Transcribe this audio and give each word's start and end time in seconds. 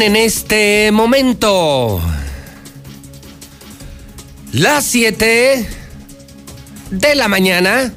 En 0.00 0.16
este 0.16 0.90
momento 0.92 2.00
las 4.52 4.86
7 4.86 5.68
de 6.90 7.14
la 7.14 7.28
mañana, 7.28 7.92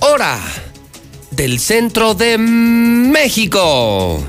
hora 0.00 0.40
del 1.32 1.60
centro 1.60 2.14
de 2.14 2.38
México. 2.38 4.24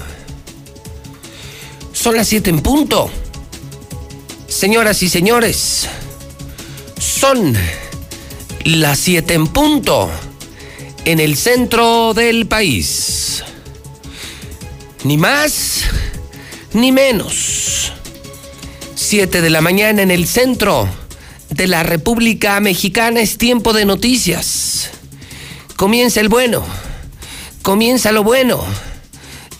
Son 1.93 2.17
las 2.17 2.27
7 2.27 2.49
en 2.49 2.59
punto. 2.59 3.09
Señoras 4.49 5.03
y 5.03 5.09
señores, 5.09 5.87
son 6.99 7.55
las 8.65 8.99
7 8.99 9.33
en 9.35 9.47
punto 9.47 10.11
en 11.05 11.21
el 11.21 11.37
centro 11.37 12.13
del 12.13 12.45
país. 12.45 13.41
Ni 15.05 15.17
más 15.17 15.85
ni 16.75 16.91
menos. 16.91 17.93
7 18.95 19.41
de 19.41 19.49
la 19.49 19.61
mañana 19.61 20.01
en 20.01 20.11
el 20.11 20.27
centro 20.27 20.87
de 21.49 21.67
la 21.67 21.83
República 21.83 22.59
Mexicana 22.59 23.21
es 23.21 23.37
tiempo 23.37 23.73
de 23.73 23.85
noticias. 23.85 24.89
Comienza 25.75 26.19
el 26.19 26.29
bueno. 26.29 26.63
Comienza 27.61 28.11
lo 28.11 28.23
bueno. 28.23 28.63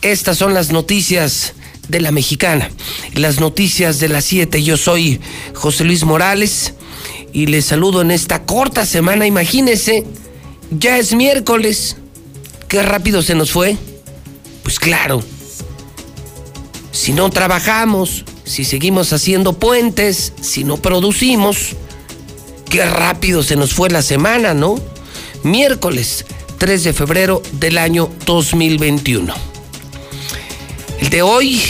Estas 0.02 0.38
son 0.38 0.54
las 0.54 0.70
noticias 0.70 1.54
de 1.88 2.00
la 2.00 2.12
mexicana. 2.12 2.70
Las 3.14 3.40
noticias 3.40 3.98
de 3.98 4.08
las 4.08 4.24
7. 4.26 4.62
Yo 4.62 4.76
soy 4.76 5.20
José 5.54 5.84
Luis 5.84 6.04
Morales 6.04 6.74
y 7.32 7.46
les 7.46 7.64
saludo 7.64 8.02
en 8.02 8.10
esta 8.10 8.44
corta 8.44 8.84
semana. 8.86 9.26
Imagínense, 9.26 10.04
ya 10.70 10.98
es 10.98 11.14
miércoles. 11.14 11.96
Qué 12.68 12.82
rápido 12.82 13.22
se 13.22 13.34
nos 13.34 13.50
fue. 13.50 13.76
Pues 14.62 14.78
claro. 14.78 15.22
Si 16.96 17.12
no 17.12 17.28
trabajamos, 17.28 18.24
si 18.44 18.64
seguimos 18.64 19.12
haciendo 19.12 19.52
puentes, 19.52 20.32
si 20.40 20.64
no 20.64 20.78
producimos, 20.78 21.76
qué 22.70 22.86
rápido 22.86 23.42
se 23.42 23.54
nos 23.54 23.74
fue 23.74 23.90
la 23.90 24.00
semana, 24.00 24.54
¿no? 24.54 24.76
Miércoles 25.42 26.24
3 26.56 26.84
de 26.84 26.92
febrero 26.94 27.42
del 27.52 27.76
año 27.76 28.08
2021. 28.24 29.32
El 30.98 31.10
de 31.10 31.20
hoy 31.20 31.62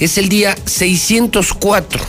es 0.00 0.18
el 0.18 0.28
día 0.28 0.58
604. 0.64 2.02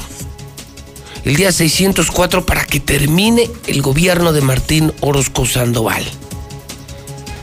El 1.23 1.35
día 1.35 1.51
604 1.51 2.47
para 2.47 2.65
que 2.65 2.79
termine 2.79 3.47
el 3.67 3.83
gobierno 3.83 4.33
de 4.33 4.41
Martín 4.41 4.91
Orozco 5.01 5.45
Sandoval. 5.45 6.03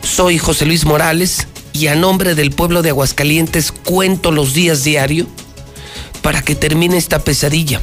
Soy 0.02 0.38
José 0.38 0.66
Luis 0.66 0.84
Morales 0.84 1.46
y 1.76 1.88
a 1.88 1.94
nombre 1.94 2.34
del 2.34 2.52
pueblo 2.52 2.80
de 2.80 2.88
Aguascalientes 2.88 3.70
cuento 3.70 4.30
los 4.30 4.54
días 4.54 4.82
diario 4.82 5.26
para 6.22 6.40
que 6.40 6.54
termine 6.54 6.96
esta 6.96 7.18
pesadilla, 7.18 7.82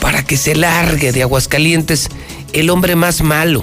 para 0.00 0.24
que 0.24 0.36
se 0.36 0.56
largue 0.56 1.12
de 1.12 1.22
Aguascalientes 1.22 2.08
el 2.52 2.70
hombre 2.70 2.96
más 2.96 3.22
malo, 3.22 3.62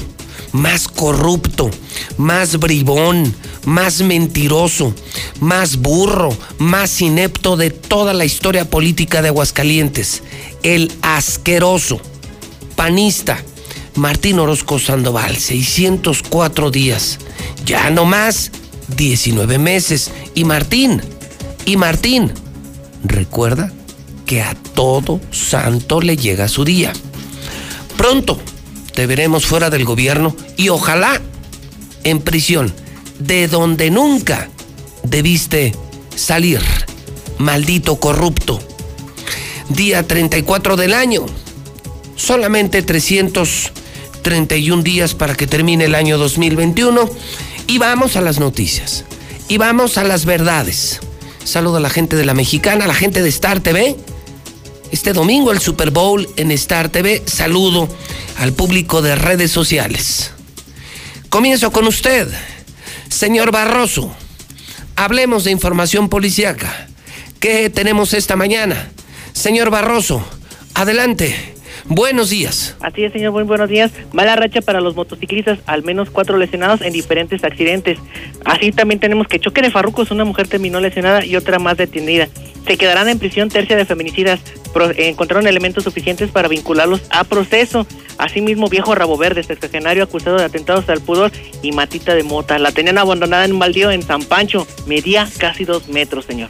más 0.53 0.88
corrupto, 0.88 1.69
más 2.15 2.59
bribón, 2.59 3.35
más 3.65 4.01
mentiroso, 4.01 4.95
más 5.41 5.77
burro, 5.77 6.35
más 6.59 7.01
inepto 7.01 7.57
de 7.57 7.69
toda 7.69 8.13
la 8.13 8.23
historia 8.23 8.69
política 8.69 9.21
de 9.21 9.27
Aguascalientes, 9.27 10.23
el 10.63 10.93
asqueroso, 11.01 11.99
panista, 12.77 13.43
Martín 13.95 14.39
Orozco 14.39 14.79
Sandoval, 14.79 15.35
604 15.35 16.71
días, 16.71 17.19
ya 17.65 17.89
no 17.89 18.05
más, 18.05 18.51
19 18.95 19.59
meses. 19.59 20.11
Y 20.35 20.43
Martín, 20.43 21.02
y 21.66 21.77
Martín, 21.77 22.31
recuerda 23.03 23.72
que 24.25 24.41
a 24.41 24.56
todo 24.75 25.19
santo 25.31 26.01
le 26.01 26.17
llega 26.17 26.47
su 26.47 26.63
día. 26.63 26.94
Pronto 27.97 28.39
te 28.94 29.07
veremos 29.07 29.45
fuera 29.45 29.69
del 29.69 29.85
gobierno 29.85 30.35
y 30.56 30.69
ojalá 30.69 31.22
en 32.03 32.19
prisión, 32.19 32.73
de 33.19 33.47
donde 33.47 33.91
nunca 33.91 34.50
debiste 35.03 35.73
salir, 36.16 36.62
maldito 37.38 38.00
corrupto. 38.00 38.59
Día 39.69 40.07
34 40.07 40.78
del 40.78 40.94
año, 40.94 41.25
solamente 42.16 42.81
331 42.81 44.83
días 44.83 45.13
para 45.13 45.35
que 45.35 45.47
termine 45.47 45.83
el 45.85 45.95
año 45.95 46.17
2021 46.17 47.09
y 47.67 47.78
vamos 47.78 48.16
a 48.16 48.22
las 48.22 48.39
noticias, 48.39 49.03
y 49.50 49.57
vamos 49.57 49.97
a 49.97 50.03
las 50.03 50.25
verdades. 50.25 51.00
Saludo 51.44 51.78
a 51.78 51.81
la 51.81 51.89
gente 51.89 52.16
de 52.16 52.25
la 52.25 52.33
mexicana, 52.33 52.85
a 52.85 52.88
la 52.88 52.94
gente 52.94 53.22
de 53.22 53.29
Star 53.29 53.59
TV. 53.59 53.95
Este 54.91 55.13
domingo 55.13 55.51
el 55.51 55.59
Super 55.59 55.91
Bowl 55.91 56.27
en 56.38 56.51
Star 56.51 56.89
TV. 56.89 57.22
Saludo 57.25 57.88
al 58.39 58.53
público 58.53 59.01
de 59.01 59.16
redes 59.16 59.51
sociales. 59.51 60.31
Comienzo 61.29 61.72
con 61.72 61.88
usted, 61.88 62.29
señor 63.09 63.51
Barroso. 63.51 64.16
Hablemos 64.95 65.44
de 65.44 65.51
información 65.51 66.09
policíaca. 66.09 66.88
¿Qué 67.39 67.69
tenemos 67.69 68.13
esta 68.13 68.35
mañana? 68.35 68.91
Señor 69.33 69.69
Barroso, 69.69 70.25
adelante. 70.73 71.56
Buenos 71.90 72.30
días. 72.30 72.75
Así 72.81 73.03
es, 73.03 73.14
señor, 73.14 73.31
muy 73.31 73.44
buenos 73.44 73.70
días. 73.70 73.92
Mala 74.12 74.36
racha 74.36 74.62
para 74.62 74.81
los 74.81 74.96
motociclistas, 74.96 75.59
al 75.66 75.84
menos 75.84 76.09
cuatro 76.09 76.38
lesionados 76.38 76.81
en 76.81 76.92
diferentes 76.92 77.44
accidentes. 77.46 77.98
Así 78.44 78.72
también 78.72 79.00
tenemos 79.00 79.28
que 79.28 79.40
choque 79.40 79.62
de 79.62 79.72
farrucos, 79.72 80.12
una 80.12 80.25
mujer 80.25 80.48
terminó 80.50 80.81
lesionada 80.81 81.24
y 81.24 81.38
otra 81.38 81.59
más 81.59 81.78
detenida. 81.78 82.28
Se 82.68 82.78
quedarán 82.78 83.08
en 83.08 83.20
prisión 83.20 83.48
tercia 83.48 83.78
de 83.78 83.86
feminicidas. 83.86 84.42
encontraron 84.98 85.48
elementos 85.48 85.86
suficientes 85.86 86.30
para 86.30 86.50
vincularlos 86.50 87.02
a 87.09 87.24
proceso. 87.24 87.88
Asimismo, 88.18 88.68
viejo 88.68 88.94
rabo 88.94 89.16
verde, 89.16 89.42
sexagenario 89.44 90.04
acusado 90.04 90.36
de 90.38 90.44
atentados 90.44 90.90
al 90.90 91.00
pudor 91.00 91.31
y 91.62 91.72
matita 91.72 92.14
de 92.16 92.24
mota. 92.24 92.59
La 92.59 92.74
tenían 92.74 92.98
abandonada 92.98 93.46
en 93.46 93.54
un 93.54 93.59
baldío 93.59 93.92
en 93.92 94.04
San 94.04 94.24
Pancho. 94.24 94.68
Medía 94.86 95.30
casi 95.38 95.64
dos 95.64 95.88
metros, 95.88 96.25
señor. 96.25 96.50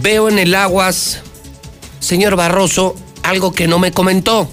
Veo 0.00 0.28
en 0.28 0.38
el 0.38 0.54
aguas, 0.54 1.22
señor 1.98 2.36
Barroso, 2.36 2.94
algo 3.24 3.52
que 3.52 3.66
no 3.66 3.78
me 3.78 3.90
comentó. 3.90 4.48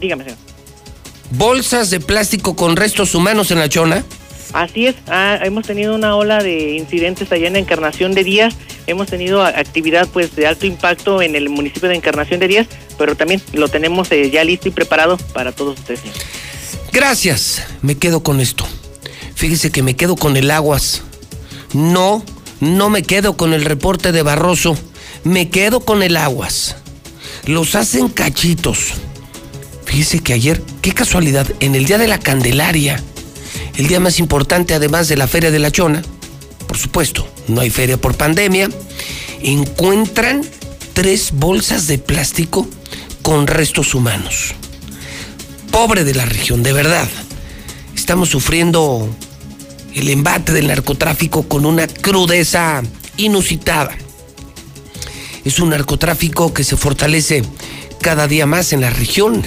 Dígame, 0.00 0.24
señor. 0.24 0.38
¿Bolsas 1.30 1.90
de 1.90 2.00
plástico 2.00 2.54
con 2.54 2.76
restos 2.76 3.14
humanos 3.14 3.50
en 3.50 3.58
la 3.58 3.68
chona? 3.68 4.04
Así 4.52 4.86
es, 4.86 4.94
ah, 5.08 5.38
hemos 5.42 5.66
tenido 5.66 5.94
una 5.94 6.16
ola 6.16 6.42
de 6.42 6.76
incidentes 6.76 7.30
allá 7.32 7.48
en 7.48 7.56
Encarnación 7.56 8.12
de 8.12 8.24
Díaz, 8.24 8.54
hemos 8.86 9.08
tenido 9.08 9.44
actividad 9.44 10.08
pues 10.08 10.34
de 10.36 10.46
alto 10.46 10.64
impacto 10.64 11.20
en 11.20 11.36
el 11.36 11.50
municipio 11.50 11.90
de 11.90 11.96
Encarnación 11.96 12.40
de 12.40 12.48
Díaz, 12.48 12.66
pero 12.96 13.14
también 13.14 13.42
lo 13.52 13.68
tenemos 13.68 14.10
eh, 14.10 14.30
ya 14.30 14.44
listo 14.44 14.68
y 14.68 14.70
preparado 14.70 15.18
para 15.34 15.52
todos 15.52 15.78
ustedes. 15.78 16.00
Gracias, 16.92 17.62
me 17.82 17.98
quedo 17.98 18.22
con 18.22 18.40
esto. 18.40 18.66
Fíjese 19.34 19.70
que 19.70 19.82
me 19.82 19.96
quedo 19.96 20.16
con 20.16 20.38
el 20.38 20.50
aguas. 20.50 21.02
No, 21.74 22.24
no 22.60 22.88
me 22.88 23.02
quedo 23.02 23.36
con 23.36 23.52
el 23.52 23.66
reporte 23.66 24.12
de 24.12 24.22
Barroso, 24.22 24.78
me 25.24 25.50
quedo 25.50 25.80
con 25.80 26.02
el 26.02 26.16
aguas 26.16 26.76
los 27.44 27.74
hacen 27.74 28.08
cachitos. 28.08 28.94
Fíjese 29.84 30.20
que 30.20 30.34
ayer, 30.34 30.62
qué 30.82 30.92
casualidad, 30.92 31.46
en 31.60 31.74
el 31.74 31.86
Día 31.86 31.98
de 31.98 32.08
la 32.08 32.18
Candelaria, 32.18 33.02
el 33.76 33.86
día 33.86 34.00
más 34.00 34.18
importante 34.18 34.74
además 34.74 35.08
de 35.08 35.16
la 35.16 35.28
Feria 35.28 35.50
de 35.50 35.58
la 35.58 35.70
Chona, 35.70 36.02
por 36.66 36.76
supuesto, 36.76 37.26
no 37.48 37.62
hay 37.62 37.70
feria 37.70 37.96
por 37.96 38.14
pandemia, 38.14 38.68
encuentran 39.42 40.42
tres 40.92 41.30
bolsas 41.32 41.86
de 41.86 41.98
plástico 41.98 42.68
con 43.22 43.46
restos 43.46 43.94
humanos. 43.94 44.54
Pobre 45.70 46.04
de 46.04 46.14
la 46.14 46.26
región, 46.26 46.62
de 46.62 46.72
verdad. 46.72 47.08
Estamos 47.94 48.28
sufriendo 48.28 49.08
el 49.94 50.08
embate 50.10 50.52
del 50.52 50.66
narcotráfico 50.66 51.48
con 51.48 51.64
una 51.64 51.86
crudeza 51.86 52.82
inusitada. 53.16 53.96
Es 55.44 55.58
un 55.58 55.70
narcotráfico 55.70 56.52
que 56.52 56.64
se 56.64 56.76
fortalece 56.76 57.42
cada 58.00 58.28
día 58.28 58.46
más 58.46 58.72
en 58.72 58.80
la 58.80 58.90
región. 58.90 59.44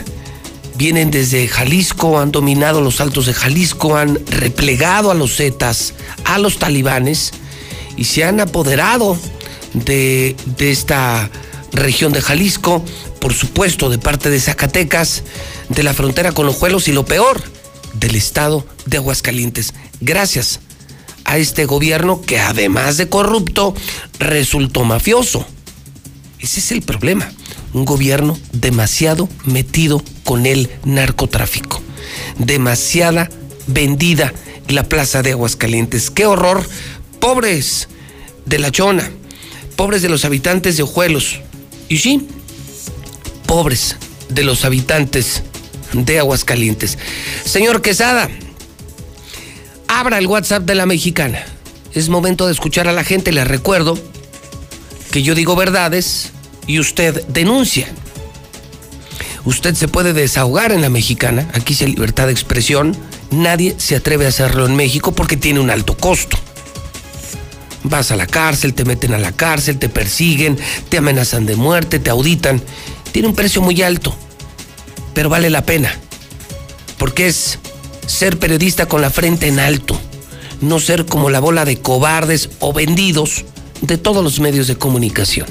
Vienen 0.76 1.12
desde 1.12 1.48
Jalisco, 1.48 2.20
han 2.20 2.32
dominado 2.32 2.82
los 2.82 3.02
altos 3.02 3.26
de 3.26 3.34
Jalisco, 3.34 3.98
han 3.98 4.20
replegado 4.28 5.12
a 5.12 5.14
los 5.14 5.36
zetas, 5.36 5.94
a 6.26 6.40
los 6.40 6.58
talibanes 6.58 7.32
y 7.98 8.06
se 8.06 8.24
han 8.24 8.40
apoderado 8.40 9.18
de, 9.74 10.36
esta 10.60 11.30
región 11.72 12.14
de 12.14 12.22
Jalisco, 12.22 12.84
por 13.20 13.34
supuesto 13.34 13.90
de 13.90 13.98
parte 13.98 14.30
de 14.30 14.40
Zacatecas, 14.40 15.24
de 15.70 15.84
la 15.84 15.94
frontera 15.94 16.32
con 16.32 16.46
los 16.46 16.56
Juelos 16.56 16.88
y 16.88 16.94
lo 16.94 17.06
peor, 17.06 17.42
del 17.94 18.16
estado 18.16 18.66
de 18.86 18.98
Aguascalientes. 18.98 19.74
Gracias 20.00 20.62
a 21.26 21.38
este 21.38 21.66
gobierno 21.66 22.22
que 22.22 22.40
además 22.40 22.98
de 22.98 23.10
corrupto 23.10 23.74
resultó 24.20 24.84
mafioso. 24.84 25.46
Ese 26.42 26.60
es 26.60 26.72
el 26.72 26.82
problema. 26.82 27.32
Un 27.74 27.86
gobierno 27.86 28.38
demasiado 28.52 29.30
metido 29.46 30.04
con 30.24 30.46
el 30.46 30.70
narcotráfico. 30.84 31.82
Demasiada 32.38 33.30
vendida 33.68 34.34
la 34.68 34.84
plaza 34.84 35.22
de 35.22 35.32
Aguascalientes. 35.32 36.10
¡Qué 36.10 36.26
horror! 36.26 36.68
Pobres 37.20 37.88
de 38.46 38.58
la 38.58 38.72
chona, 38.72 39.10
pobres 39.76 40.02
de 40.02 40.10
los 40.10 40.26
habitantes 40.26 40.78
de 40.78 40.84
Ojuelos. 40.84 41.40
Y 41.88 42.00
sí, 42.00 42.28
pobres 43.46 43.96
de 44.30 44.44
los 44.44 44.66
habitantes 44.66 45.44
de 45.94 46.20
Aguascalientes. 46.20 46.98
Señor 47.46 47.82
Quesada, 47.82 48.30
abra 49.88 50.18
el 50.18 50.28
WhatsApp 50.28 50.64
de 50.64 50.76
la 50.76 50.88
mexicana. 50.88 51.46
Es 51.94 52.10
momento 52.10 52.48
de 52.48 52.54
escuchar 52.54 52.88
a 52.88 52.94
la 52.94 53.04
gente. 53.04 53.32
Les 53.32 53.48
recuerdo 53.48 53.98
que 55.12 55.22
yo 55.22 55.36
digo 55.36 55.56
verdades 55.56 56.32
y 56.66 56.80
usted 56.80 57.26
denuncia. 57.28 57.88
Usted 59.44 59.76
se 59.76 59.88
puede 59.88 60.14
desahogar 60.14 60.72
en 60.72 60.82
la 60.82 60.90
mexicana. 60.90 61.50
Aquí 61.54 61.76
hay 61.80 61.88
libertad 61.88 62.28
de 62.28 62.32
expresión. 62.32 62.96
Nadie 63.30 63.76
se 63.78 63.96
atreve 63.96 64.26
a 64.26 64.30
hacerlo 64.30 64.66
en 64.66 64.76
México 64.76 65.12
porque 65.12 65.38
tiene 65.38 65.60
un 65.60 65.70
alto 65.70 65.98
costo. 65.98 66.38
Vas 67.84 68.12
a 68.12 68.16
la 68.16 68.28
cárcel, 68.28 68.74
te 68.74 68.86
meten 68.86 69.14
a 69.14 69.18
la 69.18 69.32
cárcel, 69.32 69.80
te 69.80 69.90
persiguen, 69.90 70.58
te 70.90 70.98
amenazan 70.98 71.46
de 71.46 71.56
muerte, 71.56 72.00
te 72.00 72.10
auditan. 72.10 72.62
Tiene 73.12 73.28
un 73.28 73.36
precio 73.36 73.62
muy 73.62 73.82
alto, 73.82 74.16
pero 75.14 75.30
vale 75.30 75.50
la 75.50 75.66
pena. 75.66 75.94
Porque 76.98 77.28
es 77.28 77.60
ser 78.06 78.38
periodista 78.38 78.88
con 78.88 79.02
la 79.02 79.10
frente 79.10 79.48
en 79.48 79.60
alto, 79.60 80.00
no 80.62 80.80
ser 80.80 81.06
como 81.06 81.32
la 81.32 81.40
bola 81.40 81.66
de 81.66 81.82
cobardes 81.82 82.52
o 82.60 82.72
vendidos 82.72 83.46
de 83.82 83.98
todos 83.98 84.24
los 84.24 84.40
medios 84.40 84.68
de 84.68 84.78
comunicación. 84.78 85.48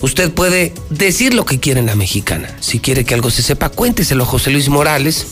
Usted 0.00 0.30
puede 0.30 0.72
decir 0.90 1.34
lo 1.34 1.44
que 1.44 1.58
quiere 1.58 1.80
en 1.80 1.86
la 1.86 1.96
mexicana. 1.96 2.48
Si 2.60 2.78
quiere 2.78 3.04
que 3.04 3.14
algo 3.14 3.30
se 3.30 3.42
sepa, 3.42 3.68
cuénteselo 3.68 4.22
a 4.24 4.26
José 4.26 4.50
Luis 4.50 4.68
Morales, 4.68 5.26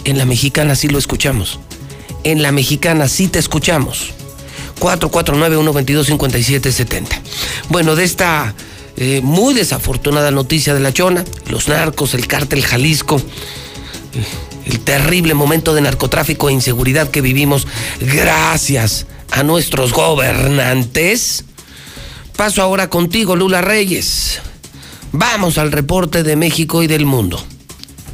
En 0.05 0.19
la 0.19 0.27
mexicana 0.27 0.75
sí 0.75 0.89
lo 0.89 0.99
escuchamos. 0.99 1.61
En 2.25 2.43
la 2.43 2.53
mexicana 2.53 3.09
sí 3.09 3.29
te 3.29 3.39
escuchamos. 3.39 4.13
449-122-5770. 4.81 7.07
Bueno, 7.71 7.95
de 7.95 8.05
esta 8.05 8.55
eh, 8.97 9.21
muy 9.23 9.55
desafortunada 9.55 10.31
noticia 10.31 10.75
de 10.75 10.81
la 10.81 10.93
Chona, 10.93 11.25
los 11.49 11.69
narcos, 11.69 12.13
el 12.15 12.27
cártel 12.27 12.63
Jalisco, 12.63 13.19
eh, 13.19 13.23
el 14.67 14.81
terrible 14.81 15.35
momento 15.35 15.75
de 15.75 15.81
narcotráfico 15.81 16.49
e 16.49 16.53
inseguridad 16.53 17.11
que 17.11 17.21
vivimos 17.21 17.67
gracias 18.01 19.07
a 19.31 19.43
nuestros 19.43 19.93
gobernantes. 19.93 21.45
Paso 22.37 22.63
ahora 22.63 22.89
contigo, 22.91 23.37
Lula 23.37 23.61
Reyes. 23.61 24.41
Vamos 25.13 25.59
al 25.59 25.73
reporte 25.73 26.23
de 26.23 26.37
México 26.37 26.83
y 26.83 26.87
del 26.87 27.05
mundo. 27.05 27.43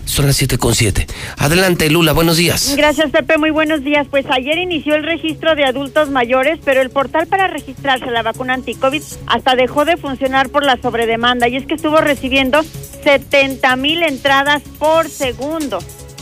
Son 0.04 0.26
las 0.26 0.36
7 0.36 0.56
con 0.56 0.74
7. 0.74 1.06
Adelante, 1.36 1.90
Lula, 1.90 2.12
buenos 2.12 2.38
días. 2.38 2.74
Gracias, 2.76 3.10
Pepe, 3.10 3.36
muy 3.36 3.50
buenos 3.50 3.84
días. 3.84 4.06
Pues 4.10 4.24
ayer 4.30 4.56
inició 4.56 4.94
el 4.94 5.04
registro 5.04 5.54
de 5.54 5.64
adultos 5.64 6.10
mayores, 6.10 6.58
pero 6.64 6.80
el 6.80 6.88
portal 6.88 7.26
para 7.26 7.46
registrarse 7.46 8.06
la 8.06 8.22
vacuna 8.22 8.54
anti-COVID 8.54 9.02
hasta 9.26 9.54
dejó 9.54 9.84
de 9.84 9.98
funcionar 9.98 10.48
por 10.48 10.64
la 10.64 10.80
sobredemanda. 10.80 11.46
Y 11.48 11.56
es 11.56 11.66
que 11.66 11.74
estuvo 11.74 11.98
recibiendo 11.98 12.64
70 13.04 13.76
mil 13.76 14.02
entradas 14.02 14.62
por 14.78 15.10
segundo 15.10 15.78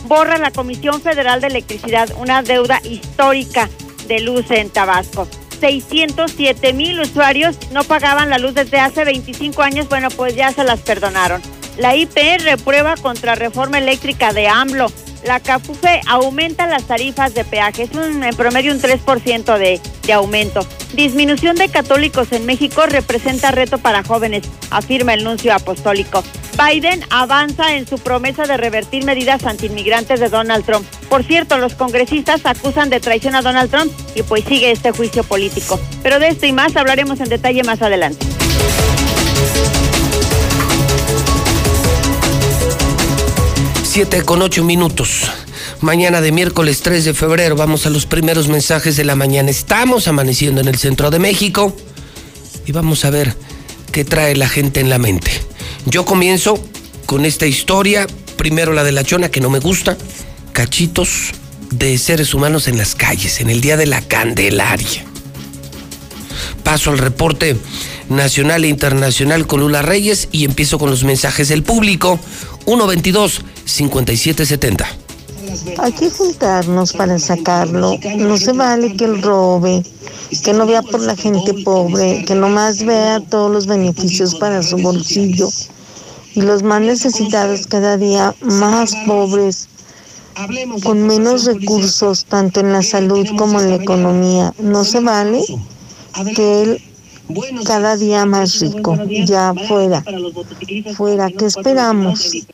borra 0.07 0.37
la 0.37 0.51
Comisión 0.51 1.01
Federal 1.01 1.41
de 1.41 1.47
Electricidad 1.47 2.09
una 2.17 2.41
deuda 2.41 2.81
histórica 2.83 3.69
de 4.07 4.19
luz 4.21 4.49
en 4.51 4.69
Tabasco. 4.69 5.27
607 5.59 6.73
mil 6.73 6.99
usuarios 6.99 7.57
no 7.71 7.83
pagaban 7.83 8.29
la 8.29 8.37
luz 8.37 8.53
desde 8.53 8.79
hace 8.79 9.03
25 9.03 9.61
años, 9.61 9.89
bueno, 9.89 10.09
pues 10.09 10.35
ya 10.35 10.51
se 10.51 10.63
las 10.63 10.79
perdonaron. 10.81 11.41
La 11.77 11.95
IP 11.95 12.17
reprueba 12.43 12.95
contra 12.95 13.35
reforma 13.35 13.77
eléctrica 13.77 14.33
de 14.33 14.47
AMLO. 14.47 14.87
La 15.27 15.41
CAFUFE 15.41 15.99
aumenta 16.07 16.67
las 16.67 16.85
tarifas 16.85 17.33
de 17.33 17.43
peaje, 17.43 17.83
es 17.83 17.91
un, 17.91 18.23
en 18.23 18.33
promedio 18.37 18.71
un 18.71 18.79
3% 18.79 19.57
de, 19.57 19.81
de 20.03 20.13
aumento. 20.13 20.65
Disminución 20.93 21.57
de 21.57 21.67
católicos 21.67 22.31
en 22.31 22.45
México 22.45 22.85
representa 22.85 23.51
reto 23.51 23.77
para 23.77 24.05
jóvenes, 24.05 24.43
afirma 24.71 25.13
el 25.13 25.25
nuncio 25.25 25.53
apostólico. 25.53 26.23
Biden 26.57 27.03
avanza 27.09 27.75
en 27.75 27.85
su 27.85 27.99
promesa 27.99 28.43
de 28.43 28.55
revertir 28.55 29.03
medidas 29.03 29.45
antiinmigrantes 29.45 30.21
de 30.21 30.29
Donald 30.29 30.65
Trump. 30.65 30.87
Por 31.09 31.25
cierto, 31.25 31.57
los 31.57 31.75
congresistas 31.75 32.45
acusan 32.45 32.89
de 32.89 33.01
traición 33.01 33.35
a 33.35 33.41
Donald 33.41 33.69
Trump 33.69 33.91
y 34.15 34.23
pues 34.23 34.45
sigue 34.45 34.71
este 34.71 34.91
juicio 34.93 35.25
político. 35.25 35.77
Pero 36.03 36.19
de 36.19 36.29
esto 36.29 36.45
y 36.45 36.53
más 36.53 36.77
hablaremos 36.77 37.19
en 37.19 37.27
detalle 37.27 37.63
más 37.63 37.81
adelante. 37.81 38.25
Siete 43.97 44.21
con 44.21 44.43
ocho 44.43 44.63
minutos. 44.63 45.23
Mañana 45.81 46.21
de 46.21 46.31
miércoles 46.31 46.83
3 46.83 47.03
de 47.03 47.13
febrero 47.15 47.55
vamos 47.55 47.87
a 47.87 47.89
los 47.89 48.05
primeros 48.05 48.47
mensajes 48.47 48.95
de 48.95 49.03
la 49.03 49.15
mañana. 49.15 49.49
Estamos 49.49 50.07
amaneciendo 50.07 50.61
en 50.61 50.67
el 50.67 50.77
centro 50.77 51.09
de 51.09 51.17
México 51.17 51.75
y 52.67 52.71
vamos 52.73 53.05
a 53.05 53.09
ver 53.09 53.35
qué 53.91 54.05
trae 54.05 54.35
la 54.35 54.47
gente 54.49 54.81
en 54.81 54.91
la 54.91 54.99
mente. 54.99 55.31
Yo 55.87 56.05
comienzo 56.05 56.63
con 57.07 57.25
esta 57.25 57.47
historia, 57.47 58.05
primero 58.35 58.71
la 58.71 58.83
de 58.83 58.91
la 58.91 59.03
chona 59.03 59.31
que 59.31 59.41
no 59.41 59.49
me 59.49 59.57
gusta, 59.57 59.97
cachitos 60.53 61.31
de 61.71 61.97
seres 61.97 62.35
humanos 62.35 62.67
en 62.67 62.77
las 62.77 62.93
calles, 62.93 63.41
en 63.41 63.49
el 63.49 63.61
Día 63.61 63.77
de 63.77 63.87
la 63.87 64.01
Candelaria. 64.01 65.05
Paso 66.63 66.91
al 66.91 66.97
reporte 66.97 67.57
nacional 68.09 68.63
e 68.63 68.67
internacional 68.67 69.47
con 69.47 69.61
Lula 69.61 69.81
Reyes 69.81 70.29
y 70.31 70.45
empiezo 70.45 70.79
con 70.79 70.89
los 70.89 71.03
mensajes 71.03 71.49
del 71.49 71.63
público 71.63 72.19
122-5770. 72.65 74.85
Hay 75.77 75.93
que 75.93 76.09
juntarnos 76.09 76.93
para 76.93 77.19
sacarlo. 77.19 77.97
No 78.17 78.37
se 78.37 78.51
vale 78.51 78.95
que 78.95 79.05
él 79.05 79.21
robe, 79.21 79.83
que 80.43 80.53
no 80.53 80.65
vea 80.65 80.81
por 80.81 81.01
la 81.01 81.15
gente 81.15 81.53
pobre, 81.63 82.25
que 82.25 82.35
nomás 82.35 82.83
vea 82.83 83.21
todos 83.21 83.51
los 83.51 83.67
beneficios 83.67 84.35
para 84.35 84.61
su 84.61 84.77
bolsillo. 84.77 85.49
Y 86.35 86.41
los 86.41 86.63
más 86.63 86.81
necesitados 86.81 87.65
cada 87.67 87.97
día 87.97 88.35
más 88.41 88.93
pobres, 89.05 89.69
con 90.83 91.07
menos 91.07 91.45
recursos, 91.45 92.25
tanto 92.25 92.59
en 92.59 92.73
la 92.73 92.83
salud 92.83 93.25
como 93.37 93.61
en 93.61 93.69
la 93.69 93.75
economía. 93.77 94.53
No 94.59 94.83
se 94.83 94.99
vale 94.99 95.41
que 96.25 96.61
él 96.63 96.83
cada 97.65 97.97
día 97.97 98.25
más 98.25 98.59
rico, 98.59 98.97
ya 99.25 99.53
fuera, 99.67 100.03
fuera, 100.95 101.29
¿qué 101.29 101.45
esperamos? 101.45 102.47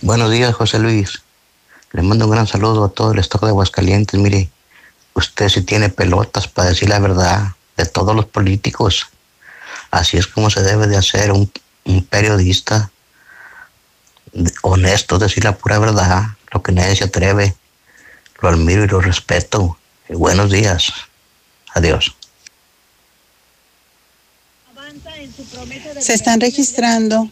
Buenos 0.00 0.30
días, 0.30 0.54
José 0.54 0.78
Luis. 0.78 1.22
Le 1.92 2.02
mando 2.02 2.24
un 2.24 2.30
gran 2.30 2.46
saludo 2.46 2.84
a 2.84 2.88
todo 2.88 3.12
el 3.12 3.18
estado 3.18 3.46
de 3.46 3.50
Aguascalientes. 3.50 4.18
Mire, 4.18 4.48
usted 5.14 5.48
sí 5.48 5.62
tiene 5.62 5.90
pelotas 5.90 6.48
para 6.48 6.70
decir 6.70 6.88
la 6.88 6.98
verdad 6.98 7.52
de 7.76 7.86
todos 7.86 8.14
los 8.14 8.26
políticos. 8.26 9.08
Así 9.90 10.16
es 10.16 10.26
como 10.26 10.48
se 10.48 10.62
debe 10.62 10.86
de 10.86 10.96
hacer 10.96 11.32
un, 11.32 11.50
periodista 12.08 12.90
honesto, 14.62 15.18
decir 15.18 15.44
la 15.44 15.58
pura 15.58 15.78
verdad, 15.78 16.28
lo 16.52 16.62
que 16.62 16.72
nadie 16.72 16.96
se 16.96 17.04
atreve. 17.04 17.54
Lo 18.40 18.48
admiro 18.48 18.84
y 18.84 18.88
lo 18.88 19.00
respeto. 19.00 19.76
Y 20.08 20.14
buenos 20.14 20.50
días. 20.50 20.92
Adiós. 21.74 22.14
Se 26.00 26.14
están 26.14 26.40
registrando. 26.40 27.30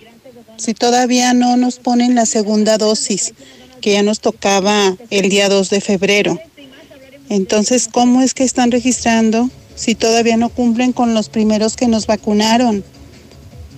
Si 0.57 0.75
todavía 0.75 1.33
no 1.33 1.57
nos 1.57 1.79
ponen 1.79 2.15
la 2.15 2.27
segunda 2.27 2.79
dosis, 2.79 3.33
que 3.81 3.95
ya 3.95 4.03
nos 4.03 4.21
tocaba 4.21 4.97
el 5.11 5.29
día 5.31 5.49
2 5.49 5.71
de 5.71 5.81
febrero. 5.81 6.39
Entonces, 7.29 7.89
¿cómo 7.91 8.23
es 8.23 8.35
que 8.35 8.45
están 8.45 8.71
registrando 8.71 9.51
si 9.75 9.95
todavía 9.95 10.37
no 10.37 10.49
cumplen 10.51 10.93
con 10.93 11.15
los 11.15 11.29
primeros 11.29 11.77
que 11.77 11.87
nos 11.87 12.07
vacunaron? 12.07 12.85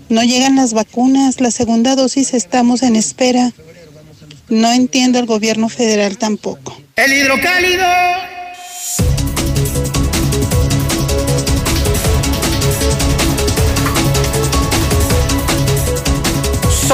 No 0.08 0.22
llegan 0.24 0.56
las 0.56 0.74
vacunas, 0.74 1.40
la 1.40 1.50
segunda 1.50 1.94
dosis 1.94 2.34
estamos 2.34 2.82
en 2.82 2.96
espera. 2.96 3.52
No 4.48 4.72
entiendo 4.72 5.18
el 5.18 5.26
gobierno 5.26 5.68
federal 5.68 6.18
tampoco. 6.18 6.76
El 6.96 7.12
hidrocálido. 7.12 7.86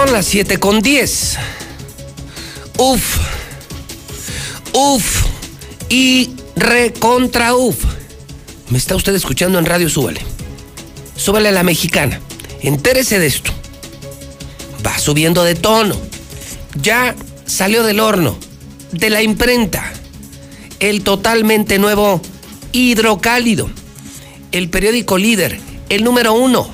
Son 0.09 0.15
las 0.15 0.25
7 0.25 0.57
con 0.57 0.81
10. 0.81 1.37
Uf. 2.79 3.19
Uf. 4.73 5.27
Y 5.91 6.31
recontra 6.57 7.55
uf. 7.55 7.77
¿Me 8.71 8.79
está 8.79 8.97
usted 8.97 9.15
escuchando 9.15 9.59
en 9.59 9.67
Radio 9.67 9.91
Súbale? 9.91 10.23
súbale 11.15 11.51
a 11.51 11.53
la 11.53 11.63
mexicana. 11.63 12.23
Entérese 12.63 13.19
de 13.19 13.27
esto. 13.27 13.53
Va 14.87 14.99
subiendo 14.99 15.45
de 15.45 15.57
tono. 15.57 15.95
Ya 16.81 17.15
salió 17.45 17.83
del 17.83 18.01
horno, 18.01 18.39
de 18.93 19.11
la 19.11 19.21
imprenta, 19.21 19.93
el 20.81 21.03
totalmente 21.05 21.79
nuevo 21.79 22.23
Hidrocálido, 22.73 23.69
el 24.53 24.71
periódico 24.71 25.19
líder, 25.19 25.61
el 25.91 26.03
número 26.03 26.33
uno, 26.33 26.67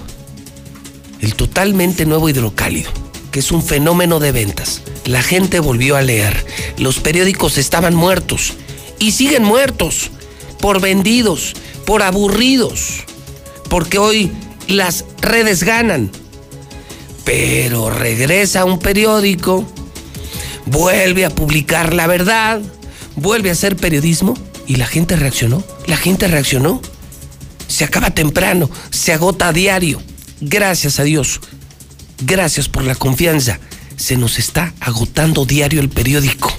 el 1.20 1.34
totalmente 1.34 2.06
nuevo 2.06 2.28
Hidrocálido, 2.28 2.92
que 3.34 3.40
es 3.40 3.50
un 3.50 3.64
fenómeno 3.64 4.20
de 4.20 4.30
ventas. 4.30 4.82
La 5.06 5.20
gente 5.20 5.58
volvió 5.58 5.96
a 5.96 6.02
leer, 6.02 6.46
los 6.78 7.00
periódicos 7.00 7.58
estaban 7.58 7.92
muertos 7.92 8.52
y 9.00 9.10
siguen 9.10 9.42
muertos 9.42 10.12
por 10.60 10.80
vendidos, 10.80 11.54
por 11.84 12.04
aburridos, 12.04 13.02
porque 13.68 13.98
hoy 13.98 14.30
las 14.68 15.04
redes 15.20 15.64
ganan. 15.64 16.12
Pero 17.24 17.90
regresa 17.90 18.64
un 18.66 18.78
periódico, 18.78 19.66
vuelve 20.66 21.24
a 21.24 21.30
publicar 21.30 21.92
la 21.92 22.06
verdad, 22.06 22.60
vuelve 23.16 23.48
a 23.48 23.54
hacer 23.54 23.74
periodismo 23.74 24.34
y 24.68 24.76
la 24.76 24.86
gente 24.86 25.16
reaccionó. 25.16 25.64
La 25.88 25.96
gente 25.96 26.28
reaccionó. 26.28 26.80
Se 27.66 27.82
acaba 27.82 28.10
temprano, 28.10 28.70
se 28.90 29.12
agota 29.12 29.48
a 29.48 29.52
diario. 29.52 30.00
Gracias 30.40 31.00
a 31.00 31.02
Dios. 31.02 31.40
Gracias 32.20 32.68
por 32.68 32.84
la 32.84 32.94
confianza. 32.94 33.58
Se 33.96 34.16
nos 34.16 34.38
está 34.38 34.74
agotando 34.80 35.44
diario 35.44 35.80
el 35.80 35.88
periódico. 35.88 36.52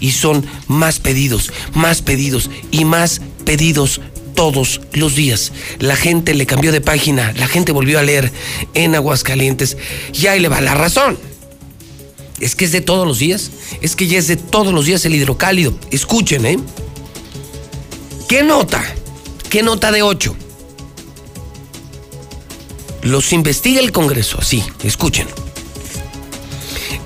Y 0.00 0.12
son 0.12 0.46
más 0.66 0.98
pedidos, 0.98 1.52
más 1.74 2.02
pedidos 2.02 2.50
y 2.70 2.84
más 2.84 3.20
pedidos 3.44 4.00
todos 4.34 4.80
los 4.92 5.14
días. 5.14 5.52
La 5.78 5.96
gente 5.96 6.34
le 6.34 6.46
cambió 6.46 6.72
de 6.72 6.80
página, 6.80 7.32
la 7.32 7.46
gente 7.46 7.72
volvió 7.72 7.98
a 7.98 8.02
leer 8.02 8.32
en 8.74 8.94
Aguascalientes 8.94 9.76
y 10.12 10.26
ahí 10.26 10.40
le 10.40 10.48
va 10.48 10.60
la 10.60 10.74
razón. 10.74 11.18
Es 12.40 12.56
que 12.56 12.64
es 12.64 12.72
de 12.72 12.80
todos 12.80 13.06
los 13.06 13.18
días, 13.18 13.50
es 13.80 13.94
que 13.94 14.06
ya 14.06 14.18
es 14.18 14.26
de 14.26 14.36
todos 14.36 14.72
los 14.72 14.86
días 14.86 15.04
el 15.04 15.14
hidrocálido. 15.14 15.78
Escuchen, 15.90 16.46
¿eh? 16.46 16.58
¿Qué 18.28 18.42
nota? 18.42 18.82
¿Qué 19.50 19.62
nota 19.62 19.92
de 19.92 20.02
8? 20.02 20.36
Los 23.04 23.34
investiga 23.34 23.80
el 23.80 23.92
Congreso, 23.92 24.40
sí, 24.40 24.64
escuchen. 24.82 25.28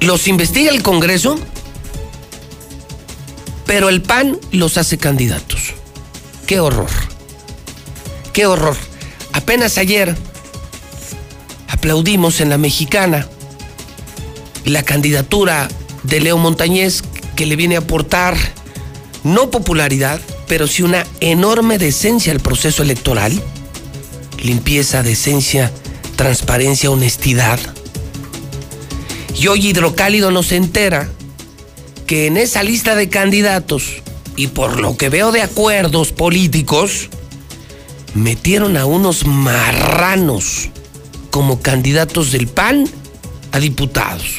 Los 0.01 0.29
investiga 0.29 0.71
el 0.71 0.81
Congreso, 0.83 1.37
pero 3.67 3.89
el 3.89 4.01
PAN 4.01 4.39
los 4.53 4.79
hace 4.79 4.97
candidatos. 4.97 5.75
Qué 6.47 6.61
horror. 6.61 6.89
Qué 8.33 8.47
horror. 8.47 8.77
Apenas 9.33 9.77
ayer 9.77 10.17
aplaudimos 11.67 12.41
en 12.41 12.51
la 12.51 12.59
mexicana 12.59 13.29
la 14.65 14.85
candidatura 14.85 15.69
de 16.05 16.21
Leo 16.21 16.39
Montañez 16.39 17.03
que 17.35 17.45
le 17.45 17.57
viene 17.57 17.75
a 17.75 17.81
aportar 17.81 18.37
no 19.25 19.51
popularidad, 19.51 20.21
pero 20.47 20.69
sí 20.69 20.85
una 20.85 21.05
enorme 21.19 21.77
decencia 21.77 22.33
al 22.33 22.39
proceso 22.39 22.85
electoral. 22.85 23.43
Limpieza, 24.43 25.03
decencia, 25.03 25.73
transparencia, 26.17 26.91
honestidad. 26.91 27.59
Y 29.39 29.47
hoy 29.49 29.69
Hidrocálido 29.69 30.31
nos 30.31 30.53
entera 30.53 31.09
que 32.07 32.27
en 32.27 32.37
esa 32.37 32.63
lista 32.63 32.95
de 32.95 33.09
candidatos, 33.09 34.03
y 34.37 34.49
por 34.49 34.81
lo 34.81 34.97
que 34.97 35.09
veo 35.09 35.33
de 35.33 35.43
acuerdos 35.43 36.13
políticos, 36.13 37.09
metieron 38.15 38.77
a 38.77 38.87
unos 38.87 39.27
marranos 39.27 40.71
como 41.31 41.61
candidatos 41.61 42.33
del 42.33 42.49
PAN 42.49 42.89
a 43.53 43.59
diputados. 43.59 44.37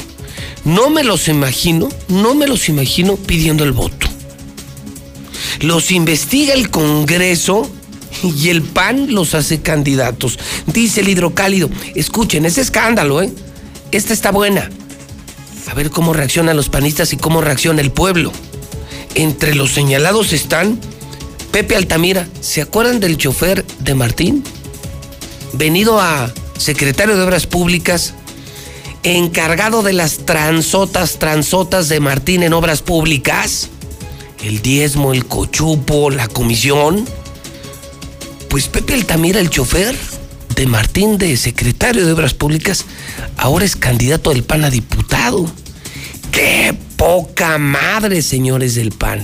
No 0.65 0.89
me 0.89 1.03
los 1.03 1.27
imagino, 1.27 1.89
no 2.07 2.35
me 2.35 2.47
los 2.47 2.69
imagino 2.69 3.15
pidiendo 3.15 3.63
el 3.63 3.71
voto 3.71 4.09
los 5.61 5.91
investiga 5.91 6.53
el 6.53 6.69
Congreso 6.69 7.69
y 8.23 8.49
el 8.49 8.61
PAN 8.61 9.13
los 9.13 9.35
hace 9.35 9.61
candidatos. 9.61 10.39
Dice 10.67 11.01
el 11.01 11.09
hidrocálido, 11.09 11.69
escuchen, 11.95 12.45
ese 12.45 12.61
escándalo, 12.61 13.21
¿eh? 13.21 13.31
Esta 13.91 14.13
está 14.13 14.31
buena. 14.31 14.69
A 15.69 15.73
ver 15.73 15.89
cómo 15.89 16.13
reaccionan 16.13 16.55
los 16.55 16.69
panistas 16.69 17.13
y 17.13 17.17
cómo 17.17 17.41
reacciona 17.41 17.81
el 17.81 17.91
pueblo. 17.91 18.31
Entre 19.15 19.55
los 19.55 19.71
señalados 19.71 20.33
están 20.33 20.79
Pepe 21.51 21.75
Altamira. 21.75 22.27
¿Se 22.41 22.61
acuerdan 22.61 22.99
del 22.99 23.17
chofer 23.17 23.65
de 23.79 23.95
Martín? 23.95 24.43
Venido 25.53 25.99
a 25.99 26.31
secretario 26.57 27.15
de 27.15 27.23
Obras 27.23 27.47
Públicas, 27.47 28.13
encargado 29.03 29.81
de 29.81 29.93
las 29.93 30.25
transotas, 30.25 31.17
transotas 31.19 31.89
de 31.89 31.99
Martín 31.99 32.43
en 32.43 32.53
Obras 32.53 32.81
Públicas 32.81 33.69
el 34.43 34.61
diezmo, 34.61 35.13
el 35.13 35.25
cochupo, 35.25 36.09
la 36.09 36.27
comisión. 36.27 37.05
Pues 38.49 38.67
Pepe 38.67 38.95
Altamira, 38.95 39.39
el 39.39 39.51
chofer 39.51 39.95
de 40.55 40.65
Martín 40.65 41.19
de 41.19 41.37
secretario 41.37 42.05
de 42.05 42.11
Obras 42.11 42.33
Públicas, 42.33 42.83
ahora 43.37 43.63
es 43.63 43.75
candidato 43.75 44.31
del 44.31 44.43
PAN 44.43 44.65
a 44.65 44.71
diputado. 44.71 45.49
¡Qué 46.31 46.75
poca 46.97 47.59
madre, 47.59 48.23
señores 48.23 48.73
del 48.73 48.91
PAN! 48.91 49.21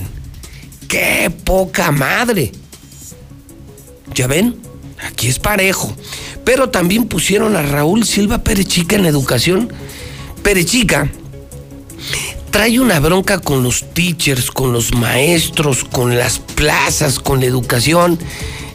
¡Qué 0.88 1.32
poca 1.44 1.92
madre! 1.92 2.52
¿Ya 4.14 4.28
ven? 4.28 4.58
Aquí 5.02 5.28
es 5.28 5.40
parejo. 5.40 5.94
Pero 6.46 6.70
también 6.70 7.06
pusieron 7.06 7.56
a 7.56 7.64
Raúl 7.64 8.06
Silva 8.06 8.44
Perechica 8.44 8.96
en 8.96 9.08
educación. 9.08 9.74
Perechica 10.44 11.10
trae 12.52 12.80
una 12.80 13.00
bronca 13.00 13.40
con 13.40 13.64
los 13.64 13.84
teachers, 13.94 14.52
con 14.52 14.72
los 14.72 14.94
maestros, 14.94 15.84
con 15.84 16.16
las 16.16 16.38
plazas, 16.38 17.20
con 17.20 17.40
la 17.40 17.48
educación. 17.48 18.20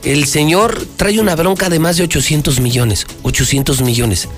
El 0.03 0.27
señor 0.27 0.87
trae 0.97 1.21
una 1.21 1.37
bronca 1.37 1.69
de 1.69 1.79
más 1.79 1.99
de 1.99 2.05
800 2.05 2.61
millones, 2.61 3.07
800 3.23 3.83
millones. 3.83 4.29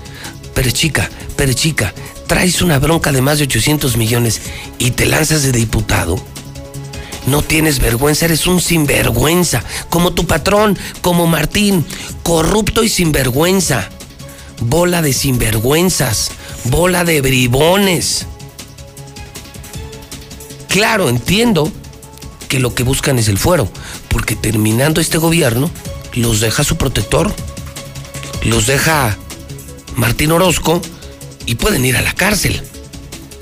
Pero 0.53 0.69
chica, 0.71 1.09
pero 1.37 1.53
chica, 1.53 1.93
traes 2.27 2.61
una 2.61 2.79
bronca 2.79 3.11
de 3.11 3.21
más 3.21 3.37
de 3.37 3.45
800 3.45 3.95
millones 3.95 4.41
y 4.77 4.91
te 4.91 5.05
lanzas 5.05 5.43
de 5.43 5.53
diputado. 5.53 6.17
No 7.27 7.41
tienes 7.41 7.79
vergüenza, 7.79 8.25
eres 8.25 8.45
un 8.45 8.59
sinvergüenza, 8.59 9.63
como 9.89 10.11
tu 10.11 10.27
patrón, 10.27 10.77
como 11.01 11.27
Martín, 11.27 11.85
corrupto 12.21 12.83
y 12.83 12.89
sinvergüenza. 12.89 13.89
Bola 14.59 15.01
de 15.01 15.13
sinvergüenzas, 15.13 16.31
bola 16.65 17.05
de 17.05 17.21
bribones. 17.21 18.27
Claro, 20.67 21.07
entiendo 21.07 21.71
que 22.49 22.59
lo 22.59 22.75
que 22.75 22.83
buscan 22.83 23.17
es 23.17 23.29
el 23.29 23.37
fuero, 23.37 23.71
porque 24.13 24.35
terminando 24.35 25.01
este 25.01 25.17
gobierno, 25.17 25.69
los 26.13 26.39
deja 26.39 26.63
su 26.63 26.77
protector, 26.77 27.33
los 28.43 28.67
deja 28.67 29.17
Martín 29.95 30.31
Orozco 30.31 30.81
y 31.45 31.55
pueden 31.55 31.83
ir 31.83 31.97
a 31.97 32.01
la 32.01 32.13
cárcel. 32.13 32.61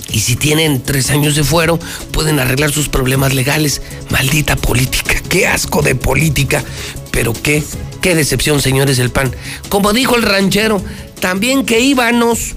Y 0.10 0.20
si 0.22 0.36
tienen 0.36 0.82
tres 0.82 1.10
años 1.10 1.36
de 1.36 1.44
fuero, 1.44 1.80
pueden 2.12 2.40
arreglar 2.40 2.72
sus 2.72 2.90
problemas 2.90 3.34
legales. 3.34 3.82
Maldita 4.10 4.56
política, 4.56 5.22
qué 5.30 5.48
asco 5.48 5.82
de 5.82 5.96
política. 5.96 6.64
Pero 7.12 7.34
qué, 7.34 7.64
qué 8.02 8.16
decepción, 8.16 8.62
señores 8.62 8.98
del 8.98 9.12
PAN. 9.12 9.34
Como 9.70 9.94
dijo 9.94 10.16
el 10.16 10.24
ranchero, 10.24 10.84
también 11.20 11.66
que 11.66 11.80
íbamos 11.80 12.56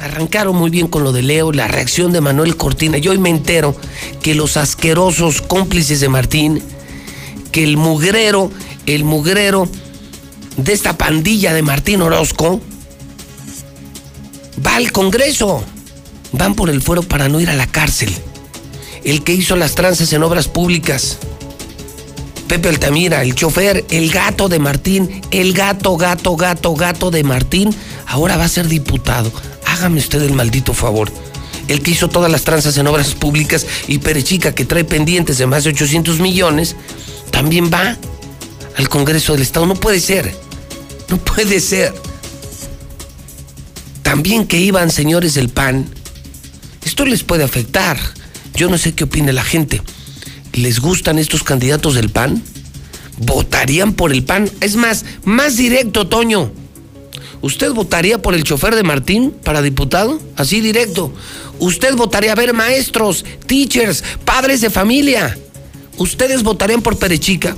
arrancaron 0.00 0.56
muy 0.56 0.70
bien 0.70 0.88
con 0.88 1.04
lo 1.04 1.12
de 1.12 1.22
Leo, 1.22 1.52
la 1.52 1.68
reacción 1.68 2.12
de 2.12 2.20
Manuel 2.20 2.56
Cortina. 2.56 2.98
Yo 2.98 3.10
hoy 3.10 3.18
me 3.18 3.30
entero 3.30 3.74
que 4.22 4.34
los 4.34 4.56
asquerosos 4.56 5.42
cómplices 5.42 6.00
de 6.00 6.08
Martín, 6.08 6.62
que 7.52 7.64
el 7.64 7.76
mugrero, 7.76 8.50
el 8.86 9.04
mugrero 9.04 9.68
de 10.56 10.72
esta 10.72 10.96
pandilla 10.96 11.52
de 11.52 11.62
Martín 11.62 12.02
Orozco, 12.02 12.60
va 14.64 14.76
al 14.76 14.92
Congreso. 14.92 15.64
Van 16.32 16.54
por 16.54 16.68
el 16.68 16.82
fuero 16.82 17.02
para 17.02 17.28
no 17.28 17.40
ir 17.40 17.48
a 17.48 17.54
la 17.54 17.66
cárcel. 17.66 18.12
El 19.02 19.24
que 19.24 19.32
hizo 19.32 19.56
las 19.56 19.74
trances 19.74 20.12
en 20.12 20.22
obras 20.22 20.46
públicas. 20.46 21.18
Pepe 22.48 22.68
Altamira, 22.68 23.22
el 23.22 23.34
chofer, 23.34 23.84
el 23.90 24.10
gato 24.10 24.48
de 24.48 24.58
Martín, 24.58 25.22
el 25.30 25.52
gato, 25.52 25.96
gato, 25.96 26.36
gato, 26.36 26.74
gato 26.74 27.10
de 27.10 27.22
Martín, 27.22 27.74
ahora 28.06 28.36
va 28.36 28.44
a 28.44 28.48
ser 28.48 28.68
diputado 28.68 29.30
hágame 29.78 30.00
usted 30.00 30.22
el 30.22 30.34
maldito 30.34 30.74
favor. 30.74 31.10
El 31.68 31.82
que 31.82 31.90
hizo 31.90 32.08
todas 32.08 32.30
las 32.30 32.42
tranzas 32.42 32.76
en 32.76 32.86
obras 32.86 33.14
públicas 33.14 33.66
y 33.86 33.98
Perechica, 33.98 34.54
que 34.54 34.64
trae 34.64 34.84
pendientes 34.84 35.38
de 35.38 35.46
más 35.46 35.64
de 35.64 35.70
800 35.70 36.18
millones, 36.20 36.76
también 37.30 37.70
va 37.72 37.96
al 38.76 38.88
Congreso 38.88 39.32
del 39.32 39.42
Estado. 39.42 39.66
No 39.66 39.74
puede 39.74 40.00
ser. 40.00 40.34
No 41.08 41.18
puede 41.18 41.60
ser. 41.60 41.94
También 44.02 44.46
que 44.46 44.58
iban 44.58 44.90
señores 44.90 45.34
del 45.34 45.48
PAN. 45.48 45.86
Esto 46.84 47.04
les 47.04 47.22
puede 47.22 47.44
afectar. 47.44 47.98
Yo 48.54 48.68
no 48.68 48.78
sé 48.78 48.94
qué 48.94 49.04
opina 49.04 49.32
la 49.32 49.44
gente. 49.44 49.82
¿Les 50.54 50.80
gustan 50.80 51.18
estos 51.18 51.42
candidatos 51.42 51.94
del 51.94 52.10
PAN? 52.10 52.42
votarían 53.18 53.94
por 53.94 54.12
el 54.12 54.24
PAN. 54.24 54.50
Es 54.60 54.76
más, 54.76 55.04
más 55.24 55.56
directo, 55.56 56.06
Toño. 56.06 56.50
¿Usted 57.40 57.72
votaría 57.72 58.20
por 58.20 58.34
el 58.34 58.42
chofer 58.42 58.74
de 58.74 58.82
Martín 58.82 59.30
para 59.30 59.62
diputado? 59.62 60.18
Así 60.36 60.60
directo. 60.60 61.12
¿Usted 61.60 61.94
votaría 61.94 62.32
a 62.32 62.36
ver 62.36 62.52
maestros, 62.52 63.24
teachers, 63.46 64.02
padres 64.24 64.60
de 64.60 64.70
familia? 64.70 65.38
¿Ustedes 65.98 66.42
votarían 66.42 66.82
por 66.82 66.98
Perechica? 66.98 67.56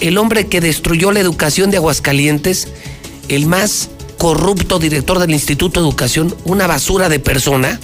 El 0.00 0.18
hombre 0.18 0.46
que 0.46 0.60
destruyó 0.60 1.12
la 1.12 1.20
educación 1.20 1.70
de 1.70 1.76
Aguascalientes, 1.76 2.68
el 3.28 3.46
más 3.46 3.88
corrupto 4.18 4.78
director 4.78 5.18
del 5.18 5.30
Instituto 5.30 5.80
de 5.80 5.86
Educación, 5.86 6.34
una 6.44 6.66
basura 6.66 7.08
de 7.08 7.20
persona. 7.20 7.80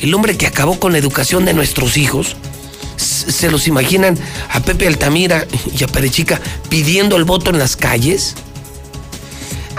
El 0.00 0.12
hombre 0.14 0.36
que 0.36 0.46
acabó 0.46 0.78
con 0.80 0.92
la 0.92 0.98
educación 0.98 1.44
de 1.44 1.54
nuestros 1.54 1.96
hijos. 1.96 2.36
¿Se 2.96 3.50
los 3.50 3.66
imaginan 3.66 4.18
a 4.50 4.60
Pepe 4.60 4.86
Altamira 4.86 5.46
y 5.76 5.82
a 5.82 5.88
Perechica 5.88 6.40
pidiendo 6.68 7.16
el 7.16 7.24
voto 7.24 7.50
en 7.50 7.58
las 7.58 7.76
calles? 7.76 8.34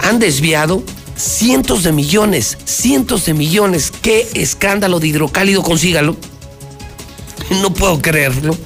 Han 0.06 0.20
desviado 0.20 0.84
cientos 1.16 1.82
de 1.82 1.90
millones, 1.90 2.58
cientos 2.64 3.26
de 3.26 3.34
millones. 3.34 3.92
¡Qué 4.02 4.28
escándalo 4.34 5.00
de 5.00 5.08
hidrocálido! 5.08 5.62
Consígalo. 5.64 6.16
No 7.60 7.74
puedo 7.74 8.00
creerlo. 8.00 8.56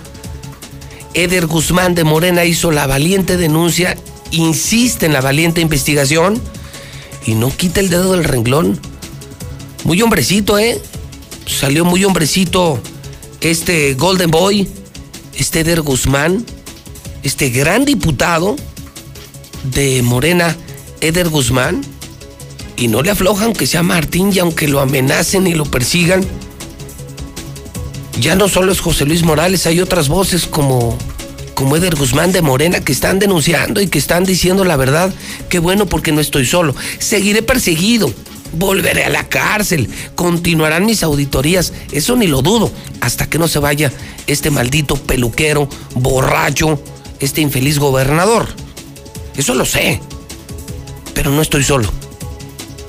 Eder 1.14 1.47
Guzmán 1.47 1.94
de 1.94 2.04
Morena 2.04 2.44
hizo 2.44 2.70
la 2.70 2.87
valiente 2.87 3.38
denuncia, 3.38 3.97
insiste 4.30 5.06
en 5.06 5.14
la 5.14 5.23
valiente 5.23 5.62
investigación 5.62 6.40
y 7.26 7.35
no 7.35 7.54
quita 7.54 7.80
el 7.80 7.88
dedo 7.88 8.12
del 8.12 8.25
renglón. 8.25 8.78
Muy 9.85 10.00
hombrecito, 10.02 10.59
¿eh? 10.59 10.80
Salió 11.47 11.87
muy 11.87 12.04
hombrecito 12.04 12.78
este 13.40 13.94
Golden 13.94 14.30
Boy, 14.30 14.68
este 15.35 15.61
Eder 15.61 15.80
Guzmán, 15.80 16.44
este 17.23 17.49
gran 17.49 17.87
diputado 17.87 18.56
de 19.75 20.02
Morena, 20.02 20.54
Eder 21.00 21.28
Guzmán, 21.28 21.83
y 22.76 22.88
no 22.88 23.02
le 23.02 23.11
aflojan 23.11 23.47
aunque 23.47 23.66
sea 23.66 23.83
Martín 23.83 24.30
y 24.35 24.38
aunque 24.38 24.66
lo 24.66 24.80
amenacen 24.80 25.47
y 25.47 25.54
lo 25.54 25.64
persigan. 25.66 26.25
Ya 28.21 28.35
no 28.35 28.49
solo 28.49 28.73
es 28.73 28.80
José 28.80 29.04
Luis 29.04 29.23
Morales, 29.23 29.66
hay 29.66 29.80
otras 29.80 30.09
voces 30.09 30.47
como, 30.47 30.97
como 31.54 31.76
Eder 31.76 31.95
Guzmán 31.95 32.33
de 32.33 32.42
Morena 32.42 32.80
que 32.80 32.92
están 32.92 33.19
denunciando 33.19 33.80
y 33.80 33.88
que 33.88 33.99
están 33.99 34.25
diciendo 34.25 34.64
la 34.64 34.76
verdad. 34.76 35.12
Qué 35.49 35.59
bueno 35.59 35.87
porque 35.87 36.12
no 36.12 36.21
estoy 36.21 36.47
solo. 36.47 36.75
Seguiré 36.99 37.42
perseguido 37.42 38.12
volveré 38.52 39.04
a 39.04 39.11
la 39.11 39.28
cárcel, 39.28 39.88
continuarán 40.14 40.87
mis 40.87 41.02
auditorías, 41.02 41.73
eso 41.92 42.16
ni 42.16 42.26
lo 42.26 42.42
dudo, 42.42 42.71
hasta 43.00 43.28
que 43.28 43.38
no 43.38 43.49
se 43.49 43.59
vaya 43.59 43.92
este 44.26 44.50
maldito 44.50 44.97
peluquero, 44.97 45.69
borracho, 45.95 46.83
este 47.21 47.40
infeliz 47.40 47.78
gobernador. 47.78 48.49
Eso 49.37 49.54
lo 49.54 49.64
sé, 49.64 50.00
pero 51.14 51.31
no 51.31 51.43
estoy 51.43 51.64
solo. 51.64 51.90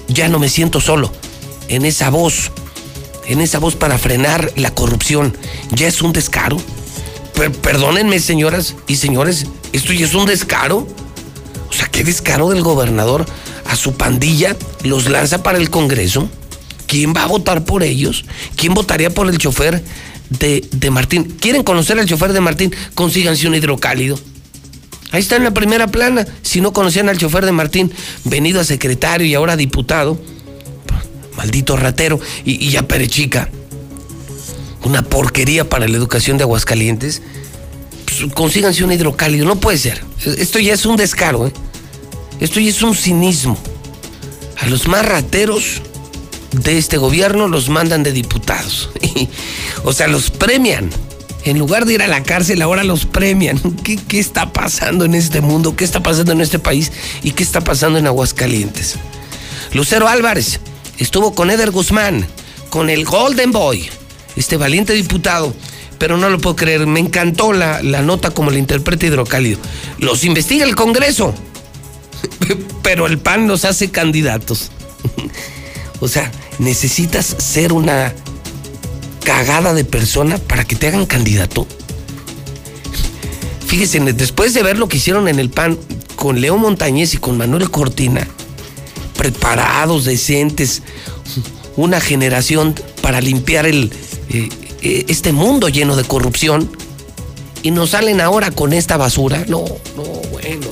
Ya 0.08 0.28
no 0.28 0.40
me 0.40 0.50
siento 0.50 0.82
solo 0.82 1.12
en 1.68 1.86
esa 1.86 2.10
voz, 2.10 2.52
en 3.26 3.40
esa 3.40 3.60
voz 3.60 3.76
para 3.76 3.98
frenar 3.98 4.52
la 4.56 4.72
corrupción. 4.72 5.36
Ya 5.72 5.88
es 5.88 6.02
un 6.02 6.14
descaro. 6.14 6.58
perdónenme, 7.62 8.20
señoras 8.20 8.76
y 8.88 8.98
señores, 8.98 9.48
esto 9.72 9.94
ya 9.94 10.06
es 10.06 10.14
un 10.14 10.26
descaro. 10.26 10.88
O 11.70 11.74
sea, 11.74 11.88
qué 11.88 12.04
descaro 12.04 12.50
del 12.50 12.62
gobernador 12.62 13.26
a 13.66 13.76
su 13.78 13.94
pandilla, 13.94 14.58
los 14.84 15.10
lanza 15.10 15.42
para 15.42 15.58
el 15.58 15.70
Congreso. 15.70 16.30
¿Quién 16.88 17.14
va 17.16 17.24
a 17.24 17.28
votar 17.28 17.64
por 17.64 17.84
ellos? 17.84 18.26
¿Quién 18.58 18.74
votaría 18.74 19.10
por 19.10 19.30
el 19.30 19.38
chofer 19.38 19.82
de, 20.30 20.68
de 20.70 20.92
Martín? 20.92 21.38
¿Quieren 21.40 21.64
conocer 21.64 21.98
al 21.98 22.06
chofer 22.06 22.34
de 22.34 22.42
Martín? 22.42 22.76
Consíganse 22.96 23.48
un 23.48 23.56
hidrocálido. 23.56 24.20
Ahí 25.12 25.22
está 25.22 25.36
en 25.36 25.44
la 25.44 25.54
primera 25.54 25.88
plana. 25.88 26.26
Si 26.42 26.62
no 26.62 26.74
conocían 26.74 27.10
al 27.10 27.18
chofer 27.18 27.46
de 27.46 27.52
Martín, 27.52 27.92
venido 28.24 28.62
a 28.62 28.64
secretario 28.64 29.28
y 29.28 29.34
ahora 29.34 29.58
diputado, 29.58 30.20
maldito 31.36 31.76
ratero, 31.78 32.20
y, 32.46 32.66
y 32.66 32.78
a 32.78 32.88
Perechica, 32.88 33.50
una 34.84 35.02
porquería 35.02 35.70
para 35.70 35.88
la 35.88 35.98
educación 35.98 36.38
de 36.38 36.44
Aguascalientes, 36.44 37.22
pues, 38.06 38.34
consíganse 38.34 38.84
un 38.84 38.92
hidrocálido. 38.92 39.46
No 39.46 39.60
puede 39.60 39.78
ser. 39.78 40.04
Esto 40.26 40.60
ya 40.60 40.74
es 40.74 40.86
un 40.86 40.98
descaro, 40.98 41.48
¿eh? 41.48 41.54
Esto 42.40 42.60
ya 42.60 42.70
es 42.70 42.82
un 42.82 42.96
cinismo. 42.96 43.58
A 44.58 44.68
los 44.68 44.88
más 44.88 45.06
rateros 45.06 45.82
de 46.52 46.78
este 46.78 46.98
gobierno 46.98 47.48
los 47.48 47.70
mandan 47.70 48.04
de 48.04 48.12
diputados. 48.12 48.90
o 49.84 49.94
sea, 49.94 50.08
los 50.08 50.30
premian. 50.32 50.90
En 51.44 51.58
lugar 51.58 51.86
de 51.86 51.94
ir 51.94 52.02
a 52.02 52.08
la 52.08 52.24
cárcel, 52.24 52.62
ahora 52.62 52.84
los 52.84 53.06
premian. 53.06 53.60
¿Qué, 53.84 53.98
¿Qué, 53.98 54.20
está 54.20 54.54
pasando 54.54 55.06
en 55.06 55.16
este 55.16 55.42
mundo? 55.42 55.76
¿Qué 55.76 55.84
está 55.84 56.02
pasando 56.04 56.32
en 56.32 56.42
este 56.42 56.60
país? 56.60 56.92
¿Y 57.24 57.32
qué 57.32 57.44
está 57.44 57.62
pasando 57.62 58.00
en 58.00 58.08
Aguascalientes? 58.08 58.96
Lucero 59.74 60.08
Álvarez 60.08 60.60
estuvo 60.98 61.34
con 61.34 61.50
Eder 61.50 61.72
Guzmán, 61.72 62.28
con 62.70 62.90
el 62.90 63.06
Golden 63.06 63.52
Boy, 63.52 63.90
este 64.36 64.58
valiente 64.58 64.94
diputado. 64.94 65.54
Pero 65.98 66.18
no 66.18 66.30
lo 66.30 66.40
puedo 66.40 66.56
creer, 66.56 66.88
me 66.88 67.00
encantó 67.00 67.54
la, 67.54 67.84
la 67.84 68.02
nota 68.02 68.32
como 68.32 68.50
la 68.50 68.58
interpreta 68.58 69.06
Hidrocálido. 69.06 69.60
Los 70.00 70.24
investiga 70.24 70.66
el 70.66 70.76
Congreso 70.76 71.36
pero 72.84 73.08
el 73.08 73.20
PAN 73.20 73.48
nos 73.48 73.66
hace 73.66 73.90
candidatos. 73.90 74.72
o 76.00 76.08
sea, 76.08 76.32
necesitas 76.60 77.26
ser 77.26 77.74
una 77.74 78.14
cagada 79.24 79.74
de 79.74 79.86
persona 79.86 80.38
para 80.38 80.66
que 80.66 80.76
te 80.76 80.88
hagan 80.88 81.06
candidato. 81.06 81.68
Fíjese, 83.66 84.00
después 84.14 84.54
de 84.54 84.64
ver 84.64 84.78
lo 84.78 84.88
que 84.88 84.98
hicieron 84.98 85.28
en 85.28 85.40
el 85.40 85.50
PAN 85.50 85.78
con 86.16 86.42
Leo 86.42 86.58
Montañez 86.58 87.14
y 87.14 87.18
con 87.18 87.38
Manuel 87.38 87.72
Cortina, 87.72 88.28
preparados, 89.16 90.06
decentes, 90.06 90.82
una 91.78 92.02
generación 92.02 92.76
para 93.02 93.22
limpiar 93.22 93.66
el, 93.66 93.92
eh, 94.30 94.50
eh, 94.82 95.06
este 95.08 95.32
mundo 95.32 95.70
lleno 95.70 95.96
de 95.96 96.04
corrupción, 96.04 96.70
y 97.64 97.72
nos 97.72 97.92
salen 97.92 98.22
ahora 98.22 98.52
con 98.52 98.74
esta 98.74 98.98
basura. 98.98 99.46
No, 99.48 99.64
no, 99.96 100.04
bueno 100.32 100.68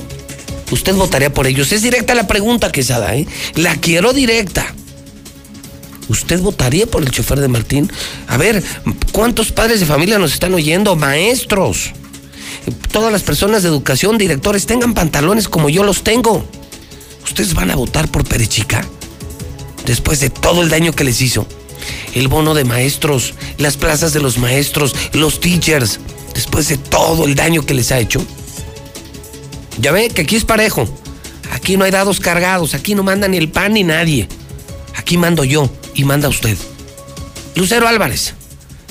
usted 0.70 0.94
votaría 0.94 1.32
por 1.32 1.46
ellos. 1.46 1.72
Es 1.72 1.82
directa 1.82 2.14
la 2.14 2.26
pregunta, 2.26 2.72
que 2.72 2.82
da, 2.82 3.14
¿eh? 3.16 3.26
La 3.54 3.76
quiero 3.76 4.12
directa. 4.12 4.74
¿Usted 6.10 6.40
votaría 6.40 6.86
por 6.86 7.02
el 7.02 7.12
chofer 7.12 7.38
de 7.38 7.46
Martín? 7.46 7.90
A 8.26 8.36
ver, 8.36 8.64
¿cuántos 9.12 9.52
padres 9.52 9.78
de 9.78 9.86
familia 9.86 10.18
nos 10.18 10.32
están 10.32 10.52
oyendo? 10.52 10.96
Maestros. 10.96 11.92
Todas 12.90 13.12
las 13.12 13.22
personas 13.22 13.62
de 13.62 13.68
educación, 13.68 14.18
directores, 14.18 14.66
tengan 14.66 14.92
pantalones 14.92 15.48
como 15.48 15.68
yo 15.68 15.84
los 15.84 16.02
tengo. 16.02 16.44
¿Ustedes 17.22 17.54
van 17.54 17.70
a 17.70 17.76
votar 17.76 18.10
por 18.10 18.24
Perechica? 18.24 18.84
Después 19.86 20.18
de 20.18 20.30
todo 20.30 20.62
el 20.62 20.68
daño 20.68 20.92
que 20.92 21.04
les 21.04 21.22
hizo. 21.22 21.46
El 22.12 22.26
bono 22.26 22.54
de 22.54 22.64
maestros, 22.64 23.34
las 23.58 23.76
plazas 23.76 24.12
de 24.12 24.18
los 24.18 24.36
maestros, 24.36 24.96
los 25.12 25.38
teachers. 25.38 26.00
Después 26.34 26.66
de 26.66 26.76
todo 26.76 27.24
el 27.24 27.36
daño 27.36 27.64
que 27.64 27.74
les 27.74 27.92
ha 27.92 28.00
hecho. 28.00 28.20
Ya 29.78 29.92
ve 29.92 30.08
que 30.08 30.22
aquí 30.22 30.34
es 30.34 30.44
parejo. 30.44 30.88
Aquí 31.52 31.76
no 31.76 31.84
hay 31.84 31.92
dados 31.92 32.18
cargados, 32.18 32.74
aquí 32.74 32.96
no 32.96 33.04
manda 33.04 33.28
ni 33.28 33.36
el 33.36 33.48
pan 33.48 33.74
ni 33.74 33.84
nadie. 33.84 34.26
Aquí 34.96 35.16
mando 35.16 35.44
yo 35.44 35.70
y 35.94 36.04
manda 36.04 36.28
usted. 36.28 36.56
Lucero 37.56 37.88
Álvarez, 37.88 38.34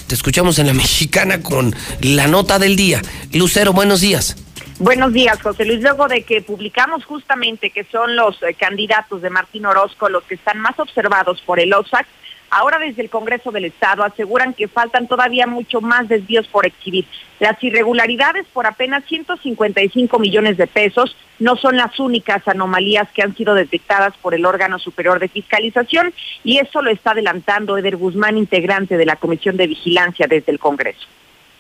te 0.07 0.15
escuchamos 0.15 0.59
en 0.59 0.67
la 0.67 0.73
mexicana 0.85 1.41
con 1.41 1.75
la 2.01 2.27
nota 2.27 2.59
del 2.59 2.75
día. 2.75 3.01
Lucero, 3.33 3.73
buenos 3.73 4.01
días. 4.01 4.35
Buenos 4.79 5.12
días, 5.12 5.41
José 5.41 5.65
Luis. 5.65 5.81
Luego 5.81 6.07
de 6.07 6.23
que 6.23 6.41
publicamos 6.41 7.03
justamente 7.03 7.69
que 7.69 7.83
son 7.83 8.15
los 8.15 8.41
eh, 8.43 8.53
candidatos 8.53 9.21
de 9.21 9.29
Martín 9.29 9.65
Orozco 9.65 10.07
los 10.07 10.23
que 10.23 10.35
están 10.35 10.59
más 10.59 10.79
observados 10.79 11.41
por 11.41 11.59
el 11.59 11.73
OSAC, 11.73 12.07
Ahora 12.49 12.79
desde 12.79 13.01
el 13.03 13.09
Congreso 13.09 13.51
del 13.51 13.65
Estado 13.65 14.03
aseguran 14.03 14.53
que 14.53 14.67
faltan 14.67 15.07
todavía 15.07 15.45
mucho 15.47 15.81
más 15.81 16.07
desvíos 16.07 16.47
por 16.47 16.65
exhibir. 16.65 17.05
Las 17.39 17.63
irregularidades 17.63 18.45
por 18.51 18.65
apenas 18.65 19.03
155 19.05 20.19
millones 20.19 20.57
de 20.57 20.67
pesos 20.67 21.15
no 21.39 21.55
son 21.55 21.77
las 21.77 21.99
únicas 21.99 22.47
anomalías 22.47 23.07
que 23.13 23.21
han 23.21 23.35
sido 23.35 23.53
detectadas 23.53 24.13
por 24.17 24.33
el 24.33 24.45
órgano 24.45 24.79
superior 24.79 25.19
de 25.19 25.29
fiscalización 25.29 26.13
y 26.43 26.57
eso 26.57 26.81
lo 26.81 26.91
está 26.91 27.12
adelantando 27.12 27.77
Eder 27.77 27.97
Guzmán, 27.97 28.38
integrante 28.38 28.97
de 28.97 29.05
la 29.05 29.15
Comisión 29.15 29.55
de 29.57 29.67
Vigilancia 29.67 30.27
desde 30.27 30.51
el 30.51 30.59
Congreso. 30.59 31.07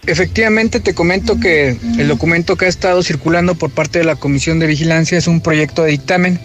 Efectivamente, 0.07 0.79
te 0.79 0.95
comento 0.95 1.39
que 1.39 1.77
el 1.97 2.07
documento 2.07 2.55
que 2.55 2.65
ha 2.65 2.69
estado 2.69 3.03
circulando 3.03 3.55
por 3.55 3.69
parte 3.69 3.99
de 3.99 4.05
la 4.05 4.15
Comisión 4.15 4.57
de 4.59 4.67
Vigilancia 4.67 5.17
es 5.17 5.27
un 5.27 5.41
proyecto 5.41 5.83
de 5.83 5.91
dictamen 5.91 6.39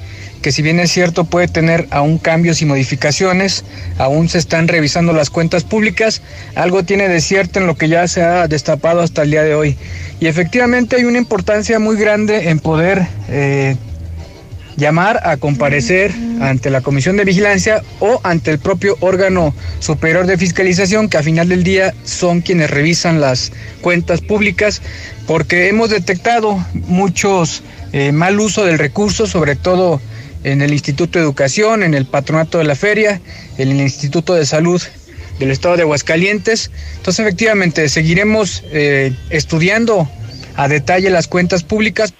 que 0.44 0.52
si 0.52 0.60
bien 0.60 0.78
es 0.78 0.92
cierto 0.92 1.24
puede 1.24 1.48
tener 1.48 1.86
aún 1.88 2.18
cambios 2.18 2.60
y 2.60 2.66
modificaciones, 2.66 3.64
aún 3.96 4.28
se 4.28 4.36
están 4.36 4.68
revisando 4.68 5.14
las 5.14 5.30
cuentas 5.30 5.64
públicas, 5.64 6.20
algo 6.54 6.84
tiene 6.84 7.08
de 7.08 7.22
cierto 7.22 7.60
en 7.60 7.66
lo 7.66 7.76
que 7.76 7.88
ya 7.88 8.06
se 8.08 8.22
ha 8.22 8.46
destapado 8.46 9.00
hasta 9.00 9.22
el 9.22 9.30
día 9.30 9.42
de 9.42 9.54
hoy. 9.54 9.78
Y 10.20 10.26
efectivamente 10.26 10.96
hay 10.96 11.04
una 11.04 11.16
importancia 11.16 11.78
muy 11.78 11.96
grande 11.96 12.50
en 12.50 12.58
poder 12.58 13.06
eh, 13.30 13.76
llamar 14.76 15.18
a 15.24 15.38
comparecer 15.38 16.12
ante 16.42 16.68
la 16.68 16.82
Comisión 16.82 17.16
de 17.16 17.24
Vigilancia 17.24 17.82
o 18.00 18.20
ante 18.22 18.50
el 18.50 18.58
propio 18.58 18.98
órgano 19.00 19.54
superior 19.78 20.26
de 20.26 20.36
fiscalización, 20.36 21.08
que 21.08 21.16
a 21.16 21.22
final 21.22 21.48
del 21.48 21.64
día 21.64 21.94
son 22.04 22.42
quienes 22.42 22.70
revisan 22.70 23.18
las 23.18 23.50
cuentas 23.80 24.20
públicas, 24.20 24.82
porque 25.26 25.70
hemos 25.70 25.88
detectado 25.88 26.62
muchos 26.86 27.62
eh, 27.94 28.12
mal 28.12 28.38
uso 28.38 28.66
del 28.66 28.78
recurso, 28.78 29.26
sobre 29.26 29.56
todo 29.56 30.02
en 30.44 30.62
el 30.62 30.72
Instituto 30.72 31.18
de 31.18 31.24
Educación, 31.24 31.82
en 31.82 31.94
el 31.94 32.06
Patronato 32.06 32.58
de 32.58 32.64
la 32.64 32.76
Feria, 32.76 33.20
en 33.58 33.70
el 33.70 33.80
Instituto 33.80 34.34
de 34.34 34.46
Salud 34.46 34.80
del 35.38 35.50
Estado 35.50 35.76
de 35.76 35.82
Aguascalientes. 35.82 36.70
Entonces, 36.96 37.24
efectivamente, 37.24 37.88
seguiremos 37.88 38.62
eh, 38.70 39.12
estudiando 39.30 40.08
a 40.56 40.68
detalle 40.68 41.10
las 41.10 41.26
cuentas 41.26 41.64
públicas. 41.64 42.14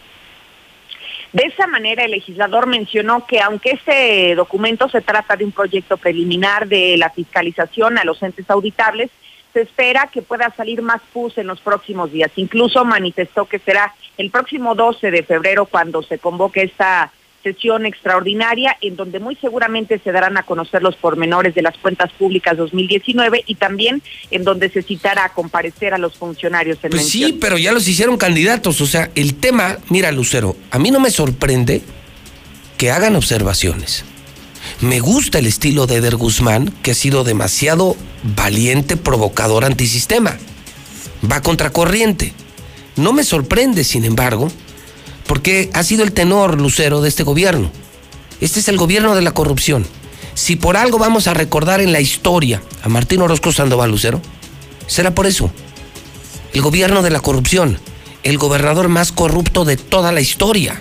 De 1.33 1.45
esa 1.47 1.67
manera, 1.67 2.05
el 2.05 2.13
legislador 2.13 2.67
mencionó 2.67 3.27
que 3.27 3.41
aunque 3.41 3.73
este 3.73 4.35
documento 4.37 4.89
se 4.89 5.01
trata 5.01 5.37
de 5.37 5.45
un 5.45 5.53
proyecto 5.53 5.97
preliminar 5.97 6.69
de 6.69 6.97
la 6.97 7.11
fiscalización 7.11 7.99
a 7.99 8.05
los 8.05 8.23
entes 8.23 8.49
auditables, 8.49 9.11
se 9.53 9.63
espera 9.63 10.09
que 10.13 10.23
pueda 10.23 10.53
salir 10.57 10.83
más 10.83 11.01
PUS 11.13 11.39
en 11.39 11.47
los 11.47 11.61
próximos 11.61 12.11
días. 12.13 12.31
Incluso 12.37 12.85
manifestó 12.85 13.47
que 13.47 13.59
será 13.59 13.95
el 14.17 14.31
próximo 14.31 14.75
12 14.75 15.11
de 15.11 15.23
febrero 15.23 15.67
cuando 15.67 16.03
se 16.03 16.19
convoque 16.19 16.63
esta 16.63 17.13
sesión 17.45 17.87
extraordinaria 17.87 18.77
en 18.81 18.97
donde 18.97 19.21
muy 19.21 19.37
seguramente 19.37 20.01
se 20.03 20.11
darán 20.11 20.37
a 20.37 20.43
conocer 20.43 20.83
los 20.83 20.97
pormenores 20.97 21.55
de 21.55 21.63
las 21.63 21.79
cuentas 21.79 22.11
públicas 22.13 22.57
2019 22.57 23.45
y 23.47 23.55
también 23.55 24.03
en 24.33 24.43
donde 24.43 24.71
se 24.71 24.83
citará 24.83 25.27
a 25.27 25.33
comparecer 25.33 25.95
a 25.95 25.99
los 25.99 26.17
funcionarios 26.17 26.79
en 26.83 26.91
Pues 26.91 27.09
sí, 27.09 27.39
pero 27.41 27.57
ya 27.59 27.71
los 27.71 27.87
hicieron 27.87 28.17
candidatos, 28.17 28.81
o 28.81 28.87
sea, 28.87 29.11
el 29.15 29.35
tema, 29.35 29.79
mira 29.91 30.11
Lucero, 30.11 30.57
a 30.73 30.81
mí 30.81 30.91
no 30.91 30.99
me 30.99 31.11
sorprende 31.11 31.83
que 32.79 32.91
hagan 32.91 33.15
observaciones. 33.15 34.05
Me 34.81 35.01
gusta 35.01 35.39
el 35.39 35.47
estilo 35.47 35.87
de 35.87 35.97
Eder 35.97 36.17
Guzmán, 36.17 36.73
que 36.83 36.93
ha 36.93 36.95
sido 36.95 37.23
demasiado 37.23 37.97
valiente, 38.37 38.97
provocador, 38.97 39.65
antisistema. 39.65 40.37
Va 41.31 41.43
contracorriente. 41.43 42.33
No 42.97 43.13
me 43.13 43.25
sorprende, 43.25 43.85
sin 43.85 44.05
embargo, 44.05 44.51
porque 45.27 45.71
ha 45.73 45.83
sido 45.83 46.05
el 46.05 46.13
tenor 46.13 46.61
lucero 46.61 47.01
de 47.01 47.09
este 47.09 47.23
gobierno. 47.23 47.71
Este 48.41 48.61
es 48.61 48.69
el 48.69 48.77
gobierno 48.77 49.15
de 49.15 49.23
la 49.23 49.33
corrupción. 49.33 49.87
Si 50.35 50.57
por 50.57 50.77
algo 50.77 50.99
vamos 50.99 51.29
a 51.29 51.35
recordar 51.35 51.81
en 51.81 51.93
la 51.93 52.01
historia 52.01 52.63
a 52.83 52.89
Martín 52.89 53.23
Orozco 53.23 53.53
Sandoval 53.53 53.91
Lucero, 53.91 54.21
será 54.87 55.15
por 55.15 55.27
eso. 55.27 55.51
El 56.53 56.63
gobierno 56.63 57.03
de 57.03 57.11
la 57.11 57.21
corrupción, 57.21 57.79
el 58.23 58.39
gobernador 58.39 58.89
más 58.89 59.13
corrupto 59.13 59.65
de 59.65 59.77
toda 59.77 60.13
la 60.13 60.21
historia. 60.21 60.81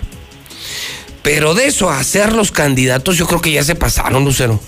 Pero 1.22 1.54
de 1.54 1.66
eso 1.66 1.88
a 1.88 1.98
hacer 1.98 2.32
los 2.32 2.52
candidatos, 2.52 3.16
yo 3.16 3.26
creo 3.26 3.40
que 3.40 3.52
ya 3.52 3.64
se 3.64 3.74
pasaron, 3.74 4.24
Lucero. 4.24 4.60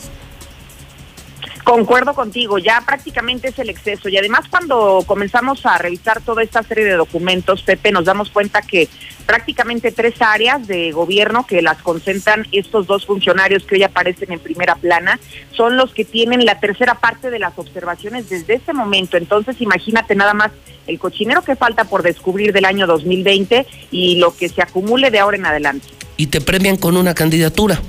Concuerdo 1.66 2.14
contigo, 2.14 2.58
ya 2.58 2.80
prácticamente 2.86 3.48
es 3.48 3.58
el 3.58 3.70
exceso. 3.70 4.08
Y 4.08 4.16
además 4.16 4.44
cuando 4.48 5.02
comenzamos 5.04 5.66
a 5.66 5.76
revisar 5.78 6.20
toda 6.20 6.44
esta 6.44 6.62
serie 6.62 6.84
de 6.84 6.92
documentos, 6.92 7.62
Pepe, 7.62 7.90
nos 7.90 8.04
damos 8.04 8.30
cuenta 8.30 8.62
que 8.62 8.88
prácticamente 9.26 9.90
tres 9.90 10.14
áreas 10.22 10.68
de 10.68 10.92
gobierno 10.92 11.44
que 11.44 11.62
las 11.62 11.82
concentran 11.82 12.46
estos 12.52 12.86
dos 12.86 13.04
funcionarios 13.04 13.64
que 13.64 13.74
hoy 13.74 13.82
aparecen 13.82 14.30
en 14.30 14.38
primera 14.38 14.76
plana 14.76 15.18
son 15.56 15.76
los 15.76 15.92
que 15.92 16.04
tienen 16.04 16.44
la 16.44 16.60
tercera 16.60 17.00
parte 17.00 17.30
de 17.30 17.40
las 17.40 17.58
observaciones 17.58 18.30
desde 18.30 18.54
ese 18.54 18.72
momento. 18.72 19.16
Entonces 19.16 19.60
imagínate 19.60 20.14
nada 20.14 20.34
más 20.34 20.52
el 20.86 21.00
cochinero 21.00 21.42
que 21.42 21.56
falta 21.56 21.82
por 21.82 22.04
descubrir 22.04 22.52
del 22.52 22.64
año 22.64 22.86
2020 22.86 23.66
y 23.90 24.18
lo 24.18 24.36
que 24.36 24.48
se 24.48 24.62
acumule 24.62 25.10
de 25.10 25.18
ahora 25.18 25.36
en 25.36 25.46
adelante. 25.46 25.88
Y 26.16 26.28
te 26.28 26.40
premian 26.40 26.76
con 26.76 26.96
una 26.96 27.12
candidatura. 27.12 27.80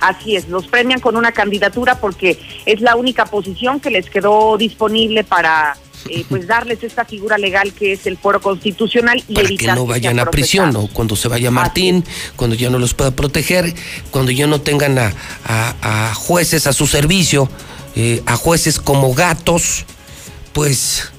Así 0.00 0.36
es, 0.36 0.48
los 0.48 0.66
premian 0.66 1.00
con 1.00 1.16
una 1.16 1.32
candidatura 1.32 2.00
porque 2.00 2.38
es 2.66 2.80
la 2.80 2.96
única 2.96 3.24
posición 3.26 3.80
que 3.80 3.90
les 3.90 4.08
quedó 4.08 4.56
disponible 4.56 5.24
para 5.24 5.76
eh, 6.08 6.24
pues 6.28 6.46
darles 6.46 6.82
esta 6.82 7.04
figura 7.04 7.38
legal 7.38 7.72
que 7.72 7.92
es 7.92 8.06
el 8.06 8.16
foro 8.16 8.40
constitucional 8.40 9.22
y 9.28 9.34
para 9.34 9.48
que 9.48 9.66
no 9.66 9.86
vayan 9.86 10.18
a 10.20 10.26
prisión, 10.26 10.72
¿no? 10.72 10.86
Cuando 10.88 11.16
se 11.16 11.28
vaya 11.28 11.50
Martín, 11.50 12.04
cuando 12.36 12.54
ya 12.56 12.70
no 12.70 12.78
los 12.78 12.94
pueda 12.94 13.10
proteger, 13.10 13.74
cuando 14.10 14.30
ya 14.30 14.46
no 14.46 14.60
tengan 14.60 14.98
a, 14.98 15.12
a, 15.44 16.14
jueces 16.14 16.66
a 16.66 16.72
su 16.72 16.86
servicio, 16.86 17.48
eh, 17.96 18.22
a 18.26 18.36
jueces 18.36 18.78
como 18.80 19.12
gatos, 19.14 19.84
pues 20.52 21.12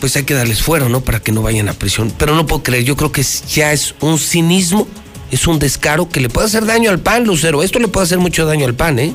pues 0.00 0.16
hay 0.16 0.24
que 0.24 0.34
darles 0.34 0.60
fuero, 0.60 0.88
¿no? 0.88 1.00
Para 1.00 1.20
que 1.20 1.30
no 1.30 1.42
vayan 1.42 1.68
a 1.68 1.74
prisión. 1.74 2.12
Pero 2.18 2.34
no 2.34 2.44
puedo 2.44 2.64
creer, 2.64 2.82
yo 2.82 2.96
creo 2.96 3.12
que 3.12 3.22
ya 3.22 3.72
es 3.72 3.94
un 4.00 4.18
cinismo 4.18 4.88
es 5.32 5.46
un 5.46 5.58
descaro 5.58 6.08
que 6.10 6.20
le 6.20 6.28
puede 6.28 6.46
hacer 6.46 6.66
daño 6.66 6.90
al 6.90 7.00
PAN, 7.00 7.24
Lucero. 7.24 7.62
Esto 7.62 7.78
le 7.78 7.88
puede 7.88 8.04
hacer 8.04 8.18
mucho 8.18 8.44
daño 8.44 8.66
al 8.66 8.74
PAN, 8.74 8.98
¿eh? 8.98 9.14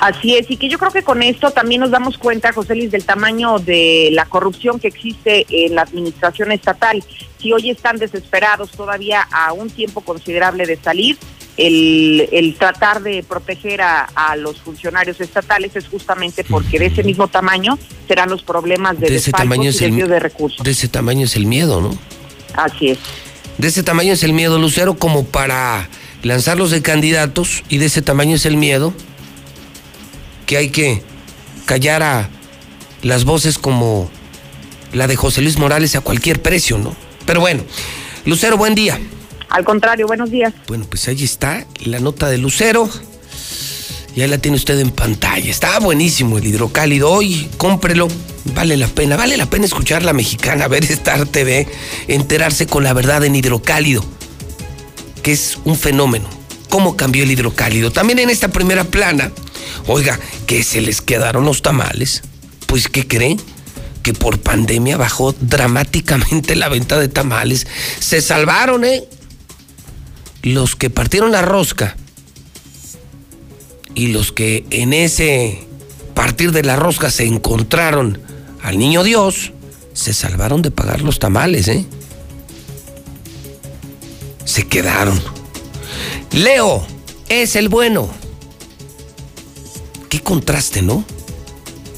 Así 0.00 0.34
es, 0.34 0.50
y 0.50 0.56
que 0.56 0.68
yo 0.68 0.78
creo 0.78 0.90
que 0.90 1.04
con 1.04 1.22
esto 1.22 1.52
también 1.52 1.82
nos 1.82 1.90
damos 1.90 2.18
cuenta, 2.18 2.52
José 2.52 2.74
Luis, 2.74 2.90
del 2.90 3.04
tamaño 3.04 3.60
de 3.60 4.08
la 4.12 4.24
corrupción 4.24 4.80
que 4.80 4.88
existe 4.88 5.46
en 5.48 5.76
la 5.76 5.82
administración 5.82 6.50
estatal. 6.50 7.04
Si 7.38 7.52
hoy 7.52 7.70
están 7.70 7.98
desesperados 7.98 8.72
todavía 8.72 9.28
a 9.30 9.52
un 9.52 9.70
tiempo 9.70 10.00
considerable 10.00 10.66
de 10.66 10.76
salir, 10.76 11.18
el, 11.58 12.56
tratar 12.58 13.02
de 13.02 13.22
proteger 13.22 13.82
a, 13.82 14.34
los 14.36 14.58
funcionarios 14.60 15.20
estatales 15.20 15.76
es 15.76 15.86
justamente 15.86 16.42
porque 16.42 16.78
de 16.78 16.86
ese 16.86 17.04
mismo 17.04 17.28
tamaño 17.28 17.78
serán 18.08 18.30
los 18.30 18.42
problemas 18.42 18.98
de, 18.98 19.10
de 19.10 19.16
ese 19.16 19.30
tamaño 19.30 19.68
es 19.68 19.82
el, 19.82 19.94
de 19.94 20.18
recursos. 20.18 20.64
De 20.64 20.70
ese 20.70 20.88
tamaño 20.88 21.26
es 21.26 21.36
el 21.36 21.44
miedo, 21.46 21.82
¿no? 21.82 21.96
Así 22.54 22.88
es. 22.88 22.98
De 23.58 23.68
ese 23.68 23.82
tamaño 23.82 24.12
es 24.12 24.22
el 24.22 24.32
miedo, 24.32 24.58
Lucero, 24.58 24.94
como 24.94 25.24
para 25.24 25.88
lanzarlos 26.22 26.70
de 26.70 26.82
candidatos, 26.82 27.62
y 27.68 27.78
de 27.78 27.86
ese 27.86 28.02
tamaño 28.02 28.36
es 28.36 28.46
el 28.46 28.56
miedo, 28.56 28.92
que 30.46 30.56
hay 30.56 30.70
que 30.70 31.02
callar 31.66 32.02
a 32.02 32.28
las 33.02 33.24
voces 33.24 33.58
como 33.58 34.10
la 34.92 35.06
de 35.06 35.16
José 35.16 35.42
Luis 35.42 35.58
Morales 35.58 35.96
a 35.96 36.00
cualquier 36.00 36.42
precio, 36.42 36.78
¿no? 36.78 36.94
Pero 37.26 37.40
bueno, 37.40 37.62
Lucero, 38.24 38.56
buen 38.56 38.74
día. 38.74 39.00
Al 39.48 39.64
contrario, 39.64 40.06
buenos 40.06 40.30
días. 40.30 40.54
Bueno, 40.66 40.86
pues 40.88 41.08
ahí 41.08 41.22
está 41.22 41.66
la 41.84 42.00
nota 42.00 42.28
de 42.28 42.38
Lucero. 42.38 42.88
Y 44.14 44.20
ahí 44.20 44.28
la 44.28 44.38
tiene 44.38 44.56
usted 44.56 44.78
en 44.78 44.90
pantalla. 44.90 45.50
Está 45.50 45.78
buenísimo 45.78 46.38
el 46.38 46.46
hidrocálido. 46.46 47.10
Hoy 47.10 47.48
cómprelo. 47.56 48.08
Vale 48.54 48.76
la 48.76 48.88
pena. 48.88 49.16
Vale 49.16 49.36
la 49.36 49.48
pena 49.48 49.64
escuchar 49.64 50.02
la 50.02 50.12
mexicana, 50.12 50.68
ver 50.68 50.84
Star 50.84 51.26
TV, 51.26 51.66
enterarse 52.08 52.66
con 52.66 52.84
la 52.84 52.92
verdad 52.92 53.24
en 53.24 53.36
hidrocálido, 53.36 54.04
que 55.22 55.32
es 55.32 55.58
un 55.64 55.76
fenómeno. 55.76 56.28
¿Cómo 56.68 56.96
cambió 56.96 57.22
el 57.22 57.30
hidrocálido? 57.30 57.90
También 57.90 58.18
en 58.18 58.30
esta 58.30 58.48
primera 58.48 58.84
plana, 58.84 59.30
oiga, 59.86 60.18
que 60.46 60.62
se 60.62 60.80
les 60.80 61.00
quedaron 61.00 61.44
los 61.44 61.62
tamales. 61.62 62.22
Pues, 62.66 62.88
¿qué 62.88 63.06
creen? 63.06 63.40
Que 64.02 64.14
por 64.14 64.40
pandemia 64.40 64.96
bajó 64.96 65.34
dramáticamente 65.40 66.56
la 66.56 66.68
venta 66.68 66.98
de 66.98 67.08
tamales. 67.08 67.66
Se 67.98 68.20
salvaron, 68.20 68.84
¿eh? 68.84 69.04
Los 70.42 70.74
que 70.74 70.90
partieron 70.90 71.30
la 71.30 71.42
rosca 71.42 71.96
y 73.94 74.08
los 74.08 74.32
que 74.32 74.64
en 74.70 74.92
ese 74.92 75.58
partir 76.14 76.52
de 76.52 76.62
la 76.62 76.76
rosca 76.76 77.10
se 77.10 77.24
encontraron 77.24 78.18
al 78.62 78.78
niño 78.78 79.02
Dios, 79.02 79.52
se 79.92 80.12
salvaron 80.12 80.62
de 80.62 80.70
pagar 80.70 81.02
los 81.02 81.18
tamales, 81.18 81.68
¿eh? 81.68 81.84
Se 84.44 84.66
quedaron. 84.66 85.20
Leo 86.32 86.86
es 87.28 87.56
el 87.56 87.68
bueno. 87.68 88.08
Qué 90.08 90.20
contraste, 90.20 90.82
¿no? 90.82 91.04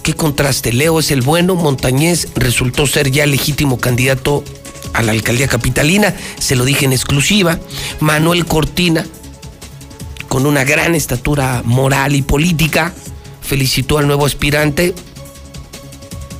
Qué 0.02 0.14
contraste. 0.14 0.72
Leo 0.72 1.00
es 1.00 1.10
el 1.10 1.22
bueno, 1.22 1.54
Montañez 1.54 2.28
resultó 2.34 2.86
ser 2.86 3.10
ya 3.10 3.26
legítimo 3.26 3.78
candidato 3.78 4.44
a 4.92 5.02
la 5.02 5.12
alcaldía 5.12 5.48
capitalina, 5.48 6.14
se 6.38 6.56
lo 6.56 6.64
dije 6.64 6.84
en 6.84 6.92
exclusiva. 6.92 7.58
Manuel 8.00 8.46
Cortina 8.46 9.04
con 10.34 10.46
una 10.46 10.64
gran 10.64 10.96
estatura 10.96 11.62
moral 11.64 12.16
y 12.16 12.22
política, 12.22 12.92
felicitó 13.40 13.98
al 13.98 14.08
nuevo 14.08 14.26
aspirante 14.26 14.92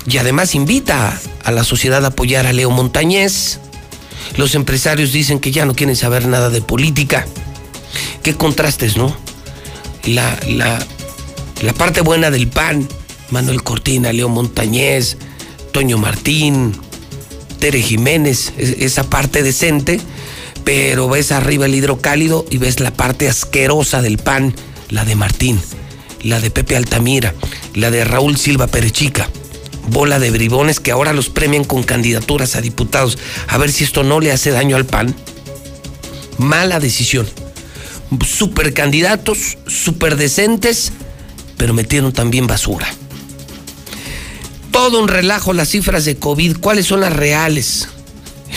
y 0.05 0.19
además 0.19 0.57
invita 0.57 1.17
a 1.45 1.53
la 1.53 1.63
sociedad 1.63 2.05
a 2.05 2.09
apoyar 2.09 2.45
a 2.45 2.53
Leo 2.53 2.73
Montañez. 2.73 3.61
Los 4.37 4.57
empresarios 4.57 5.13
dicen 5.13 5.39
que 5.39 5.53
ya 5.53 5.65
no 5.65 5.77
quieren 5.77 5.95
saber 5.95 6.27
nada 6.27 6.51
de 6.51 6.61
política. 6.61 7.25
Qué 8.25 8.35
contrastes, 8.35 8.97
¿no? 8.97 9.17
La, 10.03 10.41
la, 10.49 10.85
la 11.63 11.73
parte 11.73 12.01
buena 12.01 12.33
del 12.33 12.49
PAN, 12.49 12.89
Manuel 13.31 13.63
Cortina, 13.63 14.13
Leo 14.13 14.29
Montañez, 14.29 15.19
Toño 15.71 15.99
Martín, 15.99 16.77
Tere 17.61 17.81
Jiménez, 17.81 18.55
esa 18.59 19.05
parte 19.05 19.45
decente 19.45 20.01
pero 20.65 21.09
ves 21.09 21.31
arriba 21.31 21.67
el 21.67 21.75
hidrocálido 21.75 22.47
y 22.51 22.57
ves 22.59 22.81
la 22.81 22.93
parte 22.93 23.29
asquerosa 23.29 24.03
del 24.03 24.19
pan, 24.19 24.55
la 24.89 25.05
de 25.05 25.15
Martín, 25.15 25.61
la 26.23 26.41
de 26.41 26.51
Pepe 26.51 26.77
Altamira, 26.77 27.35
la 27.75 27.91
de 27.91 28.05
Raúl 28.05 28.37
Silva 28.37 28.67
Perechica. 28.67 29.29
Bola 29.89 30.19
de 30.19 30.31
bribones 30.31 30.81
que 30.81 30.91
ahora 30.91 31.13
los 31.13 31.29
premian 31.29 31.65
con 31.65 31.83
candidaturas 31.83 32.57
a 32.57 32.63
diputados. 32.63 33.19
A 33.49 33.59
ver 33.59 33.71
si 33.71 33.85
esto 33.85 34.03
no 34.03 34.21
le 34.21 34.33
hace 34.33 34.51
daño 34.51 34.77
al 34.77 34.87
PAN. 34.87 35.15
Mala 36.39 36.81
decisión. 36.81 37.29
Super 38.27 38.73
candidatos, 38.73 39.59
super 39.67 40.17
decentes, 40.17 40.93
pero 41.59 41.75
metieron 41.75 42.13
también 42.13 42.47
basura. 42.47 42.87
Todo 44.71 45.01
un 45.01 45.09
relajo 45.09 45.53
las 45.53 45.69
cifras 45.69 46.07
de 46.07 46.17
COVID. 46.17 46.57
¿Cuáles 46.59 46.87
son 46.87 47.01
las 47.01 47.13
reales? 47.13 47.89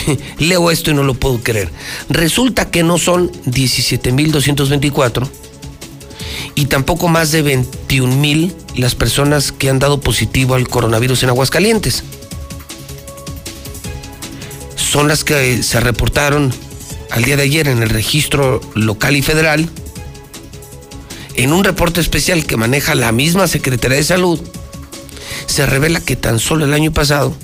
Leo 0.38 0.70
esto 0.70 0.90
y 0.90 0.94
no 0.94 1.02
lo 1.02 1.14
puedo 1.14 1.40
creer. 1.42 1.70
Resulta 2.08 2.70
que 2.70 2.82
no 2.82 2.98
son 2.98 3.30
17.224 3.44 5.28
y 6.54 6.66
tampoco 6.66 7.08
más 7.08 7.32
de 7.32 7.44
21.000 7.44 8.52
las 8.76 8.94
personas 8.94 9.52
que 9.52 9.70
han 9.70 9.78
dado 9.78 10.00
positivo 10.00 10.54
al 10.54 10.68
coronavirus 10.68 11.22
en 11.22 11.28
Aguascalientes. 11.30 12.02
Son 14.76 15.08
las 15.08 15.24
que 15.24 15.62
se 15.62 15.80
reportaron 15.80 16.52
al 17.10 17.24
día 17.24 17.36
de 17.36 17.44
ayer 17.44 17.68
en 17.68 17.82
el 17.82 17.90
registro 17.90 18.60
local 18.74 19.16
y 19.16 19.22
federal. 19.22 19.68
En 21.34 21.52
un 21.52 21.62
reporte 21.62 22.00
especial 22.00 22.44
que 22.44 22.56
maneja 22.56 22.94
la 22.94 23.12
misma 23.12 23.46
Secretaría 23.46 23.98
de 23.98 24.04
Salud, 24.04 24.40
se 25.46 25.66
revela 25.66 26.00
que 26.00 26.16
tan 26.16 26.38
solo 26.38 26.64
el 26.64 26.74
año 26.74 26.92
pasado 26.92 27.34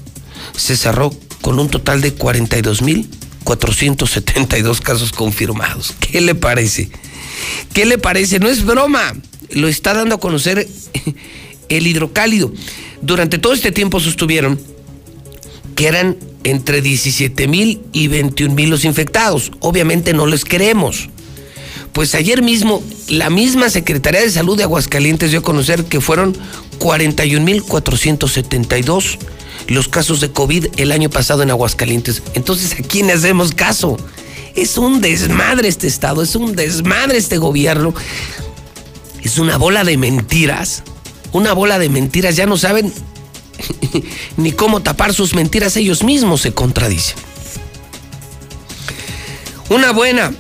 se 0.57 0.77
cerró 0.77 1.13
con 1.45 1.61
un 1.61 1.69
total 1.69 2.01
de 2.01 2.17
42.472 2.17 4.81
casos 4.81 5.13
confirmados. 5.13 5.95
¿Qué 6.01 6.23
le 6.23 6.35
parece? 6.35 6.89
¿Qué 7.75 7.85
le 7.85 7.99
parece? 7.99 8.39
No 8.39 8.49
es 8.49 8.65
broma. 8.65 9.13
Lo 9.51 9.69
está 9.69 9.93
dando 9.93 10.15
a 10.15 10.21
conocer 10.21 10.67
el 11.69 11.87
hidrocálido. 11.87 12.51
Durante 13.03 13.37
todo 13.37 13.53
este 13.53 13.73
tiempo 13.73 14.01
sostuvieron 14.01 14.59
que 15.77 15.87
eran 15.87 16.17
entre 16.45 16.81
17 16.81 17.47
mil 17.47 17.83
y 17.93 18.09
21 18.09 18.55
mil 18.55 18.71
los 18.71 18.87
infectados. 18.87 19.53
Obviamente 19.61 20.15
no 20.15 20.27
les 20.27 20.47
queremos. 20.47 21.11
Pues 21.93 22.15
ayer 22.15 22.41
mismo 22.41 22.83
la 23.09 23.29
misma 23.29 23.69
Secretaría 23.69 24.23
de 24.23 24.31
Salud 24.31 24.57
de 24.57 24.63
Aguascalientes 24.63 25.31
dio 25.31 25.41
a 25.41 25.43
conocer 25.43 25.85
que 25.85 26.01
fueron 26.01 26.35
41 26.79 27.45
mil 27.45 27.63
472 27.63 29.19
los 29.69 29.89
casos 29.89 30.21
de 30.21 30.31
COVID 30.31 30.67
el 30.77 30.93
año 30.93 31.11
pasado 31.11 31.43
en 31.43 31.51
Aguascalientes. 31.51 32.23
Entonces, 32.35 32.73
¿a 32.79 32.83
quién 32.83 33.11
hacemos 33.11 33.55
caso? 33.55 33.97
Es 34.55 34.79
un 34.79 35.01
desmadre 35.01 35.69
este 35.69 35.87
Estado, 35.87 36.23
es 36.23 36.35
un 36.37 36.55
desmadre 36.55 37.19
este 37.19 37.39
gobierno. 37.39 37.95
Es 39.23 39.39
una 39.39 39.57
bola 39.57 39.85
de 39.85 39.97
mentiras. 39.97 40.83
Una 41.33 41.53
bola 41.53 41.79
de 41.79 41.89
mentiras. 41.89 42.37
Ya 42.37 42.47
no 42.47 42.57
saben 42.57 42.93
ni 44.37 44.53
cómo 44.53 44.81
tapar 44.83 45.15
sus 45.15 45.35
mentiras. 45.35 45.77
Ellos 45.77 46.05
mismos 46.05 46.43
se 46.43 46.53
contradicen. 46.53 47.17
Una 49.71 49.93
buena. 49.93 50.33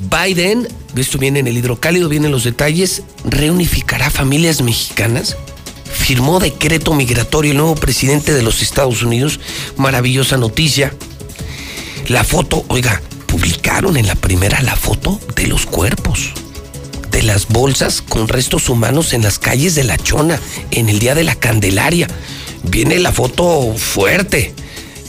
Biden, 0.00 0.68
esto 0.96 1.18
viene 1.18 1.40
en 1.40 1.46
el 1.46 1.58
hidrocálido, 1.58 2.08
vienen 2.08 2.30
los 2.30 2.44
detalles, 2.44 3.02
reunificará 3.24 4.08
familias 4.08 4.62
mexicanas 4.62 5.36
firmó 6.10 6.40
decreto 6.40 6.92
migratorio 6.92 7.52
el 7.52 7.58
nuevo 7.58 7.76
presidente 7.76 8.34
de 8.34 8.42
los 8.42 8.62
Estados 8.62 9.04
Unidos. 9.04 9.38
Maravillosa 9.76 10.36
noticia. 10.36 10.92
La 12.08 12.24
foto, 12.24 12.64
oiga, 12.66 13.00
publicaron 13.26 13.96
en 13.96 14.08
la 14.08 14.16
primera 14.16 14.60
la 14.60 14.74
foto 14.74 15.20
de 15.36 15.46
los 15.46 15.66
cuerpos, 15.66 16.32
de 17.12 17.22
las 17.22 17.46
bolsas 17.46 18.02
con 18.02 18.26
restos 18.26 18.68
humanos 18.68 19.12
en 19.12 19.22
las 19.22 19.38
calles 19.38 19.76
de 19.76 19.84
La 19.84 19.98
Chona, 19.98 20.40
en 20.72 20.88
el 20.88 20.98
día 20.98 21.14
de 21.14 21.22
la 21.22 21.36
Candelaria. 21.36 22.08
Viene 22.64 22.98
la 22.98 23.12
foto 23.12 23.72
fuerte 23.76 24.52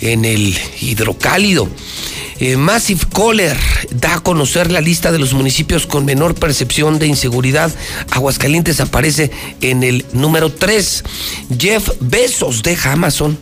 en 0.02 0.24
el 0.24 0.56
hidrocálido. 0.82 1.68
Eh, 2.42 2.58
Massive 2.58 3.06
Caller 3.14 3.56
da 3.92 4.16
a 4.16 4.20
conocer 4.20 4.72
la 4.72 4.82
lista 4.82 5.12
de 5.12 5.20
los 5.20 5.36
municipios 5.36 5.86
con 5.86 6.06
menor 6.06 6.34
percepción 6.34 6.98
de 6.98 7.06
inseguridad. 7.06 7.72
Aguascalientes 8.10 8.80
aparece 8.80 9.30
en 9.62 9.84
el 9.84 10.08
número 10.12 10.52
3. 10.52 11.04
Jeff 11.60 11.90
Bezos 12.00 12.64
deja 12.64 12.94
Amazon. 12.94 13.38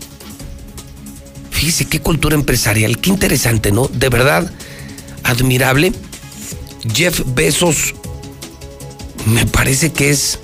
Fíjese 1.50 1.86
qué 1.86 2.02
cultura 2.02 2.36
empresarial, 2.36 3.00
qué 3.00 3.10
interesante, 3.10 3.72
¿no? 3.72 3.88
De 3.88 4.10
verdad, 4.10 4.52
admirable. 5.24 5.94
Jeff 6.94 7.22
Bezos 7.28 7.96
me 9.26 9.46
parece 9.46 9.94
que 9.94 10.10
es 10.10 10.40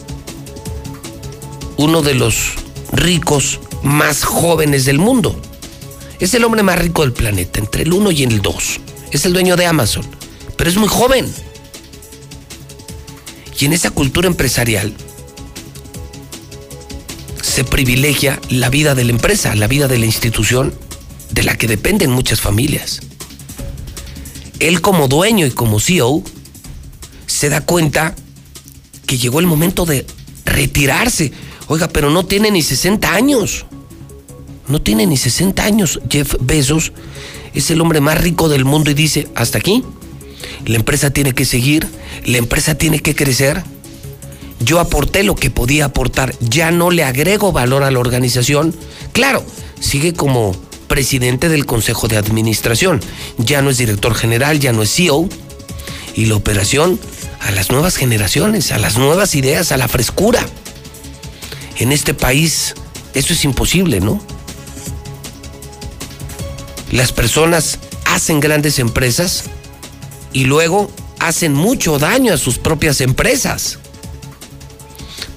uno 1.75 2.01
de 2.01 2.15
los 2.15 2.53
ricos 2.93 3.59
más 3.83 4.23
jóvenes 4.23 4.85
del 4.85 4.99
mundo. 4.99 5.41
Es 6.19 6.33
el 6.33 6.43
hombre 6.43 6.63
más 6.63 6.79
rico 6.79 7.01
del 7.01 7.13
planeta, 7.13 7.59
entre 7.59 7.83
el 7.83 7.93
1 7.93 8.11
y 8.11 8.23
el 8.23 8.41
2. 8.41 8.79
Es 9.11 9.25
el 9.25 9.33
dueño 9.33 9.55
de 9.55 9.65
Amazon, 9.65 10.05
pero 10.57 10.69
es 10.69 10.77
muy 10.77 10.87
joven. 10.87 11.31
Y 13.59 13.65
en 13.65 13.73
esa 13.73 13.89
cultura 13.91 14.27
empresarial 14.27 14.93
se 17.41 17.63
privilegia 17.63 18.39
la 18.49 18.69
vida 18.69 18.95
de 18.95 19.05
la 19.05 19.11
empresa, 19.11 19.55
la 19.55 19.67
vida 19.67 19.87
de 19.87 19.97
la 19.97 20.05
institución 20.05 20.73
de 21.31 21.43
la 21.43 21.57
que 21.57 21.67
dependen 21.67 22.11
muchas 22.11 22.41
familias. 22.41 23.01
Él 24.59 24.81
como 24.81 25.07
dueño 25.07 25.45
y 25.45 25.51
como 25.51 25.79
CEO 25.79 26.23
se 27.27 27.49
da 27.49 27.61
cuenta 27.61 28.15
que 29.05 29.17
llegó 29.17 29.39
el 29.39 29.47
momento 29.47 29.85
de 29.85 30.05
retirarse. 30.45 31.31
Oiga, 31.67 31.87
pero 31.89 32.09
no 32.09 32.25
tiene 32.25 32.51
ni 32.51 32.61
60 32.61 33.13
años. 33.13 33.65
No 34.67 34.81
tiene 34.81 35.05
ni 35.05 35.17
60 35.17 35.63
años. 35.63 35.99
Jeff 36.09 36.35
Bezos 36.39 36.91
es 37.53 37.69
el 37.71 37.81
hombre 37.81 38.01
más 38.01 38.19
rico 38.19 38.49
del 38.49 38.65
mundo 38.65 38.91
y 38.91 38.93
dice, 38.93 39.27
hasta 39.35 39.57
aquí. 39.57 39.83
La 40.65 40.75
empresa 40.75 41.11
tiene 41.11 41.33
que 41.33 41.45
seguir, 41.45 41.87
la 42.25 42.37
empresa 42.37 42.75
tiene 42.75 42.99
que 42.99 43.15
crecer. 43.15 43.63
Yo 44.59 44.79
aporté 44.79 45.23
lo 45.23 45.35
que 45.35 45.51
podía 45.51 45.85
aportar, 45.85 46.33
ya 46.39 46.71
no 46.71 46.89
le 46.89 47.03
agrego 47.03 47.51
valor 47.51 47.83
a 47.83 47.91
la 47.91 47.99
organización. 47.99 48.75
Claro, 49.11 49.43
sigue 49.79 50.13
como 50.13 50.55
presidente 50.87 51.49
del 51.49 51.65
Consejo 51.65 52.07
de 52.07 52.17
Administración, 52.17 53.01
ya 53.37 53.61
no 53.61 53.69
es 53.69 53.77
director 53.77 54.15
general, 54.15 54.59
ya 54.59 54.71
no 54.71 54.81
es 54.81 54.93
CEO. 54.93 55.29
Y 56.15 56.25
la 56.27 56.35
operación 56.35 56.99
a 57.41 57.51
las 57.51 57.69
nuevas 57.69 57.97
generaciones, 57.97 58.71
a 58.71 58.79
las 58.79 58.97
nuevas 58.97 59.35
ideas, 59.35 59.71
a 59.71 59.77
la 59.77 59.87
frescura. 59.87 60.45
En 61.77 61.91
este 61.91 62.13
país 62.13 62.73
eso 63.13 63.33
es 63.33 63.43
imposible, 63.45 63.99
¿no? 63.99 64.21
Las 66.95 67.11
personas 67.11 67.79
hacen 68.05 68.39
grandes 68.39 68.79
empresas 68.79 69.43
y 70.33 70.45
luego 70.45 70.91
hacen 71.19 71.53
mucho 71.53 71.97
daño 71.99 72.33
a 72.33 72.37
sus 72.37 72.57
propias 72.57 73.01
empresas. 73.01 73.79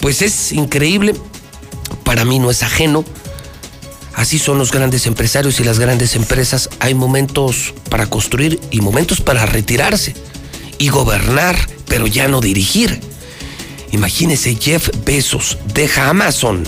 Pues 0.01 0.23
es 0.23 0.53
increíble, 0.53 1.15
para 2.05 2.25
mí 2.25 2.39
no 2.39 2.51
es 2.51 2.63
ajeno. 2.63 3.05
Así 4.15 4.39
son 4.39 4.59
los 4.59 4.73
grandes 4.73 5.07
empresarios 5.07 5.61
y 5.61 5.65
las 5.65 5.79
grandes 5.79 6.17
empresas. 6.17 6.69
Hay 6.81 6.95
momentos 6.95 7.73
para 7.89 8.07
construir 8.07 8.61
y 8.71 8.81
momentos 8.81 9.21
para 9.21 9.47
retirarse 9.47 10.15
y 10.79 10.89
gobernar, 10.89 11.57
pero 11.87 12.07
ya 12.07 12.29
no 12.29 12.41
dirigir. 12.41 13.01
Imagínese 13.93 14.57
Jeff 14.57 14.91
Bezos 15.05 15.59
deja 15.73 16.09
Amazon. 16.09 16.65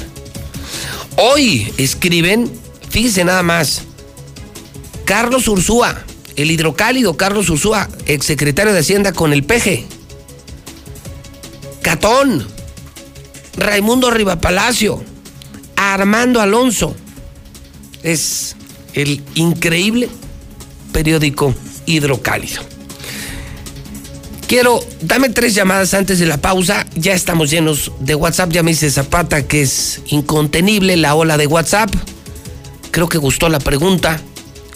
Hoy 1.16 1.72
escriben, 1.76 2.50
fíjense 2.88 3.24
nada 3.24 3.42
más, 3.42 3.82
Carlos 5.10 5.48
Ursúa, 5.48 6.04
el 6.36 6.52
hidrocálido 6.52 7.16
Carlos 7.16 7.50
Ursúa, 7.50 7.88
exsecretario 8.06 8.72
de 8.72 8.78
Hacienda 8.78 9.12
con 9.12 9.32
el 9.32 9.42
peje. 9.42 9.84
Catón, 11.82 12.46
Raimundo 13.56 14.12
Rivapalacio, 14.12 15.02
Armando 15.74 16.40
Alonso. 16.40 16.94
Es 18.04 18.54
el 18.94 19.20
increíble 19.34 20.08
periódico 20.92 21.56
hidrocálido. 21.86 22.62
Quiero, 24.46 24.78
dame 25.00 25.30
tres 25.30 25.56
llamadas 25.56 25.92
antes 25.92 26.20
de 26.20 26.26
la 26.26 26.36
pausa. 26.36 26.86
Ya 26.94 27.14
estamos 27.14 27.50
llenos 27.50 27.90
de 27.98 28.14
WhatsApp. 28.14 28.52
Ya 28.52 28.62
me 28.62 28.70
dice 28.70 28.88
Zapata 28.88 29.44
que 29.44 29.62
es 29.62 30.02
incontenible 30.06 30.96
la 30.96 31.16
ola 31.16 31.36
de 31.36 31.48
WhatsApp. 31.48 31.90
Creo 32.92 33.08
que 33.08 33.18
gustó 33.18 33.48
la 33.48 33.58
pregunta. 33.58 34.22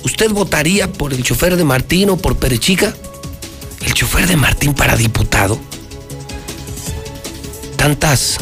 ¿Usted 0.04 0.30
votaría 0.30 0.92
por 0.92 1.14
el 1.14 1.22
chofer 1.22 1.56
de 1.56 1.64
Martín 1.64 2.10
o 2.10 2.18
por 2.18 2.36
Perechica? 2.36 2.94
¿El 3.84 3.94
chofer 3.94 4.26
de 4.26 4.36
Martín 4.36 4.74
para 4.74 4.96
diputado? 4.96 5.58
¿Tantas 7.76 8.36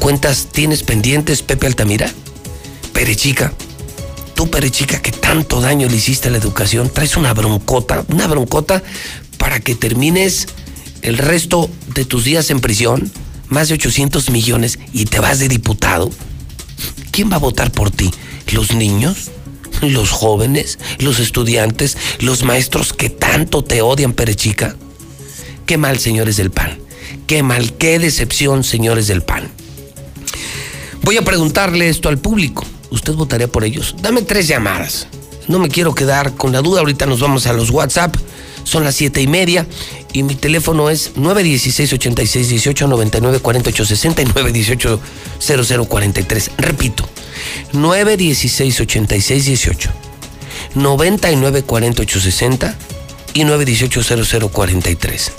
cuentas 0.00 0.48
tienes 0.50 0.82
pendientes, 0.82 1.42
Pepe 1.42 1.66
Altamira? 1.66 2.10
Perechica, 2.94 3.52
tú 4.34 4.50
Perechica 4.50 5.02
que 5.02 5.12
tanto 5.12 5.60
daño 5.60 5.88
le 5.88 5.96
hiciste 5.96 6.28
a 6.28 6.30
la 6.30 6.38
educación, 6.38 6.90
traes 6.90 7.16
una 7.18 7.34
broncota, 7.34 8.04
una 8.08 8.26
broncota 8.26 8.82
para 9.36 9.60
que 9.60 9.74
termines 9.74 10.48
el 11.02 11.18
resto 11.18 11.68
de 11.94 12.06
tus 12.06 12.24
días 12.24 12.48
en 12.50 12.60
prisión, 12.60 13.10
más 13.48 13.68
de 13.68 13.74
800 13.74 14.30
millones 14.30 14.78
y 14.94 15.04
te 15.04 15.20
vas 15.20 15.38
de 15.38 15.48
diputado. 15.48 16.10
¿Quién 17.10 17.30
va 17.30 17.36
a 17.36 17.40
votar 17.40 17.70
por 17.72 17.90
ti? 17.90 18.10
¿Los 18.52 18.74
niños? 18.74 19.30
Los 19.92 20.10
jóvenes, 20.10 20.78
los 20.98 21.18
estudiantes, 21.18 21.96
los 22.20 22.44
maestros 22.44 22.92
que 22.92 23.10
tanto 23.10 23.62
te 23.62 23.82
odian, 23.82 24.12
Perechica. 24.12 24.76
Qué 25.66 25.76
mal, 25.76 25.98
señores 25.98 26.36
del 26.36 26.50
PAN. 26.50 26.78
Qué 27.26 27.42
mal, 27.42 27.74
qué 27.74 27.98
decepción, 27.98 28.64
señores 28.64 29.06
del 29.06 29.22
PAN. 29.22 29.50
Voy 31.02 31.16
a 31.16 31.22
preguntarle 31.22 31.88
esto 31.88 32.08
al 32.08 32.18
público. 32.18 32.64
¿Usted 32.90 33.14
votaría 33.14 33.48
por 33.48 33.64
ellos? 33.64 33.94
Dame 34.00 34.22
tres 34.22 34.48
llamadas. 34.48 35.06
No 35.48 35.58
me 35.58 35.68
quiero 35.68 35.94
quedar 35.94 36.34
con 36.34 36.52
la 36.52 36.62
duda. 36.62 36.80
Ahorita 36.80 37.06
nos 37.06 37.20
vamos 37.20 37.46
a 37.46 37.52
los 37.52 37.70
WhatsApp. 37.70 38.16
Son 38.64 38.82
las 38.82 38.96
siete 38.96 39.22
y 39.22 39.26
media 39.26 39.66
y 40.12 40.22
mi 40.22 40.34
teléfono 40.34 40.90
es 40.90 41.12
916 41.16 41.92
86 41.92 42.48
18 42.48 42.88
99 42.88 43.40
48 43.40 43.84
60 43.84 44.22
y 44.22 44.24
918 44.24 45.00
0043. 45.38 46.50
Repito, 46.58 47.08
916 47.72 48.80
86 48.80 49.44
18 49.44 49.90
99 50.74 51.62
48 51.62 52.20
60 52.20 52.78
y 53.34 53.44
918 53.44 54.48
0043. 54.48 55.32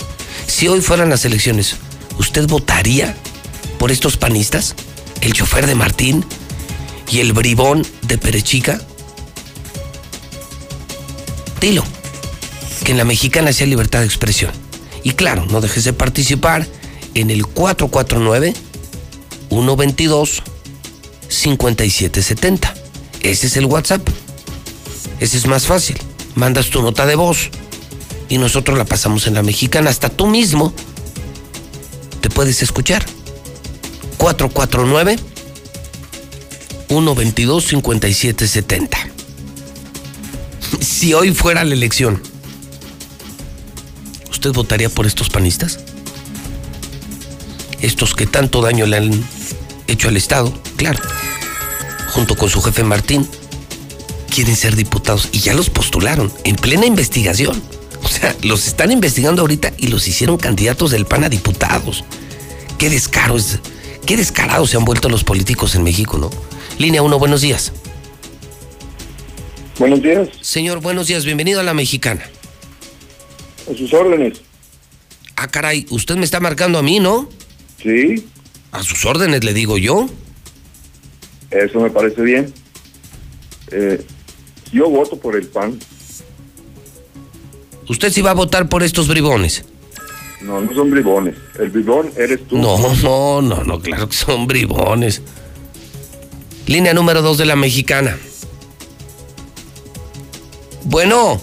Si 0.46 0.68
hoy 0.68 0.80
fueran 0.80 1.10
las 1.10 1.24
elecciones, 1.24 1.76
¿usted 2.18 2.46
votaría 2.46 3.16
por 3.78 3.90
estos 3.90 4.16
panistas? 4.16 4.74
¿El 5.20 5.32
chofer 5.32 5.66
de 5.66 5.74
Martín 5.74 6.24
y 7.10 7.20
el 7.20 7.32
bribón 7.32 7.84
de 8.02 8.18
Perechica? 8.18 8.80
Dilo, 11.60 11.84
que 12.86 12.92
en 12.92 12.98
la 12.98 13.04
mexicana 13.04 13.52
sea 13.52 13.66
libertad 13.66 13.98
de 13.98 14.06
expresión. 14.06 14.52
Y 15.02 15.10
claro, 15.10 15.44
no 15.46 15.60
dejes 15.60 15.82
de 15.82 15.92
participar 15.92 16.64
en 17.14 17.30
el 17.30 17.44
449 17.44 18.54
122 19.48 20.42
5770. 21.28 22.74
Ese 23.22 23.48
es 23.48 23.56
el 23.56 23.64
WhatsApp. 23.66 24.08
Ese 25.18 25.36
es 25.36 25.48
más 25.48 25.66
fácil. 25.66 25.98
Mandas 26.36 26.70
tu 26.70 26.80
nota 26.80 27.06
de 27.06 27.16
voz 27.16 27.50
y 28.28 28.38
nosotros 28.38 28.78
la 28.78 28.84
pasamos 28.84 29.26
en 29.26 29.34
la 29.34 29.42
mexicana. 29.42 29.90
Hasta 29.90 30.08
tú 30.08 30.28
mismo 30.28 30.72
te 32.20 32.30
puedes 32.30 32.62
escuchar. 32.62 33.04
449 34.16 35.18
122 36.86 37.64
5770. 37.66 38.98
Si 40.78 41.14
hoy 41.14 41.34
fuera 41.34 41.64
la 41.64 41.74
elección, 41.74 42.22
¿usted 44.46 44.56
votaría 44.56 44.88
por 44.88 45.06
estos 45.06 45.28
panistas? 45.28 45.80
Estos 47.80 48.14
que 48.14 48.26
tanto 48.26 48.62
daño 48.62 48.86
le 48.86 48.96
han 48.96 49.24
hecho 49.88 50.08
al 50.08 50.16
Estado, 50.16 50.52
claro, 50.76 51.00
junto 52.10 52.36
con 52.36 52.48
su 52.48 52.62
jefe 52.62 52.84
Martín, 52.84 53.28
quieren 54.32 54.54
ser 54.54 54.76
diputados 54.76 55.30
y 55.32 55.40
ya 55.40 55.52
los 55.52 55.68
postularon 55.68 56.32
en 56.44 56.54
plena 56.54 56.86
investigación. 56.86 57.60
O 58.04 58.08
sea, 58.08 58.36
los 58.42 58.68
están 58.68 58.92
investigando 58.92 59.42
ahorita 59.42 59.72
y 59.78 59.88
los 59.88 60.06
hicieron 60.06 60.36
candidatos 60.36 60.92
del 60.92 61.06
PAN 61.06 61.24
a 61.24 61.28
diputados. 61.28 62.04
Qué 62.78 62.88
descaro 62.88 63.36
qué 64.06 64.16
descarados 64.16 64.70
se 64.70 64.76
han 64.76 64.84
vuelto 64.84 65.08
los 65.08 65.24
políticos 65.24 65.74
en 65.74 65.82
México, 65.82 66.18
¿no? 66.18 66.30
Línea 66.78 67.02
1, 67.02 67.18
buenos 67.18 67.40
días. 67.40 67.72
Buenos 69.78 70.00
días. 70.00 70.28
Señor, 70.40 70.80
buenos 70.80 71.08
días, 71.08 71.24
bienvenido 71.24 71.58
a 71.58 71.64
la 71.64 71.74
mexicana. 71.74 72.30
A 73.70 73.76
sus 73.76 73.92
órdenes. 73.92 74.40
Ah, 75.36 75.48
caray, 75.48 75.86
usted 75.90 76.16
me 76.16 76.24
está 76.24 76.40
marcando 76.40 76.78
a 76.78 76.82
mí, 76.82 77.00
¿no? 77.00 77.28
Sí. 77.82 78.26
A 78.72 78.82
sus 78.82 79.04
órdenes, 79.04 79.44
le 79.44 79.52
digo 79.52 79.78
yo. 79.78 80.08
Eso 81.50 81.80
me 81.80 81.90
parece 81.90 82.22
bien. 82.22 82.52
Eh, 83.70 84.04
yo 84.72 84.88
voto 84.88 85.18
por 85.18 85.36
el 85.36 85.46
PAN. 85.46 85.78
¿Usted 87.88 88.12
sí 88.12 88.22
va 88.22 88.32
a 88.32 88.34
votar 88.34 88.68
por 88.68 88.82
estos 88.82 89.08
bribones? 89.08 89.64
No, 90.40 90.60
no 90.60 90.74
son 90.74 90.90
bribones. 90.90 91.34
El 91.58 91.70
bribón 91.70 92.10
eres 92.16 92.46
tú. 92.46 92.56
No, 92.58 92.78
no, 93.02 93.42
no, 93.42 93.64
no, 93.64 93.80
claro 93.80 94.08
que 94.08 94.16
son 94.16 94.46
bribones. 94.46 95.22
Línea 96.66 96.94
número 96.94 97.22
dos 97.22 97.38
de 97.38 97.46
la 97.46 97.56
mexicana. 97.56 98.16
Bueno. 100.84 101.40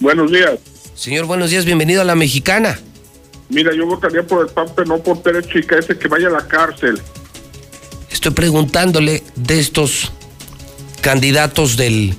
Buenos 0.00 0.30
días. 0.30 0.58
Señor, 1.00 1.24
buenos 1.24 1.48
días, 1.48 1.64
bienvenido 1.64 2.02
a 2.02 2.04
la 2.04 2.14
mexicana. 2.14 2.78
Mira, 3.48 3.74
yo 3.74 3.86
votaría 3.86 4.22
por 4.22 4.46
el 4.46 4.52
PAN, 4.52 4.66
pero 4.76 4.86
no 4.86 4.98
por 4.98 5.22
Pérez 5.22 5.48
Chica, 5.48 5.78
ese 5.78 5.96
que 5.96 6.08
vaya 6.08 6.28
a 6.28 6.30
la 6.30 6.46
cárcel. 6.46 7.00
Estoy 8.10 8.32
preguntándole 8.32 9.22
de 9.34 9.58
estos 9.58 10.12
candidatos 11.00 11.78
del 11.78 12.14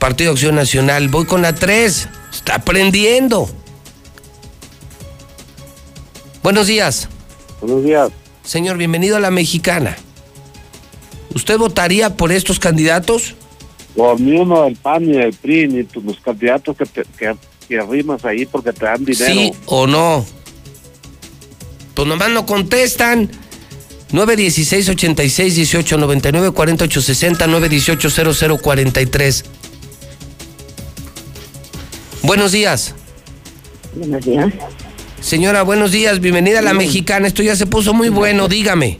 Partido 0.00 0.32
Acción 0.32 0.56
Nacional. 0.56 1.06
Voy 1.10 1.26
con 1.26 1.42
la 1.42 1.54
3. 1.54 2.08
Está 2.32 2.56
aprendiendo. 2.56 3.48
Buenos 6.42 6.66
días. 6.66 7.08
Buenos 7.60 7.84
días. 7.84 8.10
Señor, 8.42 8.78
bienvenido 8.78 9.16
a 9.16 9.20
la 9.20 9.30
mexicana. 9.30 9.96
¿Usted 11.36 11.56
votaría 11.56 12.16
por 12.16 12.32
estos 12.32 12.58
candidatos? 12.58 13.36
Por 13.94 14.20
ni 14.20 14.36
uno 14.36 14.64
del 14.64 14.74
PAN, 14.74 15.06
ni 15.06 15.18
del 15.18 15.34
PRI, 15.34 15.68
ni 15.68 15.88
los 16.02 16.18
candidatos 16.18 16.76
que, 16.76 17.04
que, 17.16 17.36
que 17.68 17.80
rimas 17.80 18.24
ahí 18.24 18.46
porque 18.46 18.72
te 18.72 18.84
dan 18.84 19.04
dinero. 19.04 19.32
¿Sí 19.32 19.52
o 19.66 19.86
no? 19.86 20.24
Pues 21.94 22.08
nomás 22.08 22.30
no 22.30 22.46
contestan. 22.46 23.30
916 24.12 24.90
86 24.90 25.56
18 25.56 25.98
99 25.98 26.50
48 26.52 27.02
60 27.02 27.46
918 27.46 28.34
00 28.34 28.58
43. 28.58 29.44
Buenos 32.22 32.52
días. 32.52 32.94
Buenos 33.94 34.24
días. 34.24 34.52
Señora, 35.20 35.62
buenos 35.62 35.92
días. 35.92 36.20
Bienvenida 36.20 36.60
a 36.60 36.62
la 36.62 36.74
mexicana. 36.74 37.26
Esto 37.26 37.42
ya 37.42 37.56
se 37.56 37.66
puso 37.66 37.92
muy 37.92 38.08
bueno. 38.08 38.48
Dígame. 38.48 38.98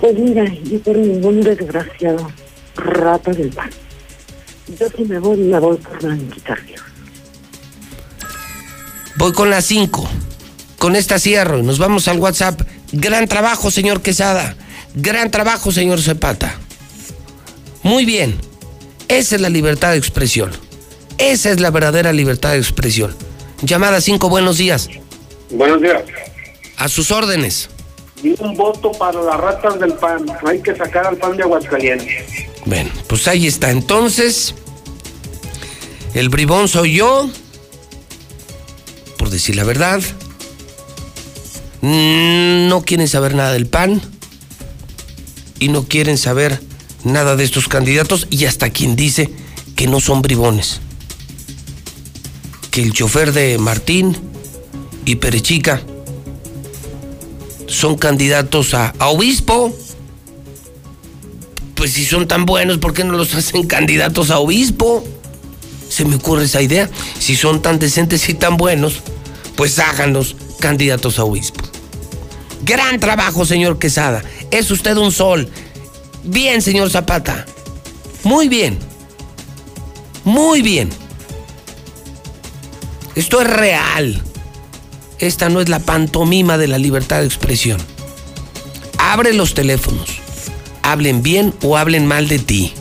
Pues 0.00 0.18
mira, 0.18 0.44
yo 0.64 0.78
por 0.80 0.96
ningún 0.96 1.40
desgraciado 1.40 2.30
rata 2.76 3.32
del 3.32 3.50
pan. 3.50 3.70
Yo 4.78 4.86
si 4.96 5.04
me 5.04 5.18
voy, 5.18 5.38
me 5.38 5.58
voy 5.58 5.76
por 5.76 6.02
la 6.02 6.16
Quitarrio. 6.16 6.85
Voy 9.26 9.32
con 9.32 9.50
las 9.50 9.64
5. 9.64 10.08
Con 10.78 10.94
esta 10.94 11.18
cierro. 11.18 11.60
Nos 11.60 11.80
vamos 11.80 12.06
al 12.06 12.20
WhatsApp. 12.20 12.60
Gran 12.92 13.26
trabajo, 13.26 13.72
señor 13.72 14.00
Quesada. 14.00 14.54
Gran 14.94 15.32
trabajo, 15.32 15.72
señor 15.72 16.00
Zapata. 16.00 16.54
Muy 17.82 18.04
bien. 18.04 18.38
Esa 19.08 19.34
es 19.34 19.40
la 19.40 19.48
libertad 19.48 19.90
de 19.90 19.96
expresión. 19.96 20.52
Esa 21.18 21.50
es 21.50 21.58
la 21.58 21.72
verdadera 21.72 22.12
libertad 22.12 22.52
de 22.52 22.58
expresión. 22.58 23.16
Llamada 23.62 24.00
5, 24.00 24.28
buenos 24.28 24.58
días. 24.58 24.88
Buenos 25.50 25.82
días. 25.82 26.04
A 26.76 26.88
sus 26.88 27.10
órdenes. 27.10 27.68
un 28.38 28.54
voto 28.54 28.92
para 28.92 29.20
las 29.22 29.40
ratas 29.40 29.80
del 29.80 29.94
PAN. 29.94 30.24
Hay 30.46 30.62
que 30.62 30.72
sacar 30.76 31.04
al 31.04 31.16
PAN 31.16 31.36
de 31.36 31.42
Aguascalientes. 31.42 32.46
Bueno, 32.64 32.90
pues 33.08 33.26
ahí 33.26 33.48
está. 33.48 33.72
Entonces, 33.72 34.54
el 36.14 36.28
bribón 36.28 36.68
soy 36.68 36.98
yo. 36.98 37.28
Por 39.26 39.32
decir 39.32 39.56
la 39.56 39.64
verdad. 39.64 40.00
Mm, 41.80 42.68
No 42.68 42.82
quieren 42.82 43.08
saber 43.08 43.34
nada 43.34 43.52
del 43.54 43.66
PAN. 43.66 44.00
Y 45.58 45.66
no 45.66 45.82
quieren 45.82 46.16
saber 46.16 46.62
nada 47.02 47.34
de 47.34 47.42
estos 47.42 47.66
candidatos. 47.66 48.28
Y 48.30 48.44
hasta 48.44 48.70
quien 48.70 48.94
dice 48.94 49.28
que 49.74 49.88
no 49.88 49.98
son 49.98 50.22
bribones. 50.22 50.78
Que 52.70 52.82
el 52.84 52.92
chofer 52.92 53.32
de 53.32 53.58
Martín 53.58 54.16
y 55.04 55.16
Perechica 55.16 55.82
son 57.66 57.96
candidatos 57.96 58.74
a, 58.74 58.94
a 59.00 59.08
obispo. 59.08 59.76
Pues 61.74 61.94
si 61.94 62.04
son 62.04 62.28
tan 62.28 62.46
buenos, 62.46 62.78
¿por 62.78 62.94
qué 62.94 63.02
no 63.02 63.14
los 63.14 63.34
hacen 63.34 63.66
candidatos 63.66 64.30
a 64.30 64.38
obispo? 64.38 65.02
Se 65.88 66.04
me 66.04 66.14
ocurre 66.14 66.44
esa 66.44 66.62
idea. 66.62 66.88
Si 67.18 67.34
son 67.34 67.60
tan 67.60 67.80
decentes 67.80 68.28
y 68.28 68.34
tan 68.34 68.56
buenos, 68.56 69.02
pues 69.56 69.78
háganlos 69.78 70.36
candidatos 70.60 71.18
a 71.18 71.24
obispo. 71.24 71.64
Gran 72.62 73.00
trabajo, 73.00 73.44
señor 73.44 73.78
Quesada. 73.78 74.22
Es 74.50 74.70
usted 74.70 74.96
un 74.96 75.12
sol. 75.12 75.48
Bien, 76.24 76.62
señor 76.62 76.90
Zapata. 76.90 77.46
Muy 78.22 78.48
bien. 78.48 78.78
Muy 80.24 80.62
bien. 80.62 80.90
Esto 83.14 83.40
es 83.40 83.48
real. 83.48 84.22
Esta 85.18 85.48
no 85.48 85.60
es 85.60 85.68
la 85.68 85.78
pantomima 85.78 86.58
de 86.58 86.68
la 86.68 86.78
libertad 86.78 87.20
de 87.20 87.26
expresión. 87.26 87.80
Abre 88.98 89.32
los 89.32 89.54
teléfonos. 89.54 90.20
Hablen 90.82 91.22
bien 91.22 91.54
o 91.62 91.76
hablen 91.76 92.06
mal 92.06 92.28
de 92.28 92.38
ti. 92.38 92.72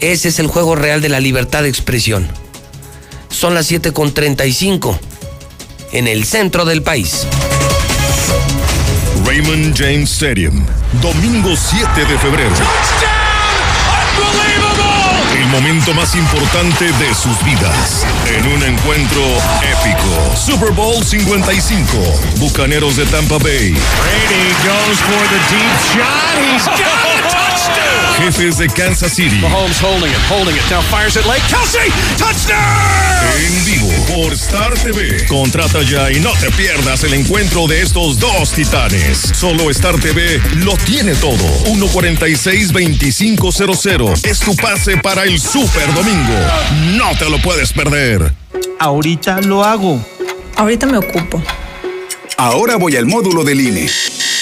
Ese 0.00 0.28
es 0.28 0.38
el 0.38 0.48
juego 0.48 0.74
real 0.74 1.00
de 1.00 1.08
la 1.08 1.20
libertad 1.20 1.62
de 1.62 1.68
expresión. 1.68 2.28
Son 3.44 3.52
las 3.52 3.70
7.35 3.70 4.98
en 5.92 6.08
el 6.08 6.24
centro 6.24 6.64
del 6.64 6.82
país. 6.82 7.26
Raymond 9.26 9.76
James 9.76 10.10
Stadium, 10.10 10.64
domingo 11.02 11.54
7 11.54 12.06
de 12.06 12.18
febrero. 12.20 12.54
El 15.36 15.46
momento 15.48 15.92
más 15.92 16.14
importante 16.14 16.86
de 16.86 17.14
sus 17.14 17.44
vidas. 17.44 18.06
En 18.34 18.46
un 18.50 18.62
encuentro 18.62 19.22
épico. 19.60 20.34
Super 20.34 20.70
Bowl 20.70 21.04
55. 21.04 21.86
Bucaneros 22.38 22.96
de 22.96 23.04
Tampa 23.04 23.36
Bay. 23.36 23.72
Brady 23.74 24.54
goes 24.64 24.98
for 25.00 25.28
the 25.28 25.38
deep 25.50 25.76
shot. 25.92 26.34
He's 26.50 26.64
got 26.64 26.78
touchdown. 26.78 27.13
Jefes 28.18 28.58
de 28.58 28.68
Kansas 28.68 29.12
City. 29.12 29.40
Mahomes 29.40 29.80
holding 29.80 30.10
it, 30.10 30.16
holding 30.28 30.54
it. 30.54 30.62
Now 30.70 30.80
fires 30.82 31.16
it 31.16 31.24
late. 31.26 31.42
Kelsey, 31.48 31.90
touchdown. 32.16 32.60
En 33.38 33.64
vivo 33.64 33.90
por 34.14 34.32
Star 34.34 34.72
TV. 34.74 35.26
Contrata 35.26 35.82
ya 35.82 36.12
y 36.12 36.20
no 36.20 36.30
te 36.32 36.50
pierdas 36.52 37.02
el 37.04 37.14
encuentro 37.14 37.66
de 37.66 37.80
estos 37.82 38.18
dos 38.18 38.52
titanes. 38.52 39.18
Solo 39.18 39.70
Star 39.70 39.98
TV 39.98 40.40
lo 40.56 40.76
tiene 40.76 41.14
todo. 41.16 41.44
146-2500 41.64 44.24
es 44.24 44.38
tu 44.40 44.54
pase 44.56 44.96
para 44.98 45.24
el 45.24 45.40
Super 45.40 45.92
Domingo. 45.94 46.34
No 46.96 47.16
te 47.18 47.28
lo 47.28 47.40
puedes 47.42 47.72
perder. 47.72 48.32
Ahorita 48.78 49.40
lo 49.40 49.64
hago. 49.64 50.00
Ahorita 50.56 50.86
me 50.86 50.98
ocupo. 50.98 51.42
Ahora 52.36 52.76
voy 52.76 52.96
al 52.96 53.06
módulo 53.06 53.42
del 53.44 53.60
INE. 53.60 53.88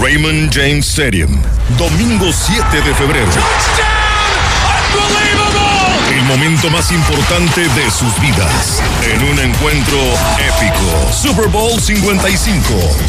Raymond 0.00 0.50
James 0.52 0.86
Stadium, 0.86 1.40
domingo 1.76 2.32
7 2.32 2.80
de 2.82 2.94
febrero. 2.94 3.28
El 6.10 6.22
momento 6.24 6.70
más 6.70 6.92
importante 6.92 7.62
de 7.62 7.90
sus 7.90 8.18
vidas. 8.20 8.80
En 9.02 9.22
un 9.22 9.38
encuentro 9.40 9.98
épico. 10.38 11.12
Super 11.12 11.48
Bowl 11.48 11.80
55. 11.80 12.62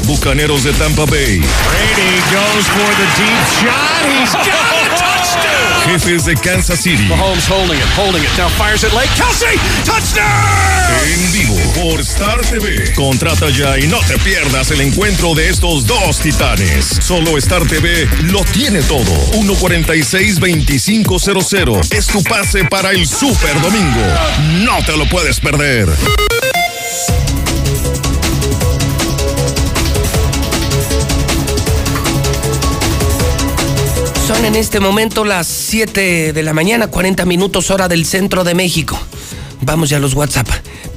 Bucaneros 0.05 0.63
de 0.63 0.73
Tampa 0.73 1.05
Bay. 1.05 1.39
Brady 1.39 2.21
goes 2.31 2.65
for 2.67 2.95
the 2.95 3.07
deep 3.17 3.45
shot. 3.59 4.05
He's 4.09 4.33
got 4.33 4.47
a 4.47 4.89
touchdown. 4.97 5.58
Jefes 5.89 6.25
de 6.25 6.35
Kansas 6.35 6.81
City. 6.81 7.07
Mahomes 7.07 7.47
holding 7.47 7.75
it, 7.75 7.83
holding 7.97 8.21
it. 8.21 8.29
Now 8.37 8.47
fires 8.49 8.83
it 8.83 8.93
late. 8.93 9.09
Kelsey, 9.15 9.57
touchdown. 9.83 10.29
En 11.03 11.31
vivo 11.31 11.55
por 11.73 11.99
Star 12.01 12.39
TV. 12.41 12.93
Contrata 12.93 13.49
ya 13.49 13.79
y 13.79 13.87
no 13.87 13.99
te 14.01 14.19
pierdas 14.19 14.69
el 14.69 14.81
encuentro 14.81 15.33
de 15.33 15.49
estos 15.49 15.87
dos 15.87 16.19
titanes. 16.19 16.99
Solo 17.01 17.39
Star 17.39 17.65
TV 17.65 18.07
lo 18.21 18.43
tiene 18.43 18.83
todo. 18.83 19.11
146-2500 19.31 21.91
es 21.91 22.05
tu 22.05 22.21
pase 22.23 22.65
para 22.65 22.91
el 22.91 23.07
Super 23.07 23.59
Domingo. 23.59 24.05
No 24.59 24.83
te 24.85 24.95
lo 24.95 25.09
puedes 25.09 25.39
perder. 25.39 25.89
Son 34.29 34.45
en 34.45 34.55
este 34.55 34.79
momento 34.79 35.25
las 35.25 35.47
7 35.47 36.33
de 36.33 36.43
la 36.43 36.53
mañana, 36.53 36.85
40 36.85 37.25
minutos 37.25 37.71
hora 37.71 37.87
del 37.87 38.05
centro 38.05 38.43
de 38.43 38.53
México. 38.53 38.95
Vamos 39.61 39.89
ya 39.89 39.97
a 39.97 39.99
los 39.99 40.13
WhatsApp, 40.13 40.47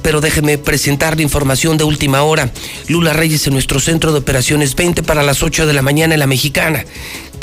pero 0.03 0.21
déjeme 0.21 0.59
presentar 0.59 1.15
la 1.15 1.23
información 1.23 1.75
de 1.79 1.83
última 1.83 2.21
hora. 2.21 2.51
Lula 2.89 3.11
Reyes 3.11 3.47
en 3.47 3.53
nuestro 3.53 3.79
centro 3.79 4.11
de 4.11 4.19
operaciones 4.19 4.75
20 4.75 5.01
para 5.01 5.23
las 5.23 5.41
8 5.41 5.65
de 5.65 5.73
la 5.73 5.81
mañana 5.81 6.13
en 6.13 6.19
la 6.19 6.27
mexicana. 6.27 6.85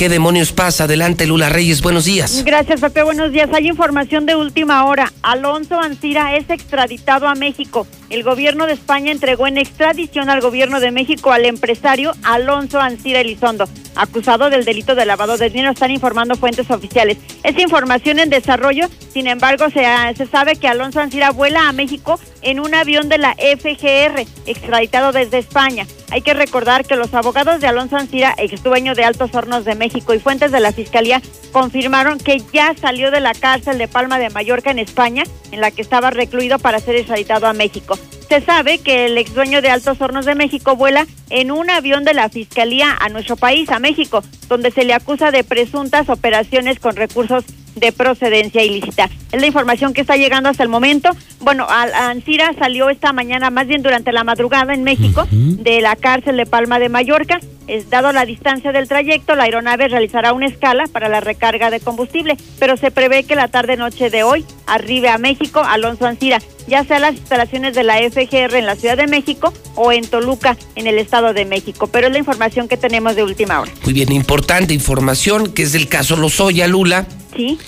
¿Qué 0.01 0.09
demonios 0.09 0.53
pasa? 0.53 0.85
Adelante, 0.85 1.27
Lula 1.27 1.51
Reyes, 1.51 1.83
buenos 1.83 2.07
días. 2.07 2.43
Gracias, 2.43 2.81
Pepe, 2.81 3.03
buenos 3.03 3.33
días. 3.33 3.51
Hay 3.53 3.69
información 3.69 4.25
de 4.25 4.35
última 4.35 4.87
hora. 4.87 5.13
Alonso 5.21 5.79
Ancira 5.79 6.39
es 6.39 6.49
extraditado 6.49 7.29
a 7.29 7.35
México. 7.35 7.87
El 8.09 8.23
gobierno 8.23 8.67
de 8.67 8.73
España 8.73 9.13
entregó 9.13 9.47
en 9.47 9.59
extradición 9.59 10.31
al 10.31 10.41
gobierno 10.41 10.81
de 10.81 10.91
México 10.91 11.33
al 11.33 11.45
empresario 11.45 12.13
Alonso 12.23 12.81
Ancira 12.81 13.21
Elizondo, 13.21 13.69
acusado 13.95 14.49
del 14.49 14.65
delito 14.65 14.95
de 14.95 15.05
lavado 15.05 15.37
de 15.37 15.51
dinero, 15.51 15.71
están 15.71 15.91
informando 15.91 16.35
fuentes 16.35 16.71
oficiales. 16.71 17.19
Es 17.45 17.59
información 17.59 18.21
en 18.21 18.31
desarrollo, 18.31 18.89
sin 19.13 19.27
embargo, 19.27 19.67
se, 19.69 19.85
se 20.17 20.27
sabe 20.27 20.57
que 20.57 20.67
Alonso 20.67 21.01
Ancira 21.01 21.31
vuela 21.31 21.69
a 21.69 21.73
México 21.73 22.19
en 22.41 22.59
un 22.59 22.75
avión 22.75 23.11
de 23.11 23.19
la 23.19 23.35
FGR, 23.35 24.25
extraditado 24.47 25.13
desde 25.13 25.39
España. 25.39 25.87
Hay 26.11 26.23
que 26.23 26.35
recordar 26.35 26.87
que 26.87 26.97
los 26.97 27.15
abogados 27.15 27.61
de 27.61 27.69
Alonso 27.69 27.97
Ancira, 27.97 28.35
ex 28.39 28.63
dueño 28.65 28.95
de 28.95 29.05
Altos 29.05 29.33
Hornos 29.35 29.65
de 29.65 29.77
México 29.77 29.90
y 29.95 30.19
fuentes 30.19 30.53
de 30.53 30.61
la 30.61 30.73
Fiscalía 30.73 31.21
confirmaron 31.53 32.19
que 32.19 32.43
ya 32.53 32.75
salió 32.81 33.11
de 33.11 33.21
la 33.21 33.35
cárcel 33.35 33.79
de 33.79 33.89
Palma 33.89 34.19
de 34.19 34.31
Mallorca 34.31 34.71
en 34.71 34.79
España, 34.79 35.25
en 35.51 35.61
la 35.61 35.71
que 35.71 35.83
estaba 35.83 36.11
recluido 36.11 36.59
para 36.59 36.81
ser 36.81 36.97
extraditado 36.97 37.47
a 37.47 37.53
México. 37.53 37.99
Se 38.29 38.41
sabe 38.41 38.79
que 38.79 39.07
el 39.07 39.19
ex 39.19 39.35
dueño 39.35 39.61
de 39.61 39.71
Altos 39.71 40.01
Hornos 40.01 40.25
de 40.25 40.37
México 40.37 40.77
vuela 40.77 41.07
en 41.31 41.51
un 41.51 41.69
avión 41.69 42.05
de 42.05 42.15
la 42.15 42.29
Fiscalía 42.29 42.97
a 43.01 43.09
nuestro 43.09 43.37
país, 43.37 43.71
a 43.71 43.81
México, 43.81 44.23
donde 44.49 44.71
se 44.71 44.85
le 44.85 44.95
acusa 44.95 45.33
de 45.33 45.43
presuntas 45.43 46.09
operaciones 46.09 46.79
con 46.79 46.95
recursos 46.95 47.45
de 47.81 47.93
procedencia 47.93 48.63
ilícita. 48.63 49.09
Es 49.33 49.41
la 49.41 49.47
información 49.47 49.95
que 49.95 50.03
está 50.03 50.17
llegando 50.17 50.49
hasta 50.49 50.63
el 50.63 50.69
momento. 50.69 51.11
Bueno, 51.41 51.67
Ancira 51.69 52.53
salió 52.59 52.91
esta 52.91 53.13
mañana, 53.13 53.51
más 53.51 53.67
bien 53.67 53.83
durante 53.83 54.13
la 54.13 54.23
madrugada 54.23 54.75
en 54.75 54.85
México, 54.85 55.27
de 55.31 55.81
la 55.81 55.97
cárcel 55.97 56.37
de 56.37 56.47
Palma 56.47 56.79
de 56.79 56.89
Mallorca. 56.89 57.41
Es, 57.67 57.89
dado 57.89 58.13
la 58.13 58.27
distancia 58.27 58.73
del 58.73 58.89
trayecto, 58.89 59.35
la 59.37 59.45
aeronave 59.45 59.89
realizará 59.89 60.33
una 60.33 60.47
escala 60.47 60.85
para 60.93 61.09
la 61.09 61.21
recarga 61.21 61.71
de 61.71 61.81
combustible, 61.81 62.37
pero 62.59 62.77
se 62.77 62.91
prevé 62.91 63.23
que 63.25 63.37
la 63.37 63.49
tarde-noche 63.49 64.11
de 64.11 64.25
hoy 64.25 64.45
arribe 64.67 65.09
a 65.09 65.19
México 65.19 65.63
Alonso 65.65 66.05
Ancira, 66.05 66.41
ya 66.67 66.85
sea 66.85 66.99
las 66.99 67.15
instalaciones 67.15 67.75
de 67.75 67.83
la 67.83 67.99
FGR 67.99 68.55
en 68.57 68.67
la 68.67 68.77
Ciudad 68.77 68.97
de 68.97 69.07
México 69.07 69.53
o 69.75 69.93
en 69.93 70.07
Toluca, 70.07 70.57
en 70.75 70.87
el 70.87 70.99
Estado 70.99 71.33
de 71.33 71.45
México. 71.45 71.87
Pero 71.87 72.07
es 72.07 72.13
la 72.13 72.19
información 72.19 72.69
que 72.69 72.77
tenemos 72.77 73.17
de 73.17 73.25
última 73.25 73.61
hora. 73.61 73.73
Muy 73.85 73.93
bien, 73.93 74.13
importante 74.13 74.75
información, 74.75 75.53
que 75.53 75.63
es 75.63 75.73
del 75.73 75.89
caso 75.89 76.17
Lozoya 76.17 76.67
Lula. 76.67 77.07
Sí. 77.37 77.59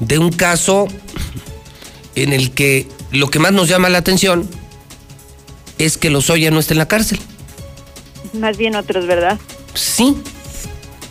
De 0.00 0.18
un 0.18 0.30
caso 0.30 0.86
en 2.14 2.32
el 2.32 2.50
que 2.52 2.86
lo 3.10 3.30
que 3.30 3.38
más 3.38 3.52
nos 3.52 3.68
llama 3.68 3.88
la 3.88 3.98
atención 3.98 4.48
es 5.78 5.96
que 5.96 6.10
Lozoya 6.10 6.50
no 6.50 6.58
está 6.58 6.74
en 6.74 6.78
la 6.78 6.88
cárcel. 6.88 7.18
Más 8.32 8.58
bien 8.58 8.74
otros, 8.74 9.06
¿verdad? 9.06 9.38
Sí. 9.74 10.16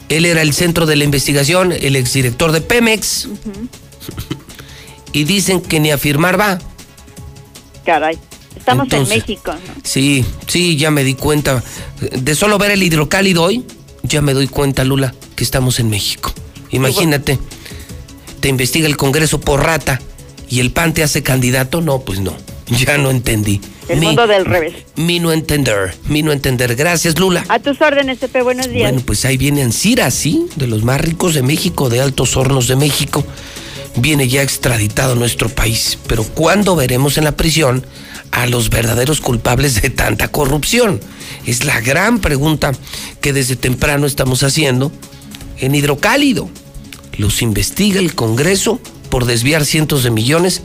Él 0.10 0.26
era 0.26 0.42
el 0.42 0.54
centro 0.54 0.86
de 0.86 0.96
la 0.96 1.04
investigación, 1.04 1.72
el 1.72 1.96
exdirector 1.96 2.52
de 2.52 2.62
Pemex. 2.62 3.30
Y 5.14 5.24
dicen 5.24 5.62
que 5.62 5.80
ni 5.80 5.90
a 5.90 5.98
firmar 5.98 6.40
va. 6.40 6.60
Caray. 7.88 8.18
Estamos 8.58 8.92
en 8.92 9.08
México. 9.08 9.54
¿no? 9.54 9.74
Sí, 9.84 10.26
sí, 10.46 10.76
ya 10.76 10.92
me 10.92 11.06
di 11.06 11.14
cuenta. 11.14 11.64
De 12.12 12.36
solo 12.36 12.58
ver 12.58 12.72
el 12.72 12.84
hidrocálido 12.84 13.44
hoy, 13.44 13.64
ya 14.04 14.22
me 14.22 14.34
doy 14.34 14.48
cuenta, 14.50 14.84
Lula, 14.84 15.16
que 15.38 15.44
estamos 15.46 15.80
en 15.80 15.90
México. 15.90 16.34
Imagínate, 16.72 17.40
te 18.42 18.50
investiga 18.50 18.88
el 18.88 18.98
Congreso 18.98 19.40
por 19.40 19.64
rata 19.64 20.02
y 20.50 20.60
el 20.60 20.72
PAN 20.72 20.94
te 20.94 21.02
hace 21.02 21.24
candidato. 21.24 21.80
No, 21.80 22.00
pues 22.02 22.20
no, 22.20 22.36
ya 22.68 22.98
no 22.98 23.10
entendí. 23.10 23.62
El 23.88 24.02
Mi- 24.02 24.08
mundo 24.08 24.28
del 24.28 24.44
revés. 24.44 24.74
Mi 24.98 25.22
no 25.22 25.32
entender, 25.32 25.96
mi 26.10 26.22
no 26.24 26.34
entender. 26.34 26.76
Gracias, 26.76 27.18
Lula. 27.18 27.46
A 27.48 27.60
tus 27.60 27.80
órdenes, 27.80 28.18
Pepe, 28.18 28.42
buenos 28.42 28.68
días. 28.68 28.92
Bueno, 28.92 29.02
pues 29.06 29.24
ahí 29.24 29.38
viene 29.38 29.62
Ancira, 29.64 30.12
sí, 30.12 30.48
de 30.58 30.68
los 30.68 30.84
más 30.84 31.00
ricos 31.00 31.34
de 31.36 31.42
México, 31.42 31.88
de 31.88 32.02
Altos 32.02 32.36
Hornos 32.36 32.68
de 32.68 32.76
México. 32.76 33.26
Viene 33.98 34.28
ya 34.28 34.44
extraditado 34.44 35.14
a 35.14 35.16
nuestro 35.16 35.50
país. 35.50 35.98
Pero 36.08 36.24
¿cuándo 36.24 36.76
veremos 36.76 37.18
en 37.18 37.24
la 37.24 37.36
prisión 37.36 37.86
a 38.32 38.46
los 38.46 38.70
verdaderos 38.70 39.22
culpables 39.22 39.82
de 39.82 39.90
tanta 39.90 40.30
corrupción? 40.30 41.00
Es 41.46 41.66
la 41.66 41.80
gran 41.82 42.20
pregunta 42.20 42.74
que 43.22 43.34
desde 43.34 43.56
temprano 43.56 44.06
estamos 44.06 44.44
haciendo 44.44 44.92
en 45.60 45.76
Hidrocálido. 45.76 46.50
Los 47.18 47.42
investiga 47.42 48.00
el 48.00 48.14
Congreso 48.14 48.80
por 49.10 49.26
desviar 49.26 49.66
cientos 49.66 50.04
de 50.04 50.12
millones, 50.12 50.62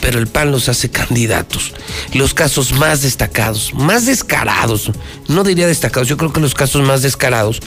pero 0.00 0.18
el 0.18 0.26
PAN 0.26 0.50
los 0.50 0.68
hace 0.68 0.90
candidatos. 0.90 1.72
Los 2.14 2.32
casos 2.32 2.72
más 2.72 3.02
destacados, 3.02 3.74
más 3.74 4.06
descarados, 4.06 4.90
no 5.28 5.44
diría 5.44 5.66
destacados, 5.66 6.08
yo 6.08 6.16
creo 6.16 6.32
que 6.32 6.40
los 6.40 6.54
casos 6.54 6.82
más 6.82 7.02
descarados 7.02 7.60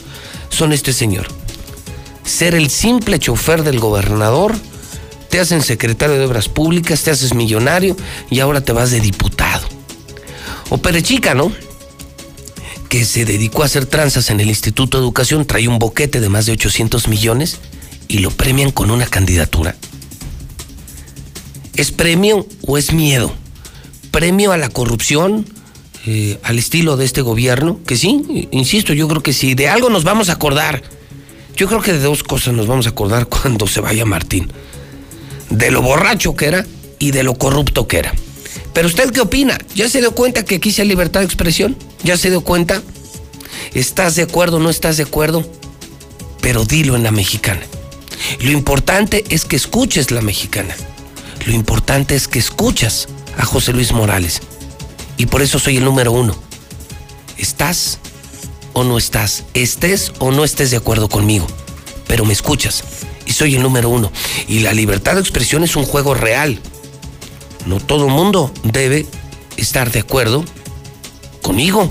son 0.48 0.72
este 0.72 0.92
señor. 0.92 1.28
Ser 2.24 2.54
el 2.54 2.70
simple 2.70 3.18
chofer 3.18 3.62
del 3.62 3.78
gobernador, 3.78 4.54
te 5.34 5.40
hacen 5.40 5.62
secretario 5.62 6.16
de 6.16 6.26
Obras 6.26 6.48
Públicas, 6.48 7.02
te 7.02 7.10
haces 7.10 7.34
millonario 7.34 7.96
y 8.30 8.38
ahora 8.38 8.60
te 8.60 8.70
vas 8.70 8.92
de 8.92 9.00
diputado. 9.00 9.66
O 10.68 10.78
Perechica, 10.78 11.34
¿no? 11.34 11.50
Que 12.88 13.04
se 13.04 13.24
dedicó 13.24 13.64
a 13.64 13.66
hacer 13.66 13.84
tranzas 13.84 14.30
en 14.30 14.38
el 14.38 14.48
Instituto 14.48 14.96
de 14.96 15.02
Educación, 15.02 15.44
trae 15.44 15.66
un 15.66 15.80
boquete 15.80 16.20
de 16.20 16.28
más 16.28 16.46
de 16.46 16.52
800 16.52 17.08
millones 17.08 17.58
y 18.06 18.18
lo 18.18 18.30
premian 18.30 18.70
con 18.70 18.92
una 18.92 19.06
candidatura. 19.06 19.74
¿Es 21.74 21.90
premio 21.90 22.46
o 22.64 22.78
es 22.78 22.92
miedo? 22.92 23.34
¿Premio 24.12 24.52
a 24.52 24.56
la 24.56 24.68
corrupción? 24.68 25.46
eh, 26.06 26.38
al 26.44 26.60
estilo 26.60 26.96
de 26.96 27.06
este 27.06 27.22
gobierno? 27.22 27.80
Que 27.84 27.96
sí, 27.96 28.46
insisto, 28.52 28.92
yo 28.92 29.08
creo 29.08 29.24
que 29.24 29.32
sí. 29.32 29.56
De 29.56 29.68
algo 29.68 29.90
nos 29.90 30.04
vamos 30.04 30.28
a 30.28 30.34
acordar. 30.34 30.84
Yo 31.56 31.66
creo 31.66 31.80
que 31.80 31.92
de 31.92 31.98
dos 31.98 32.22
cosas 32.22 32.54
nos 32.54 32.68
vamos 32.68 32.86
a 32.86 32.90
acordar 32.90 33.26
cuando 33.28 33.66
se 33.66 33.80
vaya 33.80 34.04
Martín. 34.04 34.48
De 35.54 35.70
lo 35.70 35.82
borracho 35.82 36.34
que 36.34 36.46
era 36.46 36.66
y 36.98 37.12
de 37.12 37.22
lo 37.22 37.34
corrupto 37.34 37.86
que 37.86 37.98
era. 37.98 38.12
Pero 38.72 38.88
usted 38.88 39.10
qué 39.12 39.20
opina? 39.20 39.56
¿Ya 39.76 39.88
se 39.88 40.00
dio 40.00 40.12
cuenta 40.12 40.44
que 40.44 40.56
aquí 40.56 40.72
libertad 40.82 41.20
de 41.20 41.26
expresión? 41.26 41.76
¿Ya 42.02 42.16
se 42.16 42.28
dio 42.28 42.40
cuenta? 42.40 42.82
¿Estás 43.72 44.16
de 44.16 44.22
acuerdo 44.22 44.56
o 44.56 44.60
no 44.60 44.68
estás 44.68 44.96
de 44.96 45.04
acuerdo? 45.04 45.48
Pero 46.40 46.64
dilo 46.64 46.96
en 46.96 47.04
la 47.04 47.12
mexicana. 47.12 47.60
Lo 48.40 48.50
importante 48.50 49.24
es 49.28 49.44
que 49.44 49.54
escuches 49.54 50.10
la 50.10 50.22
mexicana. 50.22 50.74
Lo 51.46 51.52
importante 51.52 52.16
es 52.16 52.26
que 52.26 52.40
escuchas 52.40 53.06
a 53.38 53.44
José 53.44 53.72
Luis 53.72 53.92
Morales. 53.92 54.40
Y 55.18 55.26
por 55.26 55.40
eso 55.40 55.60
soy 55.60 55.76
el 55.76 55.84
número 55.84 56.10
uno. 56.10 56.34
¿Estás 57.38 58.00
o 58.72 58.82
no 58.82 58.98
estás? 58.98 59.44
Estés 59.54 60.12
o 60.18 60.32
no 60.32 60.42
estés 60.42 60.72
de 60.72 60.78
acuerdo 60.78 61.08
conmigo. 61.08 61.46
Pero 62.08 62.24
me 62.24 62.32
escuchas. 62.32 62.82
Soy 63.34 63.56
el 63.56 63.62
número 63.62 63.88
uno. 63.88 64.12
Y 64.46 64.60
la 64.60 64.72
libertad 64.72 65.14
de 65.14 65.20
expresión 65.20 65.64
es 65.64 65.74
un 65.74 65.84
juego 65.84 66.14
real. 66.14 66.60
No 67.66 67.80
todo 67.80 68.08
mundo 68.08 68.52
debe 68.62 69.06
estar 69.56 69.90
de 69.90 69.98
acuerdo 69.98 70.44
conmigo. 71.42 71.90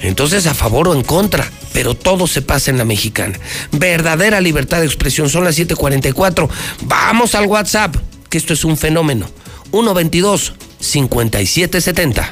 Entonces, 0.00 0.46
a 0.46 0.54
favor 0.54 0.86
o 0.86 0.94
en 0.94 1.02
contra, 1.02 1.50
pero 1.72 1.94
todo 1.94 2.28
se 2.28 2.40
pasa 2.40 2.70
en 2.70 2.78
la 2.78 2.84
mexicana. 2.84 3.36
Verdadera 3.72 4.40
libertad 4.40 4.78
de 4.78 4.86
expresión, 4.86 5.28
son 5.28 5.42
las 5.42 5.58
7:44. 5.58 6.48
Vamos 6.82 7.34
al 7.34 7.46
WhatsApp, 7.46 7.96
que 8.28 8.38
esto 8.38 8.52
es 8.52 8.64
un 8.64 8.76
fenómeno. 8.76 9.26
122-5770. 9.72 12.30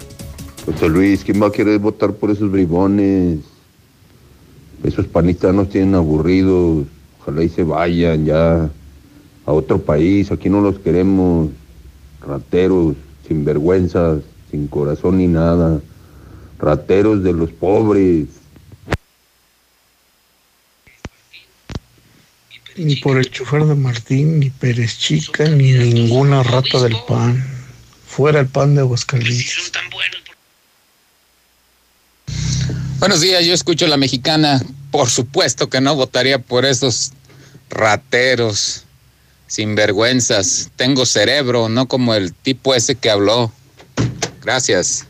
José 0.65 0.89
Luis, 0.89 1.25
¿quién 1.25 1.43
va 1.43 1.49
a 1.49 1.53
querer 1.53 1.81
votar 1.81 2.13
por 2.13 2.31
esos 2.31 2.53
bribones? 2.53 3.41
Esos 4.85 5.07
panistas 5.07 5.53
nos 5.53 5.71
tienen 5.71 5.97
aburridos. 5.97 6.87
Ojalá 7.29 7.45
y 7.45 7.51
se 7.51 7.63
vayan 7.63 8.25
ya 8.25 8.71
a 9.45 9.53
otro 9.53 9.83
país. 9.83 10.33
Aquí 10.33 10.49
no 10.49 10.63
los 10.63 10.79
queremos. 10.79 11.51
Rateros, 12.27 12.97
sin 13.27 13.45
vergüenzas, 13.45 14.23
sin 14.51 14.67
corazón 14.67 15.19
ni 15.19 15.27
nada. 15.27 15.79
Rateros 16.59 17.23
de 17.23 17.35
los 17.35 17.51
pobres. 17.51 18.29
Ni 22.77 22.97
por 22.97 23.19
el 23.19 23.31
chofer 23.31 23.65
de 23.67 23.75
Martín, 23.75 24.41
ni 24.41 24.49
Pérez 24.49 24.97
Chica, 24.97 25.51
ni 25.51 25.73
ninguna 25.73 26.43
rata 26.43 26.81
del 26.81 26.97
pan. 27.07 27.45
Fuera 28.07 28.41
el 28.41 28.47
pan 28.47 28.75
de 28.75 28.81
Aguascalientes. 28.81 29.73
Buenos 33.01 33.21
días, 33.21 33.45
yo 33.45 33.53
escucho 33.53 33.87
la 33.87 33.99
mexicana. 33.99 34.63
Por 34.91 35.11
supuesto 35.11 35.69
que 35.69 35.83
no 35.83 35.95
votaría 35.95 36.39
por 36.39 36.65
esos 36.65 37.13
rateros, 37.71 38.85
sinvergüenzas. 39.47 40.71
Tengo 40.77 41.07
cerebro, 41.07 41.69
no 41.69 41.87
como 41.87 42.15
el 42.15 42.33
tipo 42.33 42.75
ese 42.75 42.95
que 42.95 43.11
habló. 43.11 43.53
Gracias. 44.43 45.07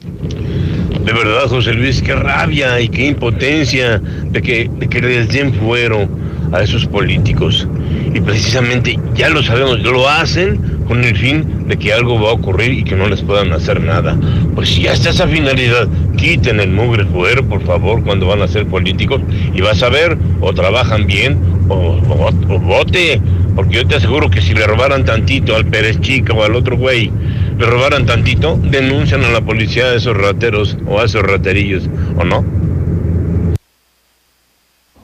De 0.00 1.12
verdad, 1.12 1.48
José 1.48 1.72
Luis, 1.72 2.02
qué 2.02 2.14
rabia 2.14 2.80
y 2.80 2.88
qué 2.88 3.06
impotencia 3.06 3.98
de 3.98 4.42
que, 4.42 4.70
de 4.70 4.88
que 4.88 5.00
les 5.00 5.28
den 5.28 5.54
fuero 5.54 6.08
a 6.52 6.62
esos 6.62 6.86
políticos. 6.86 7.66
Y 8.14 8.20
precisamente 8.20 8.98
ya 9.14 9.28
lo 9.28 9.42
sabemos, 9.42 9.80
lo 9.80 10.08
hacen 10.08 10.78
con 10.86 11.04
el 11.04 11.16
fin 11.16 11.68
de 11.68 11.76
que 11.76 11.92
algo 11.92 12.20
va 12.20 12.30
a 12.30 12.32
ocurrir 12.32 12.72
y 12.72 12.84
que 12.84 12.96
no 12.96 13.08
les 13.08 13.20
puedan 13.22 13.52
hacer 13.52 13.80
nada. 13.82 14.16
Pues 14.54 14.70
si 14.70 14.82
ya 14.82 14.92
está 14.92 15.10
esa 15.10 15.28
finalidad, 15.28 15.88
quiten 16.16 16.60
el 16.60 16.70
mugre 16.70 17.04
fuero, 17.04 17.46
por 17.46 17.62
favor, 17.62 18.02
cuando 18.02 18.26
van 18.26 18.42
a 18.42 18.48
ser 18.48 18.66
políticos 18.66 19.20
y 19.54 19.60
vas 19.60 19.82
a 19.82 19.90
ver, 19.90 20.16
o 20.40 20.52
trabajan 20.54 21.06
bien, 21.06 21.38
o, 21.68 21.74
o, 21.74 22.54
o 22.54 22.58
vote. 22.58 23.20
Porque 23.54 23.76
yo 23.76 23.86
te 23.86 23.96
aseguro 23.96 24.30
que 24.30 24.40
si 24.40 24.54
le 24.54 24.66
robaran 24.66 25.04
tantito 25.04 25.56
al 25.56 25.66
Pérez 25.66 26.00
Chica 26.00 26.32
o 26.32 26.44
al 26.44 26.54
otro 26.54 26.76
güey, 26.76 27.10
le 27.58 27.66
robaran 27.66 28.06
tantito, 28.06 28.58
denuncian 28.62 29.24
a 29.24 29.30
la 29.30 29.40
policía 29.40 29.86
a 29.86 29.94
esos 29.94 30.16
rateros 30.16 30.78
o 30.86 31.00
a 31.00 31.04
esos 31.04 31.22
raterillos, 31.22 31.90
¿o 32.16 32.24
no? 32.24 32.44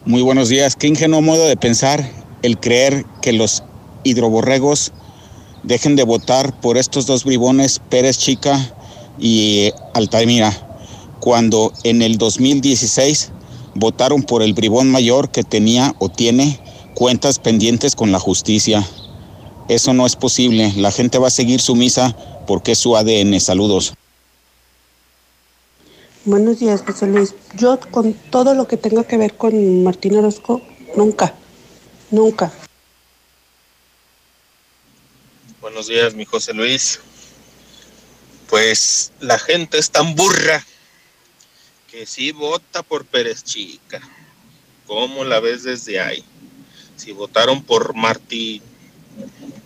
Muy 0.07 0.21
buenos 0.21 0.51
días. 0.51 0.77
Qué 0.77 0.87
ingenuo 0.87 1.23
modo 1.23 1.47
de 1.47 1.57
pensar 1.57 2.07
el 2.43 2.61
creer 2.61 3.07
que 3.23 3.33
los 3.33 3.63
hidroborregos 4.03 4.93
dejen 5.63 5.97
de 5.97 6.03
votar 6.03 6.61
por 6.61 6.77
estos 6.77 7.07
dos 7.07 7.25
bribones, 7.25 7.81
Pérez 7.89 8.19
Chica 8.19 8.61
y 9.19 9.71
Altamira, 9.95 10.53
cuando 11.21 11.73
en 11.85 12.03
el 12.03 12.19
2016 12.19 13.33
votaron 13.77 14.23
por 14.25 14.43
el 14.43 14.53
bribón 14.53 14.91
mayor 14.91 15.31
que 15.31 15.43
tenía 15.43 15.95
o 15.99 16.11
tiene 16.11 16.61
cuentas 16.95 17.39
pendientes 17.39 17.97
con 17.97 18.13
la 18.13 18.19
justicia. 18.19 18.87
Eso 19.71 19.95
no 19.95 20.05
es 20.05 20.17
posible. 20.17 20.75
La 20.77 20.93
gente 20.93 21.17
va 21.17 21.29
a 21.29 21.31
seguir 21.31 21.63
sumisa 21.63 22.15
porque 22.47 22.73
es 22.73 22.79
su 22.79 22.95
ADN. 22.95 23.41
Saludos. 23.41 23.95
Buenos 26.27 26.59
días, 26.59 26.83
José 26.87 27.07
Luis. 27.07 27.35
Yo 27.55 27.79
con 27.91 28.15
todo 28.15 28.55
lo 28.55 28.67
que 28.67 28.79
tenga 28.79 29.05
que 29.05 29.19
ver 29.19 29.37
con 29.37 29.85
Martín 29.85 30.17
Orozco, 30.17 30.63
nunca, 30.97 31.35
nunca. 32.11 32.51
Buenos 35.61 35.87
días, 35.87 36.15
mi 36.15 36.25
José 36.25 36.55
Luis. 36.55 36.99
Pues 38.49 39.13
la 39.21 39.39
gente 39.39 39.77
es 39.77 39.91
tan 39.91 40.15
burra 40.15 40.65
que 41.91 42.07
sí 42.07 42.33
vota 42.33 42.83
por 42.83 43.05
Pérez 43.05 43.45
Chica. 43.45 44.01
¿Cómo 44.87 45.25
la 45.25 45.41
ves 45.41 45.65
desde 45.65 46.01
ahí? 46.01 46.25
Si 46.97 47.13
votaron 47.13 47.63
por 47.63 47.95
Martín, 47.95 48.63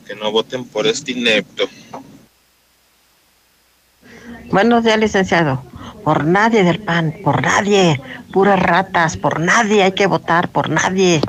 que 0.09 0.17
no 0.17 0.33
voten 0.33 0.65
por 0.65 0.89
este 0.89 1.13
inepto. 1.13 1.69
Buenos 4.51 4.83
días, 4.83 4.99
licenciado. 4.99 5.63
Por 6.05 6.25
nadie 6.25 6.65
del 6.65 6.81
PAN, 6.81 7.15
por 7.23 7.43
nadie. 7.43 8.01
Puras 8.33 8.61
ratas, 8.61 9.17
por 9.17 9.41
nadie 9.41 9.83
hay 9.83 9.93
que 9.93 10.07
votar, 10.07 10.49
por 10.49 10.71
nadie. 10.71 11.21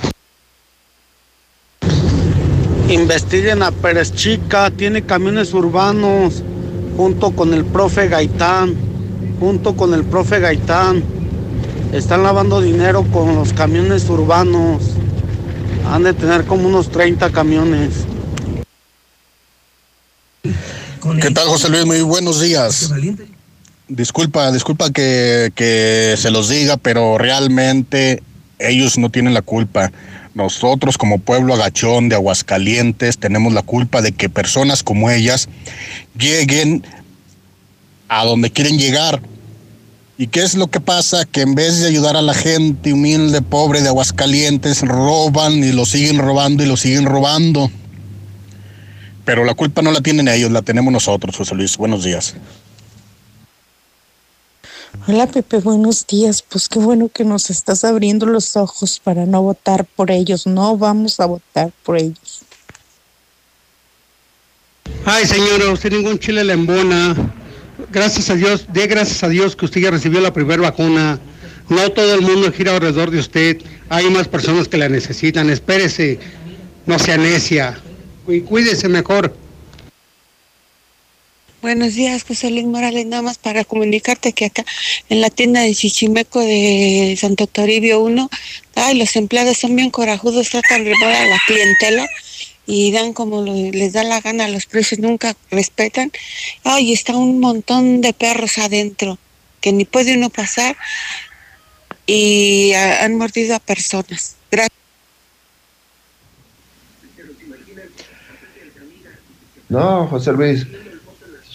Investiguen 2.89 3.61
a 3.61 3.71
Pérez 3.71 4.13
Chica, 4.13 4.71
tiene 4.71 5.03
camiones 5.03 5.53
urbanos, 5.53 6.43
junto 6.97 7.31
con 7.31 7.53
el 7.53 7.63
profe 7.63 8.07
Gaitán, 8.07 8.75
junto 9.39 9.75
con 9.75 9.93
el 9.93 10.03
profe 10.03 10.39
Gaitán. 10.39 11.03
Están 11.93 12.23
lavando 12.23 12.61
dinero 12.61 13.05
con 13.11 13.35
los 13.35 13.53
camiones 13.53 14.09
urbanos. 14.09 14.81
Han 15.91 16.03
de 16.03 16.13
tener 16.13 16.45
como 16.45 16.67
unos 16.67 16.89
30 16.89 17.31
camiones. 17.31 18.05
¿Qué 21.21 21.31
tal, 21.31 21.47
José 21.47 21.69
Luis? 21.69 21.85
Muy 21.85 22.01
buenos 22.01 22.41
días. 22.41 22.91
Disculpa, 23.89 24.51
disculpa 24.51 24.91
que, 24.91 25.51
que 25.55 26.15
se 26.17 26.29
los 26.29 26.47
diga, 26.47 26.77
pero 26.77 27.17
realmente 27.17 28.21
ellos 28.59 28.97
no 28.97 29.09
tienen 29.09 29.33
la 29.33 29.41
culpa. 29.41 29.91
Nosotros 30.35 30.97
como 30.97 31.17
pueblo 31.17 31.55
agachón 31.55 32.07
de 32.07 32.15
Aguascalientes 32.15 33.17
tenemos 33.17 33.51
la 33.51 33.63
culpa 33.63 34.01
de 34.01 34.11
que 34.11 34.29
personas 34.29 34.83
como 34.83 35.09
ellas 35.09 35.49
lleguen 36.17 36.85
a 38.09 38.25
donde 38.25 38.51
quieren 38.51 38.77
llegar. 38.77 39.21
¿Y 40.19 40.27
qué 40.27 40.43
es 40.43 40.53
lo 40.53 40.67
que 40.67 40.81
pasa? 40.81 41.25
Que 41.25 41.41
en 41.41 41.55
vez 41.55 41.79
de 41.79 41.87
ayudar 41.87 42.15
a 42.15 42.21
la 42.21 42.33
gente 42.33 42.93
humilde, 42.93 43.41
pobre 43.41 43.81
de 43.81 43.87
Aguascalientes, 43.87 44.81
roban 44.81 45.63
y 45.63 45.71
lo 45.71 45.85
siguen 45.85 46.19
robando 46.19 46.61
y 46.61 46.67
lo 46.67 46.77
siguen 46.77 47.05
robando. 47.05 47.71
Pero 49.25 49.45
la 49.45 49.53
culpa 49.53 49.81
no 49.81 49.91
la 49.91 50.01
tienen 50.01 50.27
ellos, 50.27 50.51
la 50.51 50.61
tenemos 50.61 50.91
nosotros, 50.91 51.37
José 51.37 51.55
Luis. 51.55 51.77
Buenos 51.77 52.03
días. 52.03 52.35
Hola 55.07 55.27
Pepe, 55.27 55.57
buenos 55.59 56.05
días. 56.07 56.41
Pues 56.41 56.67
qué 56.67 56.79
bueno 56.79 57.09
que 57.09 57.23
nos 57.23 57.49
estás 57.49 57.83
abriendo 57.83 58.25
los 58.25 58.55
ojos 58.55 58.99
para 59.03 59.25
no 59.25 59.41
votar 59.41 59.85
por 59.85 60.11
ellos. 60.11 60.47
No 60.47 60.77
vamos 60.77 61.19
a 61.19 61.25
votar 61.25 61.71
por 61.83 61.97
ellos. 61.97 62.41
Ay, 65.05 65.25
señora, 65.25 65.71
usted 65.71 65.91
ningún 65.91 66.19
chile 66.19 66.43
le 66.43 66.53
embona. 66.53 67.15
Gracias 67.91 68.29
a 68.29 68.35
Dios, 68.35 68.65
dé 68.73 68.87
gracias 68.87 69.23
a 69.23 69.29
Dios 69.29 69.55
que 69.55 69.65
usted 69.65 69.81
ya 69.81 69.91
recibió 69.91 70.21
la 70.21 70.33
primera 70.33 70.61
vacuna. 70.61 71.19
No 71.69 71.91
todo 71.91 72.15
el 72.15 72.21
mundo 72.21 72.51
gira 72.51 72.73
alrededor 72.73 73.11
de 73.11 73.19
usted. 73.19 73.57
Hay 73.89 74.09
más 74.09 74.27
personas 74.27 74.67
que 74.67 74.77
la 74.77 74.89
necesitan. 74.89 75.49
Espérese, 75.49 76.19
no 76.85 76.97
sea 76.97 77.17
necia. 77.17 77.79
Y 78.27 78.41
cuídese 78.41 78.89
mejor. 78.89 79.33
Buenos 81.61 81.93
días, 81.93 82.23
José 82.23 82.51
Luis 82.51 82.63
Morales, 82.63 83.05
nada 83.05 83.21
más 83.21 83.37
para 83.37 83.65
comunicarte 83.65 84.31
que 84.31 84.45
acá 84.45 84.63
en 85.09 85.19
la 85.19 85.29
tienda 85.29 85.59
de 85.59 85.75
Chichimeco 85.75 86.39
de 86.39 87.17
Santo 87.19 87.47
Toribio 87.47 87.99
1, 87.99 88.29
ay, 88.75 88.97
los 88.97 89.13
empleados 89.17 89.57
son 89.57 89.75
bien 89.75 89.89
corajudos, 89.89 90.51
tratan 90.51 90.85
de 90.85 90.93
robar 90.93 91.15
a 91.15 91.25
la 91.25 91.37
clientela 91.45 92.07
y 92.65 92.93
dan 92.93 93.11
como 93.11 93.43
les 93.43 93.91
da 93.91 94.05
la 94.05 94.21
gana, 94.21 94.47
los 94.47 94.67
precios 94.67 95.01
nunca 95.01 95.35
respetan. 95.51 96.13
Ay, 96.63 96.93
está 96.93 97.17
un 97.17 97.41
montón 97.41 97.99
de 97.99 98.13
perros 98.13 98.57
adentro 98.57 99.17
que 99.59 99.73
ni 99.73 99.83
puede 99.83 100.15
uno 100.15 100.29
pasar 100.29 100.77
y 102.05 102.71
han 102.73 103.17
mordido 103.17 103.55
a 103.55 103.59
personas. 103.59 104.37
Gracias. 104.49 104.71
No, 109.67 110.07
José 110.07 110.31
Luis. 110.31 110.65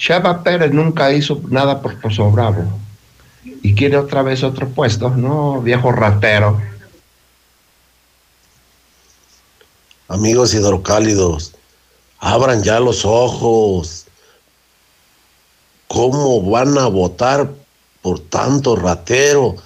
Chava 0.05 0.43
Pérez 0.43 0.71
nunca 0.71 1.11
hizo 1.15 1.41
nada 1.49 1.81
por 1.81 1.99
Pozo 1.99 2.31
Bravo. 2.31 2.63
Y 3.63 3.75
quiere 3.75 3.97
otra 3.97 4.21
vez 4.21 4.45
otro 4.45 4.69
puesto. 4.69 5.09
No, 5.09 5.63
viejo 5.63 5.93
ratero. 5.93 6.61
Amigos 10.09 10.53
hidrocálidos, 10.53 11.55
abran 12.19 12.63
ya 12.63 12.81
los 12.81 13.07
ojos. 13.07 14.05
¿Cómo 15.89 16.43
van 16.51 16.77
a 16.77 16.87
votar 16.89 17.51
por 18.03 18.21
tanto 18.21 18.77
ratero? 18.77 19.57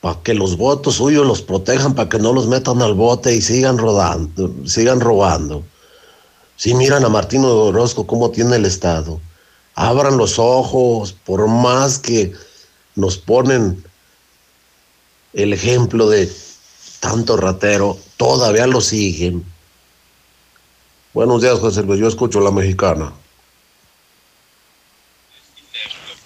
Para 0.00 0.22
que 0.22 0.32
los 0.32 0.56
votos 0.56 0.94
suyos 0.94 1.26
los 1.26 1.42
protejan, 1.42 1.94
para 1.94 2.08
que 2.08 2.20
no 2.20 2.32
los 2.32 2.46
metan 2.46 2.80
al 2.82 2.94
bote 2.94 3.34
y 3.34 3.42
sigan 3.42 3.78
rodando, 3.78 4.54
sigan 4.64 5.00
robando. 5.00 5.64
Si 6.54 6.72
miran 6.72 7.04
a 7.04 7.08
Martino 7.08 7.48
Orozco 7.48 8.06
cómo 8.06 8.30
tiene 8.30 8.54
el 8.54 8.64
Estado, 8.64 9.20
abran 9.74 10.16
los 10.16 10.38
ojos, 10.38 11.12
por 11.12 11.46
más 11.48 11.98
que 11.98 12.32
nos 12.94 13.16
ponen 13.16 13.82
el 15.32 15.52
ejemplo 15.52 16.08
de 16.08 16.30
tanto 17.00 17.36
ratero, 17.36 17.98
todavía 18.16 18.66
lo 18.66 18.80
siguen. 18.80 19.44
Buenos 21.14 21.42
días, 21.42 21.58
José 21.58 21.82
Luis. 21.82 22.00
Yo 22.00 22.08
escucho 22.08 22.40
la 22.40 22.50
mexicana. 22.50 23.12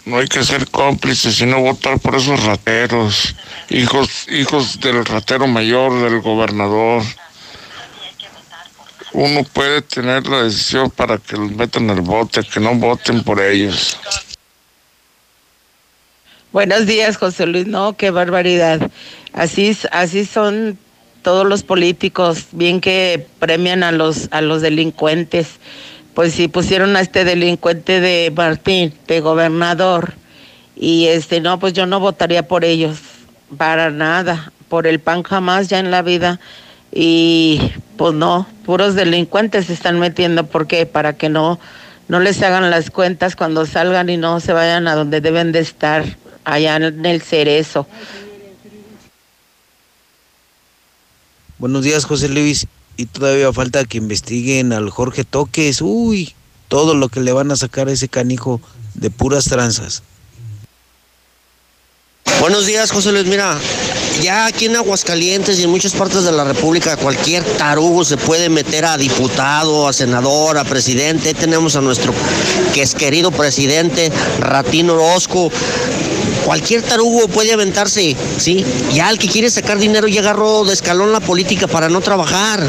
No 0.04 0.18
hay 0.18 0.28
que 0.28 0.44
ser 0.44 0.70
cómplices 0.70 1.40
y 1.40 1.46
no 1.46 1.60
votar 1.60 1.98
por 1.98 2.14
esos 2.14 2.44
rateros, 2.44 3.34
hijos, 3.70 4.28
hijos 4.28 4.78
del 4.78 5.04
ratero 5.04 5.48
mayor, 5.48 6.00
del 6.00 6.20
gobernador. 6.20 7.02
Uno 9.16 9.44
puede 9.44 9.80
tener 9.80 10.26
la 10.26 10.42
decisión 10.42 10.90
para 10.90 11.16
que 11.16 11.38
los 11.38 11.50
metan 11.50 11.88
al 11.88 12.02
bote, 12.02 12.42
que 12.42 12.60
no 12.60 12.74
voten 12.74 13.24
por 13.24 13.40
ellos. 13.40 13.96
Buenos 16.52 16.84
días, 16.84 17.16
José 17.16 17.46
Luis. 17.46 17.66
No, 17.66 17.96
qué 17.96 18.10
barbaridad. 18.10 18.90
Así, 19.32 19.74
así 19.90 20.26
son 20.26 20.78
todos 21.22 21.46
los 21.46 21.62
políticos, 21.62 22.48
bien 22.52 22.82
que 22.82 23.26
premian 23.38 23.84
a 23.84 23.90
los, 23.90 24.28
a 24.32 24.42
los 24.42 24.60
delincuentes, 24.60 25.48
pues 26.12 26.34
sí 26.34 26.48
pusieron 26.48 26.94
a 26.94 27.00
este 27.00 27.24
delincuente 27.24 28.02
de 28.02 28.30
Martín, 28.36 28.92
de 29.06 29.20
gobernador. 29.20 30.12
Y 30.76 31.06
este, 31.06 31.40
no, 31.40 31.58
pues 31.58 31.72
yo 31.72 31.86
no 31.86 32.00
votaría 32.00 32.46
por 32.46 32.66
ellos, 32.66 32.98
para 33.56 33.90
nada, 33.90 34.52
por 34.68 34.86
el 34.86 35.00
PAN 35.00 35.22
jamás 35.22 35.68
ya 35.68 35.78
en 35.78 35.90
la 35.90 36.02
vida. 36.02 36.38
Y 36.98 37.60
pues 37.98 38.14
no, 38.14 38.46
puros 38.64 38.94
delincuentes 38.94 39.66
se 39.66 39.74
están 39.74 40.00
metiendo, 40.00 40.46
¿por 40.46 40.66
qué? 40.66 40.86
Para 40.86 41.14
que 41.14 41.28
no, 41.28 41.60
no 42.08 42.20
les 42.20 42.40
hagan 42.40 42.70
las 42.70 42.88
cuentas 42.88 43.36
cuando 43.36 43.66
salgan 43.66 44.08
y 44.08 44.16
no 44.16 44.40
se 44.40 44.54
vayan 44.54 44.88
a 44.88 44.94
donde 44.94 45.20
deben 45.20 45.52
de 45.52 45.58
estar, 45.58 46.16
allá 46.44 46.76
en 46.76 47.04
el 47.04 47.20
cerezo. 47.20 47.86
Buenos 51.58 51.84
días, 51.84 52.06
José 52.06 52.30
Luis. 52.30 52.66
Y 52.96 53.04
todavía 53.04 53.52
falta 53.52 53.84
que 53.84 53.98
investiguen 53.98 54.72
al 54.72 54.88
Jorge 54.88 55.24
Toques. 55.24 55.82
Uy, 55.82 56.32
todo 56.68 56.94
lo 56.94 57.10
que 57.10 57.20
le 57.20 57.34
van 57.34 57.50
a 57.50 57.56
sacar 57.56 57.88
a 57.88 57.92
ese 57.92 58.08
canijo 58.08 58.62
de 58.94 59.10
puras 59.10 59.44
tranzas. 59.44 60.02
Buenos 62.40 62.64
días, 62.64 62.90
José 62.90 63.12
Luis. 63.12 63.26
Mira, 63.26 63.58
ya 64.20 64.46
aquí 64.46 64.66
en 64.66 64.76
Aguascalientes 64.76 65.58
y 65.58 65.64
en 65.64 65.70
muchas 65.70 65.92
partes 65.92 66.24
de 66.24 66.32
la 66.32 66.44
República, 66.44 66.96
cualquier 66.96 67.44
tarugo 67.44 68.04
se 68.04 68.16
puede 68.16 68.48
meter 68.48 68.84
a 68.84 68.96
diputado, 68.96 69.88
a 69.88 69.92
senador, 69.92 70.58
a 70.58 70.64
presidente. 70.64 71.34
tenemos 71.34 71.76
a 71.76 71.80
nuestro 71.80 72.12
que 72.72 72.82
es 72.82 72.94
querido 72.94 73.30
presidente, 73.30 74.10
Ratino 74.40 74.94
Orozco. 74.94 75.50
Cualquier 76.44 76.82
tarugo 76.82 77.26
puede 77.26 77.52
aventarse, 77.52 78.16
¿sí? 78.38 78.64
Ya 78.92 79.10
el 79.10 79.18
que 79.18 79.28
quiere 79.28 79.50
sacar 79.50 79.78
dinero 79.78 80.06
ya 80.06 80.20
agarró 80.20 80.64
de 80.64 80.74
escalón 80.74 81.12
la 81.12 81.20
política 81.20 81.66
para 81.66 81.88
no 81.88 82.00
trabajar. 82.00 82.64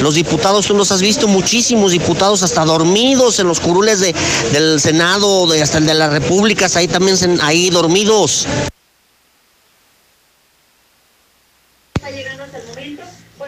Los 0.00 0.14
diputados, 0.14 0.66
tú 0.66 0.74
los 0.74 0.92
has 0.92 1.00
visto, 1.00 1.28
muchísimos 1.28 1.92
diputados 1.92 2.42
hasta 2.42 2.64
dormidos 2.64 3.38
en 3.38 3.48
los 3.48 3.60
curules 3.60 4.00
de, 4.00 4.14
del 4.52 4.80
Senado, 4.80 5.50
hasta 5.52 5.78
el 5.78 5.86
de 5.86 5.94
las 5.94 6.12
repúblicas, 6.12 6.76
ahí 6.76 6.88
también 6.88 7.16
ahí 7.40 7.70
dormidos. 7.70 8.46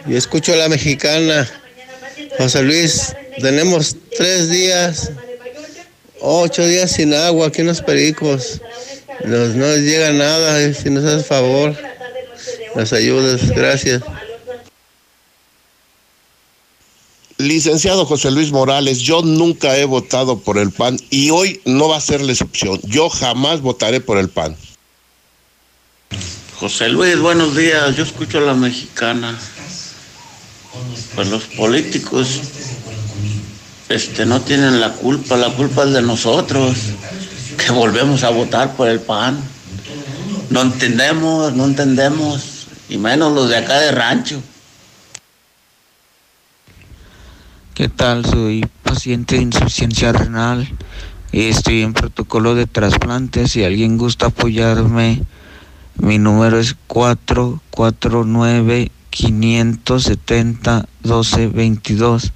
Y 0.07 0.16
escucho 0.16 0.52
a 0.52 0.57
la 0.57 0.68
mexicana. 0.68 1.48
José 2.38 2.62
Luis, 2.62 3.14
tenemos 3.40 3.96
tres 4.16 4.50
días, 4.50 5.11
ocho 6.20 6.66
días 6.66 6.92
sin 6.92 7.14
agua 7.14 7.48
aquí 7.48 7.61
en 7.61 7.68
los 7.68 7.80
pericos. 7.80 8.61
Nos, 9.24 9.55
no 9.55 9.76
llega 9.76 10.12
nada, 10.12 10.72
si 10.74 10.90
nos 10.90 11.05
haces 11.05 11.26
favor, 11.26 11.76
nos 12.74 12.92
ayudas, 12.92 13.50
gracias. 13.50 14.02
Licenciado 17.38 18.07
José 18.07 18.30
Luis 18.30 18.52
Morales, 18.52 19.00
yo 19.00 19.22
nunca 19.22 19.76
he 19.76 19.84
votado 19.84 20.38
por 20.38 20.57
el 20.59 20.70
PAN 20.70 20.98
y 21.11 21.30
hoy 21.30 21.61
no 21.64 21.88
va 21.88 21.96
a 21.96 22.00
ser 22.00 22.20
la 22.20 22.32
excepción. 22.32 22.80
Yo 22.84 23.09
jamás 23.09 23.61
votaré 23.61 24.00
por 24.00 24.18
el 24.18 24.28
PAN. 24.28 24.57
José 26.57 26.88
Luis, 26.88 27.18
buenos 27.18 27.57
días. 27.57 27.96
Yo 27.96 28.05
escucho 28.05 28.38
a 28.38 28.42
la 28.42 28.55
mexicana. 28.55 29.36
Pues 31.14 31.29
los 31.29 31.45
políticos 31.45 32.41
este, 33.89 34.27
no 34.27 34.41
tienen 34.41 34.81
la 34.81 34.93
culpa, 34.93 35.37
la 35.37 35.51
culpa 35.51 35.85
es 35.85 35.93
de 35.93 36.03
nosotros, 36.03 36.77
que 37.57 37.70
volvemos 37.70 38.25
a 38.25 38.31
votar 38.31 38.75
por 38.75 38.89
el 38.89 38.99
PAN. 39.01 39.39
No 40.51 40.62
entendemos, 40.62 41.55
no 41.55 41.64
entendemos, 41.64 42.66
y 42.89 42.99
menos 42.99 43.33
los 43.33 43.49
de 43.49 43.59
acá 43.59 43.79
de 43.79 43.93
rancho. 43.93 44.43
¿Qué 47.75 47.89
tal? 47.89 48.25
Soy 48.25 48.68
paciente 48.83 49.37
de 49.37 49.43
insuficiencia 49.43 50.12
renal. 50.12 50.68
Estoy 51.33 51.83
en 51.83 51.93
protocolo 51.93 52.55
de 52.55 52.66
trasplante. 52.66 53.49
Si 53.49 53.64
alguien 53.64 53.99
gusta 53.99 54.27
apoyarme, 54.27 55.22
mi 55.99 56.18
número 56.18 56.61
es 56.61 56.77
449 56.87 58.93
570 59.15 60.87
1222. 61.05 62.33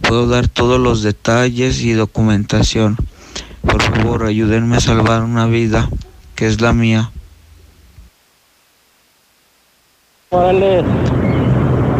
Puedo 0.00 0.28
dar 0.28 0.46
todos 0.48 0.78
los 0.80 1.02
detalles 1.02 1.82
y 1.82 1.92
documentación. 1.92 2.96
Por 3.62 3.82
favor, 3.82 4.24
ayúdenme 4.24 4.76
a 4.76 4.80
salvar 4.80 5.22
una 5.24 5.46
vida, 5.46 5.88
que 6.36 6.46
es 6.46 6.60
la 6.60 6.72
mía. 6.72 7.10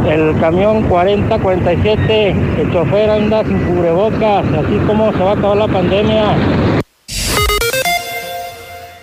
el 0.09 0.41
camión 0.41 0.89
4047, 0.89 2.31
el 2.63 2.73
chofer 2.73 3.11
anda 3.11 3.45
sin 3.45 3.59
cubrebocas, 3.59 4.45
así 4.47 4.79
como 4.87 5.13
se 5.13 5.19
va 5.19 5.31
a 5.31 5.35
acabar 5.35 5.57
la 5.57 5.69
pandemia 5.69 6.80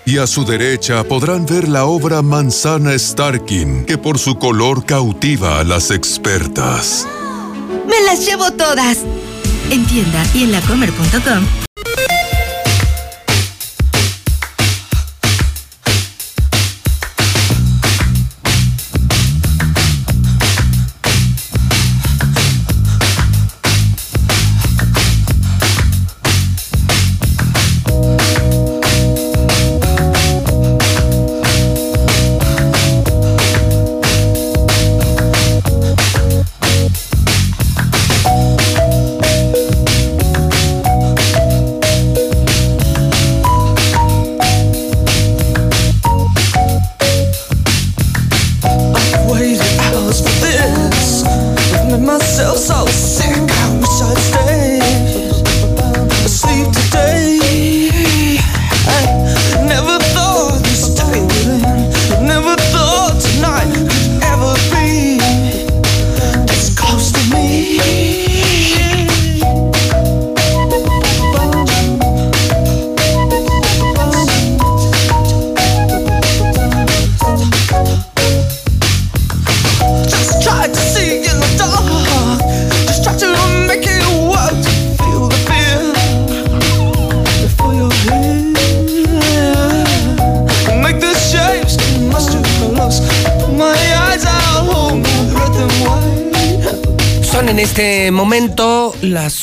y 0.08 0.20
a 0.20 0.26
su 0.26 0.45
derecha 0.45 1.03
podrán 1.03 1.45
ver 1.45 1.68
la 1.68 1.84
obra 1.84 2.22
Manzana 2.22 2.97
Starkin, 2.97 3.86
que 3.86 3.97
por 3.97 4.18
su 4.18 4.39
color 4.39 4.86
cautiva 4.86 5.60
a 5.60 5.66
las 5.66 5.91
expertas. 5.91 7.05
¡Me 7.86 7.99
las 8.05 8.26
llevo 8.26 8.49
todas! 8.51 8.99
En 9.70 9.86
tienda 9.86 10.26
y 10.34 10.43
en 10.43 10.53
lacomer.com 10.53 11.66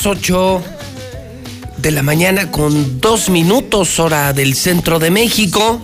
las 0.05 0.19
8 0.19 0.63
de 1.79 1.91
la 1.91 2.03
mañana 2.03 2.51
con 2.51 3.01
dos 3.01 3.31
minutos 3.31 3.99
hora 3.99 4.35
del 4.35 4.55
centro 4.55 4.99
de 4.99 5.11
México. 5.11 5.81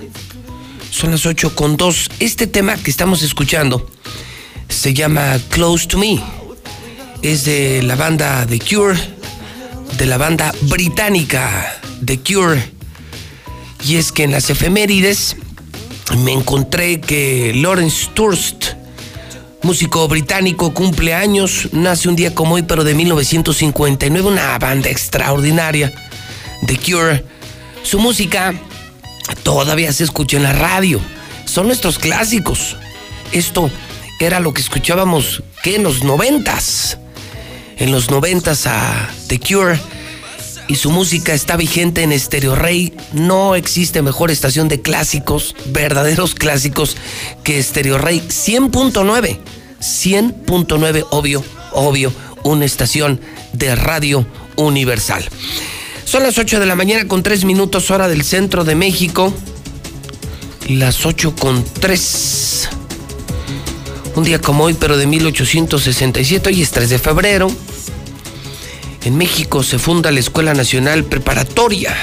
Son 0.91 1.11
las 1.11 1.25
8 1.25 1.55
con 1.55 1.79
dos. 1.79 2.11
Este 2.18 2.47
tema 2.47 2.77
que 2.77 2.91
estamos 2.91 3.23
escuchando 3.23 3.89
se 4.68 4.93
llama 4.93 5.39
Close 5.49 5.87
to 5.87 5.97
Me. 5.97 6.21
Es 7.23 7.47
de 7.47 7.83
la 7.83 7.95
banda 7.95 8.47
The 8.47 8.59
Cure, 8.59 8.99
de 9.97 10.05
la 10.05 10.18
banda 10.18 10.53
británica 10.62 11.81
The 12.05 12.21
Cure. 12.21 12.62
Y 13.87 13.97
es 13.97 14.12
que 14.12 14.25
en 14.25 14.33
las 14.33 14.51
efemérides 14.51 15.37
me 16.18 16.33
encontré 16.33 17.01
que 17.01 17.55
Lawrence 17.55 18.11
Turst 18.12 18.80
músico 19.63 20.09
británico, 20.09 20.73
cumple 20.73 21.15
años, 21.15 21.69
nace 21.73 22.09
un 22.09 22.17
día 22.17 22.35
como 22.35 22.55
hoy, 22.55 22.63
pero 22.63 22.85
de 22.85 22.95
1959, 22.95 24.29
una 24.29 24.59
banda 24.59 24.89
extraordinaria, 24.89 25.93
The 26.67 26.79
Cure. 26.79 27.25
Su 27.83 27.99
música 27.99 28.55
todavía 29.43 29.93
se 29.93 30.05
escucha 30.05 30.37
en 30.37 30.43
la 30.45 30.53
radio, 30.53 31.01
son 31.45 31.67
nuestros 31.67 31.99
clásicos. 31.99 32.77
Esto 33.33 33.71
era 34.19 34.41
lo 34.41 34.53
que 34.53 34.61
escuchábamos 34.61 35.43
que 35.63 35.77
en 35.77 35.83
los 35.83 36.05
noventas, 36.05 36.99
en 37.77 37.93
los 37.93 38.11
noventas 38.11 38.67
a 38.67 39.09
The 39.29 39.39
Cure. 39.39 39.79
Y 40.71 40.77
su 40.77 40.93
música 40.93 41.35
está 41.35 41.57
vigente 41.57 42.05
en 42.05 42.16
Stereo 42.16 42.55
Rey. 42.55 42.95
No 43.12 43.57
existe 43.57 44.03
mejor 44.03 44.31
estación 44.31 44.68
de 44.68 44.81
clásicos, 44.81 45.57
verdaderos 45.66 46.37
clásicos, 46.37 46.97
que 47.43 47.61
Stereo 47.61 47.99
Rey 47.99 48.21
100.9. 48.21 49.41
100.9, 49.81 51.07
obvio, 51.11 51.43
obvio, 51.73 52.12
una 52.45 52.64
estación 52.64 53.21
de 53.53 53.75
radio 53.75 54.25
universal. 54.55 55.29
Son 56.05 56.23
las 56.23 56.39
8 56.39 56.61
de 56.61 56.66
la 56.66 56.77
mañana 56.77 57.09
con 57.09 57.25
3 57.25 57.45
minutos 57.47 57.91
hora 57.91 58.07
del 58.07 58.23
centro 58.23 58.62
de 58.62 58.77
México. 58.77 59.35
Las 60.68 61.05
8 61.05 61.35
con 61.35 61.64
3. 61.64 62.68
Un 64.14 64.23
día 64.23 64.41
como 64.41 64.62
hoy, 64.62 64.75
pero 64.75 64.97
de 64.97 65.09
1867, 65.09 66.49
hoy 66.49 66.62
es 66.62 66.71
3 66.71 66.91
de 66.91 66.99
febrero. 67.01 67.51
En 69.03 69.17
México 69.17 69.63
se 69.63 69.79
funda 69.79 70.11
la 70.11 70.21
Escuela 70.21 70.53
Nacional 70.53 71.05
Preparatoria. 71.05 71.97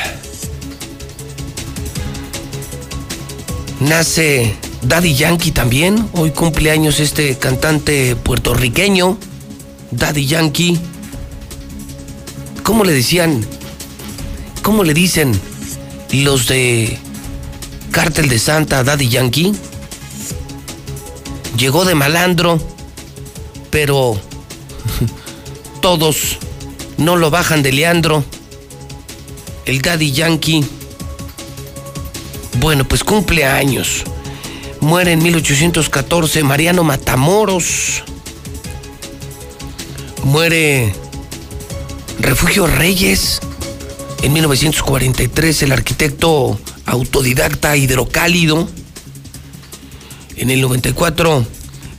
Nace 3.80 4.56
Daddy 4.82 5.14
Yankee 5.14 5.52
también. 5.52 6.10
Hoy 6.14 6.32
cumpleaños 6.32 7.00
este 7.00 7.38
cantante 7.38 8.16
puertorriqueño, 8.16 9.18
Daddy 9.92 10.26
Yankee. 10.26 10.80
¿Cómo 12.64 12.84
le 12.84 12.94
decían? 12.94 13.46
¿Cómo 14.64 14.84
le 14.84 14.96
dicen 14.96 15.40
los 16.12 16.48
de 16.48 16.98
Cártel 17.92 18.28
de 18.28 18.40
Santa 18.40 18.84
Daddy 18.84 19.08
Yankee? 19.08 19.54
Llegó 21.60 21.86
de 21.86 21.94
malandro, 21.94 22.60
pero 23.70 24.20
todos 25.82 26.38
no 26.98 27.16
lo 27.16 27.30
bajan 27.30 27.64
de 27.64 27.72
Leandro. 27.72 28.24
El 29.66 29.82
Daddy 29.82 30.12
Yankee. 30.12 30.66
Bueno, 32.60 32.88
pues 32.88 33.04
cumple 33.04 33.46
años. 33.46 34.04
Muere 34.82 35.14
en 35.14 35.24
1814 35.24 36.44
Mariano 36.44 36.84
Matamoros. 36.84 38.04
Muere 40.24 40.94
Refugio 42.20 42.68
Reyes. 42.68 43.40
En 44.24 44.34
1943 44.34 45.64
el 45.64 45.72
arquitecto 45.72 46.60
autodidacta 46.86 47.78
hidrocálido. 47.78 48.68
En 50.36 50.50
el 50.50 50.62
94 50.62 51.46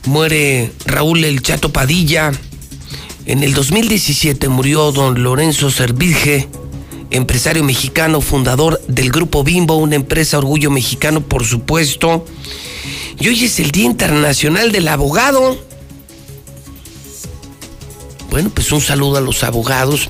muere 0.05 0.71
Raúl 0.85 1.23
El 1.23 1.41
Chato 1.41 1.71
Padilla. 1.71 2.31
En 3.29 3.43
el 3.43 3.53
2017 3.53 4.49
murió 4.49 4.91
don 4.91 5.21
Lorenzo 5.21 5.69
Servirge, 5.69 6.49
empresario 7.11 7.63
mexicano, 7.63 8.21
fundador 8.21 8.81
del 8.87 9.11
Grupo 9.11 9.43
Bimbo, 9.43 9.75
una 9.75 9.93
empresa 9.93 10.39
orgullo 10.39 10.71
mexicano, 10.71 11.21
por 11.21 11.45
supuesto. 11.45 12.25
Y 13.19 13.27
hoy 13.27 13.45
es 13.45 13.59
el 13.59 13.69
Día 13.69 13.85
Internacional 13.85 14.71
del 14.71 14.87
Abogado. 14.87 15.63
Bueno, 18.31 18.49
pues 18.49 18.71
un 18.71 18.81
saludo 18.81 19.17
a 19.17 19.21
los 19.21 19.43
abogados. 19.43 20.09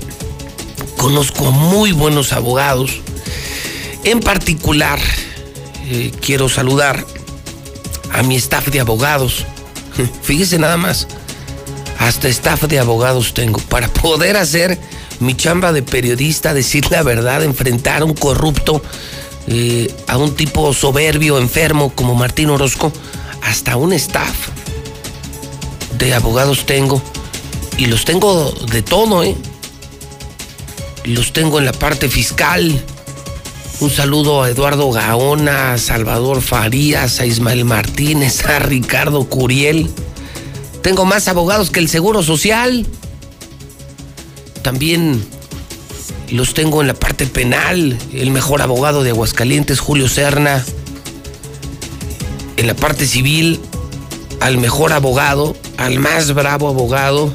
Conozco 0.96 1.52
muy 1.52 1.92
buenos 1.92 2.32
abogados. 2.32 3.02
En 4.02 4.20
particular, 4.20 4.98
eh, 5.90 6.10
quiero 6.22 6.48
saludar 6.48 7.04
a 8.14 8.22
mi 8.22 8.36
staff 8.36 8.68
de 8.68 8.80
abogados. 8.80 9.44
Fíjese 10.22 10.58
nada 10.58 10.78
más, 10.78 11.06
hasta 12.00 12.28
staff 12.28 12.62
de 12.64 12.78
abogados 12.78 13.34
tengo 13.34 13.60
para 13.60 13.86
poder 13.88 14.38
hacer 14.38 14.78
mi 15.20 15.36
chamba 15.36 15.70
de 15.70 15.82
periodista, 15.82 16.54
decir 16.54 16.90
la 16.90 17.02
verdad, 17.02 17.44
enfrentar 17.44 18.00
a 18.00 18.04
un 18.06 18.14
corrupto, 18.14 18.82
eh, 19.46 19.94
a 20.06 20.16
un 20.16 20.34
tipo 20.34 20.72
soberbio, 20.72 21.38
enfermo 21.38 21.92
como 21.94 22.14
Martín 22.14 22.48
Orozco, 22.48 22.90
hasta 23.42 23.76
un 23.76 23.92
staff 23.92 24.48
de 25.98 26.14
abogados 26.14 26.64
tengo. 26.64 27.02
Y 27.76 27.84
los 27.84 28.06
tengo 28.06 28.50
de 28.72 28.80
todo, 28.80 29.22
¿eh? 29.22 29.36
Los 31.04 31.34
tengo 31.34 31.58
en 31.58 31.66
la 31.66 31.72
parte 31.72 32.08
fiscal. 32.08 32.82
Un 33.80 33.90
saludo 33.90 34.42
a 34.42 34.48
Eduardo 34.48 34.90
Gaona, 34.90 35.74
a 35.74 35.78
Salvador 35.78 36.40
Farías, 36.40 37.20
a 37.20 37.26
Ismael 37.26 37.66
Martínez, 37.66 38.44
a 38.46 38.58
Ricardo 38.58 39.24
Curiel. 39.24 39.90
Tengo 40.82 41.04
más 41.04 41.28
abogados 41.28 41.70
que 41.70 41.80
el 41.80 41.88
Seguro 41.88 42.22
Social. 42.22 42.86
También 44.62 45.22
los 46.30 46.54
tengo 46.54 46.80
en 46.80 46.86
la 46.86 46.94
parte 46.94 47.26
penal. 47.26 47.98
El 48.12 48.30
mejor 48.30 48.62
abogado 48.62 49.02
de 49.02 49.10
Aguascalientes, 49.10 49.80
Julio 49.80 50.08
Serna. 50.08 50.64
En 52.56 52.66
la 52.66 52.74
parte 52.74 53.06
civil, 53.06 53.60
al 54.40 54.58
mejor 54.58 54.92
abogado, 54.92 55.56
al 55.76 55.98
más 55.98 56.34
bravo 56.34 56.68
abogado, 56.68 57.32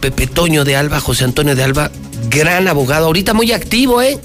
Pepe 0.00 0.26
Toño 0.26 0.64
de 0.64 0.76
Alba, 0.76 1.00
José 1.00 1.24
Antonio 1.24 1.54
de 1.54 1.62
Alba, 1.62 1.90
gran 2.28 2.68
abogado, 2.68 3.06
ahorita 3.06 3.34
muy 3.34 3.52
activo, 3.52 4.02
¿eh? 4.02 4.18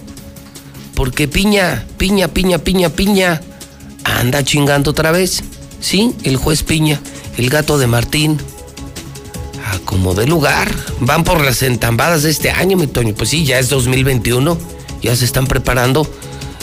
Porque 0.95 1.27
Piña, 1.27 1.85
Piña, 1.97 2.29
Piña, 2.29 2.57
Piña, 2.57 2.89
Piña, 2.89 3.41
anda 4.03 4.43
chingando 4.43 4.91
otra 4.91 5.11
vez. 5.11 5.43
Sí, 5.79 6.15
el 6.23 6.37
juez 6.37 6.63
Piña, 6.63 6.99
el 7.37 7.49
gato 7.49 7.77
de 7.77 7.87
Martín. 7.87 8.37
A 9.65 9.79
como 9.79 10.13
de 10.13 10.27
lugar. 10.27 10.73
Van 10.99 11.23
por 11.23 11.43
las 11.43 11.61
entambadas 11.61 12.23
de 12.23 12.31
este 12.31 12.51
año, 12.51 12.77
mi 12.77 12.87
Toño. 12.87 13.13
Pues 13.15 13.29
sí, 13.29 13.45
ya 13.45 13.59
es 13.59 13.69
2021. 13.69 14.57
Ya 15.01 15.15
se 15.15 15.25
están 15.25 15.47
preparando 15.47 16.09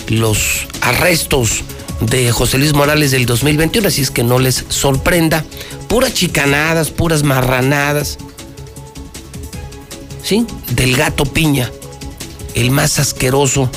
los 0.09 0.67
arrestos 0.81 1.63
de 2.01 2.33
José 2.33 2.59
Luis 2.59 2.75
Morales 2.75 3.11
del 3.11 3.27
2021. 3.27 3.89
Así 3.89 4.03
es 4.03 4.11
que 4.11 4.23
no 4.23 4.39
les 4.39 4.65
sorprenda. 4.69 5.45
Puras 5.89 6.15
chicanadas, 6.15 6.91
puras 6.91 7.23
marranadas. 7.23 8.19
¿Sí? 10.23 10.47
Del 10.73 10.97
gato 10.97 11.25
Piña. 11.25 11.71
El 12.55 12.71
más 12.71 12.99
asqueroso 12.99 13.71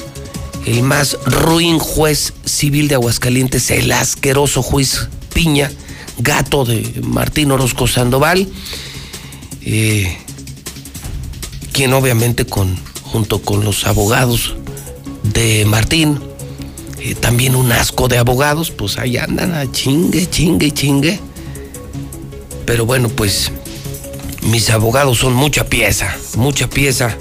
el 0.67 0.83
más 0.83 1.17
ruin 1.25 1.79
juez 1.79 2.33
civil 2.43 2.89
de 2.89 2.95
Aguascalientes, 2.95 3.71
el 3.71 3.89
asqueroso 3.93 4.61
juez 4.61 5.07
Piña, 5.33 5.71
gato 6.17 6.65
de 6.65 7.01
Martín 7.03 7.51
Orozco 7.51 7.87
Sandoval, 7.87 8.47
eh, 9.61 10.17
quien 11.71 11.93
obviamente 11.93 12.45
con, 12.45 12.77
junto 13.03 13.41
con 13.41 13.63
los 13.63 13.85
abogados 13.85 14.55
de 15.23 15.65
Martín, 15.65 16.19
eh, 16.99 17.15
también 17.15 17.55
un 17.55 17.71
asco 17.71 18.07
de 18.07 18.17
abogados, 18.17 18.71
pues 18.71 18.97
ahí 18.97 19.17
andan 19.17 19.53
a 19.53 19.71
chingue, 19.71 20.29
chingue, 20.29 20.71
chingue. 20.71 21.19
Pero 22.65 22.85
bueno, 22.85 23.09
pues 23.09 23.51
mis 24.41 24.69
abogados 24.69 25.19
son 25.19 25.33
mucha 25.33 25.65
pieza, 25.65 26.15
mucha 26.35 26.69
pieza 26.69 27.17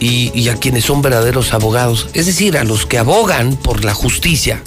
y, 0.00 0.48
a 0.48 0.56
quienes 0.56 0.84
son 0.84 1.02
verdaderos 1.02 1.52
abogados, 1.52 2.08
es 2.14 2.26
decir, 2.26 2.56
a 2.56 2.64
los 2.64 2.86
que 2.86 2.98
abogan 2.98 3.56
por 3.56 3.84
la 3.84 3.94
justicia, 3.94 4.62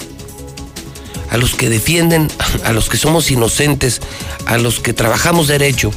a 1.30 1.36
los 1.36 1.54
que 1.54 1.68
defienden, 1.68 2.28
a 2.64 2.72
los 2.72 2.88
que 2.88 2.96
somos 2.96 3.30
inocentes, 3.30 4.00
a 4.46 4.58
los 4.58 4.80
que 4.80 4.92
trabajamos 4.92 5.48
derecho, 5.48 5.90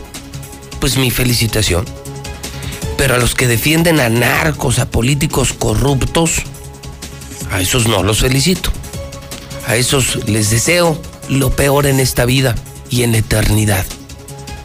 pues 0.79 0.97
mi 0.97 1.11
felicitación. 1.11 1.85
Pero 2.97 3.15
a 3.15 3.17
los 3.17 3.35
que 3.35 3.47
defienden 3.47 3.99
a 3.99 4.09
narcos, 4.09 4.79
a 4.79 4.89
políticos 4.89 5.53
corruptos, 5.53 6.41
a 7.51 7.61
esos 7.61 7.87
no 7.87 8.03
los 8.03 8.19
felicito. 8.19 8.71
A 9.67 9.75
esos 9.75 10.27
les 10.27 10.49
deseo 10.49 10.99
lo 11.29 11.51
peor 11.51 11.85
en 11.85 11.99
esta 11.99 12.25
vida 12.25 12.55
y 12.89 13.03
en 13.03 13.11
la 13.11 13.19
eternidad. 13.19 13.85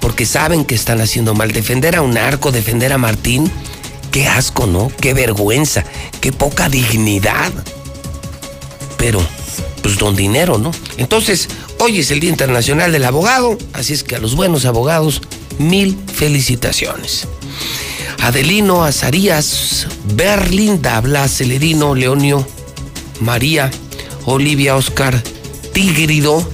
Porque 0.00 0.26
saben 0.26 0.64
que 0.64 0.74
están 0.74 1.00
haciendo 1.00 1.34
mal. 1.34 1.52
Defender 1.52 1.96
a 1.96 2.02
un 2.02 2.14
narco, 2.14 2.52
defender 2.52 2.92
a 2.92 2.98
Martín, 2.98 3.50
Qué 4.12 4.28
asco, 4.28 4.66
¿no? 4.66 4.92
Qué 5.00 5.14
vergüenza, 5.14 5.84
qué 6.20 6.32
poca 6.32 6.68
dignidad. 6.68 7.50
Pero, 8.98 9.26
pues 9.82 9.98
don 9.98 10.16
dinero, 10.16 10.58
¿no? 10.58 10.70
Entonces, 10.96 11.48
hoy 11.80 11.98
es 11.98 12.10
el 12.10 12.20
Día 12.20 12.30
Internacional 12.30 12.92
del 12.92 13.04
Abogado, 13.04 13.58
así 13.72 13.92
es 13.92 14.04
que 14.04 14.16
a 14.16 14.18
los 14.18 14.34
buenos 14.34 14.64
abogados, 14.64 15.20
mil 15.58 15.98
felicitaciones. 16.12 17.26
Adelino 18.20 18.84
Azarías, 18.84 19.88
Berlinda 20.14 21.00
Blas 21.00 21.38
Celerino, 21.38 21.94
Leonio, 21.94 22.46
María, 23.20 23.70
Olivia 24.24 24.76
Oscar, 24.76 25.20
Tigrido, 25.72 26.48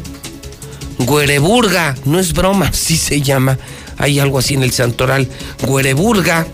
Guereburga, 0.99 1.95
no 2.07 2.19
es 2.19 2.33
broma, 2.33 2.73
sí 2.73 2.97
se 2.97 3.21
llama, 3.21 3.59
hay 3.99 4.19
algo 4.19 4.39
así 4.39 4.55
en 4.55 4.63
el 4.63 4.73
santoral, 4.73 5.29
Guereburga, 5.67 6.47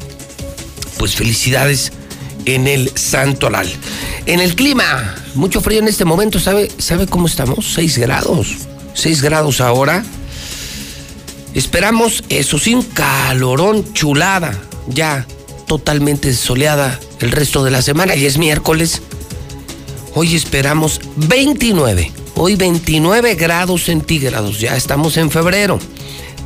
pues 0.98 1.14
felicidades 1.14 1.92
en 2.46 2.66
el 2.66 2.90
Santoral. 2.94 3.70
En 4.26 4.40
el 4.40 4.54
clima, 4.54 5.14
mucho 5.34 5.60
frío 5.60 5.80
en 5.80 5.88
este 5.88 6.06
momento, 6.06 6.40
¿sabe, 6.40 6.70
¿sabe 6.78 7.06
cómo 7.06 7.26
estamos? 7.26 7.74
6 7.74 7.98
grados. 7.98 8.56
6 8.94 9.20
grados 9.20 9.60
ahora. 9.60 10.02
Esperamos, 11.52 12.24
eso 12.30 12.58
sí, 12.58 12.74
un 12.74 12.82
calorón 12.82 13.92
chulada. 13.92 14.58
Ya, 14.88 15.26
totalmente 15.66 16.32
soleada 16.32 16.98
el 17.20 17.32
resto 17.32 17.64
de 17.64 17.70
la 17.70 17.82
semana 17.82 18.16
y 18.16 18.24
es 18.24 18.38
miércoles. 18.38 19.02
Hoy 20.14 20.34
esperamos 20.34 21.00
29, 21.16 22.12
hoy 22.36 22.56
29 22.56 23.34
grados 23.34 23.84
centígrados, 23.84 24.60
ya 24.60 24.76
estamos 24.76 25.16
en 25.16 25.30
febrero. 25.30 25.78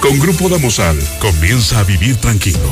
Con 0.00 0.18
Grupo 0.18 0.48
Damosal, 0.48 0.98
comienza 1.20 1.78
a 1.78 1.84
vivir 1.84 2.16
tranquilo. 2.16 2.70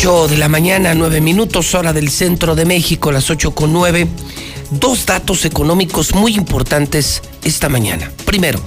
8 0.00 0.28
de 0.28 0.38
la 0.38 0.48
mañana, 0.48 0.94
9 0.94 1.20
minutos, 1.20 1.74
hora 1.74 1.92
del 1.92 2.08
centro 2.08 2.54
de 2.54 2.64
México, 2.64 3.12
las 3.12 3.28
8 3.28 3.50
con 3.50 3.70
9. 3.74 4.08
Dos 4.70 5.04
datos 5.04 5.44
económicos 5.44 6.14
muy 6.14 6.36
importantes 6.36 7.20
esta 7.44 7.68
mañana. 7.68 8.10
Primero, 8.24 8.62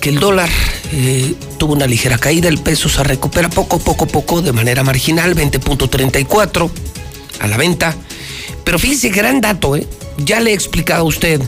que 0.00 0.08
el 0.08 0.18
dólar 0.18 0.50
eh, 0.90 1.32
tuvo 1.58 1.74
una 1.74 1.86
ligera 1.86 2.18
caída, 2.18 2.48
el 2.48 2.58
peso 2.58 2.88
se 2.88 3.04
recupera 3.04 3.48
poco, 3.50 3.78
poco, 3.78 4.08
poco, 4.08 4.42
de 4.42 4.52
manera 4.52 4.82
marginal, 4.82 5.36
20.34 5.36 6.68
a 7.38 7.46
la 7.46 7.56
venta. 7.56 7.94
Pero 8.64 8.80
fíjese, 8.80 9.10
gran 9.10 9.40
dato, 9.40 9.76
¿eh? 9.76 9.86
Ya 10.16 10.40
le 10.40 10.50
he 10.50 10.54
explicado 10.54 11.02
a 11.02 11.04
usted 11.04 11.40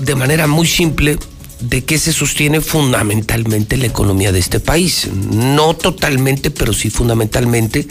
de 0.00 0.14
manera 0.16 0.48
muy 0.48 0.66
simple 0.66 1.20
de 1.60 1.84
qué 1.84 1.98
se 1.98 2.12
sostiene 2.12 2.60
fundamentalmente 2.60 3.76
la 3.76 3.86
economía 3.86 4.32
de 4.32 4.38
este 4.38 4.60
país. 4.60 5.08
No 5.12 5.74
totalmente, 5.74 6.50
pero 6.50 6.72
sí 6.72 6.90
fundamentalmente. 6.90 7.86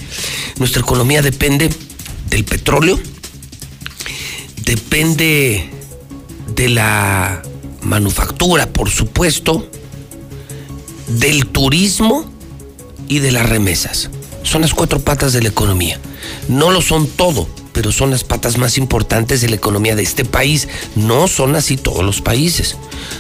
Nuestra 0.57 0.81
economía 0.81 1.21
depende 1.21 1.69
del 2.29 2.43
petróleo, 2.45 2.99
depende 4.65 5.69
de 6.55 6.69
la 6.69 7.41
manufactura, 7.81 8.67
por 8.71 8.89
supuesto, 8.89 9.69
del 11.07 11.47
turismo 11.47 12.31
y 13.07 13.19
de 13.19 13.31
las 13.31 13.47
remesas. 13.47 14.09
Son 14.43 14.61
las 14.61 14.73
cuatro 14.73 14.99
patas 14.99 15.33
de 15.33 15.41
la 15.41 15.49
economía. 15.49 15.99
No 16.47 16.71
lo 16.71 16.81
son 16.81 17.07
todo, 17.07 17.47
pero 17.73 17.91
son 17.91 18.11
las 18.11 18.23
patas 18.23 18.57
más 18.57 18.77
importantes 18.77 19.41
de 19.41 19.49
la 19.49 19.55
economía 19.55 19.95
de 19.95 20.03
este 20.03 20.25
país. 20.25 20.67
No 20.95 21.27
son 21.27 21.55
así 21.55 21.77
todos 21.77 22.03
los 22.03 22.21
países. 22.21 22.77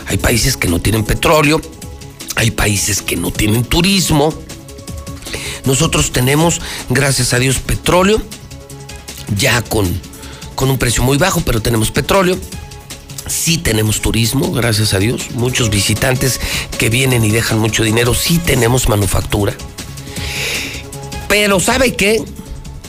Hay 0.07 0.17
países 0.17 0.57
que 0.57 0.67
no 0.67 0.79
tienen 0.79 1.03
petróleo, 1.03 1.61
hay 2.35 2.51
países 2.51 3.01
que 3.01 3.15
no 3.15 3.31
tienen 3.31 3.63
turismo. 3.63 4.33
Nosotros 5.65 6.11
tenemos, 6.11 6.61
gracias 6.89 7.33
a 7.33 7.39
Dios, 7.39 7.59
petróleo, 7.59 8.21
ya 9.37 9.61
con, 9.61 9.87
con 10.55 10.69
un 10.69 10.77
precio 10.77 11.03
muy 11.03 11.17
bajo, 11.17 11.41
pero 11.41 11.61
tenemos 11.61 11.91
petróleo. 11.91 12.37
Sí 13.27 13.59
tenemos 13.59 14.01
turismo, 14.01 14.51
gracias 14.51 14.93
a 14.93 14.99
Dios. 14.99 15.31
Muchos 15.35 15.69
visitantes 15.69 16.39
que 16.79 16.89
vienen 16.89 17.23
y 17.23 17.29
dejan 17.29 17.59
mucho 17.59 17.83
dinero. 17.83 18.15
Sí 18.15 18.39
tenemos 18.39 18.89
manufactura. 18.89 19.53
Pero 21.27 21.59
¿sabe 21.59 21.95
qué? 21.95 22.23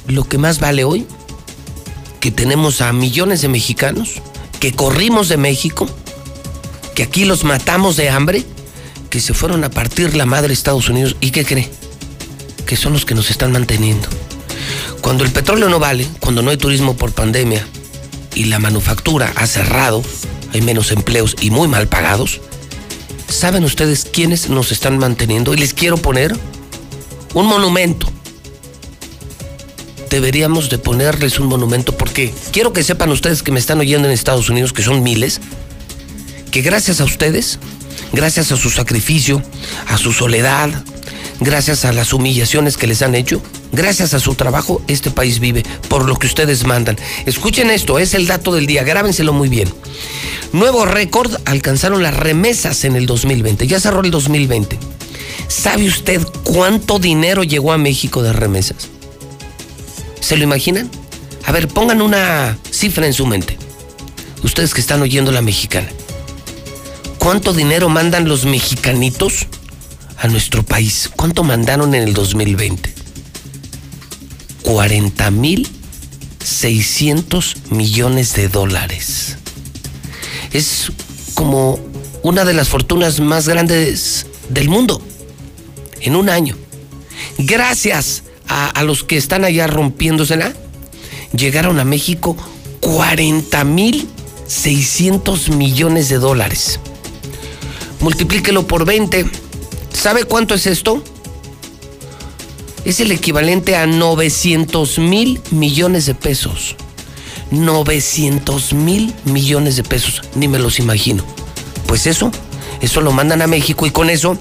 Lo 0.06 0.24
que 0.24 0.38
más 0.38 0.58
vale 0.58 0.84
hoy 0.84 1.06
que 2.20 2.30
tenemos 2.30 2.82
a 2.82 2.92
millones 2.92 3.40
de 3.40 3.48
mexicanos, 3.48 4.20
que 4.60 4.72
corrimos 4.72 5.28
de 5.28 5.38
México, 5.38 5.88
que 6.94 7.02
aquí 7.02 7.24
los 7.24 7.44
matamos 7.44 7.96
de 7.96 8.10
hambre, 8.10 8.44
que 9.08 9.20
se 9.20 9.34
fueron 9.34 9.64
a 9.64 9.70
partir 9.70 10.14
la 10.14 10.26
madre 10.26 10.52
Estados 10.52 10.88
Unidos 10.88 11.16
y 11.20 11.30
qué 11.30 11.44
cree, 11.44 11.68
que 12.66 12.76
son 12.76 12.92
los 12.92 13.06
que 13.06 13.14
nos 13.14 13.30
están 13.30 13.52
manteniendo. 13.52 14.06
Cuando 15.00 15.24
el 15.24 15.30
petróleo 15.30 15.70
no 15.70 15.78
vale, 15.78 16.06
cuando 16.20 16.42
no 16.42 16.50
hay 16.50 16.58
turismo 16.58 16.94
por 16.94 17.12
pandemia 17.12 17.66
y 18.34 18.44
la 18.44 18.58
manufactura 18.58 19.32
ha 19.34 19.46
cerrado, 19.46 20.02
hay 20.52 20.60
menos 20.60 20.92
empleos 20.92 21.36
y 21.40 21.50
muy 21.50 21.68
mal 21.68 21.88
pagados, 21.88 22.40
¿saben 23.28 23.64
ustedes 23.64 24.04
quiénes 24.04 24.50
nos 24.50 24.72
están 24.72 24.98
manteniendo? 24.98 25.54
Y 25.54 25.56
les 25.56 25.72
quiero 25.72 25.96
poner 25.96 26.36
un 27.32 27.46
monumento 27.46 28.12
deberíamos 30.10 30.68
de 30.68 30.78
ponerles 30.78 31.38
un 31.38 31.46
monumento 31.46 31.96
porque 31.96 32.34
quiero 32.52 32.72
que 32.72 32.82
sepan 32.82 33.10
ustedes 33.10 33.42
que 33.42 33.52
me 33.52 33.60
están 33.60 33.78
oyendo 33.78 34.08
en 34.08 34.12
Estados 34.12 34.50
Unidos, 34.50 34.72
que 34.72 34.82
son 34.82 35.02
miles, 35.02 35.40
que 36.50 36.60
gracias 36.60 37.00
a 37.00 37.04
ustedes, 37.04 37.58
gracias 38.12 38.52
a 38.52 38.56
su 38.56 38.70
sacrificio, 38.70 39.42
a 39.86 39.96
su 39.96 40.12
soledad, 40.12 40.70
gracias 41.38 41.84
a 41.84 41.92
las 41.92 42.12
humillaciones 42.12 42.76
que 42.76 42.88
les 42.88 43.02
han 43.02 43.14
hecho, 43.14 43.40
gracias 43.72 44.12
a 44.12 44.20
su 44.20 44.34
trabajo, 44.34 44.82
este 44.88 45.12
país 45.12 45.38
vive 45.38 45.62
por 45.88 46.04
lo 46.04 46.16
que 46.16 46.26
ustedes 46.26 46.66
mandan. 46.66 46.98
Escuchen 47.24 47.70
esto, 47.70 47.98
es 47.98 48.12
el 48.14 48.26
dato 48.26 48.52
del 48.52 48.66
día, 48.66 48.82
grábenselo 48.82 49.32
muy 49.32 49.48
bien. 49.48 49.72
Nuevo 50.52 50.84
récord 50.84 51.32
alcanzaron 51.44 52.02
las 52.02 52.16
remesas 52.16 52.84
en 52.84 52.96
el 52.96 53.06
2020, 53.06 53.68
ya 53.68 53.78
cerró 53.78 54.00
el 54.00 54.10
2020. 54.10 54.76
¿Sabe 55.46 55.86
usted 55.86 56.20
cuánto 56.42 56.98
dinero 56.98 57.44
llegó 57.44 57.72
a 57.72 57.78
México 57.78 58.22
de 58.22 58.32
remesas? 58.32 58.88
¿Se 60.20 60.36
lo 60.36 60.44
imaginan? 60.44 60.90
A 61.44 61.52
ver, 61.52 61.68
pongan 61.68 62.02
una 62.02 62.58
cifra 62.70 63.06
en 63.06 63.12
su 63.12 63.26
mente. 63.26 63.58
Ustedes 64.42 64.74
que 64.74 64.80
están 64.80 65.02
oyendo 65.02 65.32
la 65.32 65.42
mexicana. 65.42 65.88
¿Cuánto 67.18 67.52
dinero 67.52 67.88
mandan 67.88 68.28
los 68.28 68.44
mexicanitos 68.44 69.46
a 70.18 70.28
nuestro 70.28 70.62
país? 70.62 71.10
¿Cuánto 71.14 71.44
mandaron 71.44 71.94
en 71.94 72.02
el 72.02 72.14
2020? 72.14 72.94
40 74.62 75.30
mil 75.30 75.68
600 76.42 77.70
millones 77.70 78.34
de 78.34 78.48
dólares. 78.48 79.36
Es 80.52 80.92
como 81.34 81.78
una 82.22 82.44
de 82.44 82.54
las 82.54 82.68
fortunas 82.68 83.20
más 83.20 83.48
grandes 83.48 84.26
del 84.48 84.68
mundo 84.68 85.02
en 86.00 86.16
un 86.16 86.28
año. 86.28 86.56
Gracias 87.38 88.24
a, 88.50 88.82
los 88.82 89.04
que 89.04 89.16
están 89.16 89.44
allá 89.44 89.68
rompiéndosela, 89.68 90.52
llegaron 91.36 91.78
a 91.78 91.84
México 91.84 92.36
40 92.80 93.62
mil 93.64 94.08
600 94.46 95.50
millones 95.50 96.08
de 96.08 96.18
dólares. 96.18 96.80
Multiplíquelo 98.00 98.66
por 98.66 98.84
20. 98.84 99.26
¿Sabe 99.92 100.24
cuánto 100.24 100.54
es 100.54 100.66
esto? 100.66 101.04
Es 102.84 102.98
el 102.98 103.12
equivalente 103.12 103.76
a 103.76 103.86
900 103.86 104.98
mil 104.98 105.40
millones 105.52 106.06
de 106.06 106.14
pesos. 106.14 106.74
900 107.52 108.72
mil 108.72 109.14
millones 109.24 109.76
de 109.76 109.84
pesos. 109.84 110.22
Ni 110.34 110.48
me 110.48 110.58
los 110.58 110.80
imagino. 110.80 111.24
Pues 111.86 112.08
eso, 112.08 112.32
eso 112.80 113.00
lo 113.00 113.12
mandan 113.12 113.42
a 113.42 113.46
México 113.46 113.86
y 113.86 113.90
con 113.90 114.10
eso 114.10 114.36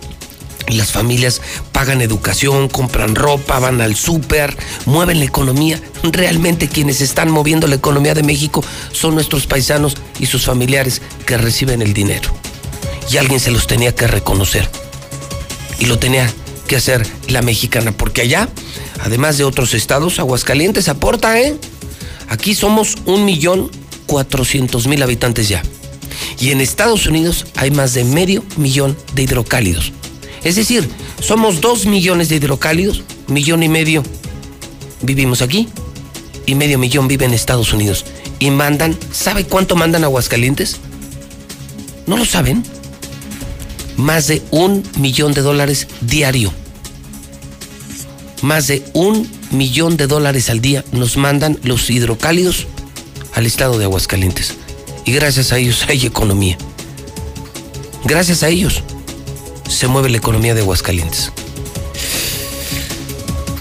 las 0.78 0.92
familias 0.92 1.42
pagan 1.72 2.02
educación, 2.02 2.70
compran 2.70 3.16
ropa, 3.16 3.60
van 3.60 3.82
al 3.82 3.96
súper, 3.96 4.56
mueven 4.86 5.20
la 5.20 5.26
economía. 5.26 5.82
Realmente 6.04 6.68
quienes 6.68 7.02
están 7.02 7.32
moviendo 7.32 7.68
la 7.68 7.76
economía 7.76 8.14
de 8.14 8.24
México 8.24 8.64
son 8.92 9.16
nuestros 9.16 9.48
paisanos 9.48 9.96
y 10.20 10.26
sus 10.26 10.46
familiares 10.46 11.02
que 11.26 11.38
reciben 11.38 11.82
el 11.82 11.94
dinero. 11.94 12.30
Y 13.12 13.18
alguien 13.18 13.40
se 13.40 13.52
los 13.52 13.68
tenía 13.68 13.96
que 13.96 14.08
reconocer. 14.08 14.70
Y 15.80 15.86
lo 15.86 15.98
tenía 15.98 16.32
que 16.68 16.76
hacer 16.76 17.06
la 17.28 17.42
mexicana, 17.42 17.92
porque 17.92 18.22
allá, 18.22 18.48
además 19.02 19.38
de 19.38 19.44
otros 19.44 19.74
estados, 19.74 20.20
Aguascalientes 20.20 20.88
aporta, 20.88 21.40
¿eh? 21.40 21.58
Aquí 22.28 22.54
somos 22.54 22.96
un 23.06 23.26
millón 23.26 23.72
cuatrocientos 24.06 24.86
mil 24.88 25.02
habitantes 25.02 25.50
ya. 25.50 25.64
Y 26.40 26.52
en 26.52 26.62
Estados 26.62 27.08
Unidos 27.08 27.46
hay 27.56 27.72
más 27.72 27.94
de 27.94 28.04
medio 28.04 28.44
millón 28.58 28.96
de 29.14 29.24
hidrocálidos. 29.24 29.94
Es 30.44 30.56
decir, 30.56 30.90
somos 31.22 31.62
dos 31.62 31.86
millones 31.86 32.30
de 32.30 32.38
hidrocálidos, 32.38 33.04
millón 33.28 33.64
y 33.64 33.70
medio 33.70 34.04
vivimos 35.02 35.42
aquí 35.42 35.68
y 36.46 36.56
medio 36.56 36.80
millón 36.80 37.08
vive 37.08 37.26
en 37.26 37.34
Estados 37.34 37.74
Unidos. 37.74 38.06
Y 38.40 38.52
mandan, 38.52 38.98
¿sabe 39.12 39.46
cuánto 39.46 39.76
mandan 39.76 40.04
Aguascalientes? 40.04 40.78
¿No 42.08 42.18
lo 42.18 42.26
saben? 42.26 42.64
Más 43.98 44.28
de 44.28 44.42
un 44.52 44.84
millón 44.98 45.34
de 45.34 45.42
dólares 45.42 45.88
diario. 46.02 46.54
Más 48.42 48.68
de 48.68 48.84
un 48.94 49.30
millón 49.52 49.98
de 49.98 50.08
dólares 50.08 50.50
al 50.50 50.62
día 50.62 50.86
nos 50.94 51.18
mandan 51.18 51.60
los 51.64 51.90
hidrocálidos 51.90 52.68
al 53.34 53.46
estado 53.46 53.78
de 53.78 53.84
Aguascalientes. 53.84 54.56
Y 55.06 55.12
gracias 55.12 55.52
a 55.52 55.58
ellos 55.58 55.86
hay 55.90 56.06
economía. 56.06 56.58
Gracias 58.06 58.44
a 58.44 58.48
ellos 58.48 58.82
se 59.70 59.88
mueve 59.88 60.10
la 60.10 60.18
economía 60.18 60.56
de 60.56 60.62
Aguascalientes. 60.62 61.32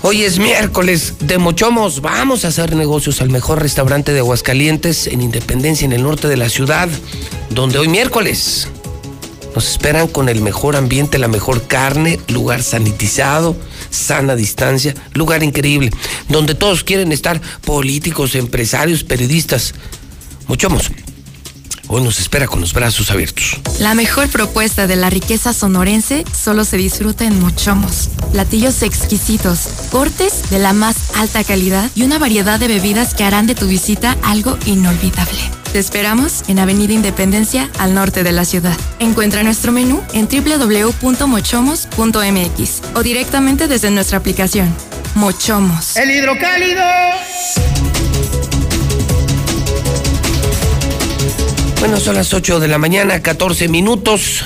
Hoy 0.03 0.23
es 0.23 0.39
miércoles 0.39 1.15
de 1.21 1.39
Mochomos. 1.39 2.01
Vamos 2.01 2.45
a 2.45 2.49
hacer 2.49 2.75
negocios 2.75 3.21
al 3.21 3.31
mejor 3.31 3.61
restaurante 3.61 4.13
de 4.13 4.21
Aguascalientes 4.21 5.07
en 5.07 5.21
Independencia, 5.21 5.85
en 5.85 5.93
el 5.93 6.03
norte 6.03 6.29
de 6.29 6.37
la 6.37 6.49
ciudad, 6.49 6.89
donde 7.51 7.79
hoy 7.79 7.89
miércoles 7.89 8.69
nos 9.55 9.71
esperan 9.71 10.09
con 10.09 10.29
el 10.29 10.41
mejor 10.41 10.77
ambiente, 10.77 11.19
la 11.19 11.29
mejor 11.29 11.67
carne, 11.67 12.19
lugar 12.29 12.63
sanitizado, 12.63 13.55
sana 13.91 14.35
distancia, 14.35 14.95
lugar 15.13 15.43
increíble, 15.43 15.91
donde 16.29 16.55
todos 16.55 16.85
quieren 16.85 17.13
estar 17.13 17.41
políticos, 17.65 18.35
empresarios, 18.35 19.05
periodistas. 19.05 19.75
Mochomos 20.47 20.91
hoy 21.89 22.03
nos 22.03 22.21
espera 22.21 22.47
con 22.47 22.61
los 22.61 22.73
brazos 22.73 23.11
abiertos. 23.11 23.59
La 23.81 23.95
mejor 23.95 24.29
propuesta 24.29 24.87
de 24.87 24.97
la 24.97 25.11
riqueza 25.11 25.53
sonorense 25.53 26.25
solo 26.33 26.65
se 26.65 26.77
disfruta 26.77 27.25
en 27.25 27.41
Mochomos. 27.41 28.09
Platillos 28.33 28.83
exquisitos, 28.83 29.69
cortes 29.91 30.51
de 30.51 30.59
la 30.59 30.73
más 30.73 30.97
alta 31.17 31.45
calidad 31.45 31.91
y 31.95 32.03
una 32.03 32.19
variedad 32.19 32.61
de 32.61 32.69
bebidas 32.69 33.15
que 33.15 33.25
harán 33.25 33.47
de 33.47 33.55
tu 33.55 33.67
visita 33.67 34.17
algo 34.23 34.59
inolvidable. 34.67 35.39
Te 35.73 35.79
esperamos 35.79 36.45
en 36.49 36.59
Avenida 36.59 36.95
Independencia, 36.95 37.71
al 37.79 37.95
norte 37.95 38.23
de 38.23 38.33
la 38.33 38.47
ciudad. 38.47 38.77
Encuentra 39.01 39.43
nuestro 39.43 39.71
menú 39.71 40.03
en 40.15 40.27
www.mochomos.mx 40.27 42.83
o 42.95 43.03
directamente 43.03 43.69
desde 43.69 43.91
nuestra 43.91 44.17
aplicación. 44.19 44.75
Mochomos. 45.15 45.97
El 45.97 46.11
hidrocálido. 46.11 46.83
Bueno, 51.81 52.01
son 52.01 52.17
las 52.17 52.35
8 52.35 52.59
de 52.59 52.67
la 52.67 52.77
mañana, 52.79 53.23
14 53.23 53.69
minutos. 53.69 54.43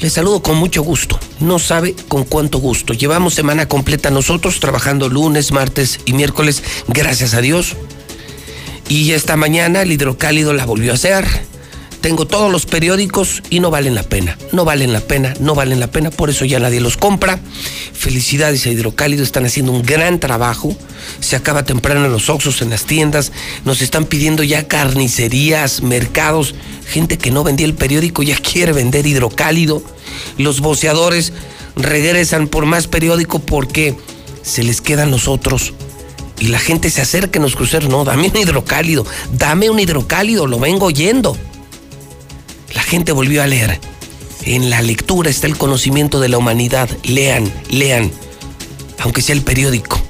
Les 0.00 0.14
saludo 0.14 0.40
con 0.40 0.56
mucho 0.56 0.82
gusto. 0.82 1.20
No 1.38 1.58
sabe 1.58 1.94
con 2.08 2.24
cuánto 2.24 2.58
gusto. 2.58 2.94
Llevamos 2.94 3.34
semana 3.34 3.68
completa 3.68 4.10
nosotros 4.10 4.60
trabajando 4.60 5.10
lunes, 5.10 5.52
martes 5.52 6.00
y 6.06 6.14
miércoles, 6.14 6.62
gracias 6.88 7.34
a 7.34 7.42
Dios. 7.42 7.76
Y 8.88 9.12
esta 9.12 9.36
mañana 9.36 9.82
el 9.82 9.92
hidrocálido 9.92 10.54
la 10.54 10.64
volvió 10.64 10.92
a 10.92 10.94
hacer 10.94 11.26
tengo 12.04 12.26
todos 12.26 12.52
los 12.52 12.66
periódicos 12.66 13.42
y 13.48 13.60
no 13.60 13.70
valen 13.70 13.94
la 13.94 14.02
pena. 14.02 14.36
No 14.52 14.66
valen 14.66 14.92
la 14.92 15.00
pena, 15.00 15.32
no 15.40 15.54
valen 15.54 15.80
la 15.80 15.86
pena, 15.86 16.10
por 16.10 16.28
eso 16.28 16.44
ya 16.44 16.58
nadie 16.58 16.82
los 16.82 16.98
compra. 16.98 17.40
Felicidades 17.94 18.66
a 18.66 18.68
Hidrocálido, 18.68 19.24
están 19.24 19.46
haciendo 19.46 19.72
un 19.72 19.80
gran 19.80 20.20
trabajo. 20.20 20.76
Se 21.20 21.34
acaba 21.34 21.64
temprano 21.64 22.04
en 22.04 22.12
los 22.12 22.28
oxos, 22.28 22.60
en 22.60 22.68
las 22.68 22.84
tiendas. 22.84 23.32
Nos 23.64 23.80
están 23.80 24.04
pidiendo 24.04 24.42
ya 24.42 24.68
carnicerías, 24.68 25.80
mercados. 25.80 26.54
Gente 26.86 27.16
que 27.16 27.30
no 27.30 27.42
vendía 27.42 27.64
el 27.64 27.72
periódico 27.72 28.22
ya 28.22 28.36
quiere 28.52 28.74
vender 28.74 29.06
Hidrocálido. 29.06 29.82
Los 30.36 30.60
boceadores 30.60 31.32
regresan 31.74 32.48
por 32.48 32.66
más 32.66 32.86
periódico 32.86 33.38
porque 33.38 33.96
se 34.42 34.62
les 34.62 34.82
quedan 34.82 35.10
los 35.10 35.26
otros 35.26 35.72
y 36.38 36.48
la 36.48 36.58
gente 36.58 36.90
se 36.90 37.00
acerca 37.00 37.38
en 37.38 37.44
los 37.44 37.56
cruceros. 37.56 37.88
No, 37.88 38.04
dame 38.04 38.28
un 38.28 38.36
hidrocálido, 38.36 39.06
dame 39.38 39.70
un 39.70 39.80
hidrocálido, 39.80 40.46
lo 40.46 40.58
vengo 40.58 40.84
oyendo 40.84 41.34
la 42.74 42.82
gente 42.82 43.12
volvió 43.12 43.42
a 43.42 43.46
leer. 43.46 43.80
En 44.44 44.68
la 44.68 44.82
lectura 44.82 45.30
está 45.30 45.46
el 45.46 45.56
conocimiento 45.56 46.20
de 46.20 46.28
la 46.28 46.38
humanidad. 46.38 46.88
Lean, 47.04 47.50
lean, 47.70 48.10
aunque 48.98 49.22
sea 49.22 49.34
el 49.34 49.42
periódico. 49.42 50.02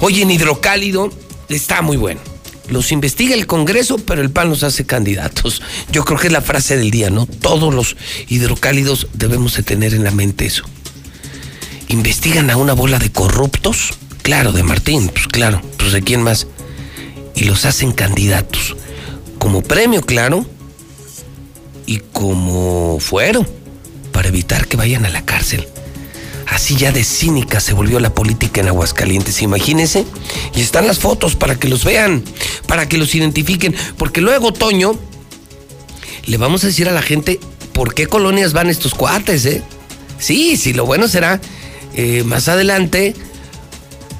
Hoy 0.00 0.22
en 0.22 0.30
Hidrocálido 0.30 1.12
está 1.48 1.82
muy 1.82 1.96
bueno. 1.96 2.20
Los 2.68 2.92
investiga 2.92 3.34
el 3.34 3.46
Congreso, 3.46 3.98
pero 3.98 4.22
el 4.22 4.30
PAN 4.30 4.48
los 4.48 4.62
hace 4.62 4.86
candidatos. 4.86 5.60
Yo 5.90 6.04
creo 6.04 6.18
que 6.18 6.28
es 6.28 6.32
la 6.32 6.40
frase 6.40 6.76
del 6.76 6.90
día, 6.90 7.10
¿no? 7.10 7.26
Todos 7.26 7.74
los 7.74 7.96
hidrocálidos 8.28 9.08
debemos 9.12 9.56
de 9.56 9.64
tener 9.64 9.92
en 9.92 10.04
la 10.04 10.12
mente 10.12 10.46
eso. 10.46 10.64
Investigan 11.88 12.48
a 12.48 12.56
una 12.56 12.72
bola 12.72 13.00
de 13.00 13.10
corruptos, 13.10 13.94
claro, 14.22 14.52
de 14.52 14.62
Martín, 14.62 15.08
pues 15.08 15.26
claro, 15.26 15.60
pues 15.78 15.92
de 15.92 16.02
quién 16.02 16.22
más. 16.22 16.46
Y 17.34 17.44
los 17.44 17.64
hacen 17.64 17.90
candidatos. 17.90 18.76
Como 19.40 19.62
premio, 19.62 20.02
claro, 20.02 20.46
y 21.90 21.98
como 22.12 23.00
fueron, 23.00 23.48
para 24.12 24.28
evitar 24.28 24.68
que 24.68 24.76
vayan 24.76 25.04
a 25.06 25.08
la 25.08 25.24
cárcel. 25.24 25.66
Así 26.46 26.76
ya 26.76 26.92
de 26.92 27.02
cínica 27.02 27.58
se 27.58 27.72
volvió 27.72 27.98
la 27.98 28.14
política 28.14 28.60
en 28.60 28.68
Aguascalientes, 28.68 29.42
imagínense. 29.42 30.04
Y 30.54 30.60
están 30.60 30.86
las 30.86 31.00
fotos 31.00 31.34
para 31.34 31.56
que 31.56 31.66
los 31.66 31.84
vean, 31.84 32.22
para 32.68 32.88
que 32.88 32.96
los 32.96 33.12
identifiquen, 33.16 33.74
porque 33.98 34.20
luego, 34.20 34.52
Toño, 34.52 34.96
le 36.26 36.36
vamos 36.36 36.62
a 36.62 36.68
decir 36.68 36.88
a 36.88 36.92
la 36.92 37.02
gente 37.02 37.40
por 37.72 37.92
qué 37.92 38.06
colonias 38.06 38.52
van 38.52 38.70
estos 38.70 38.94
cuates, 38.94 39.44
¿eh? 39.46 39.60
Sí, 40.20 40.56
sí, 40.56 40.72
lo 40.72 40.86
bueno 40.86 41.08
será 41.08 41.40
eh, 41.96 42.22
más 42.22 42.46
adelante 42.46 43.16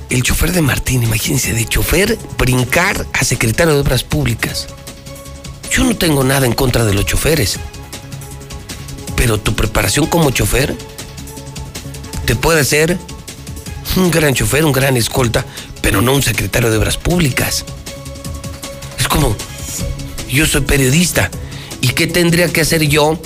el 0.08 0.24
chofer 0.24 0.50
de 0.50 0.60
Martín, 0.60 1.04
imagínense, 1.04 1.52
de 1.52 1.66
chofer 1.66 2.18
brincar 2.36 3.06
a 3.12 3.22
secretario 3.22 3.74
de 3.74 3.80
Obras 3.80 4.02
Públicas. 4.02 4.66
Yo 5.70 5.84
no 5.84 5.96
tengo 5.96 6.24
nada 6.24 6.46
en 6.46 6.52
contra 6.52 6.84
de 6.84 6.94
los 6.94 7.06
choferes. 7.06 7.58
Pero 9.16 9.38
tu 9.38 9.54
preparación 9.54 10.06
como 10.06 10.30
chofer 10.30 10.76
te 12.24 12.34
puede 12.36 12.60
hacer 12.60 12.98
un 13.96 14.10
gran 14.10 14.34
chofer, 14.34 14.64
un 14.64 14.72
gran 14.72 14.96
escolta, 14.96 15.44
pero 15.82 16.02
no 16.02 16.14
un 16.14 16.22
secretario 16.22 16.70
de 16.70 16.78
Obras 16.78 16.96
Públicas. 16.96 17.64
Es 18.98 19.08
como, 19.08 19.36
yo 20.28 20.46
soy 20.46 20.62
periodista. 20.62 21.30
¿Y 21.80 21.88
qué 21.88 22.06
tendría 22.06 22.52
que 22.52 22.60
hacer 22.60 22.86
yo 22.86 23.20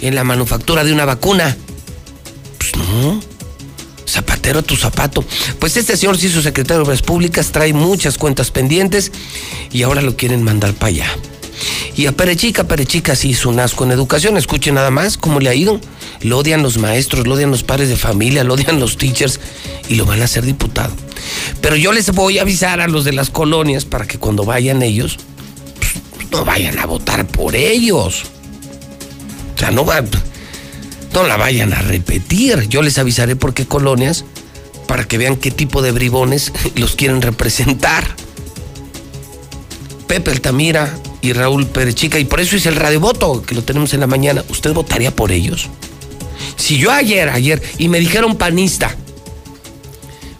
en 0.00 0.14
la 0.14 0.24
manufactura 0.24 0.84
de 0.84 0.92
una 0.92 1.04
vacuna? 1.04 1.56
Pues 2.58 2.76
no. 2.76 3.20
Zapatero 4.08 4.62
tu 4.62 4.76
zapato. 4.76 5.24
Pues 5.58 5.76
este 5.76 5.96
señor 5.96 6.16
se 6.18 6.28
hizo 6.28 6.40
secretario 6.40 6.78
de 6.78 6.84
Obras 6.84 7.02
Públicas, 7.02 7.52
trae 7.52 7.72
muchas 7.72 8.18
cuentas 8.18 8.50
pendientes 8.50 9.12
y 9.70 9.82
ahora 9.82 10.00
lo 10.00 10.16
quieren 10.16 10.42
mandar 10.42 10.74
para 10.74 10.88
allá. 10.88 11.16
Y 11.96 12.04
a 12.04 12.12
Perechica, 12.12 12.64
Perechica 12.64 13.16
sí 13.16 13.30
hizo 13.30 13.48
un 13.48 13.58
asco 13.58 13.84
en 13.84 13.90
educación. 13.90 14.36
Escuchen 14.36 14.74
nada 14.74 14.90
más 14.90 15.16
cómo 15.16 15.40
le 15.40 15.48
ha 15.48 15.54
ido. 15.54 15.80
Lo 16.20 16.38
odian 16.38 16.62
los 16.62 16.76
maestros, 16.76 17.26
lo 17.26 17.34
odian 17.34 17.50
los 17.50 17.62
padres 17.62 17.88
de 17.88 17.96
familia, 17.96 18.44
lo 18.44 18.54
odian 18.54 18.78
los 18.78 18.98
teachers 18.98 19.40
y 19.88 19.94
lo 19.94 20.04
van 20.04 20.20
a 20.20 20.26
hacer 20.26 20.44
diputado. 20.44 20.94
Pero 21.62 21.74
yo 21.74 21.92
les 21.92 22.12
voy 22.12 22.38
a 22.38 22.42
avisar 22.42 22.80
a 22.80 22.86
los 22.86 23.04
de 23.04 23.12
las 23.12 23.30
colonias 23.30 23.86
para 23.86 24.06
que 24.06 24.18
cuando 24.18 24.44
vayan 24.44 24.82
ellos, 24.82 25.16
pues, 25.78 26.30
no 26.30 26.44
vayan 26.44 26.78
a 26.78 26.84
votar 26.84 27.26
por 27.26 27.56
ellos. 27.56 28.24
O 29.54 29.58
sea, 29.58 29.70
no, 29.70 29.86
va, 29.86 30.02
no 31.14 31.22
la 31.22 31.38
vayan 31.38 31.72
a 31.72 31.80
repetir. 31.80 32.68
Yo 32.68 32.82
les 32.82 32.98
avisaré 32.98 33.36
por 33.36 33.54
qué 33.54 33.66
colonias 33.66 34.26
para 34.86 35.04
que 35.04 35.16
vean 35.16 35.36
qué 35.36 35.50
tipo 35.50 35.80
de 35.80 35.92
bribones 35.92 36.52
los 36.76 36.94
quieren 36.94 37.22
representar. 37.22 38.04
Pepe 40.06 40.30
Altamira, 40.30 40.94
y 41.26 41.32
Raúl 41.32 41.66
Perechica, 41.66 42.18
y 42.20 42.24
por 42.24 42.40
eso 42.40 42.54
es 42.54 42.66
el 42.66 42.76
radiovoto 42.76 43.42
que 43.42 43.56
lo 43.56 43.64
tenemos 43.64 43.92
en 43.94 44.00
la 44.00 44.06
mañana. 44.06 44.44
¿Usted 44.48 44.72
votaría 44.72 45.14
por 45.14 45.32
ellos? 45.32 45.68
Si 46.56 46.78
yo 46.78 46.92
ayer, 46.92 47.28
ayer, 47.28 47.60
y 47.78 47.88
me 47.88 47.98
dijeron 47.98 48.36
panista, 48.36 48.94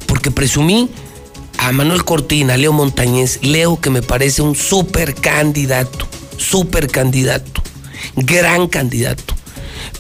porque 0.06 0.30
presumí 0.30 0.88
a 1.58 1.72
Manuel 1.72 2.04
Cortina, 2.04 2.56
Leo 2.56 2.72
Montañez, 2.72 3.40
Leo 3.42 3.80
que 3.80 3.90
me 3.90 4.00
parece 4.00 4.42
un 4.42 4.54
super 4.54 5.14
candidato, 5.14 6.06
super 6.36 6.88
candidato, 6.88 7.62
gran 8.14 8.68
candidato. 8.68 9.34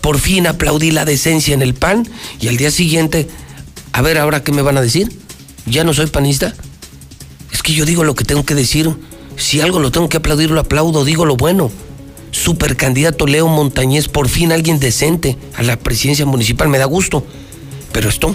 Por 0.00 0.20
fin 0.20 0.46
aplaudí 0.46 0.92
la 0.92 1.04
decencia 1.04 1.52
en 1.52 1.62
el 1.62 1.74
PAN 1.74 2.08
y 2.40 2.46
al 2.46 2.56
día 2.56 2.70
siguiente, 2.70 3.28
a 3.92 4.02
ver 4.02 4.18
ahora 4.18 4.44
qué 4.44 4.52
me 4.52 4.62
van 4.62 4.78
a 4.78 4.82
decir, 4.82 5.10
ya 5.66 5.82
no 5.82 5.92
soy 5.92 6.06
panista. 6.06 6.54
Es 7.52 7.62
que 7.62 7.72
yo 7.72 7.84
digo 7.84 8.04
lo 8.04 8.14
que 8.14 8.24
tengo 8.24 8.44
que 8.44 8.54
decir 8.54 8.94
si 9.36 9.60
algo 9.60 9.80
lo 9.80 9.90
tengo 9.90 10.08
que 10.08 10.16
aplaudir, 10.16 10.50
lo 10.50 10.60
aplaudo, 10.60 11.04
digo 11.04 11.24
lo 11.24 11.36
bueno. 11.36 11.70
Supercandidato 12.30 13.26
Leo 13.26 13.48
Montañez, 13.48 14.08
por 14.08 14.28
fin 14.28 14.52
alguien 14.52 14.78
decente 14.78 15.36
a 15.54 15.62
la 15.62 15.76
presidencia 15.76 16.26
municipal, 16.26 16.68
me 16.68 16.78
da 16.78 16.84
gusto. 16.84 17.24
Pero 17.92 18.08
esto, 18.08 18.34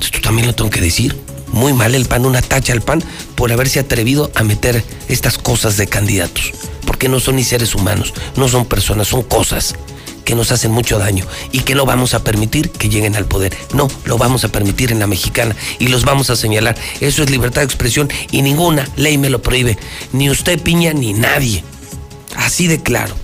esto 0.00 0.20
también 0.20 0.46
lo 0.46 0.54
tengo 0.54 0.70
que 0.70 0.80
decir. 0.80 1.16
muy 1.52 1.72
mal 1.72 1.94
el 1.94 2.06
PAN, 2.06 2.26
una 2.26 2.42
tacha 2.42 2.72
al 2.72 2.82
PAN 2.82 3.02
por 3.36 3.52
haberse 3.52 3.78
atrevido 3.78 4.32
a 4.34 4.42
meter 4.42 4.82
estas 5.08 5.38
cosas 5.38 5.76
de 5.76 5.86
candidatos. 5.86 6.52
Porque 6.86 7.08
no 7.08 7.20
son 7.20 7.36
ni 7.36 7.44
seres 7.44 7.74
humanos, 7.74 8.12
no 8.36 8.48
son 8.48 8.66
personas, 8.66 9.08
son 9.08 9.22
cosas 9.22 9.74
que 10.24 10.34
nos 10.34 10.52
hacen 10.52 10.70
mucho 10.70 10.98
daño 10.98 11.26
y 11.52 11.60
que 11.60 11.74
no 11.74 11.86
vamos 11.86 12.14
a 12.14 12.24
permitir 12.24 12.70
que 12.70 12.88
lleguen 12.88 13.16
al 13.16 13.26
poder. 13.26 13.56
No, 13.72 13.88
lo 14.04 14.18
vamos 14.18 14.44
a 14.44 14.48
permitir 14.48 14.92
en 14.92 14.98
la 14.98 15.06
mexicana 15.06 15.54
y 15.78 15.88
los 15.88 16.04
vamos 16.04 16.30
a 16.30 16.36
señalar. 16.36 16.76
Eso 17.00 17.22
es 17.22 17.30
libertad 17.30 17.60
de 17.62 17.66
expresión 17.66 18.10
y 18.30 18.42
ninguna 18.42 18.88
ley 18.96 19.18
me 19.18 19.30
lo 19.30 19.42
prohíbe. 19.42 19.78
Ni 20.12 20.30
usted, 20.30 20.60
Piña, 20.60 20.92
ni 20.92 21.12
nadie. 21.12 21.62
Así 22.36 22.66
de 22.66 22.82
claro. 22.82 23.14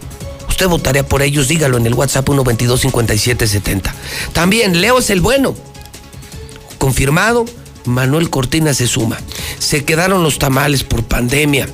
Usted 0.48 0.68
votaría 0.68 1.06
por 1.06 1.22
ellos, 1.22 1.48
dígalo 1.48 1.78
en 1.78 1.86
el 1.86 1.94
WhatsApp 1.94 2.28
122-5770. 2.28 3.92
También, 4.32 4.80
Leo 4.80 4.98
es 4.98 5.10
el 5.10 5.20
bueno. 5.20 5.54
Confirmado, 6.78 7.46
Manuel 7.90 8.30
Cortina 8.30 8.74
se 8.74 8.86
suma. 8.86 9.18
Se 9.58 9.84
quedaron 9.84 10.22
los 10.22 10.38
tamales 10.38 10.84
por 10.84 11.04
pandemia. 11.04 11.68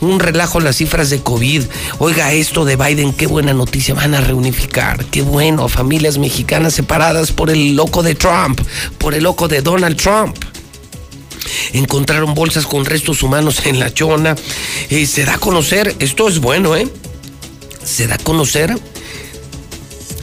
Un 0.00 0.18
relajo 0.18 0.60
las 0.60 0.76
cifras 0.76 1.10
de 1.10 1.20
COVID. 1.20 1.64
Oiga 1.98 2.32
esto 2.32 2.64
de 2.64 2.76
Biden, 2.76 3.12
qué 3.12 3.26
buena 3.26 3.54
noticia. 3.54 3.94
Van 3.94 4.14
a 4.14 4.20
reunificar. 4.20 5.04
Qué 5.06 5.22
bueno. 5.22 5.68
Familias 5.68 6.18
mexicanas 6.18 6.74
separadas 6.74 7.32
por 7.32 7.50
el 7.50 7.76
loco 7.76 8.02
de 8.02 8.14
Trump, 8.14 8.60
por 8.98 9.14
el 9.14 9.24
loco 9.24 9.48
de 9.48 9.62
Donald 9.62 9.96
Trump. 9.96 10.36
Encontraron 11.72 12.34
bolsas 12.34 12.66
con 12.66 12.84
restos 12.84 13.22
humanos 13.22 13.66
en 13.66 13.78
la 13.78 13.92
chona. 13.92 14.34
Eh, 14.90 15.06
se 15.06 15.24
da 15.24 15.34
a 15.34 15.38
conocer, 15.38 15.94
esto 15.98 16.28
es 16.28 16.40
bueno, 16.40 16.76
¿eh? 16.76 16.88
Se 17.84 18.06
da 18.06 18.16
a 18.16 18.18
conocer 18.18 18.78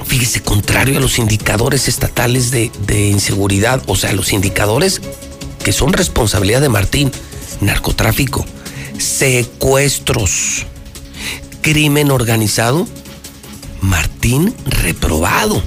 fíjese, 0.06 0.42
contrario 0.42 0.98
a 0.98 1.02
los 1.02 1.18
indicadores 1.18 1.88
estatales 1.88 2.52
de, 2.52 2.72
de, 2.86 3.08
inseguridad, 3.08 3.82
o 3.88 3.96
sea, 3.96 4.14
los 4.14 4.34
indicadores 4.34 5.02
que 5.66 5.74
son 5.74 5.94
responsabilidad 5.94 6.62
de 6.62 6.70
Martín, 6.70 7.12
narcotráfico, 7.60 8.46
secuestros, 9.00 10.68
crimen 11.62 12.12
organizado, 12.12 12.88
Martín 13.82 14.54
reprobado. 14.68 15.64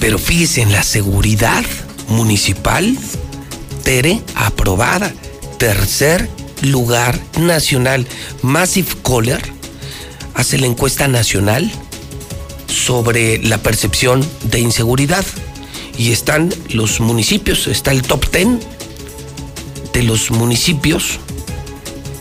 Pero 0.00 0.18
fíjese, 0.18 0.62
en 0.62 0.72
la 0.72 0.82
seguridad 0.82 1.62
municipal, 2.08 2.96
Tere 3.82 4.22
aprobada, 4.36 5.12
tercer 5.58 6.30
lugar 6.62 7.20
nacional. 7.38 8.06
Massive 8.40 8.88
Caller 9.04 9.42
hace 10.32 10.56
la 10.56 10.66
encuesta 10.66 11.08
nacional 11.08 11.70
sobre 12.68 13.36
la 13.42 13.58
percepción 13.58 14.26
de 14.44 14.60
inseguridad. 14.60 15.26
Y 15.98 16.10
están 16.10 16.52
los 16.70 17.00
municipios, 17.00 17.66
está 17.66 17.92
el 17.92 18.00
top 18.00 18.28
10 18.32 18.73
de 19.94 20.02
los 20.02 20.30
municipios 20.30 21.18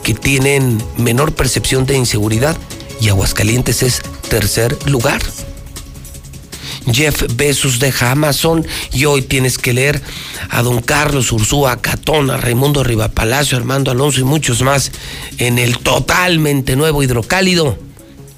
que 0.04 0.14
tienen 0.14 0.82
menor 0.98 1.34
percepción 1.34 1.86
de 1.86 1.98
inseguridad 1.98 2.56
y 3.02 3.10
Aguascalientes 3.10 3.84
es 3.84 4.02
tercer 4.30 4.78
lugar. 4.86 5.22
Jeff 6.91 7.24
Bezos 7.36 7.80
deja 7.80 8.12
Amazon 8.12 8.66
y 8.91 9.06
hoy 9.06 9.22
tienes 9.22 9.58
que 9.58 9.74
leer 9.74 10.02
a 10.50 10.62
don 10.62 10.82
Carlos 10.82 11.32
Ursúa 11.32 11.82
Catón, 11.82 12.30
a 12.30 12.38
Raimundo 12.38 12.84
Rivapalacio, 12.84 13.58
Armando 13.58 13.91
Alonso 13.91 14.20
y 14.20 14.24
muchos 14.24 14.62
más 14.62 14.91
en 15.38 15.60
el 15.60 15.78
totalmente 15.80 16.76
nuevo 16.76 17.02
hidrocálido 17.04 17.78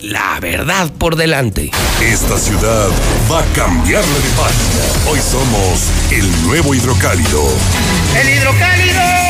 la 0.05 0.39
verdad 0.39 0.91
por 0.97 1.15
delante. 1.15 1.71
Esta 2.01 2.37
ciudad 2.37 2.89
va 3.31 3.39
a 3.39 3.45
cambiarle 3.53 4.13
de 4.13 4.29
página. 4.37 5.09
Hoy 5.09 5.19
somos 5.19 5.89
el 6.11 6.45
nuevo 6.45 6.75
hidrocálido. 6.75 7.43
¡El 8.15 8.29
hidrocálido! 8.29 9.24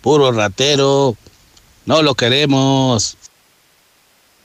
Puro 0.00 0.32
ratero. 0.32 1.14
No 1.84 2.00
lo 2.00 2.14
queremos. 2.14 3.18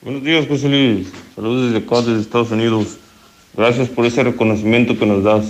Buenos 0.01 0.21
días, 0.21 0.45
José 0.49 0.67
Luis. 0.67 1.07
Saludos 1.33 1.71
desde 1.71 1.87
acá, 1.87 2.01
desde 2.01 2.19
Estados 2.19 2.51
Unidos. 2.51 2.97
Gracias 3.55 3.87
por 3.87 4.05
ese 4.05 4.21
reconocimiento 4.21 4.99
que 4.99 5.05
nos 5.05 5.23
das 5.23 5.45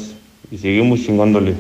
y 0.52 0.60
seguimos 0.60 1.00
chingándole. 1.00 1.56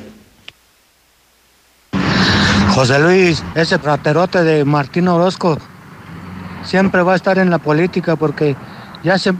José 2.75 2.99
Luis, 2.99 3.43
ese 3.55 3.79
raterote 3.79 4.43
de 4.43 4.63
Martín 4.63 5.07
Orozco 5.07 5.57
siempre 6.69 7.01
va 7.01 7.13
a 7.13 7.15
estar 7.15 7.39
en 7.39 7.49
la 7.49 7.57
política 7.57 8.15
porque 8.15 8.55
ya 9.03 9.17
se 9.17 9.33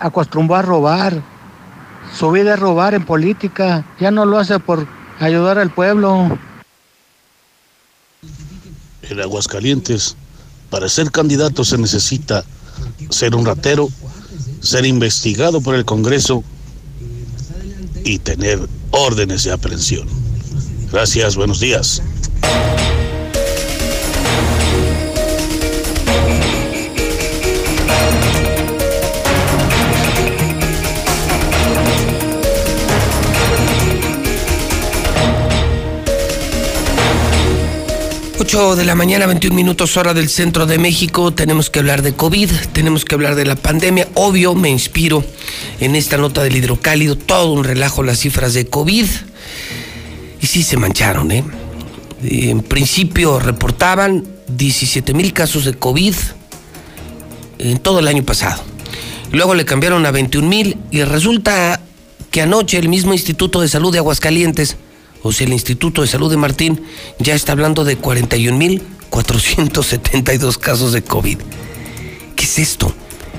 acostumbró 0.00 0.56
a 0.56 0.62
robar. 0.62 1.22
Su 2.18 2.30
vida 2.30 2.54
es 2.54 2.60
robar 2.60 2.94
en 2.94 3.04
política. 3.04 3.84
Ya 4.00 4.10
no 4.10 4.24
lo 4.26 4.38
hace 4.38 4.58
por 4.58 4.86
ayudar 5.20 5.58
al 5.58 5.70
pueblo. 5.70 6.38
En 9.02 9.20
Aguascalientes, 9.20 10.16
para 10.70 10.88
ser 10.88 11.10
candidato 11.10 11.64
se 11.64 11.78
necesita 11.78 12.44
ser 13.10 13.34
un 13.34 13.46
ratero 13.46 13.88
ser 14.60 14.86
investigado 14.86 15.60
por 15.60 15.74
el 15.74 15.84
Congreso 15.84 16.42
y 18.02 18.18
tener 18.18 18.66
órdenes 18.90 19.44
de 19.44 19.52
aprehensión. 19.52 20.08
Gracias, 20.90 21.36
buenos 21.36 21.60
días. 21.60 22.02
8 38.54 38.76
de 38.76 38.84
la 38.84 38.94
mañana, 38.94 39.26
21 39.26 39.52
minutos 39.52 39.96
hora 39.96 40.14
del 40.14 40.28
centro 40.28 40.64
de 40.64 40.78
México. 40.78 41.32
Tenemos 41.32 41.70
que 41.70 41.80
hablar 41.80 42.02
de 42.02 42.14
COVID, 42.14 42.48
tenemos 42.72 43.04
que 43.04 43.16
hablar 43.16 43.34
de 43.34 43.44
la 43.44 43.56
pandemia. 43.56 44.06
Obvio, 44.14 44.54
me 44.54 44.70
inspiro 44.70 45.24
en 45.80 45.96
esta 45.96 46.18
nota 46.18 46.40
del 46.44 46.54
hidrocálido, 46.54 47.18
todo 47.18 47.50
un 47.50 47.64
relajo 47.64 48.04
las 48.04 48.20
cifras 48.20 48.54
de 48.54 48.66
COVID. 48.66 49.06
Y 50.40 50.46
sí 50.46 50.62
se 50.62 50.76
mancharon, 50.76 51.32
¿eh? 51.32 51.42
En 52.22 52.62
principio 52.62 53.40
reportaban 53.40 54.24
17 54.46 55.14
mil 55.14 55.32
casos 55.32 55.64
de 55.64 55.74
COVID 55.74 56.14
en 57.58 57.78
todo 57.78 57.98
el 57.98 58.06
año 58.06 58.22
pasado. 58.22 58.62
Luego 59.32 59.56
le 59.56 59.64
cambiaron 59.64 60.06
a 60.06 60.12
21 60.12 60.48
mil 60.48 60.76
y 60.92 61.02
resulta 61.02 61.80
que 62.30 62.42
anoche 62.42 62.78
el 62.78 62.88
mismo 62.88 63.14
Instituto 63.14 63.60
de 63.60 63.68
Salud 63.68 63.90
de 63.90 63.98
Aguascalientes 63.98 64.76
o 65.24 65.32
sea, 65.32 65.46
el 65.46 65.52
Instituto 65.54 66.02
de 66.02 66.06
Salud 66.06 66.30
de 66.30 66.36
Martín 66.36 66.82
ya 67.18 67.34
está 67.34 67.52
hablando 67.52 67.82
de 67.82 67.98
41.472 67.98 70.58
casos 70.58 70.92
de 70.92 71.02
COVID. 71.02 71.38
¿Qué 72.36 72.44
es 72.44 72.58
esto? 72.58 72.94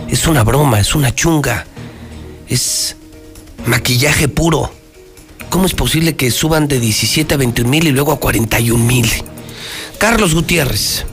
Es 0.09 0.25
una 0.25 0.43
broma, 0.43 0.79
es 0.79 0.95
una 0.95 1.13
chunga, 1.13 1.67
es 2.49 2.95
maquillaje 3.67 4.27
puro. 4.27 4.71
¿Cómo 5.51 5.67
es 5.67 5.75
posible 5.75 6.15
que 6.15 6.31
suban 6.31 6.67
de 6.67 6.79
17 6.79 7.35
a 7.35 7.37
21 7.37 7.69
mil 7.69 7.85
y 7.85 7.91
luego 7.91 8.11
a 8.11 8.19
41 8.19 8.83
mil? 8.83 9.07
Carlos 9.99 10.33
Gutiérrez, 10.33 11.05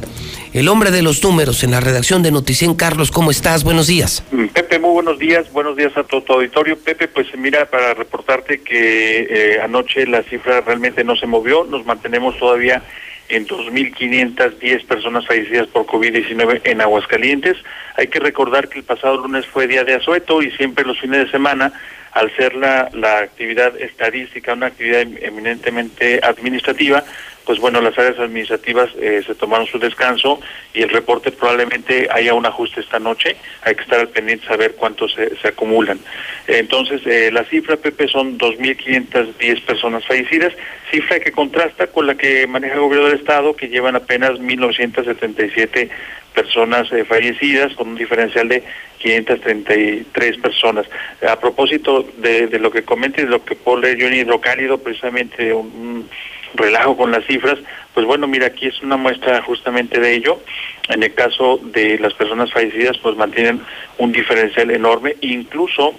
el 0.53 0.69
hombre 0.69 0.91
de 0.91 1.03
los 1.03 1.23
números 1.23 1.65
en 1.65 1.71
la 1.71 1.81
redacción 1.81 2.23
de 2.23 2.31
Noticien. 2.31 2.75
Carlos, 2.75 3.11
¿cómo 3.11 3.31
estás? 3.31 3.65
Buenos 3.65 3.87
días. 3.87 4.23
Mm, 4.33 4.49
Pepe, 4.49 4.79
muy 4.79 4.91
buenos 4.91 5.19
días. 5.19 5.51
Buenos 5.53 5.77
días 5.77 5.97
a 5.97 6.05
todo 6.05 6.23
tu 6.23 6.35
auditorio. 6.35 6.79
Pepe, 6.79 7.09
pues 7.09 7.27
mira, 7.37 7.67
para 7.67 7.95
reportarte 7.95 8.61
que 8.61 9.27
eh, 9.31 9.61
anoche 9.63 10.07
la 10.07 10.23
cifra 10.23 10.61
realmente 10.61 11.05
no 11.05 11.17
se 11.17 11.27
movió. 11.27 11.65
Nos 11.65 11.87
mantenemos 11.87 12.39
todavía 12.39 12.83
en 13.31 13.47
2.510 13.47 14.85
personas 14.87 15.27
fallecidas 15.27 15.69
por 15.69 15.87
COVID-19 15.87 16.61
en 16.65 16.83
Aguascalientes. 16.83 17.57
Hay 17.97 18.09
que 18.09 18.21
recordar 18.21 18.69
que 18.69 18.81
el 18.81 18.85
pasado 18.85 19.17
lunes 19.17 19.47
fue 19.47 19.67
día 19.67 19.85
de 19.85 19.95
asueto 19.95 20.43
y 20.43 20.51
siempre 20.51 20.85
los 20.85 21.01
fines 21.01 21.25
de 21.25 21.31
semana, 21.31 21.73
al 22.13 22.35
ser 22.37 22.55
la, 22.55 22.91
la 22.93 23.21
actividad 23.21 23.81
estadística, 23.81 24.53
una 24.53 24.67
actividad 24.67 25.01
eminentemente 25.01 26.21
administrativa, 26.23 27.05
pues 27.45 27.59
bueno, 27.59 27.81
las 27.81 27.99
áreas 27.99 28.19
administrativas 28.19 28.91
eh, 29.01 29.23
se 29.27 29.35
tomaron 29.35 29.67
su 29.67 29.79
descanso 29.79 30.41
y 30.75 30.83
el 30.83 30.91
reporte 30.91 31.33
probablemente 31.33 32.09
haya 32.11 32.35
un 32.35 32.47
ajuste 32.47 32.81
esta 32.81 32.99
noche. 32.99 33.37
Hay 33.63 33.75
que 33.75 33.83
estar 33.83 34.01
al 34.01 34.09
pendiente 34.09 34.47
saber 34.47 34.75
cuántos 34.77 35.13
se, 35.15 35.37
se 35.37 35.49
acumulan. 35.49 35.99
Entonces, 36.47 37.03
eh, 37.07 37.31
la 37.33 37.45
cifra, 37.45 37.77
Pepe, 37.77 38.09
son 38.09 38.39
2.510 38.39 39.63
personas 39.65 40.05
fallecidas, 40.07 40.53
cifra 40.91 41.21
que 41.21 41.33
contrasta 41.33 41.89
con 41.89 42.07
la 42.07 42.15
que 42.15 42.47
maneja 42.47 42.75
el 42.75 42.81
gobierno 42.81 43.09
del 43.09 43.19
Estado, 43.19 43.57
que 43.57 43.69
llevan 43.69 43.97
apenas 43.97 44.33
1.977 44.33 45.91
personas 46.35 46.91
eh, 46.93 47.05
fallecidas, 47.05 47.75
con 47.75 47.89
un 47.89 47.95
diferencial 47.97 48.49
de 48.49 48.63
533 48.99 50.39
personas. 50.39 50.87
A 51.29 51.39
propósito 51.39 52.07
de, 52.19 52.47
de 52.47 52.59
lo 52.59 52.71
que 52.71 52.85
comenta 52.85 53.21
y 53.21 53.25
de 53.25 53.31
lo 53.31 53.45
que 53.45 53.57
pone 53.57 53.91
en 53.91 54.15
hidrocálido, 54.15 54.79
precisamente 54.79 55.53
un 55.53 56.09
relajo 56.55 56.97
con 56.97 57.11
las 57.13 57.25
cifras, 57.27 57.59
pues 57.95 58.07
bueno, 58.07 58.27
mira, 58.27 58.47
aquí 58.47 58.67
es 58.67 58.83
una 58.83 58.97
muestra 58.97 59.43
justamente 59.43 60.01
de 60.01 60.15
ello. 60.15 60.41
En 60.89 61.03
el 61.03 61.15
caso 61.15 61.61
de 61.63 61.99
las 61.99 62.15
personas 62.15 62.53
fallecidas, 62.53 62.99
pues 62.99 63.17
mantienen 63.17 63.61
un 63.99 64.13
diferencial 64.13 64.71
enorme, 64.71 65.17
incluso 65.21 65.95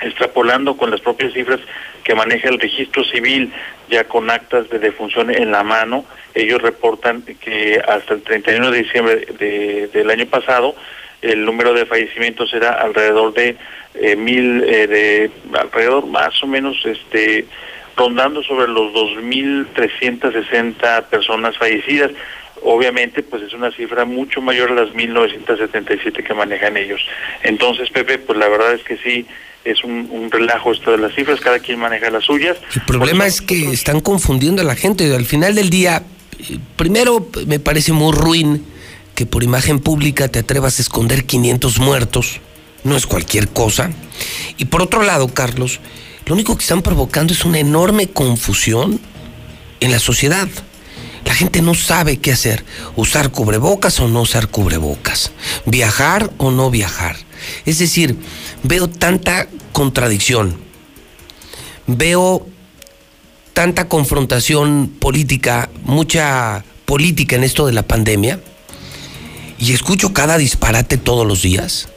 extrapolando 0.00 0.76
con 0.76 0.90
las 0.90 1.00
propias 1.00 1.32
cifras 1.32 1.60
que 2.04 2.14
maneja 2.14 2.48
el 2.48 2.60
registro 2.60 3.02
civil, 3.04 3.52
ya 3.88 4.04
con 4.04 4.30
actas 4.30 4.68
de 4.70 4.78
defunción 4.78 5.34
en 5.34 5.50
la 5.50 5.62
mano, 5.62 6.04
ellos 6.34 6.60
reportan 6.60 7.22
que 7.22 7.80
hasta 7.86 8.14
el 8.14 8.22
31 8.22 8.70
de 8.70 8.82
diciembre 8.82 9.26
del 9.92 10.10
año 10.10 10.26
pasado, 10.26 10.74
el 11.22 11.44
número 11.44 11.72
de 11.72 11.86
fallecimientos 11.86 12.52
era 12.52 12.72
alrededor 12.72 13.32
de 13.32 13.56
eh, 13.94 14.16
mil, 14.16 14.62
eh, 14.64 14.86
de 14.86 15.30
alrededor 15.58 16.06
más 16.06 16.42
o 16.42 16.46
menos, 16.46 16.76
este, 16.84 17.46
rondando 17.96 18.42
sobre 18.42 18.68
los 18.68 18.92
2.360 18.92 21.04
personas 21.04 21.56
fallecidas. 21.56 22.10
Obviamente, 22.62 23.22
pues 23.22 23.42
es 23.42 23.52
una 23.52 23.70
cifra 23.72 24.04
mucho 24.04 24.40
mayor 24.40 24.72
a 24.72 24.74
las 24.74 24.88
1.977 24.90 26.24
que 26.24 26.34
manejan 26.34 26.76
ellos. 26.76 27.00
Entonces, 27.42 27.90
Pepe, 27.90 28.18
pues 28.18 28.38
la 28.38 28.48
verdad 28.48 28.74
es 28.74 28.82
que 28.82 28.96
sí, 28.98 29.26
es 29.64 29.82
un, 29.84 30.30
relajo 30.30 30.72
esto 30.72 30.92
de 30.92 30.98
las 30.98 31.14
cifras, 31.14 31.40
cada 31.40 31.58
quien 31.58 31.78
maneja 31.78 32.10
las 32.10 32.24
suyas. 32.24 32.56
El 32.74 32.82
problema 32.82 33.26
es 33.26 33.40
que 33.40 33.70
están 33.70 34.00
confundiendo 34.00 34.62
a 34.62 34.64
la 34.64 34.76
gente. 34.76 35.14
Al 35.14 35.24
final 35.24 35.54
del 35.54 35.70
día, 35.70 36.02
primero 36.76 37.28
me 37.46 37.58
parece 37.58 37.92
muy 37.92 38.12
ruin 38.12 38.64
que 39.14 39.26
por 39.26 39.42
imagen 39.42 39.80
pública 39.80 40.28
te 40.28 40.40
atrevas 40.40 40.78
a 40.78 40.82
esconder 40.82 41.24
500 41.24 41.78
muertos. 41.78 42.40
No 42.84 42.96
es 42.96 43.06
cualquier 43.06 43.48
cosa. 43.48 43.90
Y 44.58 44.66
por 44.66 44.82
otro 44.82 45.02
lado, 45.02 45.32
Carlos, 45.32 45.80
lo 46.26 46.34
único 46.34 46.56
que 46.56 46.62
están 46.62 46.82
provocando 46.82 47.32
es 47.32 47.44
una 47.44 47.60
enorme 47.60 48.08
confusión 48.08 49.00
en 49.78 49.92
la 49.92 50.00
sociedad. 50.00 50.48
La 51.24 51.34
gente 51.34 51.62
no 51.62 51.74
sabe 51.74 52.18
qué 52.18 52.32
hacer, 52.32 52.64
usar 52.96 53.30
cubrebocas 53.30 53.98
o 54.00 54.08
no 54.08 54.22
usar 54.22 54.48
cubrebocas, 54.48 55.30
viajar 55.64 56.32
o 56.38 56.50
no 56.50 56.70
viajar. 56.70 57.16
Es 57.64 57.78
decir, 57.78 58.16
veo 58.64 58.88
tanta 58.88 59.48
contradicción, 59.72 60.56
veo 61.86 62.46
tanta 63.52 63.88
confrontación 63.88 64.92
política, 64.98 65.70
mucha 65.84 66.64
política 66.84 67.36
en 67.36 67.44
esto 67.44 67.66
de 67.66 67.72
la 67.72 67.82
pandemia, 67.82 68.40
y 69.58 69.72
escucho 69.72 70.12
cada 70.12 70.38
disparate 70.38 70.98
todos 70.98 71.26
los 71.26 71.42
días 71.42 71.88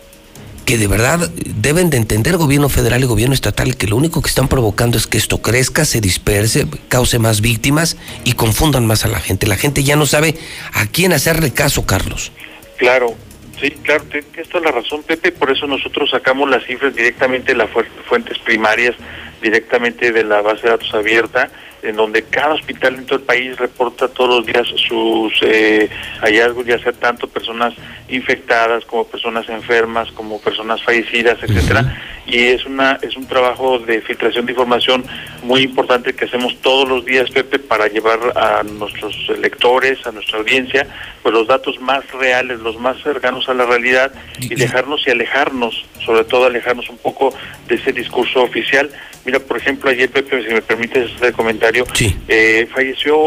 que 0.69 0.77
de 0.77 0.85
verdad 0.85 1.31
deben 1.55 1.89
de 1.89 1.97
entender 1.97 2.37
gobierno 2.37 2.69
federal 2.69 3.01
y 3.01 3.07
gobierno 3.07 3.33
estatal 3.33 3.75
que 3.75 3.87
lo 3.87 3.95
único 3.95 4.21
que 4.21 4.29
están 4.29 4.47
provocando 4.47 4.99
es 4.99 5.07
que 5.07 5.17
esto 5.17 5.41
crezca, 5.41 5.83
se 5.83 5.99
disperse, 5.99 6.67
cause 6.89 7.17
más 7.17 7.41
víctimas 7.41 7.97
y 8.23 8.33
confundan 8.33 8.85
más 8.85 9.03
a 9.03 9.07
la 9.07 9.19
gente. 9.19 9.47
La 9.47 9.55
gente 9.55 9.83
ya 9.83 9.95
no 9.95 10.05
sabe 10.05 10.35
a 10.73 10.85
quién 10.85 11.11
hacerle 11.11 11.51
caso, 11.51 11.87
Carlos. 11.87 12.31
Claro, 12.77 13.15
sí, 13.59 13.71
claro, 13.81 14.03
esto 14.13 14.57
es 14.59 14.63
la 14.63 14.69
razón, 14.69 15.01
Pepe, 15.01 15.31
por 15.31 15.49
eso 15.49 15.65
nosotros 15.65 16.11
sacamos 16.11 16.47
las 16.47 16.63
cifras 16.65 16.93
directamente 16.93 17.53
de 17.53 17.57
las 17.57 17.71
fuentes 18.07 18.37
primarias, 18.37 18.93
directamente 19.41 20.11
de 20.11 20.23
la 20.23 20.43
base 20.43 20.61
de 20.61 20.69
datos 20.69 20.93
abierta 20.93 21.49
en 21.83 21.95
donde 21.95 22.23
cada 22.23 22.55
hospital 22.55 22.95
en 22.95 23.05
todo 23.05 23.19
el 23.19 23.25
país 23.25 23.57
reporta 23.57 24.07
todos 24.07 24.37
los 24.37 24.45
días 24.45 24.67
sus 24.87 25.33
eh, 25.41 25.89
hallazgos, 26.21 26.65
ya 26.65 26.79
sea 26.79 26.91
tanto 26.91 27.27
personas 27.27 27.73
infectadas 28.09 28.85
como 28.85 29.05
personas 29.05 29.47
enfermas, 29.49 30.11
como 30.11 30.39
personas 30.41 30.81
fallecidas, 30.83 31.37
etcétera, 31.41 31.97
y 32.29 32.47
es 32.47 32.65
una 32.65 32.99
es 33.01 33.15
un 33.15 33.25
trabajo 33.25 33.79
de 33.79 34.01
filtración 34.01 34.45
de 34.45 34.51
información 34.51 35.03
muy 35.43 35.61
importante 35.61 36.13
que 36.13 36.25
hacemos 36.25 36.55
todos 36.61 36.87
los 36.87 37.05
días, 37.05 37.29
Pepe, 37.31 37.59
para 37.59 37.87
llevar 37.87 38.19
a 38.35 38.63
nuestros 38.63 39.15
lectores, 39.39 40.05
a 40.05 40.11
nuestra 40.11 40.39
audiencia, 40.39 40.87
pues 41.21 41.33
los 41.33 41.47
datos 41.47 41.79
más 41.81 42.09
reales, 42.11 42.59
los 42.59 42.79
más 42.79 43.01
cercanos 43.01 43.49
a 43.49 43.53
la 43.53 43.65
realidad 43.65 44.11
y 44.39 44.55
dejarnos 44.55 45.05
y 45.07 45.11
alejarnos, 45.11 45.85
sobre 46.05 46.23
todo 46.23 46.45
alejarnos 46.45 46.89
un 46.89 46.97
poco 46.97 47.33
de 47.67 47.75
ese 47.75 47.91
discurso 47.91 48.43
oficial. 48.43 48.89
Mira, 49.25 49.39
por 49.39 49.57
ejemplo, 49.57 49.89
ayer, 49.89 50.09
Pepe, 50.09 50.43
si 50.43 50.53
me 50.53 50.61
permites 50.61 51.11
hacer 51.15 51.33
comentario, 51.33 51.85
eh, 52.27 52.67
falleció 52.73 53.17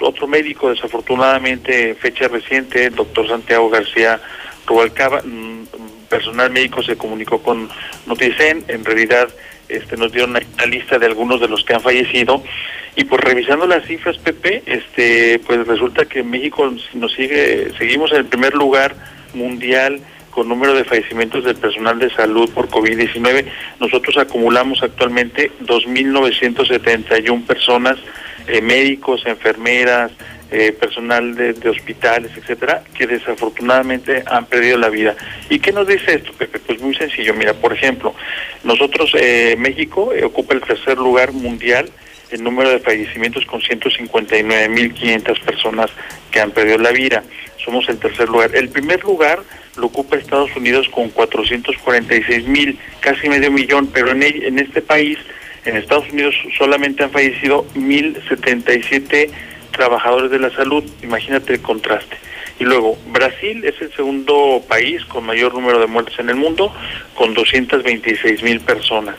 otro 0.00 0.26
médico, 0.26 0.70
desafortunadamente, 0.70 1.94
fecha 1.94 2.28
reciente, 2.28 2.86
el 2.86 2.94
doctor 2.94 3.26
Santiago 3.28 3.68
García 3.68 4.20
Rubalcaba, 4.66 5.22
personal 6.08 6.50
médico 6.50 6.82
se 6.82 6.96
comunicó 6.96 7.42
con 7.42 7.68
Noticen, 8.06 8.64
en 8.68 8.84
realidad 8.84 9.28
este, 9.68 9.96
nos 9.96 10.12
dieron 10.12 10.30
una 10.30 10.66
lista 10.66 10.98
de 10.98 11.06
algunos 11.06 11.40
de 11.40 11.48
los 11.48 11.64
que 11.64 11.74
han 11.74 11.80
fallecido 11.80 12.42
y 12.94 13.04
pues 13.04 13.20
revisando 13.22 13.66
las 13.66 13.84
cifras 13.84 14.16
Pepe 14.18 14.62
este 14.66 15.40
pues 15.46 15.66
resulta 15.66 16.04
que 16.04 16.22
México 16.22 16.72
nos 16.94 17.12
sigue 17.12 17.72
seguimos 17.76 18.12
en 18.12 18.18
el 18.18 18.26
primer 18.26 18.54
lugar 18.54 18.94
mundial 19.34 20.00
con 20.36 20.48
número 20.50 20.74
de 20.74 20.84
fallecimientos 20.84 21.44
del 21.44 21.56
personal 21.56 21.98
de 21.98 22.10
salud 22.10 22.50
por 22.50 22.68
COVID-19. 22.68 23.46
Nosotros 23.80 24.18
acumulamos 24.18 24.82
actualmente 24.82 25.50
2.971 25.62 27.46
personas, 27.46 27.96
eh, 28.46 28.60
médicos, 28.60 29.22
enfermeras, 29.24 30.12
eh, 30.50 30.72
personal 30.72 31.34
de, 31.34 31.68
hospitales, 31.68 32.30
etcétera, 32.36 32.82
que 32.94 33.06
desafortunadamente 33.06 34.22
han 34.26 34.46
perdido 34.46 34.78
la 34.78 34.88
vida. 34.88 35.16
¿Y 35.50 35.58
qué 35.58 35.72
nos 35.72 35.86
dice 35.86 36.14
esto, 36.14 36.32
Pepe? 36.32 36.58
Pues 36.60 36.80
muy 36.80 36.94
sencillo. 36.94 37.34
Mira, 37.34 37.54
por 37.54 37.72
ejemplo, 37.72 38.14
nosotros, 38.64 39.12
eh, 39.18 39.56
México, 39.58 40.12
ocupa 40.24 40.54
el 40.54 40.60
tercer 40.60 40.98
lugar 40.98 41.32
mundial 41.32 41.90
el 42.30 42.42
número 42.42 42.70
de 42.70 42.80
fallecimientos 42.80 43.44
con 43.46 43.60
159.500 43.60 45.40
personas 45.40 45.90
que 46.30 46.40
han 46.40 46.50
perdido 46.50 46.78
la 46.78 46.90
vida. 46.90 47.22
Somos 47.64 47.88
el 47.88 47.98
tercer 47.98 48.28
lugar. 48.28 48.54
El 48.54 48.68
primer 48.68 49.02
lugar 49.04 49.42
lo 49.76 49.86
ocupa 49.86 50.16
Estados 50.16 50.54
Unidos 50.56 50.88
con 50.88 51.12
446.000, 51.12 52.76
casi 53.00 53.28
medio 53.28 53.50
millón, 53.50 53.88
pero 53.92 54.10
en, 54.10 54.22
en 54.22 54.58
este 54.58 54.82
país, 54.82 55.18
en 55.64 55.76
Estados 55.76 56.10
Unidos, 56.10 56.34
solamente 56.56 57.04
han 57.04 57.10
fallecido 57.10 57.66
1.077 57.74 59.30
trabajadores 59.76 60.30
de 60.30 60.38
la 60.38 60.50
salud. 60.50 60.84
Imagínate 61.02 61.54
el 61.54 61.62
contraste. 61.62 62.16
Y 62.58 62.64
luego, 62.64 62.96
Brasil 63.08 63.64
es 63.64 63.80
el 63.82 63.92
segundo 63.92 64.62
país 64.66 65.04
con 65.04 65.24
mayor 65.26 65.54
número 65.54 65.78
de 65.78 65.86
muertes 65.86 66.18
en 66.18 66.30
el 66.30 66.36
mundo, 66.36 66.72
con 67.14 67.34
226 67.34 68.42
mil 68.42 68.60
personas. 68.60 69.16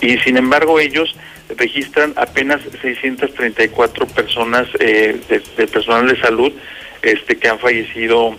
Y 0.00 0.18
sin 0.18 0.36
embargo, 0.36 0.80
ellos 0.80 1.14
registran 1.56 2.12
apenas 2.16 2.60
634 2.80 4.06
personas 4.08 4.66
eh, 4.80 5.20
de, 5.28 5.66
personal 5.68 6.08
de 6.08 6.20
salud 6.20 6.52
este, 7.02 7.36
que 7.36 7.48
han 7.48 7.58
fallecido 7.58 8.36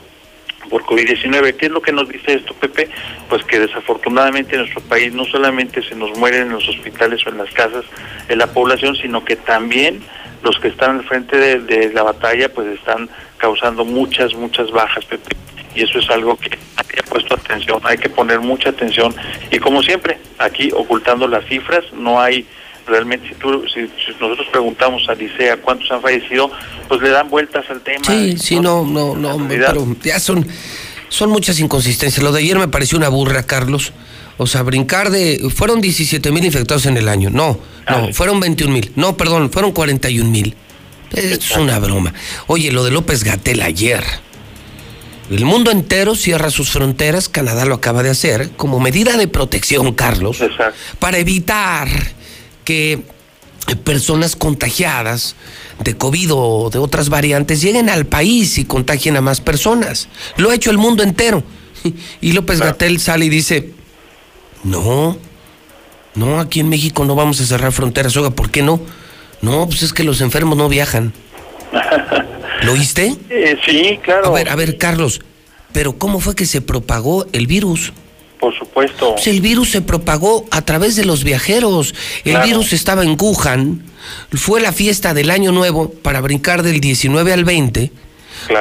por 0.69 0.83
COVID-19. 0.83 1.55
¿Qué 1.55 1.67
es 1.67 1.71
lo 1.71 1.81
que 1.81 1.91
nos 1.93 2.09
dice 2.09 2.33
esto, 2.33 2.53
Pepe? 2.53 2.89
Pues 3.29 3.43
que 3.43 3.59
desafortunadamente 3.59 4.55
en 4.55 4.61
nuestro 4.61 4.81
país 4.81 5.13
no 5.13 5.25
solamente 5.25 5.81
se 5.83 5.95
nos 5.95 6.17
mueren 6.17 6.43
en 6.43 6.49
los 6.53 6.67
hospitales 6.67 7.25
o 7.25 7.29
en 7.29 7.37
las 7.37 7.51
casas 7.53 7.85
de 8.27 8.35
la 8.35 8.47
población, 8.47 8.95
sino 8.95 9.23
que 9.23 9.35
también 9.35 10.01
los 10.43 10.59
que 10.59 10.67
están 10.67 10.99
al 10.99 11.05
frente 11.05 11.37
de, 11.37 11.91
la 11.93 12.03
batalla 12.03 12.49
pues 12.53 12.67
están 12.67 13.09
causando 13.37 13.85
muchas, 13.85 14.33
muchas 14.33 14.71
bajas, 14.71 15.05
Pepe. 15.05 15.35
Y 15.75 15.81
eso 15.81 15.97
es 15.97 16.09
algo 16.09 16.37
que 16.37 16.51
hay 16.75 16.85
que 16.85 17.03
puesto 17.03 17.33
atención, 17.33 17.79
hay 17.83 17.97
que 17.97 18.09
poner 18.09 18.39
mucha 18.39 18.69
atención. 18.69 19.15
Y 19.51 19.57
como 19.57 19.81
siempre, 19.81 20.19
aquí 20.37 20.69
ocultando 20.71 21.27
las 21.27 21.45
cifras, 21.45 21.83
no 21.93 22.21
hay 22.21 22.45
realmente 22.85 23.29
si, 23.29 23.35
tú, 23.35 23.63
si, 23.73 23.89
nosotros 24.19 24.47
preguntamos 24.51 25.07
a 25.09 25.15
Licea 25.15 25.57
cuántos 25.57 25.89
han 25.91 26.01
fallecido, 26.01 26.51
pues 26.87 27.01
le 27.01 27.09
dan 27.09 27.29
vueltas 27.29 27.65
al 27.69 27.81
tema. 27.81 28.05
Sí, 28.05 28.37
sí, 28.37 28.59
no, 28.59 28.85
no, 28.85 29.15
no, 29.15 29.47
pero 29.47 29.87
ya 30.03 30.19
son, 30.19 30.45
son 31.09 31.29
muchas 31.29 31.59
inconsistencias. 31.59 32.21
Lo 32.21 32.31
de 32.31 32.39
ayer 32.39 32.59
me 32.59 32.67
pareció 32.67 32.97
una 32.97 33.09
burra, 33.09 33.43
Carlos. 33.43 33.93
O 34.37 34.47
sea, 34.47 34.63
brincar 34.63 35.11
de... 35.11 35.49
Fueron 35.53 35.81
17 35.81 36.31
mil 36.31 36.43
infectados 36.43 36.85
en 36.85 36.97
el 36.97 37.07
año. 37.07 37.29
No, 37.29 37.59
no, 37.89 37.95
ah. 37.95 38.07
fueron 38.13 38.39
21 38.39 38.73
mil. 38.73 38.91
No, 38.95 39.15
perdón, 39.15 39.51
fueron 39.51 39.71
41 39.71 40.29
mil. 40.29 40.55
Es 41.11 41.51
una 41.51 41.79
broma. 41.79 42.13
Oye, 42.47 42.71
lo 42.71 42.83
de 42.83 42.91
López 42.91 43.23
Gatel 43.23 43.61
ayer. 43.61 44.03
El 45.29 45.45
mundo 45.45 45.71
entero 45.71 46.15
cierra 46.15 46.49
sus 46.49 46.69
fronteras, 46.69 47.29
Canadá 47.29 47.65
lo 47.65 47.75
acaba 47.75 48.03
de 48.03 48.09
hacer, 48.09 48.51
como 48.57 48.79
medida 48.79 49.15
de 49.15 49.27
protección, 49.27 49.93
Carlos, 49.93 50.43
para 50.99 51.17
evitar 51.17 51.87
que 52.65 53.01
personas 53.83 54.35
contagiadas 54.35 55.35
de 55.81 55.95
COVID 55.95 56.29
o 56.33 56.69
de 56.69 56.79
otras 56.79 57.09
variantes 57.09 57.61
lleguen 57.61 57.89
al 57.89 58.05
país 58.05 58.57
y 58.57 58.65
contagien 58.65 59.15
a 59.15 59.21
más 59.21 59.39
personas. 59.39 60.09
Lo 60.37 60.49
ha 60.49 60.55
hecho 60.55 60.71
el 60.71 60.77
mundo 60.77 61.03
entero. 61.03 61.43
Y 62.21 62.31
López 62.31 62.59
Gatel 62.59 62.99
sale 62.99 63.25
y 63.25 63.29
dice, 63.29 63.71
no, 64.63 65.17
no, 66.15 66.39
aquí 66.39 66.59
en 66.59 66.69
México 66.69 67.05
no 67.05 67.15
vamos 67.15 67.41
a 67.41 67.45
cerrar 67.45 67.71
fronteras. 67.71 68.15
Oiga, 68.17 68.29
¿por 68.29 68.49
qué 68.51 68.61
no? 68.61 68.79
No, 69.41 69.67
pues 69.67 69.83
es 69.83 69.93
que 69.93 70.03
los 70.03 70.21
enfermos 70.21 70.57
no 70.57 70.69
viajan. 70.69 71.13
¿Lo 72.63 72.73
oíste? 72.73 73.15
Eh, 73.29 73.57
sí, 73.65 73.99
claro. 74.01 74.27
A 74.27 74.31
ver, 74.31 74.49
a 74.49 74.55
ver, 74.55 74.77
Carlos, 74.77 75.21
pero 75.71 75.97
¿cómo 75.97 76.19
fue 76.19 76.35
que 76.35 76.45
se 76.45 76.61
propagó 76.61 77.25
el 77.33 77.47
virus? 77.47 77.91
Por 78.39 78.57
supuesto. 78.57 79.15
Pues 79.15 79.27
el 79.27 79.41
virus 79.41 79.71
se 79.71 79.81
propagó 79.81 80.45
a 80.51 80.61
través 80.61 80.95
de 80.95 81.05
los 81.05 81.23
viajeros. 81.23 81.95
El 82.23 82.37
virus 82.41 82.73
estaba 82.73 83.03
en 83.03 83.17
Wuhan, 83.19 83.83
fue 84.33 84.61
la 84.61 84.71
fiesta 84.71 85.13
del 85.13 85.31
Año 85.31 85.51
Nuevo 85.51 85.89
para 85.89 86.21
brincar 86.21 86.63
del 86.63 86.79
19 86.79 87.33
al 87.33 87.45
20. 87.45 87.91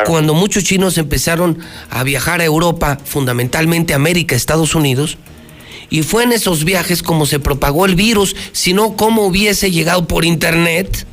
Cuando 0.07 0.35
muchos 0.35 0.65
chinos 0.65 0.99
empezaron 0.99 1.59
a 1.91 2.05
viajar 2.05 2.41
a 2.41 2.45
Europa, 2.45 2.99
fundamentalmente 3.05 3.95
América, 3.95 4.37
Estados 4.37 4.75
Unidos, 4.75 5.19
y 5.93 6.03
fue 6.03 6.23
en 6.23 6.33
esos 6.33 6.65
viajes 6.65 7.03
como 7.03 7.27
se 7.27 7.39
propagó 7.39 7.85
el 7.85 7.97
virus, 7.97 8.35
si 8.53 8.73
no, 8.73 8.97
¿cómo 8.97 9.27
hubiese 9.27 9.71
llegado 9.71 10.09
por 10.09 10.25
internet? 10.25 11.07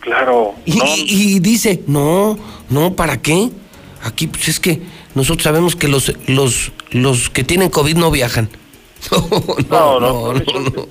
Claro. 0.00 0.52
Y, 0.64 1.38
dice, 1.38 1.80
no, 1.86 2.36
no, 2.70 2.96
¿para 2.96 3.22
qué? 3.22 3.50
Aquí 4.02 4.26
pues 4.26 4.48
es 4.48 4.58
que 4.58 4.82
nosotros 5.14 5.44
sabemos 5.44 5.76
que 5.76 5.86
los, 5.86 6.12
los, 6.26 6.72
los 6.90 7.30
que 7.30 7.44
tienen 7.44 7.70
COVID 7.70 7.94
no 7.94 8.10
viajan. 8.10 8.48
No, 9.70 10.00
no, 10.00 10.32
no, 10.32 10.40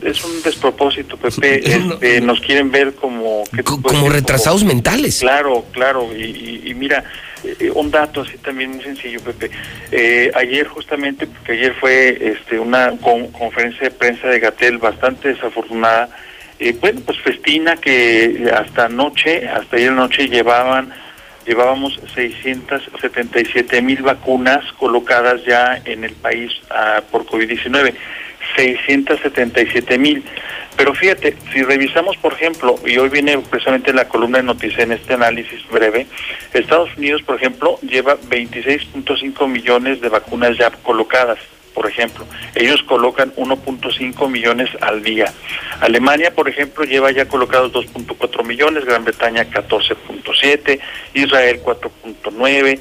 es, 0.04 0.24
un, 0.24 0.42
despropósito, 0.44 1.18
Pepe. 1.18 1.62
Este, 1.74 2.22
nos 2.22 2.40
quieren 2.42 2.72
ver 2.72 2.96
como... 2.96 3.44
como 3.82 4.10
retrasados 4.10 4.64
mentales. 4.64 5.20
Claro, 5.20 5.66
claro. 5.72 6.10
Y, 6.16 6.74
mira, 6.76 7.04
eh, 7.44 7.72
un 7.74 7.92
dato 7.92 8.22
así 8.22 8.38
también 8.38 8.72
muy 8.72 8.84
sencillo, 8.84 9.20
Pepe. 9.22 9.52
Eh, 9.92 10.32
ayer 10.36 10.68
justamente, 10.68 11.28
porque 11.28 11.54
ayer 11.54 11.74
fue 11.80 12.18
este, 12.20 12.60
una 12.60 12.92
conferencia 12.98 13.90
de 13.90 13.92
prensa 13.92 14.28
de 14.28 14.40
Gatel 14.40 14.78
bastante 14.78 15.30
desafortunada. 15.30 16.10
Eh, 16.60 16.76
bueno, 16.80 17.02
pues 17.06 17.20
festina 17.20 17.76
que 17.78 18.50
hasta 18.54 18.86
anoche, 18.86 19.48
hasta 19.48 19.78
ayer 19.78 19.92
noche 19.92 20.28
llevaban 20.28 20.94
llevábamos 21.46 22.00
677 22.14 23.82
mil 23.82 24.02
vacunas 24.02 24.64
colocadas 24.74 25.44
ya 25.46 25.82
en 25.86 26.04
el 26.04 26.14
país 26.14 26.52
ah, 26.70 27.02
por 27.12 27.26
COVID-19. 27.26 27.94
677 28.56 29.98
mil. 29.98 30.24
Pero 30.76 30.94
fíjate, 30.94 31.36
si 31.52 31.64
revisamos, 31.64 32.18
por 32.18 32.34
ejemplo, 32.34 32.76
y 32.86 32.98
hoy 32.98 33.10
viene 33.10 33.38
precisamente 33.38 33.94
la 33.94 34.08
columna 34.08 34.40
de 34.40 34.44
noticias 34.44 34.82
en 34.82 34.92
este 34.92 35.14
análisis 35.14 35.68
breve, 35.70 36.08
Estados 36.54 36.90
Unidos, 36.98 37.22
por 37.24 37.36
ejemplo, 37.36 37.80
lleva 37.82 38.18
26.5 38.18 39.48
millones 39.48 40.02
de 40.02 40.10
vacunas 40.10 40.58
ya 40.58 40.72
colocadas 40.72 41.40
por 41.74 41.90
ejemplo. 41.90 42.26
Ellos 42.56 42.84
colocan 42.84 43.34
1.5 43.36 44.30
millones 44.30 44.70
al 44.82 45.04
día. 45.04 45.34
Alemania, 45.82 46.34
por 46.34 46.50
ejemplo, 46.50 46.84
lleva 46.86 47.12
ya 47.12 47.28
colocados 47.28 47.72
2.4 47.74 48.46
millones, 48.46 48.86
Gran 48.86 49.04
Bretaña 49.04 49.46
14.7, 49.50 50.80
Israel 51.14 51.62
4.9. 51.64 52.80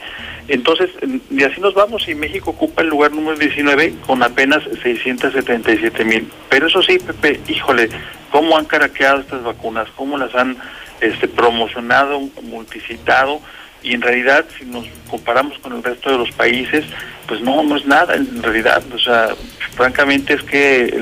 Entonces, 0.48 0.90
y 1.30 1.44
así 1.44 1.60
nos 1.60 1.74
vamos 1.74 2.08
y 2.08 2.14
México 2.14 2.50
ocupa 2.50 2.82
el 2.82 2.88
lugar 2.88 3.12
número 3.12 3.38
19 3.38 3.94
con 4.06 4.22
apenas 4.22 4.62
677 4.82 6.04
mil. 6.04 6.30
Pero 6.48 6.66
eso 6.66 6.82
sí, 6.82 6.98
Pepe, 6.98 7.40
híjole, 7.48 7.88
¿cómo 8.30 8.56
han 8.56 8.64
caraqueado 8.64 9.20
estas 9.20 9.44
vacunas? 9.44 9.88
¿Cómo 9.96 10.18
las 10.18 10.34
han 10.34 10.56
este, 11.00 11.28
promocionado, 11.28 12.20
multicitado? 12.42 13.40
Y 13.82 13.94
en 13.94 14.02
realidad 14.02 14.44
si 14.58 14.64
nos 14.64 14.86
comparamos 15.10 15.58
con 15.58 15.74
el 15.74 15.82
resto 15.82 16.10
de 16.10 16.18
los 16.18 16.30
países, 16.32 16.84
pues 17.26 17.40
no, 17.40 17.62
no 17.62 17.76
es 17.76 17.86
nada 17.86 18.14
en 18.14 18.42
realidad, 18.42 18.82
o 18.94 18.98
sea, 18.98 19.30
francamente 19.74 20.34
es 20.34 20.42
que 20.42 20.94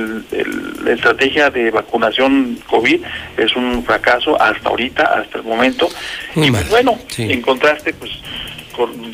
la 0.83 0.93
estrategia 0.93 1.51
de 1.51 1.71
vacunación 1.71 2.59
COVID 2.69 3.01
es 3.37 3.57
un 3.57 3.85
fracaso 3.85 4.41
hasta 4.41 4.69
ahorita, 4.69 5.03
hasta 5.03 5.39
el 5.39 5.45
momento, 5.45 5.89
y 6.37 6.51
pues, 6.51 6.69
bueno, 6.69 6.99
en 7.19 7.43
contraste, 7.43 7.93
pues 7.95 8.11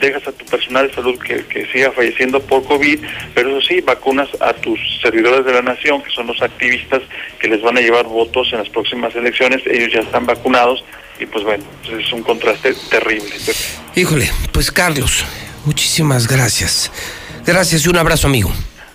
dejas 0.01 0.27
a 0.29 0.33
tu 0.33 0.45
personal 0.45 0.89
de 0.89 0.95
salud 0.95 1.19
que, 1.19 1.45
que, 1.47 1.67
siga 1.67 1.91
falleciendo 1.93 2.41
por 2.41 2.65
COVID, 2.65 3.01
pero 3.35 3.59
eso 3.59 3.69
sí, 3.69 3.81
vacunas 3.81 4.29
a 4.41 4.53
tus 4.53 4.79
servidores 5.01 5.45
de 5.45 5.53
la 5.53 5.63
nación, 5.63 6.03
que 6.03 6.11
son 6.11 6.27
los 6.27 6.41
activistas 6.41 7.03
que 7.41 7.49
les 7.49 7.61
van 7.63 7.77
a 7.77 7.81
llevar 7.81 8.05
votos 8.05 8.53
en 8.53 8.59
las 8.59 8.69
próximas 8.69 9.15
elecciones, 9.17 9.63
ellos 9.67 9.93
ya 9.93 10.01
están 10.01 10.27
vacunados, 10.27 10.85
y 11.19 11.27
pues 11.27 11.45
bueno, 11.45 11.65
pues 11.85 12.07
es 12.07 12.13
un 12.13 12.23
contraste 12.23 12.75
terrible. 12.91 13.31
Híjole, 13.95 14.31
pues 14.53 14.71
Carlos, 14.71 15.25
muchísimas 15.65 16.27
gracias. 16.29 16.91
Gracias 17.47 17.87
y 17.87 17.89
un 17.89 17.97
abrazo, 17.97 18.27
amigo. 18.27 18.51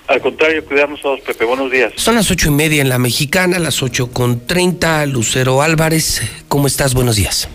Al 0.08 0.20
contrario, 0.20 0.66
cuidarnos 0.66 1.00
todos, 1.02 1.22
Pepe. 1.22 1.46
Buenos 1.46 1.72
días. 1.72 1.94
Son 1.96 2.16
las 2.16 2.30
ocho 2.30 2.50
y 2.50 2.52
media 2.52 2.82
en 2.82 2.90
la 2.90 3.00
mexicana, 3.00 3.60
las 3.60 3.82
ocho 3.82 4.12
con 4.12 4.46
treinta. 4.46 5.06
Lucero 5.06 5.62
Álvarez, 5.62 6.22
¿cómo 6.50 6.68
estás? 6.68 6.94
Buenos 6.94 7.16
días. 7.16 7.48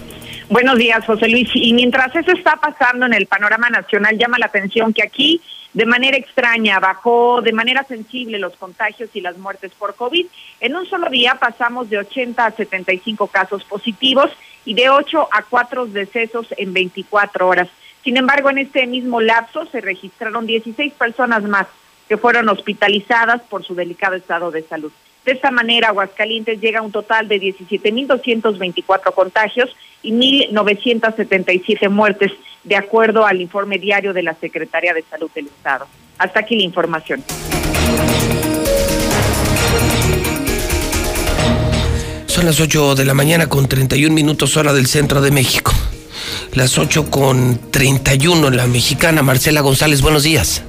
Buenos 0.49 0.79
días, 0.79 1.05
José 1.05 1.29
Luis. 1.29 1.51
Y 1.55 1.75
mientras 1.75 2.15
eso 2.17 2.33
está 2.33 2.57
pasando 2.57 3.05
en 3.05 3.13
el 3.13 3.27
panorama 3.27 3.69
nacional, 3.69 4.17
llama 4.17 4.39
la 4.39 4.47
atención 4.47 4.95
que 4.95 5.03
aquí, 5.03 5.43
de 5.75 5.85
manera 5.85 6.17
extraña, 6.17 6.79
bajó 6.79 7.43
de 7.43 7.53
manera 7.53 7.85
sensible 7.85 8.39
los 8.39 8.57
contagios 8.57 9.11
y 9.13 9.21
las 9.21 9.37
muertes 9.37 9.73
por 9.79 9.95
COVID. 9.95 10.25
En 10.61 10.77
un 10.77 10.87
solo 10.87 11.11
día 11.11 11.35
pasamos 11.35 11.91
de 11.91 11.99
80 11.99 12.47
a 12.47 12.53
75 12.53 13.27
casos 13.27 13.65
positivos 13.65 14.31
y 14.67 14.75
de 14.75 14.91
8 14.91 15.29
a 15.33 15.43
4 15.43 15.87
decesos 15.87 16.47
en 16.59 16.75
24 16.75 17.49
horas. 17.49 17.69
Sin 18.05 18.19
embargo, 18.19 18.51
en 18.51 18.59
este 18.59 18.87
mismo 18.87 19.21
lapso 19.23 19.65
se 19.67 19.81
registraron 19.81 20.47
16 20.47 20.93
personas 20.93 21.43
más 21.45 21.67
que 22.09 22.19
fueron 22.19 22.49
hospitalizadas 22.49 23.41
por 23.43 23.65
su 23.65 23.75
delicado 23.75 24.15
estado 24.15 24.51
de 24.51 24.63
salud. 24.63 24.93
De 25.25 25.33
esta 25.33 25.51
manera, 25.51 25.89
Aguascalientes 25.89 26.61
llega 26.61 26.79
a 26.79 26.83
un 26.83 26.93
total 26.93 27.27
de 27.27 27.41
17.224 27.41 29.13
contagios 29.13 29.75
y 30.03 30.13
1.977 30.13 31.89
muertes, 31.89 32.31
de 32.63 32.77
acuerdo 32.77 33.27
al 33.27 33.41
informe 33.41 33.79
diario 33.79 34.13
de 34.13 34.23
la 34.23 34.35
Secretaría 34.35 34.95
de 34.95 35.03
Salud 35.03 35.31
del 35.35 35.47
Estado. 35.47 35.89
Hasta 36.19 36.41
aquí 36.41 36.57
la 36.57 36.63
información. 36.63 37.25
Son 42.37 42.45
las 42.45 42.61
8 42.61 42.97
de 42.97 43.07
la 43.07 43.15
mañana 43.15 43.49
con 43.49 43.67
31 43.67 44.15
minutos 44.15 44.59
hora 44.59 44.75
del 44.75 44.89
centro 44.89 45.23
de 45.23 45.31
México. 45.31 45.73
Las 46.53 46.77
8 46.77 47.11
con 47.11 47.59
31 47.71 48.49
en 48.49 48.57
la 48.59 48.67
mexicana. 48.67 49.23
Marcela 49.23 49.63
González, 49.63 50.03
buenos 50.03 50.25
días. 50.25 50.63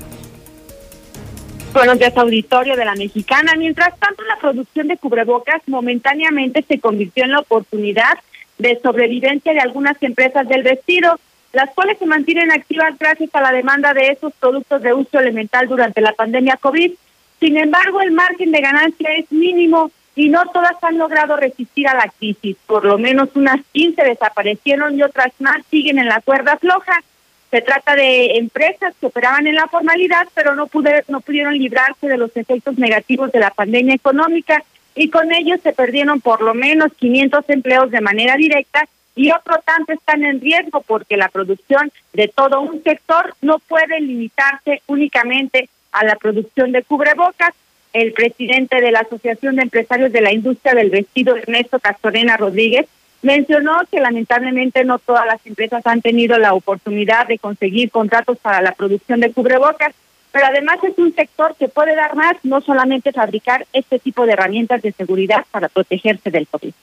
Buenos 1.73 1.99
días, 1.99 2.15
auditorio 2.15 2.77
de 2.77 2.85
la 2.85 2.95
mexicana. 2.95 3.53
Mientras 3.57 3.99
tanto, 3.99 4.23
la 4.23 4.38
producción 4.38 4.88
de 4.88 4.95
cubrebocas 4.95 5.61
momentáneamente 5.68 6.64
se 6.65 6.80
convirtió 6.80 7.26
en 7.26 7.31
la 7.31 7.39
oportunidad 7.39 8.18
de 8.60 8.80
sobrevivencia 8.81 9.52
de 9.52 9.60
algunas 9.60 10.02
empresas 10.02 10.48
del 10.48 10.64
vestido, 10.64 11.19
las 11.52 11.69
cuales 11.72 11.98
se 11.99 12.06
mantienen 12.06 12.49
activas 12.49 12.98
gracias 12.98 13.30
a 13.34 13.41
la 13.41 13.52
demanda 13.52 13.94
de 13.94 14.07
esos 14.07 14.31
productos 14.39 14.81
de 14.81 14.94
uso 14.94 15.19
elemental 15.19 15.68
durante 15.68 15.99
la 15.99 16.14
pandemia 16.14 16.56
COVID. 16.61 16.94
Sin 17.41 17.57
embargo, 17.57 17.99
el 17.99 18.14
margen 18.14 18.53
de 18.53 18.61
ganancia 18.61 19.10
es 19.18 19.30
mínimo 19.34 19.91
y 20.18 20.30
no 20.30 20.44
todas 20.48 20.73
han 20.81 20.98
logrado 20.98 21.38
resistir 21.38 21.88
a 21.88 21.94
la 21.94 22.11
crisis. 22.18 22.57
Por 22.65 22.84
lo 22.84 22.98
menos 22.98 23.30
unas 23.35 23.60
15 23.72 24.03
desaparecieron 24.03 24.98
y 24.98 25.03
otras 25.03 25.31
más 25.38 25.57
siguen 25.69 25.99
en 25.99 26.07
la 26.07 26.22
cuerda 26.22 26.57
floja. 26.57 27.03
Se 27.52 27.61
trata 27.61 27.95
de 27.95 28.38
empresas 28.38 28.95
que 28.99 29.06
operaban 29.06 29.45
en 29.45 29.53
la 29.53 29.68
formalidad, 29.68 30.27
pero 30.34 30.56
no, 30.56 30.68
no 31.07 31.22
pudieron 31.22 31.53
librarse 31.53 32.07
de 32.07 32.18
los 32.18 32.35
efectos 32.35 32.80
negativos 32.80 33.31
de 33.31 33.39
la 33.39 33.52
pandemia 33.52 33.94
económica 33.94 34.64
y 34.95 35.11
con 35.11 35.31
ellos 35.31 35.61
se 35.61 35.72
perdieron 35.72 36.19
por 36.19 36.41
lo 36.41 36.56
menos 36.56 36.91
500 36.98 37.48
empleos 37.49 37.91
de 37.91 38.02
manera 38.02 38.35
directa 38.38 38.88
y 39.15 39.30
otro 39.30 39.57
tanto 39.64 39.94
están 39.94 40.26
en 40.26 40.41
riesgo 40.41 40.81
porque 40.81 41.15
la 41.15 41.30
producción 41.30 41.91
de 42.14 42.27
todo 42.27 42.61
un 42.61 42.81
sector 42.81 43.35
no 43.41 43.60
puede 43.60 43.99
limitarse 43.99 44.81
únicamente 44.88 45.69
a 45.91 46.03
la 46.03 46.15
producción 46.15 46.72
de 46.72 46.81
cubrebocas, 46.81 47.53
el 47.93 48.14
presidente 48.14 48.81
de 48.81 48.91
la 48.91 48.99
Asociación 48.99 49.55
de 49.55 49.64
Empresarios 49.64 50.11
de 50.11 50.22
la 50.22 50.34
Industria 50.34 50.73
del 50.73 50.89
Vestido, 50.89 51.35
Ernesto 51.35 51.80
Castorena 51.80 52.38
Rodríguez, 52.38 52.85
mencionó 53.22 53.77
que 53.91 53.99
lamentablemente 53.99 54.84
no 54.84 54.99
todas 54.99 55.26
las 55.26 55.45
empresas 55.45 55.85
han 55.85 56.01
tenido 56.01 56.38
la 56.38 56.53
oportunidad 56.53 57.27
de 57.27 57.39
conseguir 57.39 57.89
contratos 57.89 58.38
para 58.39 58.61
la 58.61 58.73
producción 58.73 59.19
de 59.19 59.31
cubrebocas, 59.31 59.93
pero 60.31 60.45
además 60.45 60.77
es 60.84 60.97
un 60.97 61.14
sector 61.15 61.55
que 61.57 61.68
puede 61.68 61.95
dar 61.95 62.15
más, 62.15 62.35
no 62.43 62.61
solamente 62.61 63.11
fabricar 63.11 63.65
este 63.73 63.97
tipo 63.99 64.26
de 64.26 64.34
herramientas 64.34 64.81
de 64.81 64.91
seguridad 64.91 65.45
para 65.51 65.69
protegerse 65.69 66.30
del 66.30 66.47
COVID. 66.47 66.73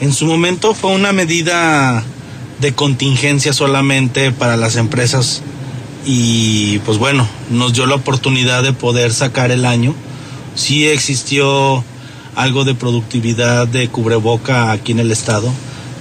En 0.00 0.12
su 0.12 0.26
momento 0.26 0.74
fue 0.74 0.92
una 0.92 1.12
medida 1.12 2.02
de 2.60 2.74
contingencia 2.74 3.52
solamente 3.52 4.30
para 4.30 4.56
las 4.56 4.76
empresas 4.76 5.42
y 6.04 6.80
pues 6.80 6.98
bueno, 6.98 7.26
nos 7.50 7.72
dio 7.72 7.86
la 7.86 7.94
oportunidad 7.94 8.62
de 8.62 8.72
poder 8.72 9.12
sacar 9.12 9.50
el 9.50 9.64
año 9.64 9.94
sí 10.54 10.88
existió 10.88 11.84
algo 12.34 12.64
de 12.64 12.74
productividad 12.74 13.66
de 13.66 13.88
cubreboca 13.88 14.72
aquí 14.72 14.92
en 14.92 15.00
el 15.00 15.10
estado, 15.10 15.52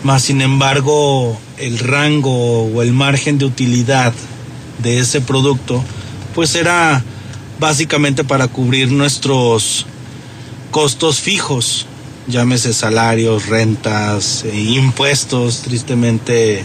más 0.03 0.23
sin 0.23 0.41
embargo 0.41 1.37
el 1.57 1.79
rango 1.79 2.63
o 2.63 2.81
el 2.81 2.93
margen 2.93 3.37
de 3.37 3.45
utilidad 3.45 4.13
de 4.79 4.99
ese 4.99 5.21
producto 5.21 5.83
pues 6.33 6.55
era 6.55 7.03
básicamente 7.59 8.23
para 8.23 8.47
cubrir 8.47 8.91
nuestros 8.91 9.85
costos 10.71 11.19
fijos, 11.19 11.85
llámese 12.27 12.73
salarios, 12.73 13.47
rentas, 13.47 14.45
e 14.45 14.57
impuestos, 14.57 15.61
tristemente 15.61 16.63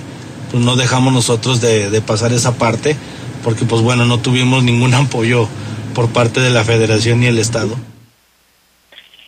pues 0.50 0.62
no 0.62 0.76
dejamos 0.76 1.12
nosotros 1.12 1.60
de, 1.60 1.90
de 1.90 2.00
pasar 2.00 2.32
esa 2.32 2.54
parte 2.54 2.96
porque 3.42 3.64
pues 3.64 3.82
bueno 3.82 4.06
no 4.06 4.18
tuvimos 4.20 4.62
ningún 4.62 4.94
apoyo 4.94 5.48
por 5.96 6.12
parte 6.12 6.40
de 6.40 6.50
la 6.50 6.62
federación 6.62 7.22
y 7.22 7.26
el 7.26 7.38
Estado. 7.38 7.74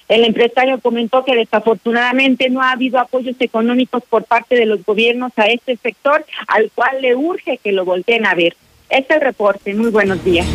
El 0.07 0.25
empresario 0.25 0.79
comentó 0.81 1.25
que 1.25 1.35
desafortunadamente 1.35 2.51
no 2.51 2.61
ha 2.61 2.73
habido 2.73 2.99
apoyos 2.99 3.37
económicos 3.41 4.03
por 4.09 4.25
parte 4.25 4.55
de 4.55 4.67
los 4.67 4.85
gobiernos 4.85 5.33
a 5.37 5.47
este 5.47 5.77
sector, 5.77 6.27
al 6.47 6.71
cual 6.75 7.01
le 7.01 7.17
urge 7.17 7.59
que 7.65 7.73
lo 7.73 7.87
volteen 7.87 8.27
a 8.27 8.35
ver. 8.35 8.55
Este 8.91 9.15
es 9.15 9.21
el 9.21 9.27
reporte. 9.27 9.73
Muy 9.75 9.91
buenos 9.91 10.23
días. 10.23 10.47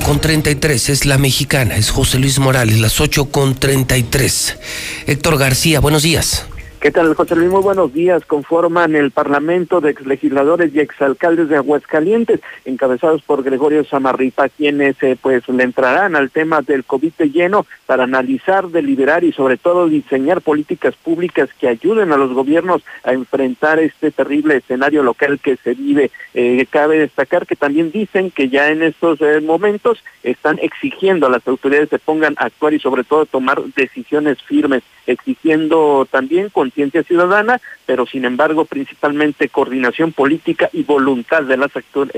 con 0.00 0.20
33 0.20 0.88
es 0.90 1.06
la 1.06 1.18
mexicana, 1.18 1.76
es 1.76 1.90
José 1.90 2.18
Luis 2.18 2.38
Morales, 2.38 2.78
las 2.78 3.00
8 3.00 3.26
con 3.26 3.54
33. 3.54 4.58
Héctor 5.06 5.38
García, 5.38 5.80
buenos 5.80 6.02
días. 6.02 6.46
¿Qué 6.84 6.90
tal, 6.90 7.14
José 7.14 7.34
Luis? 7.34 7.48
Muy 7.48 7.62
buenos 7.62 7.94
días. 7.94 8.26
Conforman 8.26 8.94
el 8.94 9.10
Parlamento 9.10 9.80
de 9.80 9.88
exlegisladores 9.88 10.74
y 10.74 10.80
exalcaldes 10.80 11.48
de 11.48 11.56
Aguascalientes, 11.56 12.40
encabezados 12.66 13.22
por 13.22 13.42
Gregorio 13.42 13.84
Samarripa, 13.84 14.50
quienes 14.50 15.02
eh, 15.02 15.16
pues 15.18 15.48
le 15.48 15.62
entrarán 15.62 16.14
al 16.14 16.30
tema 16.30 16.60
del 16.60 16.84
COVID 16.84 17.14
lleno 17.32 17.64
para 17.86 18.04
analizar, 18.04 18.68
deliberar 18.68 19.24
y 19.24 19.32
sobre 19.32 19.56
todo 19.56 19.88
diseñar 19.88 20.42
políticas 20.42 20.94
públicas 20.94 21.48
que 21.58 21.68
ayuden 21.68 22.12
a 22.12 22.18
los 22.18 22.34
gobiernos 22.34 22.82
a 23.02 23.14
enfrentar 23.14 23.78
este 23.78 24.10
terrible 24.10 24.58
escenario 24.58 25.02
local 25.02 25.40
que 25.42 25.56
se 25.56 25.72
vive. 25.72 26.10
Eh, 26.34 26.66
cabe 26.68 26.98
destacar 26.98 27.46
que 27.46 27.56
también 27.56 27.92
dicen 27.92 28.30
que 28.30 28.50
ya 28.50 28.68
en 28.68 28.82
estos 28.82 29.22
eh, 29.22 29.40
momentos 29.40 30.04
están 30.22 30.58
exigiendo 30.60 31.28
a 31.28 31.30
las 31.30 31.48
autoridades 31.48 31.88
se 31.88 31.98
pongan 31.98 32.34
a 32.36 32.44
actuar 32.44 32.74
y 32.74 32.78
sobre 32.78 33.04
todo 33.04 33.24
tomar 33.24 33.62
decisiones 33.74 34.42
firmes, 34.42 34.82
exigiendo 35.06 36.06
también 36.10 36.48
con 36.50 36.64
conciencia 36.64 37.02
ciudadana, 37.02 37.60
pero 37.84 38.06
sin 38.06 38.24
embargo 38.24 38.64
principalmente 38.64 39.48
coordinación 39.48 40.12
política 40.12 40.70
y 40.72 40.82
voluntad 40.82 41.42
de 41.42 41.58
las 41.58 41.70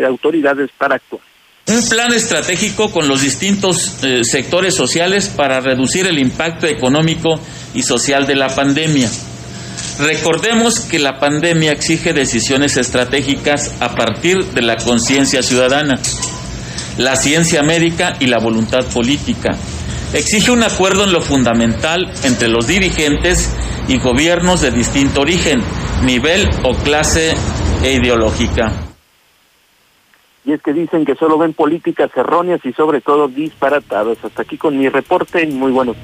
autoridades 0.06 0.70
para 0.78 0.96
actuar. 0.96 1.22
Un 1.68 1.88
plan 1.88 2.12
estratégico 2.12 2.92
con 2.92 3.08
los 3.08 3.22
distintos 3.22 4.04
eh, 4.04 4.24
sectores 4.24 4.74
sociales 4.74 5.28
para 5.28 5.58
reducir 5.58 6.06
el 6.06 6.20
impacto 6.20 6.68
económico 6.68 7.40
y 7.74 7.82
social 7.82 8.24
de 8.28 8.36
la 8.36 8.54
pandemia. 8.54 9.10
Recordemos 9.98 10.78
que 10.78 11.00
la 11.00 11.18
pandemia 11.18 11.72
exige 11.72 12.12
decisiones 12.12 12.76
estratégicas 12.76 13.74
a 13.80 13.96
partir 13.96 14.44
de 14.52 14.62
la 14.62 14.76
conciencia 14.76 15.42
ciudadana, 15.42 15.98
la 16.98 17.16
ciencia 17.16 17.62
médica 17.64 18.16
y 18.20 18.26
la 18.26 18.38
voluntad 18.38 18.84
política. 18.84 19.58
Exige 20.12 20.52
un 20.52 20.62
acuerdo 20.62 21.04
en 21.04 21.12
lo 21.12 21.20
fundamental 21.20 22.12
entre 22.22 22.48
los 22.48 22.66
dirigentes 22.66 23.54
y 23.88 23.98
gobiernos 23.98 24.60
de 24.60 24.70
distinto 24.70 25.22
origen, 25.22 25.62
nivel 26.04 26.48
o 26.62 26.74
clase 26.74 27.34
e 27.82 27.92
ideológica. 27.92 28.72
Y 30.44 30.52
es 30.52 30.62
que 30.62 30.72
dicen 30.72 31.04
que 31.04 31.16
solo 31.16 31.36
ven 31.38 31.54
políticas 31.54 32.08
erróneas 32.14 32.60
y 32.64 32.72
sobre 32.72 33.00
todo 33.00 33.26
disparatadas. 33.26 34.16
Hasta 34.22 34.42
aquí 34.42 34.56
con 34.56 34.78
mi 34.78 34.88
reporte. 34.88 35.44
Muy 35.48 35.72
bueno. 35.72 35.94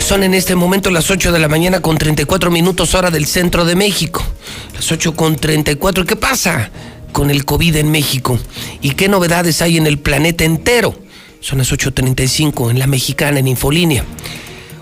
Son 0.00 0.24
en 0.24 0.34
este 0.34 0.56
momento 0.56 0.90
las 0.90 1.10
8 1.10 1.30
de 1.30 1.38
la 1.38 1.48
mañana 1.48 1.80
con 1.80 1.96
34 1.96 2.50
minutos 2.50 2.94
hora 2.94 3.10
del 3.12 3.26
centro 3.26 3.64
de 3.64 3.76
México. 3.76 4.22
Las 4.74 4.90
8 4.90 5.14
con 5.14 5.36
34. 5.36 6.04
¿Qué 6.04 6.16
pasa 6.16 6.70
con 7.14 7.30
el 7.30 7.46
COVID 7.46 7.76
en 7.76 7.90
México? 7.90 8.38
¿Y 8.82 8.90
qué 8.90 9.08
novedades 9.08 9.62
hay 9.62 9.78
en 9.78 9.86
el 9.86 9.96
planeta 9.98 10.44
entero? 10.44 10.94
Son 11.40 11.58
las 11.58 11.72
8.35 11.72 12.70
en 12.70 12.78
la 12.78 12.86
mexicana, 12.86 13.38
en 13.38 13.48
Infolínea. 13.48 14.04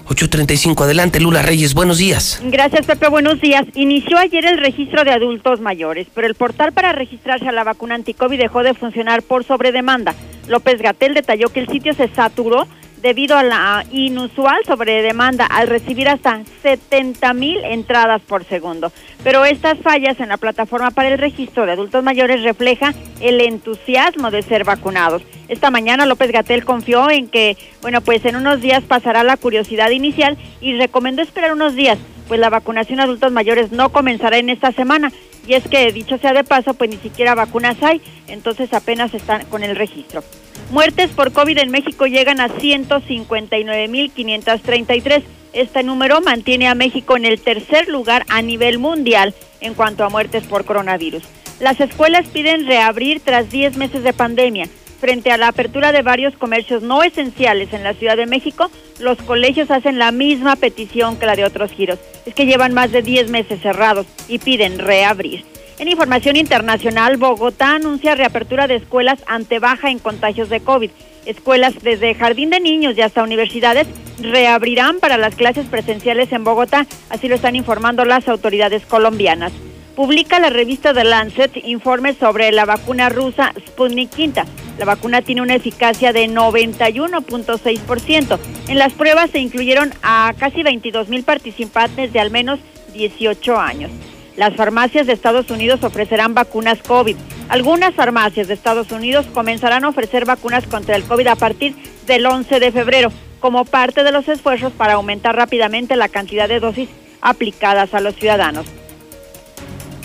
8.35, 0.09 0.83
adelante 0.83 1.21
Lula 1.21 1.43
Reyes, 1.43 1.75
buenos 1.75 1.99
días. 1.99 2.41
Gracias 2.45 2.87
Pepe, 2.87 3.09
buenos 3.09 3.41
días. 3.41 3.65
Inició 3.75 4.19
ayer 4.19 4.45
el 4.47 4.59
registro 4.59 5.05
de 5.05 5.13
adultos 5.13 5.61
mayores, 5.61 6.09
pero 6.13 6.27
el 6.27 6.35
portal 6.35 6.73
para 6.73 6.93
registrarse 6.93 7.49
a 7.49 7.53
la 7.53 7.65
vacuna 7.65 7.95
anticovid 7.95 8.39
dejó 8.39 8.63
de 8.63 8.75
funcionar 8.75 9.23
por 9.23 9.45
sobredemanda. 9.45 10.15
López 10.49 10.83
Gatel 10.83 11.15
detalló 11.15 11.51
que 11.51 11.61
el 11.61 11.69
sitio 11.69 11.95
se 11.95 12.09
saturó 12.09 12.67
debido 13.03 13.37
a 13.37 13.43
la 13.43 13.85
inusual 13.91 14.63
sobredemanda 14.65 15.45
al 15.47 15.69
recibir 15.69 16.09
hasta 16.09 16.41
70 16.63 17.35
mil 17.35 17.59
entradas 17.65 18.23
por 18.23 18.45
segundo. 18.45 18.93
Pero 19.25 19.45
estas 19.45 19.79
fallas 19.79 20.19
en 20.21 20.29
la 20.29 20.37
plataforma 20.37 20.91
para 20.91 21.09
el 21.09 21.19
registro 21.19 21.67
de 21.67 21.73
adultos 21.73 22.03
mayores 22.05 22.43
refleja 22.43 22.95
el 23.21 23.41
entusiasmo 23.41 24.31
de 24.31 24.43
ser 24.43 24.65
vacunados. 24.65 25.23
Esta 25.49 25.71
mañana 25.71 26.07
López 26.07 26.31
Gatel 26.31 26.65
confió 26.65 27.11
en 27.11 27.29
que, 27.29 27.57
bueno, 27.83 28.01
pues 28.01 28.25
en 28.25 28.37
unos 28.37 28.61
días 28.61 28.85
pasará 28.85 29.23
la 29.25 29.37
curiosidad 29.37 29.91
inicial 29.91 30.39
y 30.61 30.75
recomendó 30.79 31.23
esperar 31.23 31.53
unos 31.53 31.75
días, 31.75 31.99
pues 32.33 32.41
la 32.41 32.49
vacunación 32.49 32.99
a 32.99 33.03
adultos 33.03 33.31
mayores 33.31 33.73
no 33.73 33.93
comenzará 33.93 34.39
en 34.39 34.49
esta 34.49 34.73
semana. 34.73 35.13
Y 35.47 35.53
es 35.53 35.69
que, 35.69 35.93
dicho 35.93 36.17
sea 36.17 36.33
de 36.33 36.45
paso, 36.45 36.73
pues 36.73 36.89
ni 36.89 36.97
siquiera 36.97 37.35
vacunas 37.35 37.77
hay, 37.83 38.01
entonces 38.27 38.73
apenas 38.73 39.13
están 39.13 39.45
con 39.51 39.63
el 39.63 39.77
registro. 39.77 40.25
Muertes 40.71 41.11
por 41.11 41.35
COVID 41.35 41.59
en 41.59 41.71
México 41.71 42.07
llegan 42.07 42.41
a 42.41 42.49
159.533. 42.49 45.25
Este 45.53 45.83
número 45.83 46.23
mantiene 46.23 46.69
a 46.69 46.75
México 46.75 47.19
en 47.19 47.27
el 47.27 47.39
tercer 47.39 47.89
lugar 47.89 48.25
a 48.31 48.41
nivel 48.41 48.79
mundial 48.79 49.35
en 49.61 49.75
cuanto 49.75 50.03
a 50.03 50.09
muertes 50.09 50.45
por 50.45 50.65
coronavirus. 50.65 51.25
Las 51.61 51.81
escuelas 51.81 52.27
piden 52.29 52.67
reabrir 52.67 53.21
tras 53.21 53.51
10 53.51 53.77
meses 53.77 54.05
de 54.05 54.15
pandemia. 54.15 54.71
Frente 55.03 55.33
a 55.33 55.37
la 55.37 55.49
apertura 55.49 55.91
de 55.91 56.03
varios 56.03 56.37
comercios 56.37 56.85
no 56.85 57.03
esenciales 57.03 57.73
en 57.73 57.83
la 57.83 57.93
Ciudad 57.95 58.17
de 58.17 58.25
México, 58.25 58.71
los 59.01 59.19
colegios 59.19 59.69
hacen 59.73 59.99
la 59.99 60.13
misma 60.13 60.55
petición 60.55 61.17
que 61.17 61.27
la 61.27 61.35
de 61.35 61.45
otros 61.45 61.73
giros. 61.73 61.99
Es 62.25 62.35
que 62.35 62.47
llevan 62.47 62.73
más 62.73 62.93
de 62.93 63.03
10 63.03 63.29
meses 63.29 63.61
cerrados 63.61 64.07
y 64.29 64.39
piden 64.39 64.79
reabrir. 64.79 65.45
En 65.81 65.89
información 65.89 66.37
internacional, 66.37 67.17
Bogotá 67.17 67.75
anuncia 67.75 68.15
reapertura 68.15 68.69
de 68.69 68.77
escuelas 68.77 69.19
ante 69.27 69.59
baja 69.59 69.91
en 69.91 69.99
contagios 69.99 70.49
de 70.49 70.61
COVID. 70.61 70.93
Escuelas 71.27 71.75
desde 71.83 72.15
jardín 72.15 72.51
de 72.51 72.61
niños 72.61 72.97
y 72.97 73.01
hasta 73.01 73.25
universidades 73.25 73.89
reabrirán 74.21 75.01
para 75.01 75.17
las 75.17 75.35
clases 75.35 75.67
presenciales 75.67 76.31
en 76.31 76.45
Bogotá, 76.45 76.87
así 77.11 77.27
lo 77.27 77.35
están 77.35 77.57
informando 77.57 78.05
las 78.05 78.29
autoridades 78.29 78.87
colombianas. 78.87 79.53
Publica 79.95 80.41
la 80.41 80.49
revista 80.49 80.95
The 80.95 81.05
Lancet 81.05 81.55
informes 81.65 82.17
sobre 82.17 82.51
la 82.51 82.65
vacuna 82.65 83.11
rusa 83.11 83.53
Sputnik 83.67 84.11
V. 84.17 84.43
La 84.79 84.87
vacuna 84.87 85.21
tiene 85.21 85.43
una 85.43 85.55
eficacia 85.55 86.15
de 86.15 86.29
91.6%. 86.29 88.39
En 88.69 88.79
las 88.79 88.95
pruebas 88.95 89.31
se 89.31 89.39
incluyeron 89.39 89.93
a 90.03 90.33
casi 90.39 90.63
22 90.63 91.11
mil 91.11 91.25
participantes 91.25 92.11
de 92.11 92.21
al 92.21 92.31
menos 92.31 92.59
18 92.95 93.59
años. 93.59 93.91
Las 94.37 94.57
farmacias 94.57 95.07
de 95.07 95.13
Estados 95.13 95.51
Unidos 95.51 95.85
ofrecerán 95.85 96.33
vacunas 96.33 96.79
COVID. 96.83 97.17
Algunas 97.51 97.95
farmacias 97.95 98.49
de 98.49 98.55
Estados 98.55 98.93
Unidos 98.93 99.27
comenzarán 99.35 99.85
a 99.85 99.91
ofrecer 99.91 100.25
vacunas 100.25 100.67
contra 100.67 100.97
el 100.97 101.05
COVID 101.05 101.27
a 101.27 101.37
partir 101.37 101.75
del 102.07 102.25
11 102.25 102.61
de 102.61 102.73
febrero, 102.73 103.13
como 103.41 103.67
parte 103.67 104.05
de 104.05 104.13
los 104.13 104.27
esfuerzos 104.27 104.73
para 104.73 104.95
aumentar 104.95 105.37
rápidamente 105.37 105.97
la 105.97 106.09
cantidad 106.09 106.49
de 106.49 106.61
dosis 106.61 106.89
aplicadas 107.21 107.93
a 107.93 108.01
los 108.01 108.15
ciudadanos. 108.15 108.65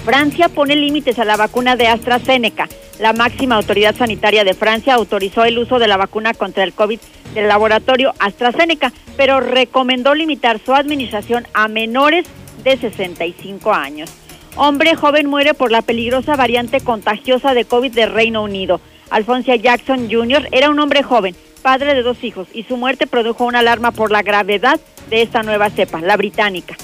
Francia 0.07 0.47
pone 0.47 0.77
límites 0.77 1.19
a 1.19 1.25
la 1.25 1.35
vacuna 1.35 1.75
de 1.75 1.87
AstraZeneca. 1.87 2.69
La 2.97 3.11
máxima 3.11 3.55
autoridad 3.55 3.93
sanitaria 3.93 4.45
de 4.45 4.53
Francia 4.53 4.93
autorizó 4.93 5.43
el 5.43 5.57
uso 5.57 5.79
de 5.79 5.87
la 5.89 5.97
vacuna 5.97 6.33
contra 6.33 6.63
el 6.63 6.71
COVID 6.71 6.97
del 7.33 7.49
laboratorio 7.49 8.13
AstraZeneca, 8.17 8.93
pero 9.17 9.41
recomendó 9.41 10.15
limitar 10.15 10.61
su 10.65 10.73
administración 10.73 11.45
a 11.53 11.67
menores 11.67 12.25
de 12.63 12.77
65 12.77 13.73
años. 13.73 14.09
Hombre 14.55 14.95
joven 14.95 15.27
muere 15.27 15.53
por 15.53 15.71
la 15.71 15.81
peligrosa 15.81 16.37
variante 16.37 16.79
contagiosa 16.79 17.53
de 17.53 17.65
COVID 17.65 17.91
de 17.91 18.05
Reino 18.05 18.43
Unido. 18.43 18.79
Alfonso 19.09 19.55
Jackson 19.55 20.09
Jr. 20.09 20.47
era 20.53 20.69
un 20.69 20.79
hombre 20.79 21.03
joven, 21.03 21.35
padre 21.61 21.95
de 21.95 22.01
dos 22.01 22.23
hijos, 22.23 22.47
y 22.53 22.63
su 22.63 22.77
muerte 22.77 23.07
produjo 23.07 23.43
una 23.43 23.59
alarma 23.59 23.91
por 23.91 24.09
la 24.09 24.21
gravedad 24.21 24.79
de 25.09 25.21
esta 25.21 25.43
nueva 25.43 25.69
cepa, 25.69 25.99
la 25.99 26.15
británica. 26.15 26.77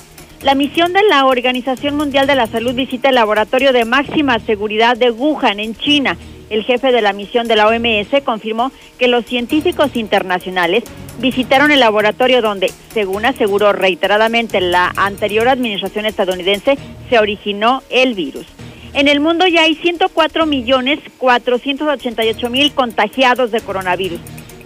La 0.44 0.56
misión 0.56 0.91
de 0.91 1.02
la 1.03 1.26
Organización 1.26 1.95
Mundial 1.95 2.28
de 2.28 2.36
la 2.36 2.48
Salud 2.48 2.76
visita 2.76 3.07
el 3.07 3.15
laboratorio 3.15 3.72
de 3.72 3.86
máxima 3.86 4.40
seguridad 4.40 4.98
de 4.98 5.10
Wuhan, 5.10 5.61
en 5.61 5.74
China, 5.74 6.18
el 6.49 6.65
jefe 6.65 6.91
de 6.91 7.02
la 7.02 7.14
misión 7.14 7.48
de 7.48 7.56
la 7.56 7.65
OMS 7.65 8.22
confirmó 8.26 8.70
que 8.99 9.07
los 9.07 9.26
científicos 9.26 9.95
internacionales 9.95 10.84
visitaron 11.20 11.72
el 11.72 11.80
laboratorio 11.80 12.41
donde, 12.41 12.74
según 12.94 13.24
aseguró 13.24 13.72
reiteradamente 13.72 14.60
la 14.60 14.91
anterior 14.98 15.48
administración 15.48 16.06
estadounidense, 16.06 16.78
se 17.10 17.20
originó 17.20 17.82
el 17.90 18.14
virus. 18.14 18.45
En 18.94 19.07
el 19.07 19.22
mundo 19.22 19.48
ya 19.48 19.61
hay 19.61 19.76
104 19.76 20.45
millones 20.45 20.99
488 21.20 22.49
mil 22.49 22.74
contagiados 22.74 23.52
de 23.52 23.61
coronavirus. 23.61 24.20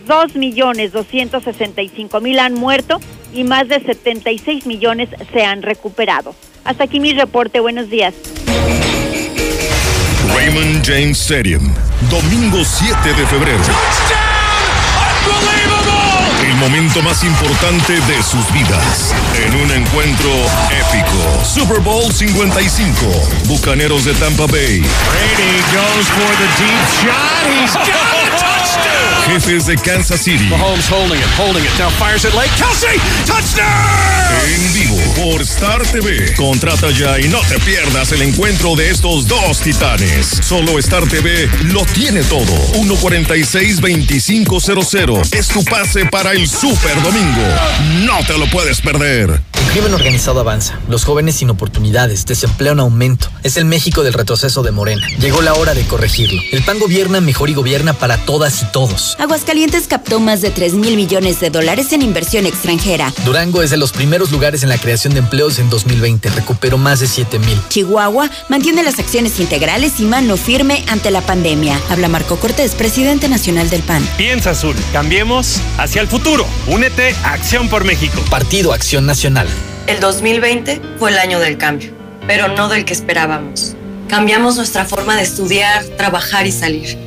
2 0.08 0.36
millones 0.38 0.92
265 0.92 2.20
mil 2.20 2.40
han 2.40 2.56
muerto 2.56 3.00
y 3.34 3.44
más 3.44 3.68
de 3.68 3.80
76 3.80 4.66
millones 4.66 5.10
se 5.32 5.44
han 5.44 5.62
recuperado. 5.62 6.36
Hasta 6.64 6.86
aquí 6.86 7.00
mi 7.00 7.14
reporte. 7.14 7.60
Buenos 7.60 7.90
días. 7.90 8.14
Raymond 10.36 10.86
James 10.86 11.20
Stadium, 11.20 11.74
domingo 12.10 12.64
7 12.64 13.14
de 13.14 13.26
febrero. 13.28 13.64
el 16.48 16.56
momento 16.56 17.02
más 17.02 17.24
importante 17.24 17.94
de 17.94 18.24
sus 18.24 18.52
vidas. 18.54 19.14
En 19.36 19.56
un 19.56 19.72
encuentro 19.72 20.30
épico. 20.72 21.46
Super 21.46 21.80
Bowl 21.80 22.12
55. 22.12 22.96
Bucaneros 23.46 24.06
de 24.06 24.14
Tampa 24.16 24.46
Bay. 24.48 24.80
Brady 24.80 25.62
goes 25.74 26.08
for 26.10 26.36
the 26.38 26.48
deep 26.58 26.88
shot. 27.02 27.46
He's 27.48 27.74
got 27.74 27.88
a 27.88 28.30
touchdown. 28.38 28.97
Jefes 29.28 29.66
de 29.66 29.76
Kansas 29.76 30.22
City. 30.22 30.48
Mahomes 30.50 30.88
holding 30.90 31.20
it, 31.20 31.28
holding 31.38 31.64
it. 31.64 31.70
Now 31.78 31.90
fires 31.90 32.24
it 32.26 32.34
late. 32.34 32.50
Kelsey, 32.58 32.98
touchdown. 33.26 33.68
En 34.46 34.74
vivo 34.74 34.98
por 35.16 35.42
Star 35.42 35.82
TV. 35.84 36.34
Contrata 36.36 36.90
ya 36.92 37.20
y 37.20 37.28
no 37.28 37.40
te 37.42 37.60
pierdas 37.60 38.12
el 38.14 38.22
encuentro 38.22 38.76
de 38.76 38.90
estos 38.90 39.28
dos 39.28 39.60
titanes. 39.60 40.28
Solo 40.42 40.80
Star 40.80 41.06
TV 41.08 41.50
lo 41.66 41.84
tiene 41.86 42.24
todo. 42.24 42.46
146-2500 42.74 45.34
es 45.34 45.48
tu 45.50 45.64
pase 45.66 46.06
para 46.06 46.32
el 46.32 46.48
Super 46.48 47.02
Domingo. 47.02 47.42
No 48.06 48.24
te 48.26 48.38
lo 48.38 48.48
puedes 48.48 48.80
perder. 48.82 49.42
El 49.54 49.66
crimen 49.74 49.94
organizado 49.94 50.40
avanza. 50.40 50.80
Los 50.88 51.04
jóvenes 51.04 51.36
sin 51.36 51.50
oportunidades, 51.50 52.26
desempleo 52.26 52.72
en 52.74 52.80
aumento. 52.80 53.30
Es 53.44 53.58
el 53.58 53.66
México 53.66 54.04
del 54.04 54.14
retroceso 54.14 54.64
de 54.64 54.72
Morena. 54.72 55.06
Llegó 55.20 55.42
la 55.42 55.54
hora 55.54 55.74
de 55.74 55.86
corregirlo. 55.86 56.42
El 56.52 56.64
PAN 56.64 56.80
gobierna 56.80 57.20
mejor 57.22 57.50
y 57.50 57.54
gobierna 57.54 57.94
para 57.94 58.18
todas 58.18 58.62
y 58.62 58.66
todos. 58.72 59.17
Aguascalientes 59.20 59.88
captó 59.88 60.20
más 60.20 60.42
de 60.42 60.52
3 60.52 60.76
mil 60.76 60.96
millones 60.96 61.40
de 61.40 61.50
dólares 61.50 61.92
en 61.92 62.04
inversión 62.04 62.46
extranjera. 62.46 63.12
Durango 63.26 63.64
es 63.64 63.72
de 63.72 63.78
los 63.78 63.92
primeros 63.92 64.32
lugares 64.32 64.62
en 64.62 64.70
la 64.70 64.78
creación 64.78 65.14
de 65.14 65.20
empleos 65.20 65.58
en 65.58 65.72
2020. 65.72 66.30
Recuperó 66.30 66.78
más 66.78 67.00
de 67.00 67.08
7 67.08 67.40
mil. 67.40 67.60
Chihuahua 67.70 68.30
mantiene 68.48 68.84
las 68.84 69.00
acciones 69.00 69.40
integrales 69.40 70.00
y 70.00 70.04
mano 70.04 70.38
firme 70.38 70.86
ante 70.88 71.10
la 71.10 71.22
pandemia. 71.22 71.80
Habla 71.90 72.10
Marco 72.10 72.36
Cortés, 72.38 72.76
presidente 72.76 73.28
nacional 73.28 73.72
del 73.72 73.82
PAN. 73.82 74.08
Piensa 74.18 74.52
azul. 74.52 74.76
Cambiemos 74.94 75.60
hacia 75.80 76.02
el 76.02 76.08
futuro. 76.08 76.46
Únete 76.68 77.16
a 77.24 77.34
Acción 77.34 77.70
por 77.70 77.86
México. 77.86 78.24
Partido 78.30 78.72
Acción 78.72 79.08
Nacional. 79.08 79.48
El 79.88 80.00
2020 80.00 80.80
fue 81.00 81.10
el 81.10 81.18
año 81.18 81.40
del 81.40 81.58
cambio, 81.58 81.92
pero 82.28 82.50
no 82.50 82.70
del 82.70 82.86
que 82.86 82.94
esperábamos. 82.94 83.76
Cambiamos 84.10 84.58
nuestra 84.58 84.86
forma 84.86 85.16
de 85.16 85.24
estudiar, 85.24 85.84
trabajar 85.98 86.46
y 86.46 86.52
salir. 86.52 87.07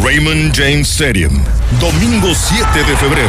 Raymond 0.00 0.54
James 0.54 0.88
Stadium, 0.88 1.44
domingo 1.78 2.34
7 2.34 2.82
de 2.84 2.96
febrero. 2.96 3.28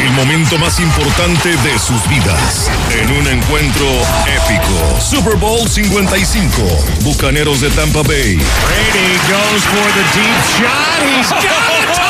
El 0.00 0.10
momento 0.12 0.58
más 0.58 0.80
importante 0.80 1.50
de 1.50 1.78
sus 1.78 2.06
vidas. 2.08 2.68
En 2.90 3.10
un 3.12 3.26
encuentro 3.28 3.86
épico. 4.26 5.00
Super 5.00 5.36
Bowl 5.36 5.68
55. 5.68 6.62
Bucaneros 7.02 7.60
de 7.60 7.70
Tampa 7.70 8.02
Bay. 8.02 8.36
Brady 8.36 9.16
goes 9.28 9.64
for 9.64 9.92
the 9.92 10.02
deep 10.18 10.42
shot. 10.56 11.02
He's 11.16 11.30
got. 11.30 12.07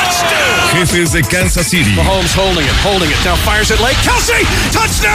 Jefes 0.73 1.13
de 1.13 1.23
Kansas 1.23 1.69
City. 1.69 1.95
Mahomes 1.95 2.35
holding 2.35 2.65
it, 2.65 2.75
holding 2.85 3.09
it. 3.11 3.17
Now 3.25 3.37
fires 3.37 3.71
it 3.71 3.79
late. 3.81 3.97
Kelsey, 4.03 4.45
touchdown. 4.71 5.15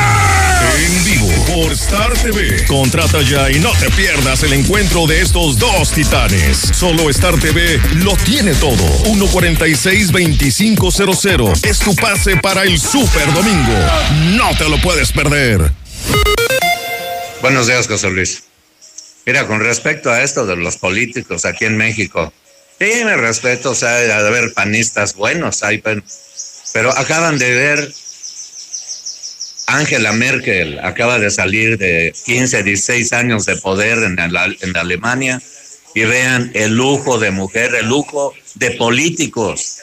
En 0.77 1.03
vivo 1.03 1.27
por 1.45 1.71
Star 1.73 2.13
TV. 2.13 2.65
Contrata 2.65 3.21
ya 3.21 3.51
y 3.51 3.59
no 3.59 3.71
te 3.73 3.91
pierdas 3.91 4.41
el 4.43 4.53
encuentro 4.53 5.05
de 5.07 5.21
estos 5.21 5.59
dos 5.59 5.91
titanes. 5.91 6.57
Solo 6.57 7.09
Star 7.09 7.37
TV 7.39 7.81
lo 7.95 8.15
tiene 8.17 8.53
todo. 8.55 8.83
146-2500 9.03 11.65
es 11.65 11.79
tu 11.79 11.95
pase 11.95 12.37
para 12.37 12.63
el 12.63 12.79
Super 12.79 13.33
Domingo. 13.33 13.73
No 14.35 14.55
te 14.57 14.69
lo 14.69 14.79
puedes 14.81 15.11
perder. 15.11 15.71
Buenos 17.41 17.67
días, 17.67 17.87
José 17.87 18.09
Luis. 18.09 18.43
Mira, 19.25 19.47
con 19.47 19.59
respecto 19.59 20.11
a 20.11 20.21
esto 20.21 20.45
de 20.45 20.55
los 20.55 20.77
políticos 20.77 21.45
aquí 21.45 21.65
en 21.65 21.75
México, 21.77 22.31
sí, 22.79 23.03
me 23.05 23.15
respeto, 23.15 23.71
o 23.71 23.75
sea, 23.75 23.91
de 23.91 24.11
haber 24.11 24.53
panistas 24.53 25.15
buenos, 25.15 25.63
hay, 25.63 25.81
pero 26.73 26.97
acaban 26.97 27.37
de 27.37 27.51
ver 27.51 27.93
Angela 29.67 30.11
Merkel 30.11 30.79
acaba 30.83 31.19
de 31.19 31.31
salir 31.31 31.77
de 31.77 32.13
15, 32.25 32.63
16 32.63 33.13
años 33.13 33.45
de 33.45 33.55
poder 33.57 33.99
en, 33.99 34.17
en 34.19 34.77
Alemania 34.77 35.41
y 35.95 36.01
vean 36.01 36.51
el 36.53 36.75
lujo 36.75 37.19
de 37.19 37.31
mujer, 37.31 37.75
el 37.75 37.87
lujo 37.87 38.33
de 38.55 38.71
políticos. 38.71 39.77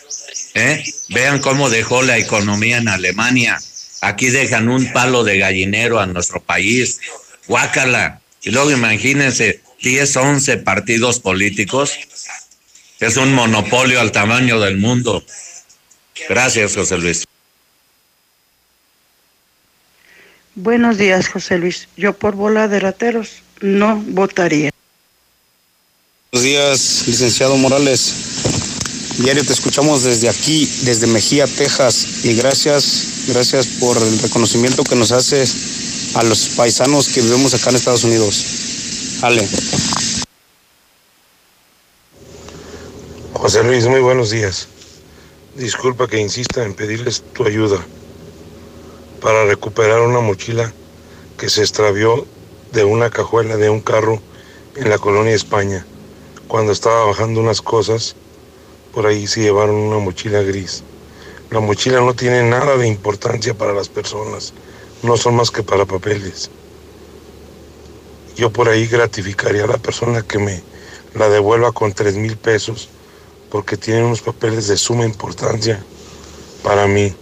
¿eh? 0.54 0.82
Vean 1.08 1.40
cómo 1.40 1.70
dejó 1.70 2.02
la 2.02 2.18
economía 2.18 2.78
en 2.78 2.88
Alemania. 2.88 3.58
Aquí 4.00 4.30
dejan 4.30 4.68
un 4.68 4.92
palo 4.92 5.24
de 5.24 5.38
gallinero 5.38 6.00
a 6.00 6.06
nuestro 6.06 6.40
país. 6.42 7.00
Guácala. 7.46 8.20
Y 8.42 8.50
luego 8.50 8.70
imagínense 8.70 9.60
10, 9.82 10.16
11 10.16 10.56
partidos 10.58 11.20
políticos. 11.20 11.92
Es 13.00 13.16
un 13.16 13.32
monopolio 13.32 13.98
al 13.98 14.12
tamaño 14.12 14.60
del 14.60 14.76
mundo. 14.76 15.24
Gracias, 16.28 16.74
José 16.74 16.98
Luis. 16.98 17.24
Buenos 20.54 20.98
días, 20.98 21.28
José 21.28 21.56
Luis. 21.56 21.88
Yo 21.96 22.12
por 22.12 22.34
bola 22.34 22.68
de 22.68 22.78
rateros 22.78 23.42
no 23.62 23.96
votaría. 23.96 24.70
Buenos 26.30 26.44
días, 26.44 27.04
licenciado 27.06 27.56
Morales. 27.56 28.14
Diario 29.18 29.44
te 29.44 29.54
escuchamos 29.54 30.04
desde 30.04 30.28
aquí, 30.28 30.70
desde 30.82 31.06
Mejía, 31.06 31.46
Texas. 31.46 32.24
Y 32.24 32.34
gracias, 32.34 33.24
gracias 33.28 33.66
por 33.66 33.96
el 33.96 34.18
reconocimiento 34.18 34.84
que 34.84 34.96
nos 34.96 35.10
haces 35.12 36.10
a 36.14 36.22
los 36.22 36.50
paisanos 36.50 37.08
que 37.08 37.22
vivimos 37.22 37.54
acá 37.54 37.70
en 37.70 37.76
Estados 37.76 38.04
Unidos. 38.04 38.44
Ale. 39.22 39.48
José 43.40 43.64
Luis, 43.64 43.86
muy 43.86 44.00
buenos 44.00 44.28
días. 44.28 44.68
Disculpa 45.56 46.06
que 46.06 46.18
insista 46.18 46.62
en 46.62 46.74
pedirles 46.74 47.24
tu 47.32 47.46
ayuda 47.46 47.78
para 49.22 49.46
recuperar 49.46 50.02
una 50.02 50.20
mochila 50.20 50.70
que 51.38 51.48
se 51.48 51.62
extravió 51.62 52.26
de 52.72 52.84
una 52.84 53.08
cajuela 53.08 53.56
de 53.56 53.70
un 53.70 53.80
carro 53.80 54.20
en 54.76 54.90
la 54.90 54.98
colonia 54.98 55.34
España. 55.34 55.86
Cuando 56.48 56.72
estaba 56.72 57.06
bajando 57.06 57.40
unas 57.40 57.62
cosas, 57.62 58.14
por 58.92 59.06
ahí 59.06 59.26
se 59.26 59.40
llevaron 59.40 59.76
una 59.76 59.96
mochila 59.96 60.42
gris. 60.42 60.82
La 61.50 61.60
mochila 61.60 62.02
no 62.02 62.12
tiene 62.12 62.42
nada 62.42 62.76
de 62.76 62.88
importancia 62.88 63.54
para 63.54 63.72
las 63.72 63.88
personas, 63.88 64.52
no 65.02 65.16
son 65.16 65.36
más 65.36 65.50
que 65.50 65.62
para 65.62 65.86
papeles. 65.86 66.50
Yo 68.36 68.50
por 68.50 68.68
ahí 68.68 68.86
gratificaría 68.86 69.64
a 69.64 69.68
la 69.68 69.78
persona 69.78 70.20
que 70.20 70.38
me 70.38 70.62
la 71.14 71.30
devuelva 71.30 71.72
con 71.72 71.94
tres 71.94 72.16
mil 72.16 72.36
pesos, 72.36 72.90
porque 73.50 73.76
tiene 73.76 74.04
unos 74.04 74.22
papeles 74.22 74.68
de 74.68 74.76
suma 74.76 75.04
importancia 75.04 75.84
para 76.62 76.86
mí 76.86 77.14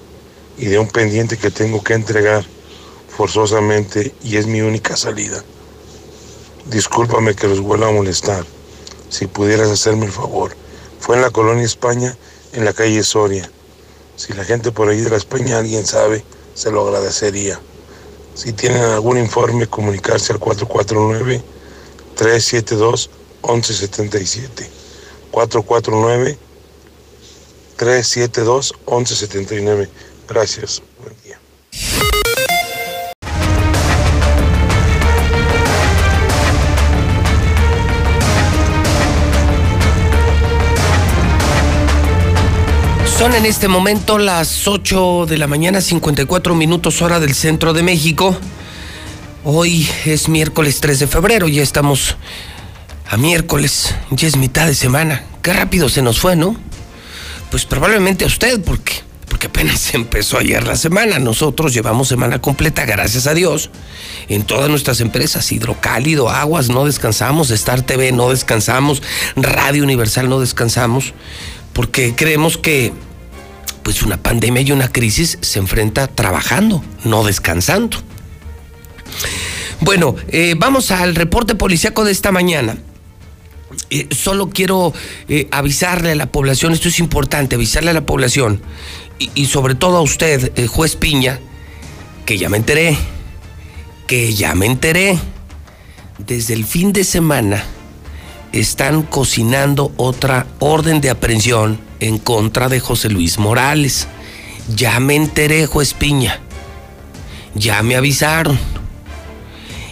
y 0.59 0.67
de 0.67 0.79
un 0.79 0.89
pendiente 0.89 1.39
que 1.39 1.51
tengo 1.51 1.83
que 1.83 1.95
entregar 1.95 2.45
forzosamente 3.17 4.15
y 4.23 4.37
es 4.37 4.47
mi 4.47 4.61
única 4.61 4.97
salida. 4.97 5.43
Discúlpame 6.67 7.35
que 7.35 7.49
los 7.49 7.61
vuelva 7.61 7.89
a 7.89 7.93
molestar. 7.93 8.45
Si 9.09 9.27
pudieras 9.27 9.71
hacerme 9.71 10.07
el 10.07 10.13
favor. 10.13 10.55
Fue 11.01 11.17
en 11.17 11.23
la 11.23 11.31
colonia 11.31 11.65
España, 11.65 12.17
en 12.53 12.65
la 12.65 12.75
calle 12.75 13.03
Soria. 13.03 13.51
Si 14.17 14.35
la 14.35 14.45
gente 14.45 14.71
por 14.71 14.89
ahí 14.89 15.01
de 15.01 15.11
la 15.11 15.17
España 15.17 15.59
alguien 15.59 15.87
sabe, 15.87 16.25
se 16.55 16.71
lo 16.71 16.87
agradecería. 16.87 17.59
Si 18.35 18.53
tienen 18.53 18.83
algún 18.83 19.17
informe, 19.17 19.67
comunicarse 19.67 20.33
al 20.33 20.39
449 20.39 21.43
372 22.17 23.11
1177. 23.43 24.78
449 25.31 26.39
372 27.77 28.75
1179. 28.87 29.89
Gracias. 30.29 30.83
Buen 31.03 31.15
día. 31.25 31.39
Son 43.19 43.35
en 43.35 43.47
este 43.47 43.67
momento 43.69 44.19
las 44.19 44.69
8 44.69 45.27
de 45.27 45.39
la 45.39 45.47
mañana, 45.47 45.81
54 45.81 46.55
minutos 46.55 47.03
hora 47.03 47.19
del 47.19 47.35
centro 47.35 47.73
de 47.73 47.83
México. 47.83 48.37
Hoy 49.45 49.89
es 50.05 50.29
miércoles 50.29 50.81
3 50.81 51.01
de 51.01 51.07
febrero, 51.07 51.49
ya 51.49 51.63
estamos 51.63 52.17
a 53.09 53.17
miércoles, 53.17 53.95
ya 54.11 54.29
es 54.29 54.37
mitad 54.37 54.67
de 54.67 54.75
semana. 54.75 55.25
Qué 55.43 55.53
rápido 55.53 55.89
se 55.89 56.03
nos 56.03 56.21
fue, 56.21 56.37
¿no? 56.37 56.57
Pues 57.51 57.65
probablemente 57.65 58.25
a 58.25 58.29
usted, 58.29 58.61
porque 58.63 59.09
porque 59.29 59.47
apenas 59.47 59.95
empezó 59.95 60.39
ayer 60.39 60.67
la 60.67 60.77
semana. 60.77 61.19
Nosotros 61.19 61.73
llevamos 61.73 62.09
semana 62.09 62.41
completa, 62.41 62.85
gracias 62.85 63.27
a 63.27 63.35
Dios, 63.35 63.71
en 64.29 64.43
todas 64.43 64.69
nuestras 64.69 65.01
empresas. 65.01 65.53
Hidrocálido, 65.53 66.29
Aguas, 66.29 66.69
no 66.69 66.85
descansamos, 66.85 67.51
Star 67.51 67.83
TV, 67.83 68.13
no 68.13 68.31
descansamos, 68.31 69.03
Radio 69.37 69.85
Universal, 69.85 70.29
no 70.29 70.41
descansamos, 70.41 71.15
porque 71.73 72.15
creemos 72.17 72.59
que 72.59 72.93
pues 73.83 74.03
una 74.03 74.23
pandemia 74.23 74.63
y 74.63 74.73
una 74.73 74.89
crisis 74.89 75.39
se 75.41 75.59
enfrenta 75.59 76.09
trabajando, 76.09 76.83
no 77.05 77.25
descansando. 77.25 77.97
Bueno, 79.81 80.17
eh, 80.29 80.55
vamos 80.59 80.91
al 80.91 81.15
reporte 81.15 81.55
policíaco 81.55 82.05
de 82.05 82.13
esta 82.13 82.33
mañana. 82.33 82.77
Eh, 83.91 84.09
solo 84.11 84.49
quiero 84.49 84.95
eh, 85.29 85.47
avisarle 85.51 86.13
a 86.13 86.15
la 86.15 86.27
población, 86.27 86.73
esto 86.73 86.89
es 86.89 86.99
importante, 86.99 87.57
avisarle 87.57 87.91
a 87.91 87.95
la 87.95 88.07
población 88.07 88.63
y, 89.19 89.47
sobre 89.47 89.75
todo 89.75 89.97
a 89.97 90.01
usted, 90.01 90.53
eh, 90.57 90.67
juez 90.67 90.97
Piña, 90.97 91.41
que 92.25 92.39
ya 92.39 92.49
me 92.49 92.57
enteré, 92.57 92.97
que 94.07 94.33
ya 94.33 94.55
me 94.55 94.67
enteré, 94.67 95.19
desde 96.19 96.55
el 96.55 96.65
fin 96.65 96.93
de 96.93 97.05
semana 97.05 97.63
están 98.53 99.03
cocinando 99.03 99.93
otra 99.97 100.47
orden 100.61 101.01
de 101.01 101.11
aprehensión 101.11 101.79
en 102.01 102.19
contra 102.19 102.69
de 102.69 102.81
José 102.81 103.11
Luis 103.11 103.39
Morales. 103.39 104.09
Ya 104.75 104.99
me 105.01 105.17
enteré, 105.17 105.67
juez 105.67 105.95
Piña. 105.95 106.41
Ya 107.55 107.83
me 107.83 107.97
avisaron. 107.97 108.59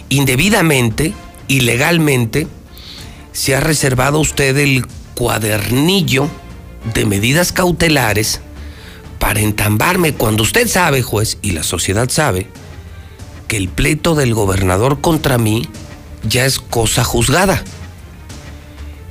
Indebidamente, 0.09 1.13
ilegalmente, 1.47 2.47
se 3.37 3.55
ha 3.55 3.59
reservado 3.59 4.19
usted 4.19 4.57
el 4.57 4.87
cuadernillo 5.13 6.27
de 6.95 7.05
medidas 7.05 7.51
cautelares 7.51 8.41
para 9.19 9.41
entambarme 9.41 10.15
cuando 10.15 10.41
usted 10.41 10.67
sabe, 10.67 11.03
juez, 11.03 11.37
y 11.43 11.51
la 11.51 11.61
sociedad 11.61 12.09
sabe, 12.09 12.47
que 13.47 13.57
el 13.57 13.69
pleito 13.69 14.15
del 14.15 14.33
gobernador 14.33 15.01
contra 15.01 15.37
mí 15.37 15.69
ya 16.27 16.45
es 16.45 16.57
cosa 16.57 17.03
juzgada. 17.03 17.63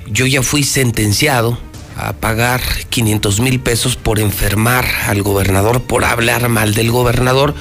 Yo 0.08 0.26
ya 0.26 0.42
fui 0.42 0.64
sentenciado 0.64 1.56
a 1.96 2.12
pagar 2.12 2.60
500 2.90 3.38
mil 3.38 3.60
pesos 3.60 3.94
por 3.94 4.18
enfermar 4.18 4.86
al 5.06 5.22
gobernador, 5.22 5.82
por 5.82 6.04
hablar 6.04 6.48
mal 6.48 6.74
del 6.74 6.90
gobernador, 6.90 7.54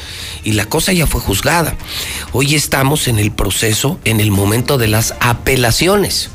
y 0.44 0.54
la 0.54 0.66
cosa 0.66 0.94
ya 0.94 1.06
fue 1.06 1.22
juzgada. 1.22 1.76
Hoy 2.32 2.56
estamos 2.56 3.08
en 3.08 3.20
el 3.20 3.32
proceso, 3.32 4.00
en 4.04 4.20
el 4.20 4.32
momento 4.32 4.80
de 4.80 4.88
las 4.88 5.14
apelaciones. 5.20 6.32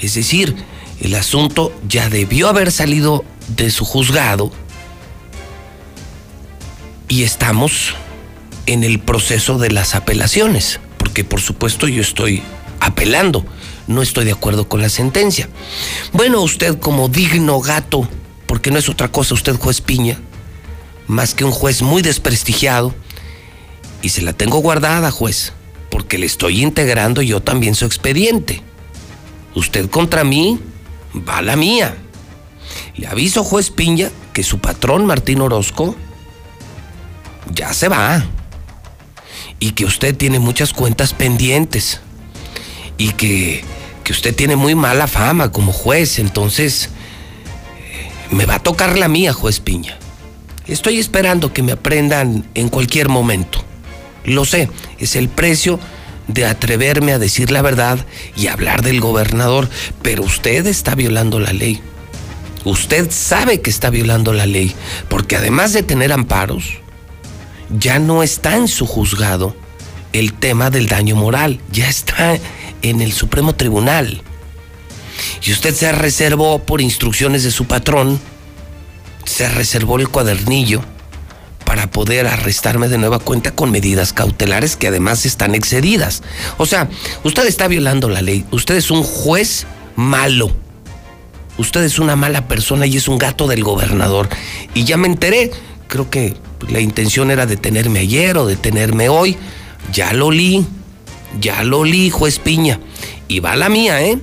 Es 0.00 0.14
decir, 0.14 0.56
el 1.00 1.14
asunto 1.14 1.72
ya 1.86 2.08
debió 2.08 2.48
haber 2.48 2.72
salido 2.72 3.24
de 3.48 3.70
su 3.70 3.84
juzgado 3.84 4.50
y 7.08 7.24
estamos 7.24 7.94
en 8.66 8.84
el 8.84 9.00
proceso 9.00 9.58
de 9.58 9.70
las 9.70 9.94
apelaciones, 9.94 10.80
porque 10.98 11.24
por 11.24 11.40
supuesto 11.40 11.88
yo 11.88 12.00
estoy 12.00 12.42
apelando, 12.80 13.44
no 13.86 14.02
estoy 14.02 14.24
de 14.24 14.32
acuerdo 14.32 14.68
con 14.68 14.80
la 14.80 14.88
sentencia. 14.88 15.48
Bueno, 16.12 16.40
usted 16.40 16.78
como 16.78 17.08
digno 17.08 17.60
gato, 17.60 18.08
porque 18.46 18.70
no 18.70 18.78
es 18.78 18.88
otra 18.88 19.10
cosa 19.10 19.34
usted 19.34 19.56
juez 19.56 19.80
Piña, 19.80 20.18
más 21.06 21.34
que 21.34 21.44
un 21.44 21.50
juez 21.50 21.82
muy 21.82 22.02
desprestigiado, 22.02 22.94
y 24.02 24.10
se 24.10 24.22
la 24.22 24.32
tengo 24.32 24.58
guardada, 24.58 25.10
juez, 25.10 25.52
porque 25.90 26.16
le 26.16 26.26
estoy 26.26 26.62
integrando 26.62 27.22
yo 27.22 27.40
también 27.40 27.74
su 27.74 27.84
expediente. 27.84 28.62
Usted 29.54 29.90
contra 29.90 30.24
mí, 30.24 30.60
va 31.28 31.42
la 31.42 31.56
mía. 31.56 31.96
Le 32.96 33.06
aviso, 33.06 33.44
juez 33.44 33.70
Piña, 33.70 34.10
que 34.32 34.42
su 34.42 34.58
patrón 34.58 35.06
Martín 35.06 35.40
Orozco 35.40 35.96
ya 37.52 37.72
se 37.72 37.88
va. 37.88 38.24
y 39.62 39.72
que 39.72 39.84
usted 39.84 40.16
tiene 40.16 40.38
muchas 40.38 40.72
cuentas 40.72 41.12
pendientes 41.12 42.00
y 42.96 43.12
que, 43.12 43.62
que 44.04 44.12
usted 44.12 44.34
tiene 44.34 44.56
muy 44.56 44.74
mala 44.74 45.06
fama 45.06 45.52
como 45.52 45.70
juez, 45.70 46.18
entonces 46.18 46.88
eh, 47.78 48.10
me 48.30 48.46
va 48.46 48.56
a 48.56 48.62
tocar 48.62 48.98
la 48.98 49.08
mía, 49.08 49.34
juez 49.34 49.60
Piña. 49.60 49.98
Estoy 50.66 50.98
esperando 50.98 51.52
que 51.52 51.62
me 51.62 51.72
aprendan 51.72 52.46
en 52.54 52.68
cualquier 52.70 53.08
momento. 53.10 53.62
Lo 54.24 54.44
sé, 54.44 54.70
es 54.98 55.14
el 55.14 55.28
precio 55.28 55.78
de 56.32 56.46
atreverme 56.46 57.12
a 57.12 57.18
decir 57.18 57.50
la 57.50 57.62
verdad 57.62 58.04
y 58.36 58.48
hablar 58.48 58.82
del 58.82 59.00
gobernador, 59.00 59.68
pero 60.02 60.22
usted 60.22 60.66
está 60.66 60.94
violando 60.94 61.40
la 61.40 61.52
ley. 61.52 61.80
Usted 62.64 63.10
sabe 63.10 63.60
que 63.60 63.70
está 63.70 63.90
violando 63.90 64.32
la 64.32 64.46
ley, 64.46 64.74
porque 65.08 65.36
además 65.36 65.72
de 65.72 65.82
tener 65.82 66.12
amparos, 66.12 66.78
ya 67.70 67.98
no 67.98 68.22
está 68.22 68.56
en 68.56 68.68
su 68.68 68.86
juzgado 68.86 69.56
el 70.12 70.34
tema 70.34 70.70
del 70.70 70.88
daño 70.88 71.16
moral, 71.16 71.60
ya 71.70 71.88
está 71.88 72.38
en 72.82 73.00
el 73.00 73.12
Supremo 73.12 73.54
Tribunal. 73.54 74.22
Y 75.42 75.52
usted 75.52 75.74
se 75.74 75.92
reservó 75.92 76.60
por 76.60 76.80
instrucciones 76.80 77.44
de 77.44 77.50
su 77.50 77.66
patrón, 77.66 78.20
se 79.24 79.48
reservó 79.48 79.98
el 79.98 80.08
cuadernillo 80.08 80.82
para 81.70 81.88
poder 81.88 82.26
arrestarme 82.26 82.88
de 82.88 82.98
nueva 82.98 83.20
cuenta 83.20 83.52
con 83.52 83.70
medidas 83.70 84.12
cautelares 84.12 84.74
que 84.74 84.88
además 84.88 85.24
están 85.24 85.54
excedidas. 85.54 86.20
O 86.56 86.66
sea, 86.66 86.88
usted 87.22 87.46
está 87.46 87.68
violando 87.68 88.08
la 88.08 88.22
ley, 88.22 88.44
usted 88.50 88.74
es 88.74 88.90
un 88.90 89.04
juez 89.04 89.68
malo. 89.94 90.50
Usted 91.58 91.84
es 91.84 92.00
una 92.00 92.16
mala 92.16 92.48
persona 92.48 92.86
y 92.86 92.96
es 92.96 93.06
un 93.06 93.18
gato 93.18 93.46
del 93.46 93.62
gobernador. 93.62 94.28
Y 94.74 94.82
ya 94.82 94.96
me 94.96 95.06
enteré, 95.06 95.52
creo 95.86 96.10
que 96.10 96.34
la 96.68 96.80
intención 96.80 97.30
era 97.30 97.46
detenerme 97.46 98.00
ayer 98.00 98.36
o 98.36 98.46
detenerme 98.46 99.08
hoy. 99.08 99.36
Ya 99.92 100.12
lo 100.12 100.32
li, 100.32 100.66
ya 101.40 101.62
lo 101.62 101.84
li, 101.84 102.10
juez 102.10 102.40
Piña. 102.40 102.80
Y 103.28 103.38
va 103.38 103.54
la 103.54 103.68
mía, 103.68 104.02
¿eh? 104.02 104.18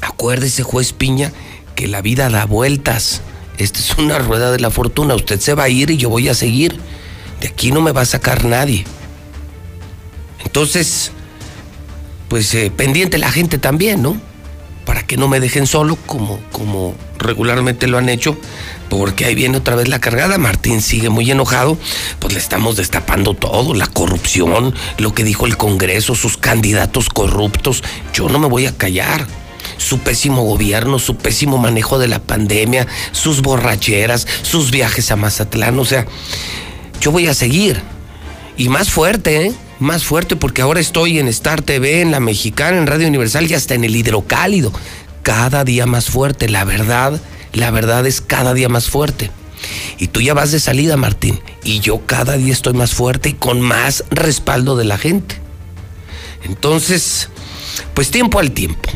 Acuérdese, 0.00 0.62
juez 0.62 0.94
Piña, 0.94 1.32
que 1.74 1.86
la 1.86 2.00
vida 2.00 2.30
da 2.30 2.46
vueltas. 2.46 3.20
Esta 3.58 3.78
es 3.78 3.96
una 3.98 4.18
rueda 4.18 4.50
de 4.50 4.60
la 4.60 4.70
fortuna. 4.70 5.14
Usted 5.14 5.40
se 5.40 5.54
va 5.54 5.64
a 5.64 5.68
ir 5.68 5.90
y 5.90 5.96
yo 5.96 6.08
voy 6.08 6.28
a 6.28 6.34
seguir. 6.34 6.78
De 7.40 7.48
aquí 7.48 7.72
no 7.72 7.80
me 7.80 7.92
va 7.92 8.02
a 8.02 8.06
sacar 8.06 8.44
nadie. 8.44 8.84
Entonces, 10.44 11.12
pues 12.28 12.54
eh, 12.54 12.70
pendiente 12.74 13.18
la 13.18 13.30
gente 13.30 13.58
también, 13.58 14.02
¿no? 14.02 14.20
Para 14.84 15.06
que 15.06 15.16
no 15.16 15.28
me 15.28 15.38
dejen 15.38 15.66
solo 15.66 15.96
como, 16.06 16.40
como 16.50 16.94
regularmente 17.18 17.86
lo 17.86 17.98
han 17.98 18.08
hecho, 18.08 18.36
porque 18.88 19.24
ahí 19.24 19.34
viene 19.34 19.58
otra 19.58 19.76
vez 19.76 19.88
la 19.88 20.00
cargada. 20.00 20.38
Martín 20.38 20.82
sigue 20.82 21.08
muy 21.08 21.30
enojado, 21.30 21.78
pues 22.18 22.34
le 22.34 22.40
estamos 22.40 22.76
destapando 22.76 23.34
todo, 23.34 23.74
la 23.74 23.86
corrupción, 23.86 24.74
lo 24.98 25.14
que 25.14 25.24
dijo 25.24 25.46
el 25.46 25.56
Congreso, 25.56 26.14
sus 26.14 26.36
candidatos 26.36 27.08
corruptos. 27.08 27.82
Yo 28.12 28.28
no 28.28 28.38
me 28.38 28.48
voy 28.48 28.66
a 28.66 28.76
callar. 28.76 29.26
Su 29.82 29.98
pésimo 29.98 30.42
gobierno, 30.42 30.98
su 30.98 31.16
pésimo 31.16 31.58
manejo 31.58 31.98
de 31.98 32.08
la 32.08 32.20
pandemia, 32.20 32.86
sus 33.10 33.42
borracheras, 33.42 34.26
sus 34.42 34.70
viajes 34.70 35.10
a 35.10 35.16
Mazatlán. 35.16 35.78
O 35.78 35.84
sea, 35.84 36.06
yo 37.00 37.10
voy 37.10 37.26
a 37.26 37.34
seguir. 37.34 37.82
Y 38.56 38.68
más 38.68 38.90
fuerte, 38.90 39.46
¿eh? 39.46 39.52
Más 39.80 40.04
fuerte 40.04 40.36
porque 40.36 40.62
ahora 40.62 40.78
estoy 40.78 41.18
en 41.18 41.26
Star 41.28 41.62
TV, 41.62 42.00
en 42.00 42.12
La 42.12 42.20
Mexicana, 42.20 42.78
en 42.78 42.86
Radio 42.86 43.08
Universal 43.08 43.50
y 43.50 43.54
hasta 43.54 43.74
en 43.74 43.84
el 43.84 43.96
Hidrocálido. 43.96 44.72
Cada 45.22 45.64
día 45.64 45.86
más 45.86 46.06
fuerte. 46.06 46.48
La 46.48 46.64
verdad, 46.64 47.20
la 47.52 47.70
verdad 47.70 48.06
es 48.06 48.20
cada 48.20 48.54
día 48.54 48.68
más 48.68 48.88
fuerte. 48.88 49.30
Y 49.98 50.08
tú 50.08 50.20
ya 50.20 50.34
vas 50.34 50.52
de 50.52 50.60
salida, 50.60 50.96
Martín. 50.96 51.40
Y 51.64 51.80
yo 51.80 52.06
cada 52.06 52.36
día 52.36 52.52
estoy 52.52 52.74
más 52.74 52.92
fuerte 52.94 53.30
y 53.30 53.34
con 53.34 53.60
más 53.60 54.04
respaldo 54.10 54.76
de 54.76 54.84
la 54.84 54.98
gente. 54.98 55.36
Entonces, 56.44 57.28
pues 57.94 58.10
tiempo 58.10 58.38
al 58.38 58.52
tiempo. 58.52 58.88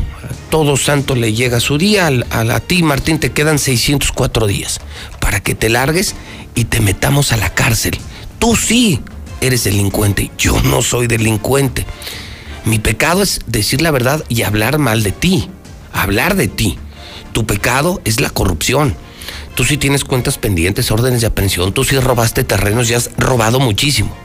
Todo 0.49 0.77
santo 0.77 1.15
le 1.15 1.33
llega 1.33 1.59
su 1.59 1.77
día. 1.77 2.09
A, 2.29 2.39
a, 2.39 2.59
ti, 2.59 2.83
Martín, 2.83 3.19
te 3.19 3.31
quedan 3.31 3.59
604 3.59 4.47
días 4.47 4.79
para 5.19 5.39
que 5.39 5.55
te 5.55 5.69
largues 5.69 6.15
y 6.55 6.65
te 6.65 6.79
metamos 6.79 7.31
a 7.31 7.37
la 7.37 7.53
cárcel. 7.53 7.97
Tú 8.39 8.55
sí 8.55 9.01
eres 9.41 9.63
delincuente. 9.63 10.31
Yo 10.37 10.61
no 10.63 10.81
soy 10.81 11.07
delincuente. 11.07 11.85
Mi 12.65 12.79
pecado 12.79 13.21
es 13.21 13.41
decir 13.47 13.81
la 13.81 13.91
verdad 13.91 14.23
y 14.29 14.43
hablar 14.43 14.77
mal 14.77 15.03
de 15.03 15.11
ti. 15.11 15.49
Hablar 15.93 16.35
de 16.35 16.47
ti. 16.47 16.77
Tu 17.33 17.45
pecado 17.45 18.01
es 18.03 18.19
la 18.19 18.29
corrupción. 18.29 18.95
Tú 19.55 19.63
sí 19.63 19.77
tienes 19.77 20.03
cuentas 20.03 20.37
pendientes, 20.37 20.91
órdenes 20.91 21.21
de 21.21 21.27
aprehensión, 21.27 21.73
tú 21.73 21.83
sí 21.83 21.97
robaste 21.99 22.43
terrenos 22.43 22.89
y 22.89 22.93
has 22.93 23.09
robado 23.17 23.59
muchísimo. 23.59 24.15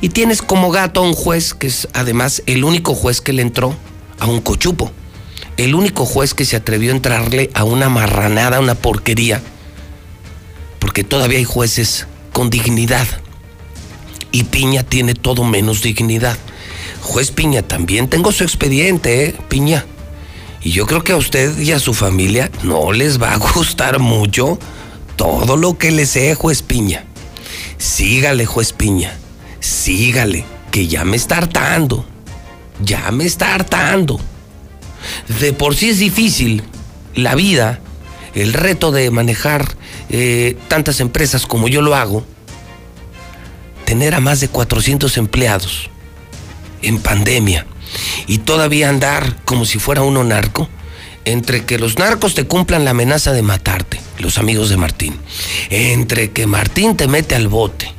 Y 0.00 0.10
tienes 0.10 0.42
como 0.42 0.70
gato 0.70 1.00
a 1.00 1.02
un 1.02 1.12
juez 1.12 1.54
que 1.54 1.66
es 1.66 1.88
además 1.92 2.42
el 2.46 2.64
único 2.64 2.94
juez 2.94 3.20
que 3.20 3.32
le 3.32 3.42
entró 3.42 3.74
a 4.18 4.26
un 4.26 4.40
cochupo. 4.40 4.92
El 5.60 5.74
único 5.74 6.06
juez 6.06 6.32
que 6.32 6.46
se 6.46 6.56
atrevió 6.56 6.90
a 6.90 6.94
entrarle 6.94 7.50
a 7.52 7.64
una 7.64 7.90
marranada, 7.90 8.56
a 8.56 8.60
una 8.60 8.74
porquería. 8.74 9.42
Porque 10.78 11.04
todavía 11.04 11.36
hay 11.36 11.44
jueces 11.44 12.06
con 12.32 12.48
dignidad. 12.48 13.06
Y 14.32 14.44
Piña 14.44 14.84
tiene 14.84 15.12
todo 15.12 15.44
menos 15.44 15.82
dignidad. 15.82 16.38
Juez 17.02 17.30
Piña 17.30 17.60
también 17.60 18.08
tengo 18.08 18.32
su 18.32 18.42
expediente, 18.42 19.26
¿eh? 19.26 19.36
Piña. 19.50 19.84
Y 20.62 20.70
yo 20.70 20.86
creo 20.86 21.04
que 21.04 21.12
a 21.12 21.18
usted 21.18 21.58
y 21.58 21.72
a 21.72 21.78
su 21.78 21.92
familia 21.92 22.50
no 22.62 22.92
les 22.92 23.20
va 23.20 23.34
a 23.34 23.36
gustar 23.36 23.98
mucho 23.98 24.58
todo 25.16 25.58
lo 25.58 25.76
que 25.76 25.90
le 25.90 26.06
sé, 26.06 26.34
juez 26.36 26.62
Piña. 26.62 27.04
Sígale, 27.76 28.46
juez 28.46 28.72
Piña. 28.72 29.12
Sígale, 29.60 30.46
que 30.70 30.86
ya 30.86 31.04
me 31.04 31.18
está 31.18 31.36
hartando. 31.36 32.06
Ya 32.82 33.10
me 33.10 33.26
está 33.26 33.54
hartando. 33.54 34.18
De 35.40 35.52
por 35.52 35.74
sí 35.74 35.90
es 35.90 35.98
difícil 35.98 36.62
la 37.14 37.34
vida, 37.34 37.80
el 38.34 38.52
reto 38.52 38.92
de 38.92 39.10
manejar 39.10 39.74
eh, 40.08 40.56
tantas 40.68 41.00
empresas 41.00 41.46
como 41.46 41.68
yo 41.68 41.82
lo 41.82 41.94
hago, 41.94 42.24
tener 43.84 44.14
a 44.14 44.20
más 44.20 44.40
de 44.40 44.48
400 44.48 45.16
empleados 45.16 45.90
en 46.82 47.00
pandemia 47.00 47.66
y 48.26 48.38
todavía 48.38 48.88
andar 48.88 49.36
como 49.44 49.64
si 49.64 49.78
fuera 49.78 50.02
uno 50.02 50.22
narco, 50.24 50.68
entre 51.24 51.64
que 51.64 51.78
los 51.78 51.98
narcos 51.98 52.34
te 52.34 52.46
cumplan 52.46 52.84
la 52.84 52.92
amenaza 52.92 53.32
de 53.32 53.42
matarte, 53.42 54.00
los 54.18 54.38
amigos 54.38 54.70
de 54.70 54.76
Martín, 54.76 55.14
entre 55.68 56.30
que 56.30 56.46
Martín 56.46 56.96
te 56.96 57.08
mete 57.08 57.34
al 57.34 57.48
bote 57.48 57.92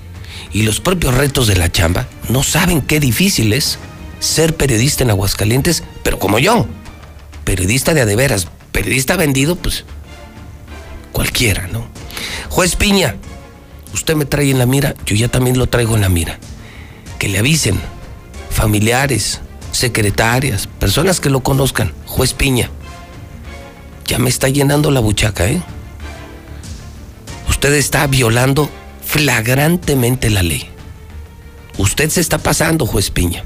y 0.53 0.63
los 0.63 0.79
propios 0.79 1.13
retos 1.13 1.47
de 1.47 1.55
la 1.55 1.71
chamba, 1.71 2.07
no 2.29 2.43
saben 2.43 2.81
qué 2.81 2.99
difícil 2.99 3.53
es 3.53 3.77
ser 4.19 4.55
periodista 4.55 5.03
en 5.03 5.11
Aguascalientes, 5.11 5.83
pero 6.03 6.19
como 6.19 6.39
yo, 6.39 6.67
periodista 7.43 7.93
de 7.93 8.01
adeveras, 8.01 8.47
periodista 8.71 9.15
vendido, 9.15 9.55
pues 9.55 9.85
cualquiera, 11.11 11.67
¿no? 11.67 11.85
Juez 12.49 12.75
Piña, 12.75 13.15
usted 13.93 14.15
me 14.15 14.25
trae 14.25 14.49
en 14.49 14.59
la 14.59 14.65
mira, 14.65 14.95
yo 15.05 15.15
ya 15.15 15.27
también 15.27 15.57
lo 15.57 15.67
traigo 15.67 15.95
en 15.95 16.01
la 16.01 16.09
mira. 16.09 16.39
Que 17.19 17.29
le 17.29 17.39
avisen, 17.39 17.79
familiares, 18.49 19.41
secretarias, 19.71 20.67
personas 20.67 21.19
que 21.19 21.29
lo 21.29 21.41
conozcan, 21.41 21.93
juez 22.05 22.33
Piña. 22.33 22.69
Ya 24.05 24.19
me 24.19 24.29
está 24.29 24.49
llenando 24.49 24.91
la 24.91 24.99
buchaca, 24.99 25.47
¿eh? 25.47 25.61
Usted 27.47 27.73
está 27.73 28.07
violando 28.07 28.69
flagrantemente 29.05 30.29
la 30.29 30.43
ley. 30.43 30.67
Usted 31.77 32.09
se 32.09 32.21
está 32.21 32.37
pasando, 32.37 32.85
juez 32.85 33.11
Piña. 33.11 33.43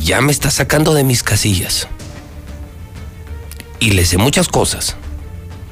Ya 0.00 0.20
me 0.20 0.32
está 0.32 0.50
sacando 0.50 0.94
de 0.94 1.04
mis 1.04 1.22
casillas. 1.22 1.88
Y 3.80 3.90
le 3.92 4.04
sé 4.06 4.18
muchas 4.18 4.48
cosas. 4.48 4.96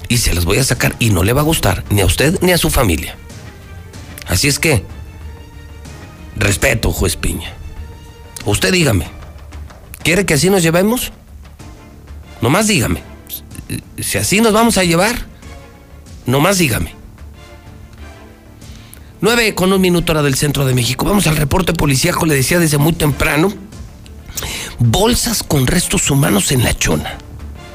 Y 0.09 0.19
se 0.19 0.35
las 0.35 0.45
voy 0.45 0.59
a 0.59 0.65
sacar 0.65 0.97
y 0.99 1.11
no 1.11 1.23
le 1.23 1.33
va 1.33 1.41
a 1.41 1.45
gustar 1.45 1.85
ni 1.91 2.01
a 2.01 2.07
usted 2.07 2.39
ni 2.43 2.53
a 2.53 2.59
su 2.59 2.71
familia. 2.71 3.17
Así 4.27 4.49
es 4.49 4.59
que, 4.59 4.85
respeto, 6.37 6.93
juez 6.93 7.17
Piña. 7.17 7.53
Usted 8.45 8.73
dígame, 8.73 9.07
¿quiere 10.03 10.27
que 10.27 10.35
así 10.35 10.51
nos 10.51 10.63
llevemos? 10.63 11.13
Nomás 12.41 12.67
dígame. 12.67 13.03
Si 13.99 14.19
así 14.19 14.41
nos 14.41 14.53
vamos 14.53 14.79
a 14.79 14.85
llevar, 14.85 15.27
nomás 16.27 16.59
dígame. 16.59 16.95
9 19.21 19.55
con 19.55 19.73
un 19.73 19.81
minuto 19.81 20.13
hora 20.13 20.23
del 20.23 20.35
centro 20.35 20.65
de 20.65 20.75
México. 20.75 21.05
Vamos 21.05 21.27
al 21.27 21.37
reporte 21.37 21.75
policíaco, 21.75 22.25
le 22.27 22.35
decía 22.35 22.59
desde 22.59 22.79
muy 22.79 22.95
temprano. 22.95 23.53
Bolsas 24.79 25.43
con 25.43 25.67
restos 25.67 26.11
humanos 26.11 26.53
en 26.53 26.65
la 26.65 26.75
chona. 26.75 27.19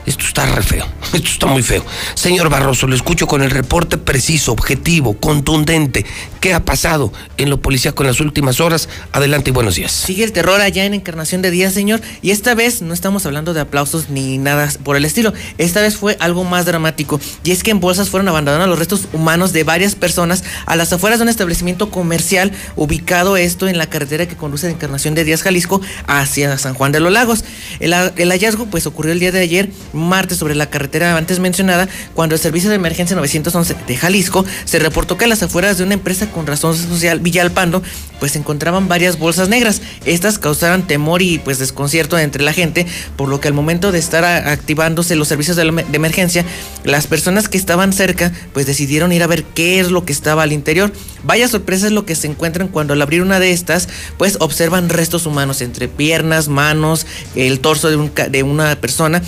Esto 0.05 0.25
está 0.25 0.45
re 0.45 0.61
feo, 0.61 0.85
esto 1.13 1.27
está 1.27 1.47
muy 1.47 1.63
feo. 1.63 1.83
Señor 2.13 2.49
Barroso, 2.49 2.87
lo 2.87 2.95
escucho 2.95 3.27
con 3.27 3.41
el 3.41 3.49
reporte 3.49 3.97
preciso, 3.97 4.51
objetivo, 4.51 5.17
contundente. 5.17 6.05
¿Qué 6.39 6.53
ha 6.53 6.63
pasado 6.63 7.11
en 7.37 7.49
lo 7.49 7.59
policíaco 7.59 8.03
en 8.03 8.07
las 8.07 8.19
últimas 8.19 8.59
horas? 8.59 8.87
Adelante 9.13 9.49
y 9.49 9.53
buenos 9.53 9.75
días. 9.75 9.91
Sigue 9.91 10.23
el 10.23 10.31
terror 10.31 10.61
allá 10.61 10.85
en 10.85 10.93
Encarnación 10.93 11.41
de 11.41 11.49
Díaz, 11.49 11.73
señor. 11.73 12.01
Y 12.21 12.29
esta 12.29 12.53
vez 12.53 12.83
no 12.83 12.93
estamos 12.93 13.25
hablando 13.25 13.55
de 13.55 13.61
aplausos 13.61 14.09
ni 14.09 14.37
nada 14.37 14.69
por 14.83 14.95
el 14.95 15.05
estilo. 15.05 15.33
Esta 15.57 15.81
vez 15.81 15.97
fue 15.97 16.17
algo 16.19 16.43
más 16.43 16.67
dramático. 16.67 17.19
Y 17.43 17.49
es 17.49 17.63
que 17.63 17.71
en 17.71 17.79
bolsas 17.79 18.09
fueron 18.09 18.27
abandonados 18.27 18.69
los 18.69 18.77
restos 18.77 19.07
humanos 19.11 19.53
de 19.53 19.63
varias 19.63 19.95
personas 19.95 20.43
a 20.67 20.75
las 20.75 20.93
afueras 20.93 21.17
de 21.17 21.23
un 21.23 21.29
establecimiento 21.29 21.89
comercial 21.89 22.51
ubicado 22.75 23.37
esto 23.37 23.67
en 23.67 23.79
la 23.79 23.87
carretera 23.87 24.27
que 24.27 24.35
conduce 24.35 24.67
de 24.67 24.73
Encarnación 24.73 25.15
de 25.15 25.23
Díaz, 25.23 25.41
Jalisco, 25.41 25.81
hacia 26.05 26.59
San 26.59 26.75
Juan 26.75 26.91
de 26.91 26.99
los 26.99 27.11
Lagos. 27.11 27.43
El, 27.79 27.93
el 27.93 28.29
hallazgo 28.29 28.67
pues 28.67 28.85
ocurrió 28.85 29.13
el 29.13 29.19
día 29.19 29.31
de 29.31 29.39
ayer 29.39 29.69
martes 29.95 30.37
sobre 30.37 30.55
la 30.55 30.69
carretera 30.69 31.17
antes 31.17 31.39
mencionada, 31.39 31.87
cuando 32.13 32.35
el 32.35 32.41
Servicio 32.41 32.69
de 32.69 32.75
Emergencia 32.75 33.15
911 33.15 33.75
de 33.87 33.97
Jalisco 33.97 34.45
se 34.65 34.79
reportó 34.79 35.17
que 35.17 35.25
a 35.25 35.27
las 35.27 35.43
afueras 35.43 35.77
de 35.77 35.83
una 35.83 35.93
empresa 35.93 36.31
con 36.31 36.45
razón 36.45 36.75
social 36.75 37.19
Villalpando, 37.19 37.81
pues 38.19 38.33
se 38.33 38.39
encontraban 38.39 38.87
varias 38.87 39.17
bolsas 39.19 39.49
negras. 39.49 39.81
Estas 40.05 40.39
causaron 40.39 40.87
temor 40.87 41.21
y 41.21 41.39
pues 41.39 41.59
desconcierto 41.59 42.17
entre 42.17 42.43
la 42.43 42.53
gente, 42.53 42.85
por 43.15 43.29
lo 43.29 43.39
que 43.39 43.47
al 43.47 43.53
momento 43.53 43.91
de 43.91 43.99
estar 43.99 44.23
activándose 44.25 45.15
los 45.15 45.27
servicios 45.27 45.57
de, 45.57 45.63
emergencia, 45.93 46.45
las 46.83 47.07
personas 47.07 47.49
que 47.49 47.57
estaban 47.57 47.93
cerca 47.93 48.31
pues 48.53 48.65
decidieron 48.65 49.11
ir 49.11 49.23
a 49.23 49.27
ver 49.27 49.43
qué 49.43 49.79
es 49.79 49.91
lo 49.91 50.05
que 50.05 50.13
estaba 50.13 50.43
al 50.43 50.53
interior. 50.53 50.91
Vaya 51.23 51.47
sorpresa 51.47 51.87
es 51.87 51.91
lo 51.91 52.05
que 52.05 52.15
se 52.15 52.27
encuentran 52.27 52.67
cuando 52.67 52.93
al 52.93 53.01
abrir 53.01 53.21
una 53.21 53.39
de 53.39 53.51
estas, 53.51 53.87
pues 54.17 54.37
observan 54.39 54.89
restos 54.89 55.25
humanos 55.25 55.61
entre 55.61 55.87
piernas, 55.87 56.47
manos, 56.47 57.05
el 57.35 57.59
torso 57.59 57.89
de, 57.89 57.95
un, 57.95 58.11
de 58.29 58.43
una 58.43 58.75
persona 58.75 59.21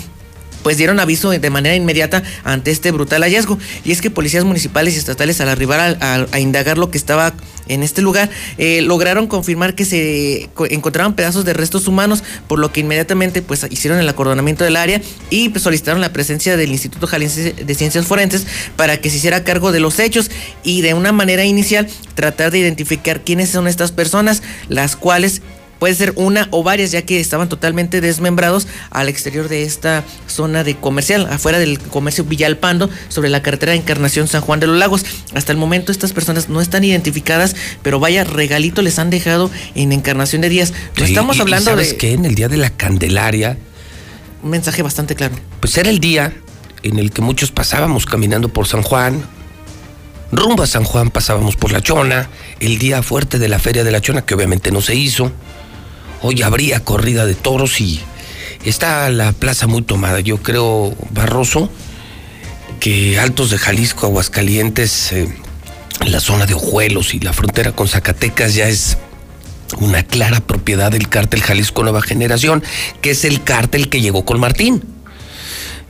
pues 0.63 0.77
dieron 0.77 0.99
aviso 0.99 1.29
de 1.29 1.49
manera 1.49 1.75
inmediata 1.75 2.23
ante 2.43 2.71
este 2.71 2.91
brutal 2.91 3.23
hallazgo. 3.23 3.57
Y 3.83 3.91
es 3.91 4.01
que 4.01 4.09
policías 4.09 4.43
municipales 4.43 4.95
y 4.95 4.97
estatales 4.97 5.41
al 5.41 5.49
arribar 5.49 5.97
a, 5.99 6.39
indagar 6.39 6.77
lo 6.77 6.91
que 6.91 6.97
estaba 6.97 7.33
en 7.67 7.83
este 7.83 8.01
lugar, 8.01 8.29
eh, 8.57 8.81
lograron 8.81 9.27
confirmar 9.27 9.75
que 9.75 9.83
se 9.83 10.49
encontraban 10.69 11.15
pedazos 11.15 11.43
de 11.43 11.53
restos 11.53 11.87
humanos, 11.87 12.23
por 12.47 12.59
lo 12.59 12.71
que 12.71 12.79
inmediatamente 12.79 13.41
pues 13.41 13.65
hicieron 13.69 13.99
el 13.99 14.07
acordonamiento 14.07 14.63
del 14.63 14.77
área 14.77 15.01
y 15.29 15.49
pues, 15.49 15.63
solicitaron 15.63 15.99
la 15.99 16.13
presencia 16.13 16.55
del 16.55 16.71
Instituto 16.71 17.07
Jalisco 17.07 17.27
de 17.27 17.75
Ciencias 17.75 18.05
Forenses 18.05 18.47
para 18.75 18.97
que 18.97 19.09
se 19.09 19.17
hiciera 19.17 19.43
cargo 19.43 19.71
de 19.71 19.79
los 19.79 19.99
hechos 19.99 20.31
y 20.63 20.81
de 20.81 20.93
una 20.93 21.11
manera 21.11 21.43
inicial 21.43 21.87
tratar 22.15 22.51
de 22.51 22.59
identificar 22.59 23.21
quiénes 23.21 23.49
son 23.49 23.67
estas 23.67 23.91
personas, 23.91 24.43
las 24.69 24.95
cuales 24.95 25.41
Puede 25.79 25.95
ser 25.95 26.13
una 26.15 26.47
o 26.51 26.63
varias, 26.63 26.91
ya 26.91 27.01
que 27.03 27.19
estaban 27.19 27.49
totalmente 27.49 28.01
desmembrados 28.01 28.67
al 28.89 29.09
exterior 29.09 29.47
de 29.47 29.63
esta 29.63 30.03
zona 30.27 30.63
de 30.63 30.75
comercial, 30.75 31.27
afuera 31.31 31.59
del 31.59 31.79
comercio 31.79 32.23
Villalpando, 32.23 32.89
sobre 33.09 33.29
la 33.29 33.41
carretera 33.41 33.73
de 33.73 33.79
Encarnación 33.79 34.27
San 34.27 34.41
Juan 34.41 34.59
de 34.59 34.67
los 34.67 34.77
Lagos. 34.77 35.05
Hasta 35.33 35.51
el 35.51 35.57
momento 35.57 35.91
estas 35.91 36.13
personas 36.13 36.49
no 36.49 36.61
están 36.61 36.83
identificadas, 36.83 37.55
pero 37.83 37.99
vaya 37.99 38.23
regalito 38.23 38.81
les 38.81 38.99
han 38.99 39.09
dejado 39.09 39.51
en 39.75 39.91
Encarnación 39.91 40.41
de 40.41 40.49
Díaz. 40.49 40.73
No 40.97 41.05
estamos 41.05 41.39
hablando 41.39 41.71
¿sabes 41.71 41.91
de. 41.91 41.97
que 41.97 42.13
En 42.13 42.25
el 42.25 42.35
día 42.35 42.47
de 42.47 42.57
la 42.57 42.69
Candelaria. 42.69 43.57
Un 44.43 44.51
mensaje 44.51 44.81
bastante 44.81 45.15
claro. 45.15 45.35
Pues 45.59 45.77
era 45.77 45.89
el 45.89 45.99
día 45.99 46.33
en 46.83 46.99
el 46.99 47.11
que 47.11 47.21
muchos 47.21 47.51
pasábamos 47.51 48.05
caminando 48.05 48.49
por 48.49 48.67
San 48.67 48.81
Juan, 48.81 49.23
rumbo 50.31 50.63
a 50.63 50.67
San 50.67 50.83
Juan 50.83 51.09
pasábamos 51.09 51.55
por 51.55 51.71
La 51.71 51.81
Chona, 51.81 52.29
el 52.59 52.77
día 52.77 53.03
fuerte 53.03 53.39
de 53.39 53.47
la 53.47 53.59
Feria 53.59 53.83
de 53.83 53.91
La 53.91 54.01
Chona, 54.01 54.25
que 54.25 54.35
obviamente 54.35 54.71
no 54.71 54.81
se 54.81 54.95
hizo. 54.95 55.31
Hoy 56.21 56.41
habría 56.41 56.79
corrida 56.79 57.25
de 57.25 57.35
toros 57.35 57.79
y 57.79 57.99
está 58.65 59.09
la 59.09 59.31
plaza 59.31 59.67
muy 59.67 59.81
tomada. 59.83 60.19
Yo 60.19 60.37
creo, 60.37 60.95
Barroso, 61.11 61.69
que 62.79 63.19
Altos 63.19 63.51
de 63.51 63.57
Jalisco, 63.57 64.07
Aguascalientes, 64.07 65.11
eh, 65.11 65.27
la 66.05 66.19
zona 66.19 66.45
de 66.45 66.53
Ojuelos 66.53 67.13
y 67.13 67.19
la 67.19 67.33
frontera 67.33 67.71
con 67.71 67.87
Zacatecas 67.87 68.55
ya 68.55 68.67
es 68.67 68.97
una 69.79 70.03
clara 70.03 70.39
propiedad 70.39 70.91
del 70.91 71.09
cártel 71.09 71.41
Jalisco 71.41 71.83
Nueva 71.83 72.01
Generación, 72.01 72.63
que 73.01 73.11
es 73.11 73.25
el 73.25 73.43
cártel 73.43 73.89
que 73.89 74.01
llegó 74.01 74.25
con 74.25 74.39
Martín. 74.39 74.83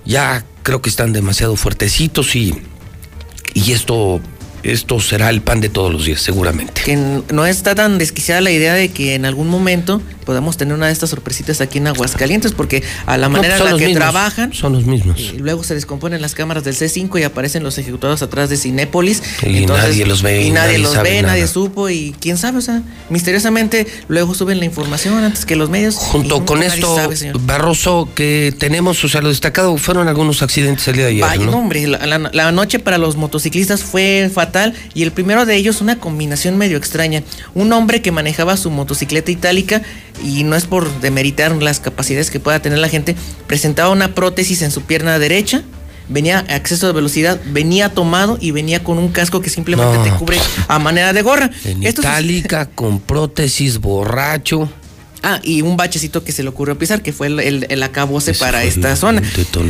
Ya 0.06 0.44
creo 0.64 0.82
que 0.82 0.90
están 0.90 1.14
demasiado 1.14 1.56
fuertecitos 1.56 2.36
y, 2.36 2.56
y 3.54 3.72
esto 3.72 4.20
esto 4.64 5.00
será 5.00 5.30
el 5.30 5.42
pan 5.42 5.62
de 5.62 5.70
todos 5.70 5.92
los 5.92 6.06
días, 6.06 6.22
seguramente. 6.22 6.82
Que 6.84 6.96
no 6.96 7.46
está 7.46 7.76
tan 7.76 7.98
desquiciada 7.98 8.42
la 8.42 8.52
idea 8.52 8.74
de 8.74 8.90
que 8.90 9.16
en 9.16 9.26
algún 9.26 9.48
momento 9.48 10.02
podamos 10.26 10.58
tener 10.58 10.74
una 10.74 10.88
de 10.88 10.92
estas 10.92 11.10
sorpresitas 11.10 11.62
aquí 11.62 11.78
en 11.78 11.88
Aguascalientes, 11.88 12.52
porque 12.52 12.84
a 13.06 13.18
la 13.18 13.30
manera 13.30 13.58
en 13.58 13.64
la 13.64 13.78
que 13.78 13.94
trabajan. 13.94 14.54
Son 14.54 14.74
los 14.74 14.86
mismos. 14.86 15.20
Y 15.20 15.38
luego 15.38 15.64
se 15.64 15.74
descomponen 15.74 16.22
las 16.22 16.36
cámaras 16.36 16.66
del 16.66 16.76
C5 16.76 17.22
y 17.22 17.24
aparecen 17.24 17.64
los 17.64 17.78
ejecutados 17.78 18.22
atrás 18.22 18.50
de 18.50 18.58
Cinépolis. 18.58 19.24
Y 19.42 19.66
nadie 19.66 20.06
los 20.06 20.22
ve. 20.22 20.44
Y, 20.44 20.52
nadie, 20.52 20.80
los 20.80 21.02
ve, 21.02 21.22
nadie 21.22 21.48
supo, 21.48 21.90
y 21.90 22.14
quién 22.20 22.38
sabe, 22.38 22.58
o 22.58 22.62
sea, 22.62 22.82
misteriosamente 23.10 23.88
luego 24.10 24.36
suben 24.36 24.60
la 24.60 24.66
información 24.66 25.24
antes 25.24 25.46
que 25.46 25.56
los 25.56 25.70
medios. 25.70 25.96
Junto 25.96 26.46
con 26.46 26.62
esto, 26.62 27.10
Barroso, 27.46 28.10
que 28.14 28.54
tenemos, 28.58 29.02
o 29.06 29.08
sea, 29.08 29.22
lo 29.22 29.30
destacado 29.30 29.78
fueron 29.78 30.10
algunos 30.10 30.42
accidentes 30.42 30.86
el 30.90 30.96
día 30.96 31.06
de 31.06 31.12
ayer. 31.12 31.22
Vaya, 31.22 31.46
¿no? 31.46 31.58
hombre, 31.58 31.88
la 31.88 32.52
noche 32.52 32.80
para 32.80 32.98
los 32.98 33.16
motociclistas 33.16 33.84
fue 33.84 34.30
fatal, 34.34 34.57
y 34.94 35.04
el 35.04 35.12
primero 35.12 35.46
de 35.46 35.56
ellos 35.56 35.82
una 35.82 36.00
combinación 36.00 36.58
medio 36.58 36.78
extraña. 36.78 37.24
Un 37.54 37.72
hombre 37.74 38.02
que 38.02 38.12
manejaba 38.12 38.58
su 38.58 38.70
motocicleta 38.70 39.32
itálica 39.32 39.82
y 40.24 40.44
no 40.44 40.56
es 40.56 40.66
por 40.66 41.00
demeritar 41.02 41.52
las 41.56 41.80
capacidades 41.80 42.32
que 42.32 42.40
pueda 42.40 42.62
tener 42.62 42.80
la 42.80 42.90
gente, 42.90 43.16
presentaba 43.48 43.90
una 43.90 44.16
prótesis 44.16 44.62
en 44.62 44.72
su 44.72 44.82
pierna 44.82 45.20
derecha, 45.20 45.62
venía 46.10 46.46
a 46.48 46.56
exceso 46.56 46.88
de 46.88 46.94
velocidad, 46.94 47.40
venía 47.46 47.90
tomado 47.90 48.38
y 48.40 48.52
venía 48.52 48.84
con 48.84 48.98
un 48.98 49.10
casco 49.10 49.42
que 49.42 49.50
simplemente 49.50 49.98
te 50.10 50.16
cubre 50.16 50.38
a 50.68 50.80
manera 50.80 51.14
de 51.14 51.22
gorra. 51.22 51.50
En 51.64 51.84
itálica, 51.84 52.66
con 52.76 53.00
prótesis, 53.00 53.80
borracho. 53.80 54.70
Ah, 55.24 55.40
y 55.44 55.62
un 55.62 55.78
bachecito 55.78 56.24
que 56.24 56.32
se 56.32 56.44
le 56.44 56.50
ocurrió 56.50 56.78
pisar, 56.78 57.02
que 57.02 57.12
fue 57.12 57.28
el, 57.28 57.66
el, 57.70 57.84
acabose 57.84 58.34
para 58.34 58.64
esta 58.64 58.96
zona. 58.96 59.22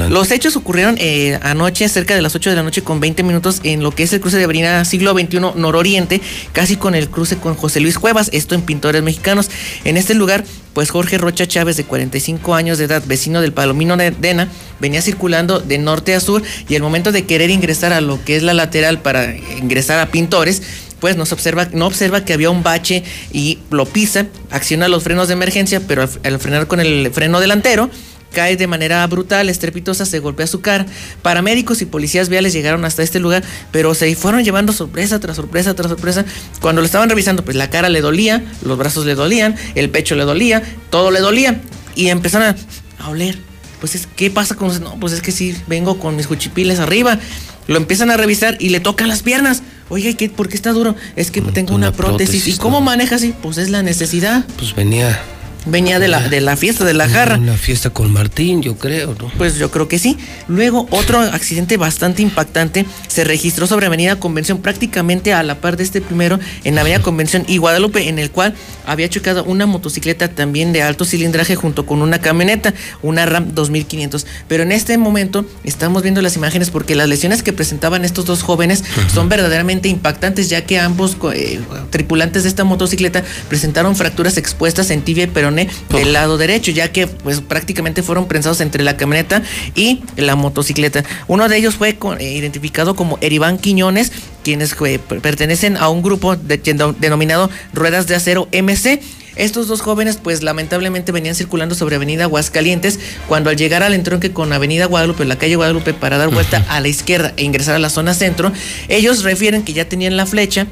Los 0.10 0.32
hechos 0.32 0.56
ocurrieron 0.56 0.96
eh, 1.00 1.40
anoche, 1.42 1.88
cerca 1.90 2.16
de 2.16 2.22
las 2.22 2.36
8 2.36 2.50
de 2.50 2.56
la 2.56 2.64
noche, 2.64 2.82
con 2.82 3.00
20 3.00 3.24
minutos, 3.24 3.62
en 3.64 3.82
lo 3.82 3.92
que 3.92 4.04
es 4.04 4.14
el 4.14 4.20
cruce 4.20 4.38
de 4.38 4.44
Avenida 4.44 4.84
Siglo 4.86 5.14
XXI 5.14 5.40
Nororiente, 5.56 6.22
casi 6.52 6.76
con 6.76 6.96
el 6.96 7.10
cruce 7.10 7.38
con 7.38 7.56
José 7.56 7.80
Luis 7.80 7.98
Cuevas, 7.98 8.30
esto 8.34 8.56
en 8.56 8.62
Pintores 8.62 9.04
Mexicanos. 9.04 9.50
En 9.84 9.96
este 9.96 10.14
lugar, 10.14 10.44
pues 10.74 10.92
Jorge 10.92 11.18
Rocha 11.18 11.48
Chávez, 11.48 11.78
de 11.78 11.86
45 11.86 12.54
años 12.54 12.78
de 12.78 12.86
edad, 12.86 13.04
vecino 13.06 13.42
del 13.42 13.54
Palomino 13.54 13.98
de 13.98 14.12
Dena, 14.12 14.50
venía 14.80 15.02
circulando 15.02 15.60
de 15.60 15.78
norte 15.78 16.14
a 16.14 16.20
sur 16.20 16.44
y 16.68 16.76
al 16.76 16.82
momento 16.82 17.12
de 17.12 17.26
querer 17.26 17.50
ingresar 17.50 17.94
a 17.94 18.02
lo 18.02 18.24
que 18.24 18.36
es 18.36 18.44
la 18.44 18.54
lateral 18.54 19.00
para 19.00 19.36
ingresar 19.36 20.00
a 20.00 20.08
Pintores, 20.08 20.62
pues 21.00 21.16
no 21.16 21.24
observa, 21.24 21.68
no 21.74 21.88
observa 21.88 22.26
que 22.26 22.34
había 22.34 22.50
un 22.50 22.64
bache 22.64 23.04
y 23.32 23.60
lo 23.70 23.86
pisa, 23.86 24.28
acciona 24.52 24.88
los 24.88 25.04
frenos 25.04 25.28
de 25.28 25.34
emergencia, 25.34 25.82
pero 25.88 26.08
al, 26.24 26.40
frenar 26.40 26.68
con 26.68 26.80
el 26.80 27.12
freno 27.14 27.40
delantero, 27.40 27.90
cae 28.32 28.58
de 28.58 28.68
manera 28.68 29.06
brutal, 29.08 29.50
estrepitosa, 29.50 30.06
se 30.06 30.20
golpea 30.20 30.48
su 30.48 30.62
cara. 30.62 30.86
Paramédicos 31.22 31.82
y 31.82 31.86
policías 31.86 32.30
viales 32.30 32.54
llegaron 32.54 32.86
hasta 32.86 33.04
este 33.04 33.20
lugar, 33.20 33.44
pero 33.72 33.94
se 33.94 34.14
fueron 34.16 34.44
llevando 34.44 34.74
sorpresa 34.74 35.20
tras 35.20 35.36
sorpresa 35.36 35.76
tras 35.76 35.90
sorpresa. 35.90 36.26
Cuando 36.60 36.82
lo 36.82 36.86
estaban 36.86 37.10
revisando, 37.10 37.44
pues 37.44 37.56
la 37.56 37.70
cara 37.70 37.90
le 37.90 38.02
dolía, 38.02 38.44
los 38.64 38.78
brazos 38.78 39.06
le 39.06 39.16
dolían, 39.16 39.56
el 39.76 39.90
pecho 39.90 40.16
le 40.16 40.24
dolía, 40.24 40.62
todo 40.90 41.12
le 41.12 41.20
dolía. 41.20 41.62
Y 41.96 42.10
empezaron 42.10 42.56
a, 43.00 43.10
oler. 43.10 43.40
Pues 43.80 43.96
es, 43.96 44.08
¿qué 44.16 44.30
pasa 44.30 44.56
con 44.56 44.68
No, 44.84 45.00
pues 45.00 45.14
es 45.14 45.22
que 45.22 45.32
sí, 45.32 45.56
vengo 45.68 46.00
con 46.00 46.16
mis 46.16 46.28
cuchipiles 46.28 46.80
arriba. 46.80 47.20
Lo 47.68 47.78
empiezan 47.78 48.12
a 48.12 48.18
revisar 48.18 48.58
y 48.60 48.70
le 48.70 48.80
tocan 48.80 49.08
las 49.08 49.24
piernas. 49.24 49.62
Oye, 49.90 50.16
¿qué, 50.16 50.30
¿por 50.30 50.50
qué 50.50 50.56
está 50.56 50.72
duro? 50.72 50.96
Es 51.16 51.32
que 51.32 51.42
tengo 51.42 51.76
una, 51.76 51.92
prótesis. 51.92 52.48
¿Y 52.48 52.58
cómo 52.58 52.82
maneja 52.82 53.16
así? 53.16 53.34
Pues 53.42 53.58
es 53.58 53.70
la 53.70 53.84
necesidad. 53.84 54.46
Pues 54.58 54.76
venía 54.76 55.20
Venía 55.70 56.00
de 56.00 56.08
la, 56.08 56.30
de 56.30 56.42
la 56.42 56.56
fiesta 56.56 56.86
de 56.86 56.94
la 56.94 57.10
jarra. 57.10 57.38
Una 57.38 57.58
fiesta 57.58 57.90
con 57.90 58.12
Martín, 58.12 58.62
yo 58.62 58.78
creo, 58.78 59.16
¿no? 59.20 59.32
Pues 59.38 59.56
yo 59.56 59.70
creo 59.70 59.88
que 59.88 60.00
sí. 60.00 60.18
Luego, 60.48 60.88
otro 60.92 61.20
accidente 61.20 61.78
bastante 61.78 62.22
impactante 62.22 62.86
se 63.08 63.24
registró 63.24 63.68
sobre 63.68 63.88
Avenida 63.88 64.18
Convención, 64.18 64.60
prácticamente 64.60 65.34
a 65.34 65.44
la 65.44 65.56
par 65.56 65.78
de 65.78 65.84
este 65.84 66.02
primero, 66.02 66.40
en 66.64 66.78
Avenida 66.78 67.02
Convención 67.02 67.44
y 67.48 67.58
Guadalupe, 67.58 68.08
en 68.08 68.20
el 68.20 68.32
cual 68.32 68.54
había 68.86 69.10
chocado 69.10 69.44
una 69.44 69.66
motocicleta 69.66 70.30
también 70.30 70.74
de 70.74 70.82
alto 70.82 71.06
cilindraje 71.06 71.56
junto 71.56 71.86
con 71.86 72.02
una 72.02 72.20
camioneta, 72.20 72.74
una 73.02 73.26
RAM 73.26 73.54
2500. 73.54 74.26
Pero 74.48 74.64
en 74.64 74.72
este 74.72 74.98
momento 74.98 75.46
estamos 75.64 76.04
viendo 76.04 76.22
las 76.22 76.36
imágenes 76.36 76.70
porque 76.70 76.96
las 76.96 77.10
lesiones 77.10 77.44
que 77.44 77.54
presentaban 77.54 78.06
estos 78.06 78.26
dos 78.26 78.42
jóvenes 78.42 78.84
son 79.14 79.30
verdaderamente 79.30 79.90
impactantes, 79.90 80.50
ya 80.50 80.66
que 80.66 80.80
ambos 80.80 81.18
eh, 81.34 81.60
tripulantes 81.90 82.44
de 82.44 82.50
esta 82.50 82.64
motocicleta 82.64 83.24
presentaron 83.50 83.96
fracturas 83.96 84.38
expuestas 84.38 84.90
en 84.92 85.02
tibia 85.02 85.26
y 85.26 85.28
peroné 85.28 85.57
pone 85.66 85.70
del 85.90 86.14
lado 86.14 86.38
derecho, 86.38 86.72
ya 86.72 86.92
que 86.92 87.08
pues 87.08 87.42
prácticamente 87.42 88.04
fueron 88.04 88.28
prensados 88.28 88.62
entre 88.62 88.84
la 88.84 88.98
camioneta 88.98 89.42
y 89.76 90.02
la 90.16 90.36
motocicleta. 90.36 91.04
Uno 91.28 91.50
de 91.50 91.58
ellos 91.58 91.76
fue 91.76 91.98
eh, 92.20 92.34
identificado 92.34 92.96
como 92.96 93.18
Eriván 93.22 93.58
Quiñones, 93.58 94.12
quienes 94.44 94.76
eh, 94.86 95.00
pertenecen 95.00 95.78
a 95.78 95.90
un 95.90 96.02
grupo 96.02 96.36
denominado 96.36 97.50
Ruedas 97.74 98.08
de 98.08 98.16
Acero 98.16 98.48
MC. 98.52 99.02
Estos 99.36 99.68
dos 99.68 99.82
jóvenes, 99.82 100.18
pues 100.18 100.42
lamentablemente 100.42 101.12
venían 101.12 101.36
circulando 101.36 101.76
sobre 101.76 101.96
Avenida 101.96 102.24
Aguascalientes, 102.24 103.00
cuando 103.28 103.52
al 103.52 103.56
llegar 103.56 103.84
al 103.84 103.94
entronque 103.94 104.32
con 104.32 104.52
Avenida 104.52 104.86
Guadalupe, 104.86 105.26
la 105.26 105.38
calle 105.38 105.56
Guadalupe, 105.56 105.94
para 105.94 106.18
dar 106.18 106.30
vuelta 106.30 106.66
a 106.70 106.80
la 106.80 106.88
izquierda 106.88 107.34
e 107.38 107.44
ingresar 107.44 107.76
a 107.76 107.80
la 107.80 107.92
zona 107.92 108.16
centro, 108.16 108.52
ellos 108.88 109.24
refieren 109.24 109.62
que 109.62 109.74
ya 109.74 109.88
tenían 109.88 110.18
la 110.18 110.26
flecha 110.26 110.66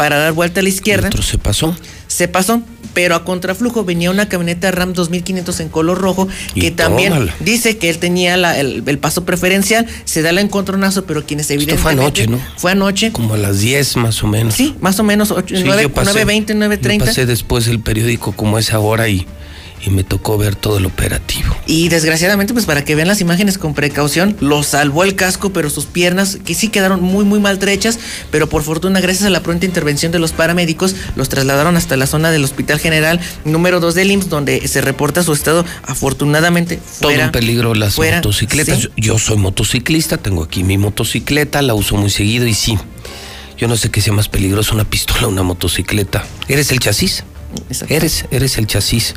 para 0.00 0.16
dar 0.16 0.32
vuelta 0.32 0.60
a 0.60 0.62
la 0.62 0.70
izquierda. 0.70 1.08
¿Otro 1.08 1.20
se 1.20 1.36
pasó? 1.36 1.76
Se 2.06 2.26
pasó, 2.26 2.62
pero 2.94 3.14
a 3.14 3.22
contraflujo 3.22 3.84
venía 3.84 4.10
una 4.10 4.30
camioneta 4.30 4.70
Ram 4.70 4.94
2500 4.94 5.60
en 5.60 5.68
color 5.68 5.98
rojo 5.98 6.26
que 6.54 6.70
también 6.70 7.28
dice 7.40 7.76
que 7.76 7.90
él 7.90 7.98
tenía 7.98 8.34
el, 8.58 8.98
paso 8.98 9.26
preferencial, 9.26 9.86
se 10.06 10.22
da 10.22 10.30
el 10.30 10.38
encontronazo, 10.38 11.04
pero 11.04 11.26
quienes 11.26 11.50
evidentemente... 11.50 11.82
fue 11.82 11.92
anoche, 11.92 12.26
¿no? 12.28 12.40
Fue 12.56 12.72
anoche. 12.72 13.12
Como 13.12 13.34
a 13.34 13.36
las 13.36 13.60
10 13.60 13.98
más 13.98 14.22
o 14.22 14.26
menos. 14.26 14.54
Sí, 14.54 14.74
más 14.80 14.98
o 15.00 15.04
menos, 15.04 15.34
9.20, 15.34 16.46
9.30. 16.46 16.98
pasé 16.98 17.26
después 17.26 17.68
el 17.68 17.80
periódico 17.80 18.32
como 18.32 18.58
esa 18.58 18.78
hora 18.78 19.06
y 19.06 19.26
y 19.84 19.90
me 19.90 20.04
tocó 20.04 20.36
ver 20.36 20.56
todo 20.56 20.78
el 20.78 20.86
operativo. 20.86 21.56
Y 21.66 21.88
desgraciadamente, 21.88 22.52
pues 22.52 22.66
para 22.66 22.84
que 22.84 22.94
vean 22.94 23.08
las 23.08 23.20
imágenes 23.20 23.56
con 23.56 23.74
precaución, 23.74 24.36
lo 24.40 24.62
salvó 24.62 25.04
el 25.04 25.14
casco, 25.14 25.52
pero 25.52 25.70
sus 25.70 25.86
piernas, 25.86 26.38
que 26.44 26.54
sí 26.54 26.68
quedaron 26.68 27.02
muy, 27.02 27.24
muy 27.24 27.40
maltrechas, 27.40 27.98
pero 28.30 28.48
por 28.48 28.62
fortuna, 28.62 29.00
gracias 29.00 29.24
a 29.24 29.30
la 29.30 29.42
pronta 29.42 29.66
intervención 29.66 30.12
de 30.12 30.18
los 30.18 30.32
paramédicos, 30.32 30.94
los 31.16 31.28
trasladaron 31.28 31.76
hasta 31.76 31.96
la 31.96 32.06
zona 32.06 32.30
del 32.30 32.44
Hospital 32.44 32.78
General 32.78 33.20
número 33.44 33.80
2 33.80 33.94
del 33.94 34.10
IMSS, 34.10 34.28
donde 34.28 34.68
se 34.68 34.80
reporta 34.80 35.22
su 35.22 35.32
estado 35.32 35.64
afortunadamente 35.82 36.78
fuera. 36.78 37.16
Todo 37.16 37.26
en 37.26 37.32
peligro 37.32 37.74
las 37.74 37.96
motocicletas. 37.98 38.90
Yo 38.96 39.18
soy 39.18 39.38
motociclista, 39.38 40.18
tengo 40.18 40.44
aquí 40.44 40.62
mi 40.62 40.76
motocicleta, 40.76 41.62
la 41.62 41.74
uso 41.74 41.96
muy 41.96 42.10
seguido 42.10 42.46
y 42.46 42.54
sí. 42.54 42.78
Yo 43.56 43.68
no 43.68 43.76
sé 43.76 43.90
qué 43.90 44.00
sea 44.00 44.12
más 44.12 44.28
peligroso, 44.28 44.74
una 44.74 44.84
pistola 44.84 45.26
o 45.26 45.30
una 45.30 45.42
motocicleta. 45.42 46.24
¿Eres 46.48 46.72
el 46.72 46.80
chasis? 46.80 47.24
Eres, 47.88 48.24
eres 48.30 48.56
el 48.58 48.66
chasis 48.66 49.14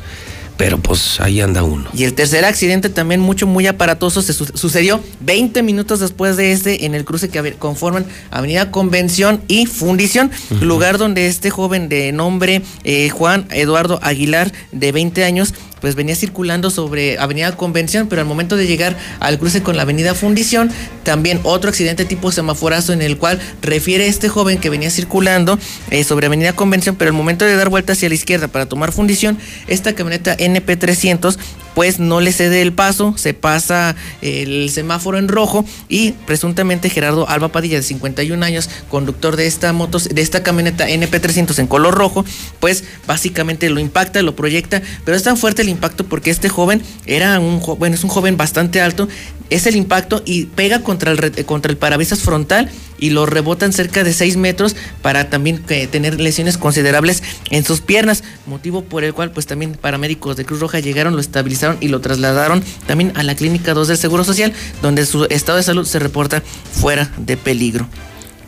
pero 0.56 0.78
pues 0.78 1.20
ahí 1.20 1.40
anda 1.40 1.62
uno. 1.62 1.88
Y 1.94 2.04
el 2.04 2.14
tercer 2.14 2.44
accidente 2.44 2.88
también 2.88 3.20
mucho, 3.20 3.46
muy 3.46 3.66
aparatoso, 3.66 4.22
se 4.22 4.32
sucedió 4.32 5.00
20 5.20 5.62
minutos 5.62 6.00
después 6.00 6.36
de 6.36 6.52
este 6.52 6.86
en 6.86 6.94
el 6.94 7.04
cruce 7.04 7.28
que 7.28 7.54
conforman 7.54 8.06
Avenida 8.30 8.70
Convención 8.70 9.42
y 9.48 9.66
Fundición, 9.66 10.30
lugar 10.60 10.98
donde 10.98 11.26
este 11.26 11.50
joven 11.50 11.88
de 11.88 12.12
nombre 12.12 12.62
eh, 12.84 13.08
Juan 13.10 13.46
Eduardo 13.50 13.98
Aguilar, 14.02 14.52
de 14.72 14.92
20 14.92 15.24
años, 15.24 15.54
pues 15.84 15.96
venía 15.96 16.16
circulando 16.16 16.70
sobre 16.70 17.18
Avenida 17.18 17.54
Convención, 17.58 18.08
pero 18.08 18.22
al 18.22 18.26
momento 18.26 18.56
de 18.56 18.66
llegar 18.66 18.96
al 19.20 19.38
cruce 19.38 19.62
con 19.62 19.76
la 19.76 19.82
Avenida 19.82 20.14
Fundición, 20.14 20.70
también 21.02 21.40
otro 21.42 21.68
accidente 21.68 22.06
tipo 22.06 22.32
semaforazo 22.32 22.94
en 22.94 23.02
el 23.02 23.18
cual 23.18 23.38
refiere 23.60 24.06
este 24.06 24.30
joven 24.30 24.58
que 24.58 24.70
venía 24.70 24.90
circulando 24.90 25.58
eh, 25.90 26.02
sobre 26.02 26.28
Avenida 26.28 26.54
Convención, 26.54 26.96
pero 26.96 27.10
al 27.10 27.14
momento 27.14 27.44
de 27.44 27.54
dar 27.54 27.68
vuelta 27.68 27.92
hacia 27.92 28.08
la 28.08 28.14
izquierda 28.14 28.48
para 28.48 28.64
tomar 28.64 28.92
Fundición, 28.92 29.36
esta 29.66 29.94
camioneta 29.94 30.34
NP300 30.46 31.36
pues 31.74 31.98
no 31.98 32.20
le 32.20 32.32
cede 32.32 32.62
el 32.62 32.72
paso, 32.72 33.14
se 33.16 33.34
pasa 33.34 33.96
el 34.22 34.70
semáforo 34.70 35.18
en 35.18 35.28
rojo 35.28 35.64
y 35.88 36.12
presuntamente 36.12 36.88
Gerardo 36.88 37.28
Alba 37.28 37.48
Padilla, 37.48 37.76
de 37.76 37.82
51 37.82 38.44
años, 38.44 38.70
conductor 38.88 39.36
de 39.36 39.46
esta 39.46 39.72
moto, 39.72 39.98
de 39.98 40.22
esta 40.22 40.42
camioneta 40.42 40.88
NP300 40.88 41.58
en 41.58 41.66
color 41.66 41.94
rojo, 41.94 42.24
pues 42.60 42.84
básicamente 43.06 43.68
lo 43.70 43.80
impacta, 43.80 44.22
lo 44.22 44.36
proyecta, 44.36 44.82
pero 45.04 45.16
es 45.16 45.22
tan 45.22 45.36
fuerte 45.36 45.62
el 45.62 45.68
impacto 45.68 46.04
porque 46.04 46.30
este 46.30 46.48
joven 46.48 46.82
era 47.06 47.40
un, 47.40 47.60
bueno, 47.78 47.96
es 47.96 48.04
un 48.04 48.10
joven 48.10 48.36
bastante 48.36 48.80
alto, 48.80 49.08
es 49.50 49.66
el 49.66 49.76
impacto 49.76 50.22
y 50.24 50.46
pega 50.46 50.80
contra 50.80 51.12
el, 51.12 51.44
contra 51.44 51.70
el 51.70 51.76
parabrisas 51.76 52.20
frontal 52.20 52.70
y 52.98 53.10
lo 53.10 53.26
rebotan 53.26 53.72
cerca 53.72 54.04
de 54.04 54.12
6 54.12 54.36
metros 54.36 54.76
para 55.02 55.30
también 55.30 55.62
eh, 55.68 55.86
tener 55.86 56.20
lesiones 56.20 56.58
considerables 56.58 57.22
en 57.50 57.64
sus 57.64 57.80
piernas, 57.80 58.24
motivo 58.46 58.84
por 58.84 59.04
el 59.04 59.14
cual 59.14 59.30
pues 59.30 59.46
también 59.46 59.74
paramédicos 59.74 60.36
de 60.36 60.44
Cruz 60.44 60.60
Roja 60.60 60.80
llegaron, 60.80 61.14
lo 61.14 61.20
estabilizaron 61.20 61.76
y 61.80 61.88
lo 61.88 62.00
trasladaron 62.00 62.62
también 62.86 63.12
a 63.16 63.22
la 63.22 63.34
clínica 63.34 63.74
2 63.74 63.88
del 63.88 63.98
Seguro 63.98 64.24
Social, 64.24 64.52
donde 64.82 65.06
su 65.06 65.24
estado 65.24 65.58
de 65.58 65.64
salud 65.64 65.86
se 65.86 65.98
reporta 65.98 66.42
fuera 66.72 67.10
de 67.16 67.36
peligro. 67.36 67.88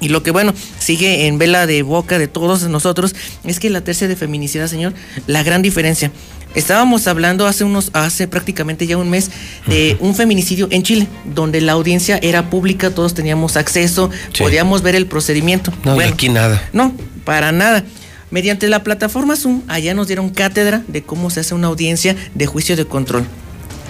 Y 0.01 0.09
lo 0.09 0.23
que 0.23 0.31
bueno, 0.31 0.53
sigue 0.79 1.27
en 1.27 1.39
vela 1.39 1.67
de 1.67 1.83
boca 1.83 2.19
de 2.19 2.29
todos 2.29 2.65
nosotros 2.65 3.15
es 3.45 3.59
que 3.59 3.71
la 3.71 3.81
tercera 3.81 4.11
de 4.11 4.17
feminicidio, 4.17 4.69
señor, 4.69 4.93
la 5.27 5.43
gran 5.43 5.63
diferencia. 5.63 6.11
Estábamos 6.57 7.07
hablando 7.07 7.47
hace 7.47 7.65
unos, 7.65 7.91
hace 7.93 8.27
prácticamente 8.27 8.87
ya 8.87 8.97
un 8.97 9.11
mes, 9.11 9.31
de 9.67 9.97
un 10.01 10.15
feminicidio 10.15 10.69
en 10.71 10.83
Chile, 10.83 11.07
donde 11.25 11.61
la 11.61 11.73
audiencia 11.73 12.19
era 12.23 12.51
pública, 12.51 12.91
todos 12.91 13.15
teníamos 13.15 13.57
acceso, 13.57 14.11
podíamos 14.39 14.83
ver 14.83 14.97
el 14.97 15.07
procedimiento. 15.07 15.73
No, 15.85 16.01
aquí 16.01 16.31
nada. 16.31 16.61
No, 16.73 16.95
para 17.25 17.53
nada. 17.53 17.85
Mediante 18.31 18.69
la 18.69 18.83
plataforma 18.83 19.37
Zoom, 19.37 19.63
allá 19.69 19.95
nos 19.95 20.09
dieron 20.09 20.31
cátedra 20.31 20.83
de 20.89 21.03
cómo 21.03 21.31
se 21.31 21.41
hace 21.41 21.55
una 21.55 21.69
audiencia 21.69 22.17
de 22.35 22.47
juicio 22.47 22.75
de 22.75 22.87
control. 22.87 23.27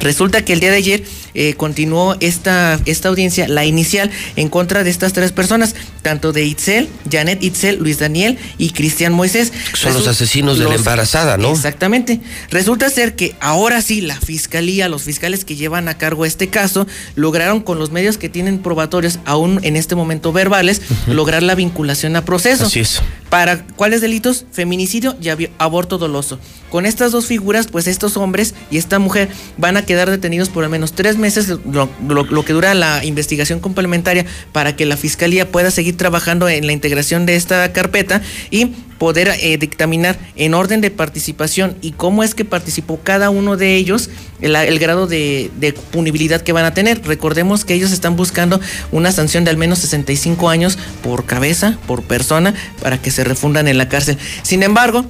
Resulta 0.01 0.45
que 0.45 0.53
el 0.53 0.61
día 0.61 0.71
de 0.71 0.77
ayer 0.77 1.05
eh, 1.35 1.55
continuó 1.55 2.17
esta, 2.21 2.81
esta 2.87 3.09
audiencia, 3.09 3.47
la 3.49 3.65
inicial, 3.65 4.11
en 4.37 4.49
contra 4.49 4.85
de 4.85 4.91
estas 4.91 5.13
tres 5.13 5.33
personas, 5.33 5.75
tanto 6.03 6.33
de 6.33 6.45
Itzel, 6.45 6.89
Janet 7.11 7.43
Itzel, 7.43 7.77
Luis 7.77 7.99
Daniel 7.99 8.39
y 8.59 8.71
Cristian 8.71 9.13
Moisés. 9.13 9.53
Son 9.75 9.93
los 9.93 10.09
asesinos 10.09 10.59
de 10.59 10.65
la 10.65 10.77
embarazada, 10.77 11.37
¿no? 11.37 11.51
Exactamente. 11.51 12.21
Resulta 12.51 12.89
ser 12.91 13.17
que 13.17 13.37
ahora 13.41 13.83
sí 13.83 14.01
la 14.01 14.19
fiscalía, 14.19 14.89
los 14.89 15.03
fiscales 15.03 15.45
que 15.45 15.57
llevan 15.57 15.89
a 15.89 15.99
cargo 15.99 16.25
este 16.25 16.49
caso, 16.49 16.87
lograron 17.15 17.61
con 17.61 17.79
los 17.79 17.91
medios 17.91 18.19
que 18.19 18.29
tienen 18.29 18.61
probatorios, 18.61 19.19
aún 19.25 19.61
en 19.63 19.77
este 19.77 19.95
momento 19.95 20.33
verbales, 20.33 20.81
lograr 21.07 21.43
la 21.43 21.55
vinculación 21.55 22.17
a 22.17 22.25
proceso. 22.25 22.67
Así 22.67 22.81
es. 22.81 23.03
¿Para 23.31 23.67
cuáles 23.67 24.01
delitos? 24.01 24.47
Feminicidio 24.53 25.17
y 25.21 25.29
aborto 25.59 25.99
doloso. 25.99 26.39
Con 26.71 26.87
estas 26.87 27.13
dos 27.13 27.27
figuras, 27.27 27.67
pues 27.67 27.87
estos 27.87 28.17
hombres 28.17 28.55
y 28.71 28.79
esta 28.79 28.99
mujer 28.99 29.29
van 29.57 29.77
a 29.77 29.86
quedar 29.87 30.11
detenidos 30.11 30.49
por 30.49 30.65
al 30.65 30.71
menos 30.71 30.93
tres 30.93 31.17
meses, 31.17 31.49
lo, 31.49 32.45
que 32.45 32.53
dura 32.53 32.75
la 32.75 33.05
investigación 33.05 33.61
complementaria 33.61 34.27
para 34.53 34.77
que 34.77 34.85
la 34.85 34.97
fiscalía 34.97 35.51
pueda 35.51 35.71
seguir 35.71 35.97
trabajando 35.97 36.49
en 36.49 36.67
la 36.67 36.73
integración 36.73 37.25
de 37.25 37.37
esta 37.37 37.73
carpeta 37.73 38.21
y 38.51 38.67
poder 38.99 39.29
eh, 39.41 39.59
dictaminar 39.59 40.19
en 40.37 40.55
orden 40.55 40.81
de 40.81 40.91
participación 40.91 41.77
y 41.83 41.93
cómo 41.93 42.23
es 42.23 42.35
que 42.35 42.45
participó 42.45 42.99
cada 43.03 43.31
uno 43.31 43.57
de 43.57 43.77
ellos, 43.77 44.11
el, 44.41 44.79
grado 44.79 45.07
de, 45.07 45.51
de, 45.59 45.73
punibilidad 45.73 46.41
que 46.41 46.53
van 46.53 46.65
a 46.65 46.75
tener. 46.75 47.03
Recordemos 47.07 47.65
que 47.65 47.75
ellos 47.75 47.93
están 47.93 48.17
buscando 48.17 48.61
una 48.93 49.13
sanción 49.13 49.45
de 49.45 49.51
al 49.51 49.57
menos 49.57 49.79
65 49.81 50.49
años 50.49 50.79
por 51.03 51.25
cabeza, 51.25 51.79
por 51.87 52.03
persona, 52.03 52.55
para 52.83 53.01
que 53.01 53.11
se 53.11 53.25
refundan 53.25 53.69
en 53.69 53.79
la 53.79 53.89
cárcel. 53.89 54.19
Sin 54.43 54.63
embargo, 54.63 55.07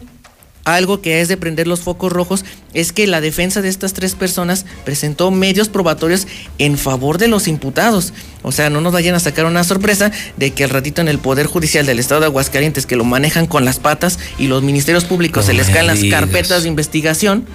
algo 0.67 1.01
que 1.01 1.21
es 1.21 1.29
de 1.29 1.37
prender 1.37 1.69
los 1.69 1.81
focos 1.81 2.13
rojos 2.13 2.45
es 2.75 2.93
que 2.93 3.07
la 3.07 3.21
defensa 3.21 3.63
de 3.63 3.69
estas 3.69 3.93
tres 3.93 4.17
personas 4.17 4.67
presentó 4.85 5.31
medios 5.31 5.69
probatorios 5.69 6.27
en 6.59 6.77
favor 6.77 7.19
de 7.19 7.29
los 7.29 7.47
imputados. 7.47 8.13
O 8.43 8.51
sea, 8.51 8.69
no 8.69 8.81
nos 8.81 8.93
vayan 8.93 9.15
a 9.15 9.21
sacar 9.21 9.47
una 9.47 9.63
sorpresa 9.63 10.11
de 10.37 10.51
que 10.51 10.65
al 10.65 10.71
ratito 10.71 11.01
en 11.01 11.09
el 11.09 11.21
Poder 11.21 11.47
Judicial 11.47 11.87
del 11.87 12.01
Estado 12.01 12.21
de 12.21 12.27
Aguascalientes, 12.27 12.85
que 12.85 12.97
lo 12.97 13.05
manejan 13.05 13.47
con 13.47 13.65
las 13.65 13.79
patas 13.79 14.19
y 14.39 14.49
los 14.49 14.65
ministerios 14.65 15.05
públicos 15.05 15.47
se 15.47 15.55
les 15.55 15.69
caen 15.71 15.87
las 15.87 16.03
carpetas 16.05 16.65
de 16.65 16.69
investigación, 16.69 17.47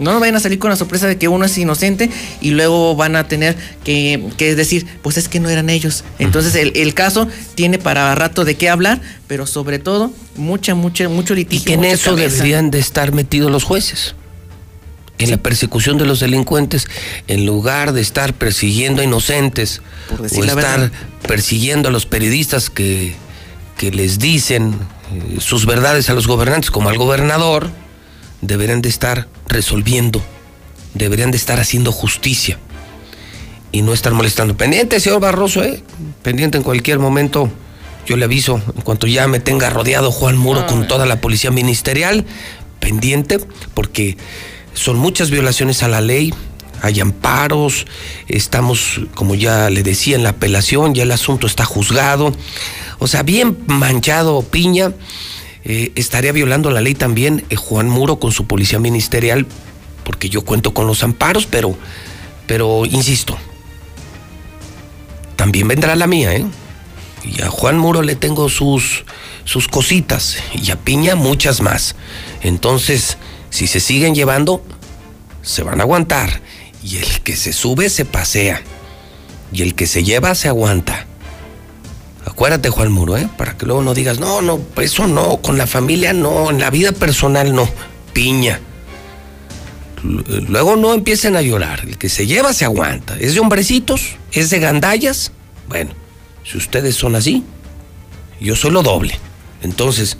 no 0.00 0.12
nos 0.12 0.20
vayan 0.20 0.34
a 0.36 0.40
salir 0.40 0.58
con 0.58 0.70
la 0.70 0.76
sorpresa 0.76 1.06
de 1.06 1.18
que 1.18 1.28
uno 1.28 1.44
es 1.44 1.56
inocente 1.58 2.10
y 2.40 2.50
luego 2.50 2.96
van 2.96 3.16
a 3.16 3.28
tener 3.28 3.56
que, 3.84 4.54
decir, 4.56 4.86
pues 5.02 5.18
es 5.18 5.28
que 5.28 5.40
no 5.40 5.50
eran 5.50 5.68
ellos. 5.68 6.04
Entonces 6.18 6.54
el, 6.54 6.94
caso 6.94 7.28
tiene 7.54 7.78
para 7.78 8.14
rato 8.14 8.44
de 8.44 8.56
qué 8.56 8.70
hablar, 8.70 9.00
pero 9.26 9.46
sobre 9.46 9.78
todo 9.78 10.10
mucha, 10.36 10.74
mucha, 10.74 11.08
mucho 11.08 11.34
litigio. 11.34 11.62
Y 11.62 11.64
que 11.64 11.74
en 11.74 11.84
eso 11.84 12.16
deberían 12.16 12.70
de 12.70 12.78
estar 12.78 13.12
metidos 13.12 13.52
los 13.52 13.62
jueces. 13.62 14.14
En 15.18 15.30
la 15.30 15.36
persecución 15.36 15.98
de 15.98 16.06
los 16.06 16.20
delincuentes, 16.20 16.86
en 17.28 17.44
lugar 17.44 17.92
de 17.92 18.00
estar 18.00 18.32
persiguiendo 18.32 19.02
a 19.02 19.04
inocentes 19.04 19.82
o 20.18 20.24
estar 20.24 20.90
persiguiendo 21.28 21.90
a 21.90 21.92
los 21.92 22.06
periodistas 22.06 22.70
que, 22.70 23.14
que 23.76 23.90
les 23.90 24.18
dicen 24.18 24.74
eh, 25.12 25.36
sus 25.38 25.66
verdades 25.66 26.08
a 26.08 26.14
los 26.14 26.26
gobernantes, 26.26 26.70
como 26.70 26.88
al 26.88 26.96
gobernador, 26.96 27.70
deberían 28.40 28.82
de 28.82 28.88
estar 28.88 29.28
resolviendo, 29.48 30.22
deberían 30.94 31.30
de 31.30 31.36
estar 31.36 31.60
haciendo 31.60 31.92
justicia 31.92 32.58
y 33.72 33.82
no 33.82 33.92
estar 33.92 34.12
molestando. 34.12 34.56
Pendiente, 34.56 35.00
señor 35.00 35.20
Barroso, 35.20 35.62
¿eh? 35.62 35.82
pendiente 36.22 36.58
en 36.58 36.64
cualquier 36.64 36.98
momento. 36.98 37.50
Yo 38.06 38.16
le 38.16 38.24
aviso, 38.24 38.60
en 38.74 38.82
cuanto 38.82 39.06
ya 39.06 39.28
me 39.28 39.40
tenga 39.40 39.70
rodeado 39.70 40.10
Juan 40.10 40.36
Muro 40.36 40.66
con 40.66 40.88
toda 40.88 41.06
la 41.06 41.20
policía 41.20 41.50
ministerial, 41.50 42.24
pendiente, 42.80 43.38
porque 43.74 44.16
son 44.72 44.98
muchas 44.98 45.30
violaciones 45.30 45.82
a 45.82 45.88
la 45.88 46.00
ley, 46.00 46.32
hay 46.82 46.98
amparos, 47.00 47.86
estamos, 48.26 49.02
como 49.14 49.34
ya 49.34 49.68
le 49.70 49.82
decía, 49.82 50.16
en 50.16 50.22
la 50.22 50.30
apelación, 50.30 50.94
ya 50.94 51.02
el 51.02 51.12
asunto 51.12 51.46
está 51.46 51.64
juzgado. 51.64 52.34
O 52.98 53.06
sea, 53.06 53.22
bien 53.22 53.58
manchado 53.66 54.42
Piña 54.42 54.92
eh, 55.64 55.92
estaría 55.94 56.32
violando 56.32 56.70
la 56.70 56.80
ley 56.80 56.94
también 56.94 57.44
eh, 57.50 57.56
Juan 57.56 57.88
Muro 57.88 58.18
con 58.18 58.32
su 58.32 58.46
policía 58.46 58.78
ministerial 58.78 59.46
porque 60.04 60.28
yo 60.28 60.42
cuento 60.42 60.74
con 60.74 60.86
los 60.86 61.02
amparos, 61.02 61.46
pero, 61.46 61.76
pero 62.46 62.84
insisto, 62.86 63.36
también 65.36 65.68
vendrá 65.68 65.94
la 65.94 66.06
mía, 66.06 66.34
¿eh? 66.34 66.44
Y 67.22 67.42
a 67.42 67.48
Juan 67.48 67.78
Muro 67.78 68.02
le 68.02 68.16
tengo 68.16 68.48
sus, 68.48 69.04
sus 69.44 69.68
cositas 69.68 70.38
y 70.54 70.70
a 70.70 70.76
Piña 70.76 71.14
muchas 71.14 71.60
más. 71.60 71.94
Entonces, 72.42 73.18
si 73.50 73.66
se 73.66 73.78
siguen 73.78 74.14
llevando, 74.14 74.64
se 75.42 75.62
van 75.62 75.80
a 75.80 75.84
aguantar. 75.84 76.40
Y 76.82 76.96
el 76.96 77.20
que 77.20 77.36
se 77.36 77.52
sube 77.52 77.90
se 77.90 78.06
pasea. 78.06 78.62
Y 79.52 79.62
el 79.62 79.74
que 79.74 79.86
se 79.86 80.02
lleva 80.02 80.34
se 80.34 80.48
aguanta. 80.48 81.06
Acuérdate, 82.30 82.70
Juan 82.70 82.92
Muro, 82.92 83.16
¿eh? 83.16 83.28
Para 83.36 83.56
que 83.58 83.66
luego 83.66 83.82
no 83.82 83.92
digas, 83.92 84.20
no, 84.20 84.40
no, 84.40 84.60
eso 84.80 85.08
no, 85.08 85.38
con 85.38 85.58
la 85.58 85.66
familia 85.66 86.12
no, 86.12 86.50
en 86.50 86.60
la 86.60 86.70
vida 86.70 86.92
personal 86.92 87.52
no. 87.52 87.68
Piña. 88.12 88.60
Luego 90.02 90.76
no 90.76 90.94
empiecen 90.94 91.34
a 91.34 91.42
llorar. 91.42 91.80
El 91.80 91.98
que 91.98 92.08
se 92.08 92.26
lleva 92.26 92.52
se 92.52 92.64
aguanta. 92.64 93.16
Es 93.18 93.34
de 93.34 93.40
hombrecitos, 93.40 94.16
es 94.30 94.48
de 94.48 94.60
gandallas. 94.60 95.32
Bueno, 95.68 95.90
si 96.44 96.56
ustedes 96.56 96.94
son 96.94 97.16
así, 97.16 97.42
yo 98.40 98.54
soy 98.54 98.70
lo 98.70 98.84
doble. 98.84 99.18
Entonces, 99.62 100.16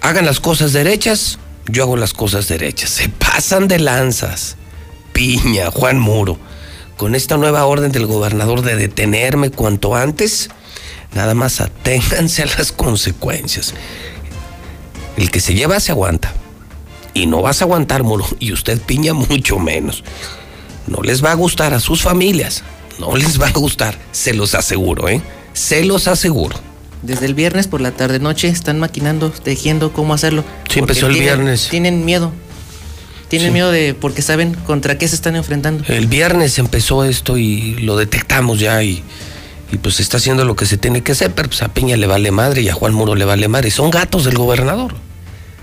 hagan 0.00 0.24
las 0.24 0.38
cosas 0.38 0.72
derechas, 0.72 1.40
yo 1.66 1.82
hago 1.82 1.96
las 1.96 2.12
cosas 2.12 2.46
derechas. 2.46 2.90
Se 2.90 3.08
pasan 3.08 3.66
de 3.66 3.80
lanzas. 3.80 4.56
Piña, 5.12 5.72
Juan 5.72 5.98
Muro. 5.98 6.38
Con 6.96 7.16
esta 7.16 7.36
nueva 7.36 7.66
orden 7.66 7.90
del 7.90 8.06
gobernador 8.06 8.62
de 8.62 8.76
detenerme 8.76 9.50
cuanto 9.50 9.96
antes, 9.96 10.50
nada 11.14 11.34
más 11.34 11.60
aténganse 11.60 12.42
a 12.42 12.46
las 12.46 12.72
consecuencias. 12.72 13.74
El 15.16 15.30
que 15.30 15.40
se 15.40 15.54
lleva 15.54 15.78
se 15.80 15.92
aguanta. 15.92 16.32
Y 17.12 17.26
no 17.26 17.42
vas 17.42 17.60
a 17.60 17.64
aguantar, 17.64 18.02
Muro. 18.02 18.26
Y 18.40 18.52
usted 18.52 18.80
piña 18.80 19.14
mucho 19.14 19.58
menos. 19.58 20.02
No 20.86 21.00
les 21.02 21.24
va 21.24 21.30
a 21.30 21.34
gustar 21.34 21.72
a 21.72 21.80
sus 21.80 22.02
familias. 22.02 22.62
No 22.98 23.16
les 23.16 23.40
va 23.40 23.48
a 23.48 23.52
gustar. 23.52 23.96
Se 24.12 24.34
los 24.34 24.54
aseguro, 24.54 25.08
¿eh? 25.08 25.22
Se 25.52 25.84
los 25.84 26.08
aseguro. 26.08 26.56
Desde 27.02 27.26
el 27.26 27.34
viernes 27.34 27.68
por 27.68 27.80
la 27.80 27.92
tarde 27.92 28.18
noche 28.18 28.48
están 28.48 28.80
maquinando, 28.80 29.30
tejiendo 29.30 29.92
cómo 29.92 30.14
hacerlo. 30.14 30.44
Sí, 30.68 30.80
empezó 30.80 31.06
el 31.06 31.12
tienen- 31.14 31.22
viernes. 31.36 31.68
Tienen 31.68 32.04
miedo. 32.04 32.32
Tienen 33.28 33.48
Sí. 33.48 33.52
miedo 33.52 33.70
de 33.70 33.94
porque 33.94 34.22
saben 34.22 34.54
contra 34.54 34.98
qué 34.98 35.06
se 35.06 35.14
están 35.14 35.36
enfrentando. 35.36 35.84
El 35.88 36.06
viernes 36.06 36.58
empezó 36.58 37.04
esto 37.04 37.36
y 37.38 37.74
lo 37.80 37.96
detectamos 37.96 38.58
ya 38.58 38.82
y, 38.82 39.02
y 39.72 39.78
pues 39.78 40.00
está 40.00 40.18
haciendo 40.18 40.44
lo 40.44 40.56
que 40.56 40.66
se 40.66 40.76
tiene 40.78 41.02
que 41.02 41.12
hacer, 41.12 41.32
pero 41.34 41.48
pues 41.48 41.62
a 41.62 41.68
Piña 41.68 41.96
le 41.96 42.06
vale 42.06 42.30
madre 42.30 42.62
y 42.62 42.68
a 42.68 42.74
Juan 42.74 42.94
Muro 42.94 43.14
le 43.14 43.24
vale 43.24 43.48
madre. 43.48 43.70
Son 43.70 43.90
gatos 43.90 44.24
del 44.24 44.36
gobernador. 44.36 44.94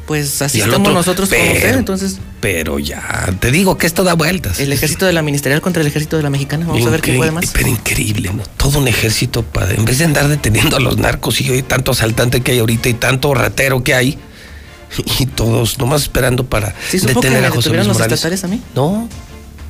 Pues 0.07 0.41
así 0.41 0.57
estamos 0.59 0.79
otro, 0.79 0.93
nosotros 0.93 1.29
como 1.29 1.41
pero- 1.41 1.53
usted, 1.55 1.75
entonces 1.77 2.17
Pero 2.41 2.79
ya, 2.79 3.29
te 3.39 3.51
digo 3.51 3.77
que 3.77 3.85
esto 3.87 4.03
da 4.03 4.13
vueltas. 4.15 4.59
el 4.59 4.73
ejército 4.73 5.05
de 5.05 5.13
la 5.13 5.21
ministerial 5.21 5.61
contra 5.61 5.81
el 5.81 5.87
ejército 5.87 6.17
de 6.17 6.23
la 6.23 6.29
mexicana. 6.29 6.65
Vamos 6.65 6.85
a 6.85 6.89
ver 6.89 7.01
qué 7.01 7.13
puede 7.13 7.31
más. 7.31 7.51
Pero 7.53 7.69
increíble, 7.69 8.31
¿no? 8.33 8.43
Todo 8.57 8.79
un 8.79 8.87
ejército 8.87 9.43
para. 9.43 9.71
En 9.71 9.85
vez 9.85 9.99
de 9.99 10.05
andar 10.05 10.27
deteniendo 10.27 10.75
a 10.75 10.79
los 10.79 10.97
narcos 10.97 11.39
y 11.39 11.49
hoy 11.51 11.61
tanto 11.61 11.91
asaltante 11.91 12.41
que 12.41 12.51
hay 12.53 12.59
ahorita 12.59 12.89
y 12.89 12.95
tanto 12.95 13.33
ratero 13.33 13.83
que 13.83 13.93
hay, 13.93 14.17
y 15.19 15.27
todos 15.27 15.77
nomás 15.77 16.01
esperando 16.01 16.45
para 16.45 16.73
¿Sí 16.89 16.99
supo 16.99 17.21
que 17.21 17.27
detener 17.27 17.41
me 17.43 17.47
a 17.47 17.51
José 17.51 17.69
Luis 17.69 17.85
los 17.87 17.93
Morales. 17.95 18.13
estatales 18.19 18.43
a 18.43 18.47
mí? 18.47 18.59
No. 18.75 19.07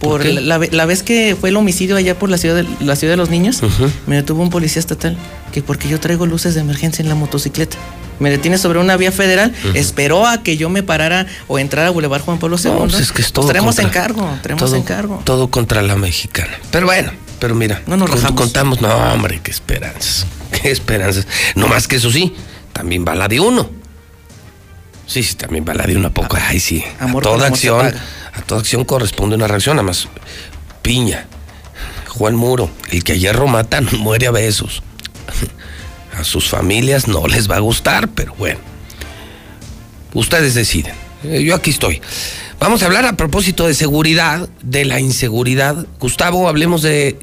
Por 0.01 0.25
la, 0.25 0.41
la 0.41 0.57
ve- 0.57 0.69
la 0.71 0.85
vez 0.85 1.03
que 1.03 1.37
fue 1.39 1.49
el 1.49 1.57
homicidio 1.57 1.95
allá 1.95 2.17
por 2.17 2.29
la 2.29 2.37
ciudad 2.37 2.55
de, 2.55 2.65
la 2.83 2.95
ciudad 2.95 3.13
de 3.13 3.17
los 3.17 3.29
niños, 3.29 3.61
me 4.07 4.15
detuvo 4.17 4.41
un 4.43 4.49
policía 4.49 4.79
estatal 4.79 5.15
que 5.53 5.61
porque 5.61 5.87
yo 5.87 5.99
traigo 5.99 6.25
luces 6.25 6.55
de 6.55 6.61
emergencia 6.61 7.03
en 7.03 7.09
la 7.09 7.15
motocicleta. 7.15 7.77
Me 8.19 8.29
detiene 8.29 8.57
sobre 8.59 8.77
una 8.79 8.97
vía 8.97 9.11
federal, 9.11 9.53
esperó 9.73 10.27
a 10.27 10.43
que 10.43 10.55
yo 10.57 10.69
me 10.69 10.83
parara 10.83 11.25
o 11.47 11.57
entrara 11.59 11.87
a 11.87 11.91
Boulevard 11.91 12.21
Juan 12.21 12.37
Pablo 12.39 12.57
II. 12.63 12.71
No, 12.71 12.77
pues 12.79 12.99
es 12.99 13.11
que 13.11 13.21
es 13.21 13.31
todo 13.31 13.47
traemos 13.47 13.75
contra- 13.77 13.89
encargo, 13.89 14.37
traemos 14.43 14.63
todo, 14.65 14.75
encargo. 14.75 15.21
Todo 15.23 15.49
contra 15.49 15.81
la 15.81 15.95
mexicana. 15.95 16.51
Pero 16.71 16.85
bueno, 16.85 17.11
pero 17.39 17.55
mira, 17.55 17.81
No 17.87 17.97
nos 17.97 18.09
con- 18.11 18.35
contamos, 18.35 18.79
no, 18.81 18.89
hombre, 19.13 19.39
qué 19.43 19.49
esperanzas. 19.51 20.25
Qué 20.61 20.69
esperanzas. 20.71 21.25
No 21.55 21.67
más 21.67 21.87
que 21.87 21.95
eso 21.95 22.11
sí, 22.11 22.33
también 22.73 23.05
va 23.07 23.15
la 23.15 23.27
de 23.27 23.39
uno. 23.39 23.69
Sí, 25.11 25.23
sí, 25.23 25.35
también 25.35 25.65
va 25.67 25.73
la 25.73 25.85
de 25.85 25.97
uno 25.97 26.07
a 26.07 26.11
poco. 26.13 26.37
Ay, 26.39 26.61
sí. 26.61 26.81
Amor 26.97 27.21
a 27.21 27.29
toda 27.29 27.47
acción, 27.47 27.85
a 28.33 28.41
toda 28.43 28.61
acción 28.61 28.85
corresponde 28.85 29.35
una 29.35 29.45
reacción, 29.45 29.75
nada 29.75 29.85
más. 29.85 30.07
Piña, 30.81 31.25
Juan 32.07 32.33
Muro, 32.33 32.69
el 32.91 33.03
que 33.03 33.11
a 33.11 33.15
hierro 33.15 33.47
mata 33.47 33.81
no 33.81 33.91
muere 33.97 34.27
a 34.27 34.31
besos. 34.31 34.81
A 36.17 36.25
sus 36.25 36.49
familias 36.49 37.07
no 37.07 37.25
les 37.25 37.49
va 37.49 37.55
a 37.55 37.59
gustar, 37.59 38.09
pero 38.09 38.35
bueno. 38.35 38.59
Ustedes 40.13 40.55
deciden. 40.55 40.93
Eh, 41.23 41.41
Yo 41.41 41.55
aquí 41.55 41.69
estoy. 41.71 42.01
Vamos 42.59 42.83
a 42.83 42.85
hablar 42.85 43.05
a 43.05 43.13
propósito 43.15 43.65
de 43.65 43.73
seguridad, 43.73 44.49
de 44.61 44.83
la 44.83 44.99
inseguridad. 44.99 45.87
Gustavo, 45.99 46.49
hablemos 46.49 46.81
de 46.81 47.17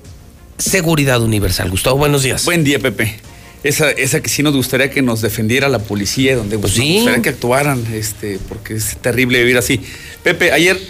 seguridad 0.56 1.23
universal. 1.23 1.70
Gustavo, 1.70 1.98
buenos 1.98 2.23
días. 2.23 2.47
Buen 2.47 2.65
día, 2.65 2.78
Pepe. 2.78 3.20
Esa, 3.69 3.90
esa 3.90 4.20
que 4.20 4.31
sí 4.31 4.43
nos 4.43 4.57
gustaría 4.57 4.89
que 4.90 5.03
nos 5.03 5.20
defendiera 5.20 5.69
la 5.69 5.78
policía, 5.78 6.36
donde 6.36 6.59
pues, 6.59 6.73
sí. 6.73 6.78
nos 6.78 6.89
gustaría 6.97 7.23
que 7.23 7.28
actuaran, 7.28 7.85
este, 7.93 8.39
porque 8.49 8.74
es 8.74 8.97
terrible 8.97 9.40
vivir 9.40 9.59
así. 9.59 9.81
Pepe, 10.23 10.53
ayer, 10.53 10.81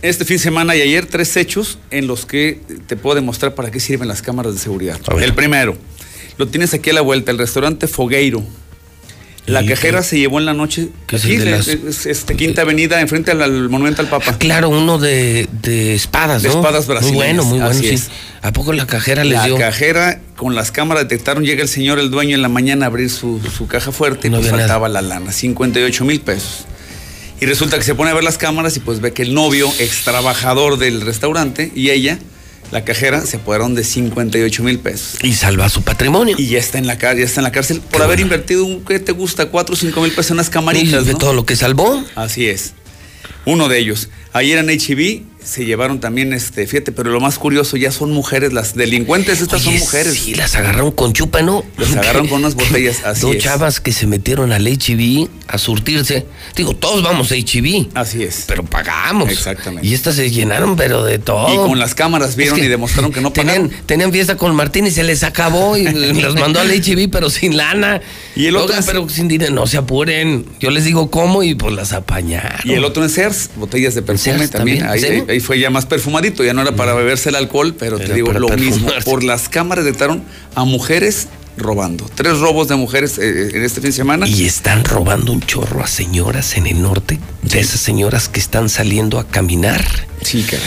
este 0.00 0.24
fin 0.24 0.38
de 0.38 0.42
semana 0.42 0.74
y 0.74 0.80
ayer, 0.80 1.04
tres 1.04 1.36
hechos 1.36 1.78
en 1.90 2.06
los 2.06 2.24
que 2.24 2.60
te 2.86 2.96
puedo 2.96 3.14
demostrar 3.14 3.54
para 3.54 3.70
qué 3.70 3.78
sirven 3.78 4.08
las 4.08 4.22
cámaras 4.22 4.54
de 4.54 4.60
seguridad. 4.60 4.98
El 5.20 5.34
primero, 5.34 5.76
lo 6.38 6.48
tienes 6.48 6.72
aquí 6.72 6.90
a 6.90 6.94
la 6.94 7.02
vuelta, 7.02 7.30
el 7.30 7.36
restaurante 7.36 7.86
Fogueiro. 7.88 8.42
La 9.46 9.62
¿Y 9.62 9.66
cajera 9.68 9.98
qué? 9.98 10.04
se 10.04 10.18
llevó 10.18 10.38
en 10.38 10.46
la 10.46 10.54
noche. 10.54 10.88
¿Qué 11.06 11.16
es 11.16 11.24
aquí, 11.24 11.34
el 11.34 11.44
de 11.44 11.50
las- 11.50 11.68
es- 11.68 12.06
este, 12.06 12.34
Quinta 12.34 12.62
Avenida, 12.62 13.00
enfrente 13.02 13.30
al, 13.30 13.42
al 13.42 13.68
Monumento 13.68 14.00
al 14.00 14.08
Papa. 14.08 14.38
Claro, 14.38 14.70
uno 14.70 14.96
de, 14.98 15.46
de 15.60 15.94
espadas, 15.94 16.42
De 16.42 16.48
¿no? 16.48 16.54
espadas 16.56 16.86
Muy 16.86 16.94
brasileñas, 16.96 17.26
bueno, 17.26 17.44
muy 17.44 17.58
bueno, 17.58 17.66
así 17.70 17.88
sí. 17.88 17.94
es. 17.94 18.08
¿A 18.40 18.52
poco 18.54 18.72
la 18.72 18.86
cajera 18.86 19.22
les 19.22 19.34
La 19.38 19.44
dio? 19.44 19.58
cajera 19.58 20.20
con 20.36 20.54
las 20.54 20.70
cámaras 20.70 21.04
detectaron, 21.04 21.44
llega 21.44 21.62
el 21.62 21.68
señor, 21.68 21.98
el 21.98 22.10
dueño 22.10 22.34
en 22.34 22.40
la 22.42 22.48
mañana 22.48 22.86
a 22.86 22.88
abrir 22.88 23.10
su, 23.10 23.38
su 23.54 23.66
caja 23.66 23.92
fuerte 23.92 24.30
No 24.30 24.38
y 24.38 24.40
pues 24.40 24.50
faltaba 24.50 24.88
la 24.88 25.02
lana, 25.02 25.30
58 25.30 26.04
mil 26.06 26.20
pesos. 26.20 26.64
Y 27.40 27.44
resulta 27.46 27.76
que 27.76 27.84
se 27.84 27.94
pone 27.94 28.10
a 28.12 28.14
ver 28.14 28.24
las 28.24 28.38
cámaras 28.38 28.76
y 28.78 28.80
pues 28.80 29.00
ve 29.00 29.12
que 29.12 29.22
el 29.22 29.34
novio, 29.34 29.70
ex 29.78 30.04
trabajador 30.04 30.78
del 30.78 31.02
restaurante, 31.02 31.70
y 31.74 31.90
ella, 31.90 32.18
la 32.74 32.84
cajera, 32.84 33.24
se 33.24 33.36
apoderaron 33.36 33.76
de 33.76 33.84
58 33.84 34.62
mil 34.64 34.80
pesos. 34.80 35.22
Y 35.22 35.32
salva 35.34 35.68
su 35.68 35.82
patrimonio. 35.82 36.34
Y 36.36 36.48
ya 36.48 36.58
está 36.58 36.78
en 36.78 36.88
la, 36.88 36.98
ya 36.98 37.12
está 37.12 37.38
en 37.40 37.44
la 37.44 37.52
cárcel 37.52 37.80
por 37.80 37.98
Qué 38.00 38.02
haber 38.02 38.16
bueno. 38.18 38.22
invertido 38.22 38.64
un, 38.64 38.84
¿qué 38.84 38.98
te 38.98 39.12
gusta? 39.12 39.46
4 39.46 39.72
o 39.72 39.76
5 39.76 40.00
mil 40.02 40.10
pesos 40.10 40.32
en 40.32 40.34
unas 40.34 40.48
Y 40.48 40.50
camaritas, 40.50 41.06
de 41.06 41.14
todo 41.14 41.32
lo 41.34 41.46
que 41.46 41.54
salvó. 41.54 42.04
Así 42.16 42.48
es. 42.48 42.74
Uno 43.46 43.68
de 43.68 43.78
ellos. 43.78 44.08
Ayer 44.32 44.58
en 44.58 44.68
HIV 44.68 45.22
se 45.44 45.64
llevaron 45.66 46.00
también, 46.00 46.32
este, 46.32 46.66
fíjate, 46.66 46.90
pero 46.92 47.10
lo 47.10 47.20
más 47.20 47.38
curioso, 47.38 47.76
ya 47.76 47.92
son 47.92 48.10
mujeres, 48.12 48.52
las 48.52 48.74
delincuentes, 48.74 49.40
estas 49.40 49.62
son 49.62 49.74
mujeres. 49.78 50.14
Sí, 50.14 50.34
las 50.34 50.54
agarraron 50.54 50.90
con 50.92 51.12
chupa, 51.12 51.42
¿no? 51.42 51.64
Las 51.76 51.92
agarraron 51.92 52.28
con 52.28 52.40
unas 52.40 52.54
botellas, 52.54 53.00
así 53.04 53.20
Dos 53.22 53.36
es. 53.36 53.42
chavas 53.42 53.80
que 53.80 53.92
se 53.92 54.06
metieron 54.06 54.52
al 54.52 54.66
HIV 54.66 55.28
a 55.46 55.58
surtirse. 55.58 56.26
Digo, 56.56 56.74
todos 56.74 57.02
vamos 57.02 57.30
a 57.30 57.36
HIV. 57.36 57.88
Así 57.94 58.22
es. 58.22 58.44
Pero 58.48 58.64
pagamos. 58.64 59.28
Exactamente. 59.30 59.86
Y 59.86 59.92
estas 59.94 60.16
se 60.16 60.30
llenaron, 60.30 60.76
pero 60.76 61.04
de 61.04 61.18
todo. 61.18 61.52
Y 61.52 61.68
con 61.68 61.78
las 61.78 61.94
cámaras 61.94 62.34
vieron 62.36 62.54
Es 62.56 62.60
que 62.60 62.66
y 62.66 62.70
demostraron 62.70 63.12
que 63.12 63.20
no 63.20 63.30
tenían, 63.30 63.68
pagaron. 63.68 63.86
tenían 63.86 64.12
fiesta 64.12 64.36
con 64.36 64.54
Martín 64.56 64.86
y 64.86 64.90
se 64.90 65.04
les 65.04 65.22
acabó 65.22 65.76
y 65.76 65.84
los 66.22 66.34
mandó 66.36 66.60
al 66.60 66.70
HIV, 66.72 67.10
pero 67.10 67.28
sin 67.28 67.56
lana. 67.56 68.00
Y 68.34 68.46
el 68.46 68.56
otro 68.56 68.68
Oigan, 68.68 68.80
es- 68.80 68.86
pero 68.86 69.08
sin 69.08 69.28
dinero, 69.28 69.52
no 69.54 69.66
se 69.66 69.76
apuren. 69.76 70.46
Yo 70.60 70.70
les 70.70 70.84
digo 70.84 71.10
cómo 71.10 71.42
y 71.42 71.54
pues 71.54 71.74
las 71.74 71.92
apañaron. 71.92 72.60
Y 72.64 72.72
el 72.72 72.84
otro 72.84 73.02
en 73.04 73.10
Sears, 73.10 73.50
botellas 73.56 73.94
de 73.94 74.02
perfume 74.02 74.38
Sears 74.38 74.50
también. 74.50 74.78
también? 74.80 75.26
Ahí. 75.28 75.33
Ahí- 75.34 75.40
fue 75.40 75.58
ya 75.58 75.70
más 75.70 75.86
perfumadito, 75.86 76.42
ya 76.44 76.54
no 76.54 76.62
era 76.62 76.74
para 76.74 76.94
beberse 76.94 77.28
el 77.28 77.34
alcohol, 77.36 77.74
pero 77.78 77.98
te 77.98 78.12
digo 78.14 78.32
lo 78.32 78.48
mismo. 78.50 78.88
Por 79.04 79.22
las 79.22 79.48
cámaras 79.48 79.84
detectaron 79.84 80.22
a 80.54 80.64
mujeres 80.64 81.28
robando. 81.56 82.10
Tres 82.14 82.38
robos 82.40 82.66
de 82.68 82.74
mujeres 82.76 83.16
eh, 83.18 83.50
en 83.54 83.62
este 83.62 83.80
fin 83.80 83.90
de 83.90 83.96
semana. 83.96 84.26
Y 84.26 84.44
están 84.44 84.84
robando 84.84 85.30
un 85.32 85.40
chorro 85.40 85.84
a 85.84 85.86
señoras 85.86 86.56
en 86.56 86.66
el 86.66 86.82
norte, 86.82 87.20
de 87.42 87.60
esas 87.60 87.80
señoras 87.80 88.28
que 88.28 88.40
están 88.40 88.68
saliendo 88.68 89.18
a 89.20 89.28
caminar. 89.28 89.84
Sí, 90.22 90.42
caray. 90.42 90.66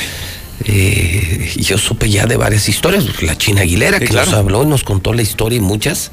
Eh, 0.65 1.53
yo 1.57 1.77
supe 1.77 2.09
ya 2.09 2.25
de 2.25 2.35
varias 2.35 2.67
historias. 2.67 3.05
La 3.21 3.37
China 3.37 3.61
Aguilera 3.61 3.99
Sí, 3.99 4.05
que 4.05 4.09
claro. 4.11 4.31
nos 4.31 4.39
habló 4.39 4.63
y 4.63 4.65
nos 4.65 4.83
contó 4.83 5.13
la 5.13 5.21
historia 5.21 5.57
y 5.57 5.61
muchas. 5.61 6.11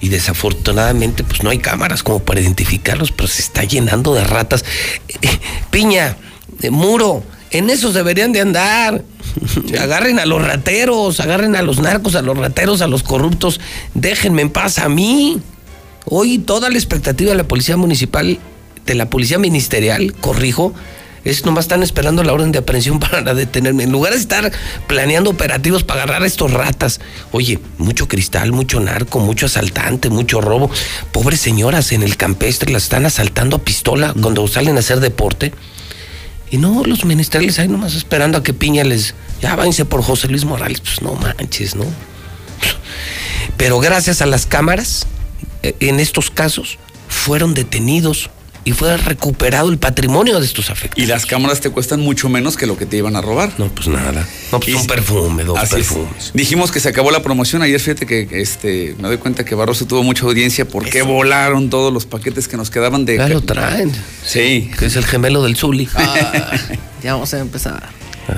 Y 0.00 0.08
desafortunadamente, 0.08 1.22
pues 1.24 1.42
no 1.42 1.50
hay 1.50 1.58
cámaras 1.58 2.02
como 2.02 2.20
para 2.20 2.40
identificarlos, 2.40 3.12
pero 3.12 3.28
se 3.28 3.42
está 3.42 3.64
llenando 3.64 4.14
de 4.14 4.24
ratas. 4.24 4.64
Eh, 5.08 5.28
Piña, 5.70 6.16
eh, 6.62 6.70
Muro, 6.70 7.22
en 7.54 7.70
esos 7.70 7.94
deberían 7.94 8.32
de 8.32 8.40
andar. 8.40 9.04
Agarren 9.80 10.18
a 10.18 10.26
los 10.26 10.42
rateros, 10.42 11.20
agarren 11.20 11.56
a 11.56 11.62
los 11.62 11.78
narcos, 11.78 12.14
a 12.16 12.22
los 12.22 12.36
rateros, 12.36 12.82
a 12.82 12.88
los 12.88 13.02
corruptos. 13.02 13.60
Déjenme 13.94 14.42
en 14.42 14.50
paz 14.50 14.78
a 14.78 14.88
mí. 14.88 15.40
Hoy 16.04 16.38
toda 16.38 16.68
la 16.68 16.76
expectativa 16.76 17.30
de 17.30 17.36
la 17.36 17.44
policía 17.44 17.76
municipal, 17.76 18.38
de 18.84 18.94
la 18.94 19.08
policía 19.08 19.38
ministerial, 19.38 20.12
corrijo, 20.14 20.74
es 21.24 21.46
nomás 21.46 21.64
están 21.64 21.82
esperando 21.82 22.22
la 22.22 22.32
orden 22.32 22.52
de 22.52 22.58
aprehensión 22.58 22.98
para 23.00 23.34
detenerme. 23.34 23.84
En 23.84 23.92
lugar 23.92 24.12
de 24.12 24.18
estar 24.18 24.50
planeando 24.88 25.30
operativos 25.30 25.84
para 25.84 26.02
agarrar 26.02 26.24
a 26.24 26.26
estos 26.26 26.52
ratas. 26.52 27.00
Oye, 27.30 27.60
mucho 27.78 28.08
cristal, 28.08 28.50
mucho 28.50 28.80
narco, 28.80 29.20
mucho 29.20 29.46
asaltante, 29.46 30.10
mucho 30.10 30.40
robo. 30.40 30.70
Pobres 31.12 31.40
señoras 31.40 31.92
en 31.92 32.02
el 32.02 32.16
campestre 32.16 32.72
las 32.72 32.84
están 32.84 33.06
asaltando 33.06 33.56
a 33.56 33.58
pistola 33.60 34.12
cuando 34.20 34.46
salen 34.48 34.76
a 34.76 34.80
hacer 34.80 34.98
deporte. 34.98 35.52
Y 36.50 36.58
no, 36.58 36.84
los 36.84 37.04
ministeriales 37.04 37.58
ahí 37.58 37.68
nomás 37.68 37.94
esperando 37.94 38.38
a 38.38 38.42
que 38.42 38.54
Piña 38.54 38.84
les. 38.84 39.14
Ya 39.40 39.56
váyanse 39.56 39.84
por 39.84 40.02
José 40.02 40.28
Luis 40.28 40.44
Morales. 40.44 40.80
Pues 40.80 41.02
no 41.02 41.14
manches, 41.14 41.74
¿no? 41.74 41.84
Pero 43.56 43.78
gracias 43.80 44.22
a 44.22 44.26
las 44.26 44.46
cámaras, 44.46 45.06
eh, 45.62 45.74
en 45.80 46.00
estos 46.00 46.30
casos, 46.30 46.78
fueron 47.08 47.54
detenidos 47.54 48.30
y 48.64 48.72
fue 48.72 48.96
recuperado 48.96 49.68
el 49.70 49.78
patrimonio 49.78 50.40
de 50.40 50.46
estos 50.46 50.70
afectados. 50.70 51.02
Y 51.02 51.06
las 51.06 51.26
cámaras 51.26 51.60
te 51.60 51.70
cuestan 51.70 52.00
mucho 52.00 52.28
menos 52.28 52.56
que 52.56 52.66
lo 52.66 52.76
que 52.76 52.86
te 52.86 52.96
iban 52.96 53.14
a 53.16 53.20
robar. 53.20 53.52
No, 53.58 53.68
pues 53.68 53.88
nada. 53.88 54.26
No, 54.50 54.60
pues 54.60 54.74
un 54.74 54.86
perfume, 54.86 55.44
dos 55.44 55.58
Así 55.58 55.66
es. 55.80 55.86
perfumes. 55.88 56.30
Dijimos 56.34 56.72
que 56.72 56.80
se 56.80 56.88
acabó 56.88 57.10
la 57.10 57.22
promoción. 57.22 57.62
Ayer 57.62 57.78
fíjate 57.80 58.06
que 58.06 58.28
este, 58.32 58.94
me 58.98 59.08
doy 59.08 59.18
cuenta 59.18 59.44
que 59.44 59.54
Barroso 59.54 59.86
tuvo 59.86 60.02
mucha 60.02 60.24
audiencia 60.24 60.66
porque 60.66 61.02
volaron 61.02 61.70
todos 61.70 61.92
los 61.92 62.06
paquetes 62.06 62.48
que 62.48 62.56
nos 62.56 62.70
quedaban 62.70 63.04
de. 63.04 63.16
Ya 63.18 63.28
lo 63.28 63.42
traen. 63.42 63.92
Sí. 64.24 64.70
Que 64.78 64.86
es 64.86 64.96
el 64.96 65.04
gemelo 65.04 65.42
del 65.42 65.56
Zuli. 65.56 65.88
Ya 67.02 67.12
vamos 67.12 67.34
a 67.34 67.38
empezar. 67.40 67.90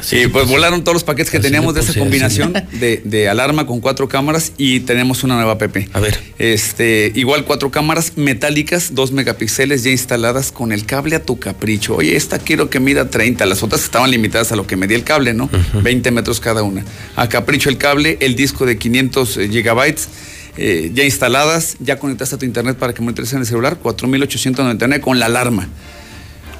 Sí, 0.02 0.28
pues 0.28 0.48
volaron 0.48 0.82
todos 0.84 0.94
los 0.94 1.04
paquetes 1.04 1.30
que 1.30 1.40
teníamos 1.40 1.74
de 1.74 1.80
esa 1.80 1.98
combinación 1.98 2.52
de, 2.52 3.02
de 3.04 3.28
alarma 3.28 3.66
con 3.66 3.80
cuatro 3.80 4.08
cámaras 4.08 4.52
y 4.58 4.80
tenemos 4.80 5.24
una 5.24 5.36
nueva 5.36 5.58
Pepe. 5.58 5.88
A 5.92 6.00
ver. 6.00 6.18
Este, 6.38 7.12
igual 7.14 7.44
cuatro 7.44 7.70
cámaras 7.70 8.12
metálicas, 8.16 8.94
dos 8.94 9.12
megapíxeles 9.12 9.82
ya 9.84 9.90
instaladas 9.90 10.52
con 10.52 10.72
el 10.72 10.86
cable 10.86 11.16
a 11.16 11.22
tu 11.22 11.38
capricho. 11.38 11.96
Oye, 11.96 12.16
esta 12.16 12.38
quiero 12.38 12.70
que 12.70 12.80
mida 12.80 13.10
30, 13.10 13.46
las 13.46 13.62
otras 13.62 13.82
estaban 13.84 14.10
limitadas 14.10 14.52
a 14.52 14.56
lo 14.56 14.66
que 14.66 14.76
medía 14.76 14.96
el 14.96 15.04
cable, 15.04 15.34
¿no? 15.34 15.48
20 15.82 16.10
metros 16.10 16.40
cada 16.40 16.62
una. 16.62 16.84
A 17.14 17.28
capricho 17.28 17.68
el 17.68 17.78
cable, 17.78 18.18
el 18.20 18.36
disco 18.36 18.66
de 18.66 18.78
500 18.78 19.38
gigabytes. 19.50 20.08
eh, 20.56 20.90
ya 20.94 21.04
instaladas, 21.04 21.76
ya 21.80 21.98
conectaste 21.98 22.34
a 22.36 22.38
tu 22.38 22.44
internet 22.46 22.76
para 22.76 22.94
que 22.94 23.02
monitorices 23.02 23.34
en 23.34 23.40
el 23.40 23.46
celular, 23.46 23.78
4.899 23.82 25.00
con 25.00 25.18
la 25.18 25.26
alarma. 25.26 25.68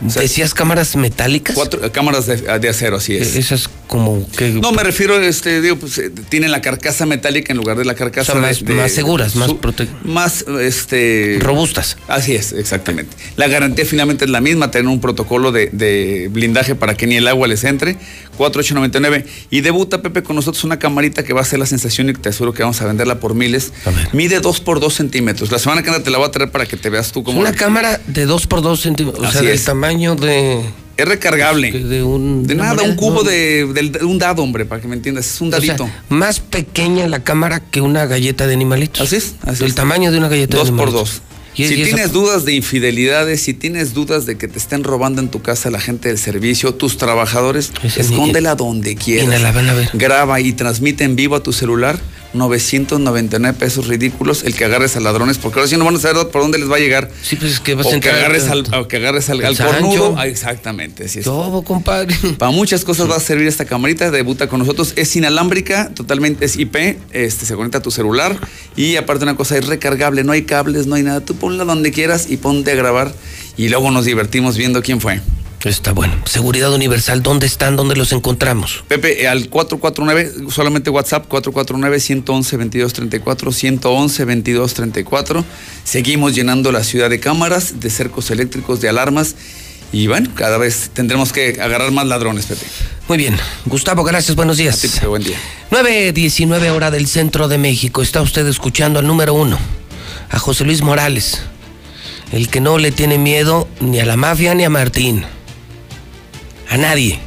¿Decías 0.01 0.52
cámaras 0.55 0.94
metálicas? 0.97 1.55
Cuatro 1.55 1.85
eh, 1.85 1.90
cámaras 1.90 2.27
de, 2.27 2.36
de 2.59 2.68
acero, 2.68 2.97
así 2.97 3.16
es. 3.16 3.35
Esas 3.36 3.68
como 3.86 4.28
que. 4.36 4.51
No, 4.51 4.73
me 4.73 4.82
refiero, 4.82 5.18
este, 5.20 5.60
digo, 5.62 5.77
pues 5.77 5.97
eh, 5.98 6.10
tienen 6.28 6.51
la 6.51 6.60
carcasa 6.60 7.06
metálica 7.06 7.52
en 7.52 7.56
lugar 7.59 7.78
de 7.78 7.85
la 7.85 7.94
carcasa 7.94 8.32
O 8.32 8.35
sea, 8.36 8.43
más- 8.43 8.64
de- 8.64 8.74
más 8.74 8.93
seguras, 8.93 9.36
más 9.36 9.51
prote- 9.51 9.89
más 10.05 10.44
este 10.60 11.39
robustas. 11.40 11.97
Así 12.09 12.35
es, 12.35 12.52
exactamente. 12.52 13.16
La 13.36 13.48
garantía 13.48 13.85
finalmente 13.86 14.24
es 14.27 14.31
la 14.31 14.40
misma, 14.40 14.70
tener 14.70 14.89
un 14.89 15.01
protocolo 15.01 15.51
de, 15.52 15.70
de 15.73 16.28
blindaje 16.31 16.74
para 16.74 16.94
que 16.97 17.06
ni 17.06 17.16
el 17.16 17.27
agua 17.28 17.48
les 17.48 17.64
entre. 17.64 17.97
4899 18.37 19.27
y 19.51 19.61
debuta 19.63 20.03
Pepe 20.03 20.23
con 20.23 20.37
nosotros 20.37 20.63
una 20.65 20.79
camarita 20.79 21.23
que 21.25 21.33
va 21.33 21.41
a 21.41 21.45
ser 21.45 21.59
la 21.59 21.67
sensación 21.67 22.09
y 22.09 22.13
te 22.15 22.29
aseguro 22.29 22.53
que 22.53 22.63
vamos 22.63 22.81
a 22.81 22.87
venderla 22.87 23.19
por 23.21 23.35
miles. 23.35 23.73
Mide 24.13 24.41
2 24.41 24.61
por 24.61 24.81
2 24.81 24.95
centímetros. 24.95 25.51
La 25.51 25.59
semana 25.59 25.83
que 25.83 25.89
anda 25.91 26.03
te 26.03 26.11
la 26.11 26.19
voy 26.19 26.27
a 26.29 26.31
traer 26.31 26.51
para 26.51 26.67
que 26.67 26.77
te 26.77 26.91
veas 26.91 27.13
tú 27.13 27.21
Es 27.21 27.25
como 27.27 27.41
una 27.41 27.53
cámara 27.53 28.01
de 28.07 28.27
2 28.27 28.47
por 28.47 28.63
2 28.63 28.81
centímetros. 28.81 29.27
O 29.27 29.31
sea, 29.33 29.41
del 29.43 29.51
es. 29.53 29.65
tamaño 29.65 30.15
de. 30.17 30.61
es 30.97 31.05
recargable. 31.07 31.73
De, 31.73 32.03
un, 32.03 32.47
De 32.47 32.55
nada, 32.55 32.83
un 32.83 32.95
cubo 32.97 33.23
¿no? 33.23 33.23
de, 33.25 33.99
un 34.03 34.19
dado, 34.19 34.43
hombre, 34.43 34.65
para 34.67 34.81
que 34.81 34.89
me 34.89 34.95
entiendas. 34.97 35.27
Es 35.27 35.41
un 35.41 35.49
O 35.49 35.61
sea, 35.61 35.75
dadito. 35.77 35.89
más 36.09 36.41
pequeña 36.41 37.07
la 37.09 37.23
cámara 37.25 37.61
que 37.61 37.81
una 37.81 38.07
galleta 38.07 38.47
de 38.47 38.55
animalitos. 38.55 39.01
Así 39.01 39.17
es, 39.17 39.35
así 39.43 39.61
Del 39.61 39.69
es. 39.71 39.75
tamaño 39.75 40.11
de 40.13 40.19
una 40.19 40.29
galleta 40.29 40.57
Dos 40.57 40.67
de 40.67 40.73
por 40.73 40.89
animalitos. 40.89 41.15
dos. 41.23 41.36
Y- 41.57 41.66
si 41.69 41.74
y 41.74 41.83
esa- 41.83 41.95
tienes 41.97 42.12
dudas 42.12 42.45
de 42.45 42.53
infidelidades, 42.55 43.41
si 43.43 43.55
tienes 43.55 43.95
dudas 43.95 44.27
de 44.27 44.37
que 44.37 44.47
te 44.49 44.59
estén 44.59 44.85
robando 44.85 45.20
en 45.23 45.28
tu 45.28 45.41
casa 45.43 45.70
la 45.70 45.81
gente 45.81 46.09
del 46.09 46.19
servicio, 46.19 46.74
tus 46.74 46.99
trabajadores, 46.99 47.73
Ese 47.83 48.03
ni- 48.03 48.09
escóndela 48.11 48.55
donde 48.55 48.95
quieras. 48.97 49.28
ni 49.39 49.43
la 49.43 49.53
van 49.53 49.69
a 49.70 49.74
ver. 49.74 49.89
Graba 49.95 50.41
y 50.41 50.53
transmite 50.53 51.05
en 51.05 51.16
vivo 51.16 51.35
a 51.37 51.43
tu 51.43 51.53
celular 51.53 51.99
999 52.37 53.59
pesos 53.59 53.87
ridículos 53.87 54.45
el 54.45 54.55
que 54.55 54.65
agarres 54.65 54.97
a 54.97 55.01
ladrones, 55.01 55.39
porque 55.39 55.59
ahora 55.59 55.69
sí 55.69 55.77
no 55.77 55.85
van 55.85 55.97
a 55.97 55.99
saber 55.99 56.29
por 56.29 56.43
dónde 56.43 56.59
les 56.59 56.71
va 56.71 56.77
a 56.77 56.79
llegar. 56.79 57.11
Sí, 57.23 57.37
pues 57.37 57.53
es 57.53 57.61
que 57.61 57.75
vas 57.75 57.87
a 57.87 57.89
o 57.89 57.91
que 57.93 57.97
entrar. 57.97 58.17
agarres 58.17 58.49
al, 58.49 58.65
o 58.75 58.89
que 58.89 58.97
agarres 58.97 59.31
al, 59.31 59.45
al 59.45 59.57
cornudo. 59.57 60.15
Ah, 60.17 60.27
exactamente. 60.27 61.07
Todo, 61.23 61.63
compadre. 61.63 62.15
Para 62.39 62.51
muchas 62.53 62.85
cosas 62.85 63.11
va 63.11 63.17
a 63.17 63.21
servir 63.21 63.47
esta 63.49 63.65
camarita, 63.65 64.11
debuta 64.11 64.49
con 64.49 64.61
nosotros. 64.61 64.93
Es 64.97 65.15
inalámbrica, 65.17 65.91
totalmente 65.95 66.45
es 66.45 66.57
IP, 66.57 66.77
este, 67.13 67.47
se 67.47 67.55
conecta 67.55 67.79
a 67.79 67.83
tu 67.83 67.91
celular 67.91 68.37
y 68.77 68.97
aparte 68.97 69.25
una 69.25 69.37
cosa, 69.37 69.57
es 69.57 69.67
recargable, 69.67 70.25
no 70.25 70.33
hay 70.33 70.43
cables, 70.43 70.87
no 70.87 70.95
hay 70.95 71.03
nada. 71.03 71.21
Tú 71.21 71.37
ponla 71.37 71.65
donde 71.65 71.93
quieras 71.93 72.27
y 72.29 72.37
ponte 72.37 72.73
a 72.73 72.75
grabar 72.75 73.13
y 73.57 73.69
luego 73.69 73.91
nos 73.91 74.05
divertimos 74.05 74.57
viendo 74.57 74.83
quién 74.83 75.01
fue. 75.01 75.21
Está 75.66 75.93
bueno. 75.93 76.14
Seguridad 76.26 76.72
Universal, 76.72 77.24
¿dónde 77.24 77.47
están? 77.47 77.74
¿Dónde 77.74 77.97
los 77.97 78.12
encontramos? 78.12 78.84
Pepe, 78.86 79.26
al 79.26 79.48
449, 79.48 80.51
solamente 80.51 80.90
WhatsApp, 80.90 81.28
449-111-2234, 81.28 83.80
111-2234. 83.80 85.44
Seguimos 85.82 86.36
llenando 86.36 86.70
la 86.70 86.84
ciudad 86.84 87.10
de 87.10 87.18
cámaras, 87.18 87.80
de 87.80 87.90
cercos 87.90 88.30
eléctricos, 88.30 88.80
de 88.80 88.90
alarmas. 88.90 89.34
Y 89.93 90.06
bueno, 90.06 90.30
cada 90.36 90.56
vez 90.56 90.90
tendremos 90.93 91.32
que 91.32 91.59
agarrar 91.60 91.90
más 91.90 92.06
ladrones, 92.06 92.47
Pepe. 92.47 92.64
Muy 93.09 93.18
bien. 93.18 93.36
Gustavo, 93.64 94.05
gracias. 94.05 94.36
Buenos 94.36 94.59
días. 94.59 94.78
A 94.78 94.80
ti, 94.80 94.86
Pepe, 94.86 95.09
buen 95.09 95.24
día. 95.24 95.38
9.19 95.72 96.70
hora 96.70 96.93
del 96.93 97.09
centro 97.09 97.48
de 97.48 97.59
México. 97.59 98.02
Está 98.02 98.22
usted 98.22 98.47
escuchando 98.47 99.01
al 99.01 99.06
número 99.09 99.34
uno, 99.34 99.59
a 100.30 100.38
José 100.38 100.64
Luis 100.64 100.82
Morales, 100.82 101.40
el 102.30 102.48
que 102.48 102.60
no 102.60 102.78
le 102.78 102.93
tiene 102.93 103.18
miedo 103.18 103.66
ni 103.80 103.98
a 103.98 104.06
la 104.06 104.16
mafia 104.16 104.55
ni 104.55 104.62
a 104.62 104.70
Martín. 104.70 105.26
A 106.68 106.76
nadie. 106.76 107.18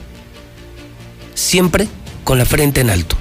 Siempre 1.34 1.88
con 2.24 2.38
la 2.38 2.46
frente 2.46 2.82
en 2.82 2.90
alto. 2.90 3.16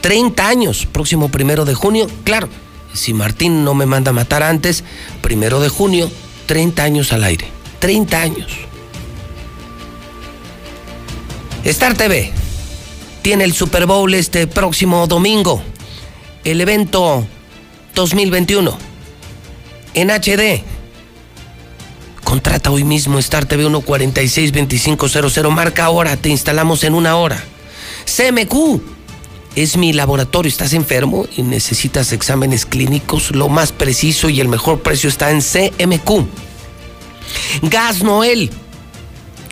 30 0.00 0.48
años, 0.48 0.86
próximo 0.90 1.28
primero 1.28 1.64
de 1.64 1.74
junio. 1.74 2.08
Claro, 2.24 2.48
si 2.92 3.14
Martín 3.14 3.64
no 3.64 3.74
me 3.74 3.86
manda 3.86 4.10
a 4.10 4.14
matar 4.14 4.42
antes, 4.42 4.84
primero 5.20 5.60
de 5.60 5.68
junio, 5.68 6.10
30 6.46 6.82
años 6.82 7.12
al 7.12 7.24
aire. 7.24 7.46
30 7.78 8.20
años. 8.20 8.52
Star 11.64 11.94
TV 11.94 12.32
tiene 13.22 13.44
el 13.44 13.52
Super 13.52 13.86
Bowl 13.86 14.12
este 14.14 14.46
próximo 14.46 15.06
domingo. 15.06 15.62
El 16.44 16.60
evento 16.60 17.24
2021 17.94 18.76
en 19.94 20.10
HD. 20.10 20.64
Contrata 22.32 22.70
hoy 22.70 22.82
mismo 22.82 23.18
Star 23.18 23.44
TV 23.44 23.64
1462500. 23.64 25.50
Marca 25.50 25.84
ahora, 25.84 26.16
te 26.16 26.30
instalamos 26.30 26.82
en 26.82 26.94
una 26.94 27.16
hora. 27.16 27.44
CMQ 28.06 28.80
es 29.54 29.76
mi 29.76 29.92
laboratorio. 29.92 30.48
¿Estás 30.48 30.72
enfermo 30.72 31.26
y 31.36 31.42
necesitas 31.42 32.10
exámenes 32.10 32.64
clínicos? 32.64 33.32
Lo 33.32 33.50
más 33.50 33.70
preciso 33.70 34.30
y 34.30 34.40
el 34.40 34.48
mejor 34.48 34.80
precio 34.80 35.10
está 35.10 35.30
en 35.30 35.42
CMQ. 35.42 36.26
Gas 37.64 38.02
Noel. 38.02 38.50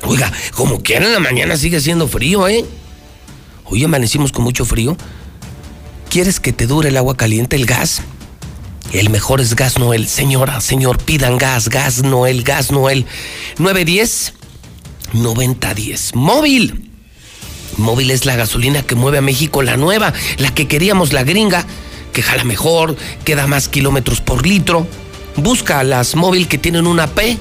Oiga, 0.05 0.32
como 0.55 0.82
quiera 0.82 1.05
en 1.05 1.12
la 1.12 1.20
mañana 1.20 1.59
sigue 1.59 1.82
siendo 1.82 2.09
frío, 2.09 2.48
¿eh? 2.48 2.65
Hoy 3.66 3.85
amanecimos 3.85 4.32
con 4.32 4.43
mucho 4.43 4.65
frío. 4.65 4.97
¿Quieres 6.09 6.40
que 6.40 6.55
te 6.55 6.66
dure 6.66 6.89
el 6.89 6.97
agua 6.97 7.15
caliente, 7.15 7.57
el 7.57 7.66
gas? 7.66 8.01
El 8.92 9.08
mejor 9.10 9.40
es 9.40 9.54
Gas 9.54 9.78
Noel. 9.78 10.08
Señora, 10.08 10.60
señor, 10.60 10.98
pidan 10.98 11.38
gas, 11.38 11.68
Gas 11.68 12.02
Noel, 12.02 12.42
Gas 12.42 12.72
Noel. 12.72 13.06
910 13.58 14.34
9010. 15.12 16.14
Móvil. 16.14 16.90
Móvil 17.76 18.10
es 18.10 18.26
la 18.26 18.36
gasolina 18.36 18.82
que 18.82 18.96
mueve 18.96 19.18
a 19.18 19.22
México, 19.22 19.62
la 19.62 19.76
nueva, 19.76 20.12
la 20.38 20.52
que 20.52 20.66
queríamos, 20.66 21.12
la 21.12 21.22
gringa, 21.22 21.64
que 22.12 22.22
jala 22.22 22.44
mejor, 22.44 22.96
que 23.24 23.36
da 23.36 23.46
más 23.46 23.68
kilómetros 23.68 24.20
por 24.20 24.44
litro. 24.44 24.86
Busca 25.36 25.84
las 25.84 26.16
móvil 26.16 26.48
que 26.48 26.58
tienen 26.58 26.86
una 26.86 27.06
P, 27.06 27.38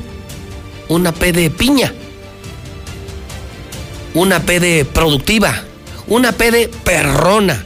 una 0.87 1.13
P 1.13 1.31
de 1.31 1.49
piña, 1.49 1.91
una 4.13 4.39
P 4.41 4.59
de 4.59 4.85
productiva, 4.85 5.63
una 6.07 6.31
P 6.31 6.51
de 6.51 6.67
perrona. 6.67 7.65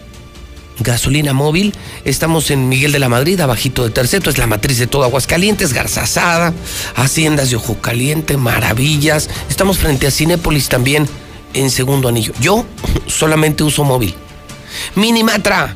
Gasolina 0.84 1.34
móvil, 1.34 1.74
estamos 2.06 2.52
en 2.52 2.70
Miguel 2.70 2.92
de 2.92 3.00
la 3.00 3.10
Madrid, 3.10 3.40
abajito 3.40 3.84
de 3.84 3.90
Terceto, 3.90 4.30
es 4.30 4.38
la 4.38 4.48
matriz 4.48 4.78
de 4.78 4.88
todo 4.88 5.04
Aguascalientes, 5.04 5.74
Garzazada, 5.74 6.54
Haciendas 6.96 7.50
de 7.50 7.56
Ojo 7.56 7.80
Caliente, 7.80 8.38
Maravillas. 8.38 9.30
Estamos 9.50 9.78
frente 9.78 10.08
a 10.08 10.12
Cinépolis 10.12 10.70
también 10.70 11.08
en 11.54 11.70
segundo 11.70 12.10
anillo. 12.10 12.34
Yo 12.40 12.66
solamente 13.08 13.64
uso 13.64 13.84
móvil. 13.84 14.14
Minimatra 14.96 15.76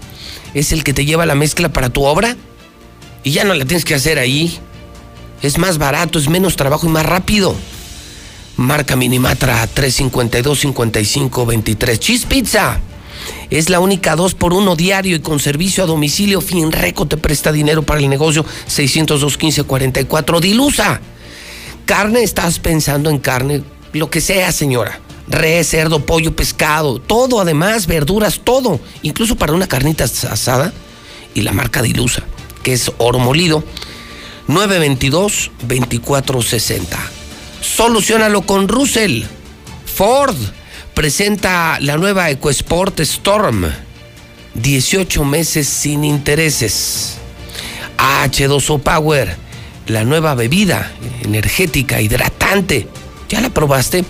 es 0.54 0.72
el 0.72 0.84
que 0.84 0.94
te 0.94 1.06
lleva 1.06 1.26
la 1.26 1.36
mezcla 1.36 1.70
para 1.70 1.90
tu 1.90 2.04
obra 2.04 2.36
y 3.24 3.32
ya 3.32 3.44
no 3.44 3.54
la 3.54 3.66
tienes 3.66 3.86
que 3.86 3.96
hacer 3.96 4.20
ahí. 4.20 4.60
Es 5.42 5.58
más 5.58 5.78
barato, 5.78 6.20
es 6.20 6.30
menos 6.30 6.56
trabajo 6.56 6.88
y 6.88 6.90
más 6.90 7.06
rápido. 7.06 7.56
Marca 8.58 8.96
Minimatra 8.96 9.68
352-5523. 9.74 12.00
Cheese 12.00 12.26
Pizza. 12.26 12.80
Es 13.50 13.70
la 13.70 13.80
única 13.80 14.16
2 14.16 14.36
por 14.36 14.54
1 14.54 14.76
diario 14.76 15.16
y 15.16 15.20
con 15.20 15.40
servicio 15.40 15.84
a 15.84 15.88
domicilio. 15.88 16.42
Finreco 16.42 17.08
te 17.08 17.18
presta 17.18 17.52
dinero 17.52 17.82
para 17.84 18.00
el 18.00 18.10
negocio 18.10 18.46
602-1544. 18.70 20.40
Dilusa. 20.40 21.02
Carne, 21.86 22.24
estás 22.24 22.60
pensando 22.60 23.10
en 23.10 23.20
carne, 23.20 23.64
lo 23.94 24.10
que 24.10 24.20
sea, 24.20 24.52
señora. 24.52 25.00
Res, 25.30 25.70
cerdo, 25.70 26.06
pollo, 26.06 26.36
pescado, 26.36 27.00
todo 27.00 27.40
además, 27.42 27.88
verduras, 27.88 28.42
todo. 28.44 28.80
Incluso 29.04 29.36
para 29.36 29.54
una 29.54 29.68
carnita 29.68 30.04
asada. 30.04 30.74
Y 31.34 31.42
la 31.42 31.54
marca 31.54 31.82
Dilusa, 31.82 32.24
que 32.64 32.74
es 32.74 32.92
oro 32.98 33.20
molido. 33.20 33.64
922-2460. 34.48 36.98
Solucionalo 37.62 38.42
con 38.42 38.68
Russell. 38.68 39.24
Ford 39.86 40.36
presenta 40.98 41.78
la 41.80 41.96
nueva 41.96 42.32
EcoSport 42.32 43.02
Storm. 43.02 43.72
18 44.56 45.24
meses 45.26 45.68
sin 45.68 46.04
intereses. 46.04 47.18
H2O 48.00 48.80
Power, 48.80 49.38
la 49.86 50.04
nueva 50.06 50.34
bebida 50.34 50.92
energética 51.22 52.02
hidratante. 52.02 52.88
¿Ya 53.30 53.42
la 53.42 53.52
probaste? 53.52 54.06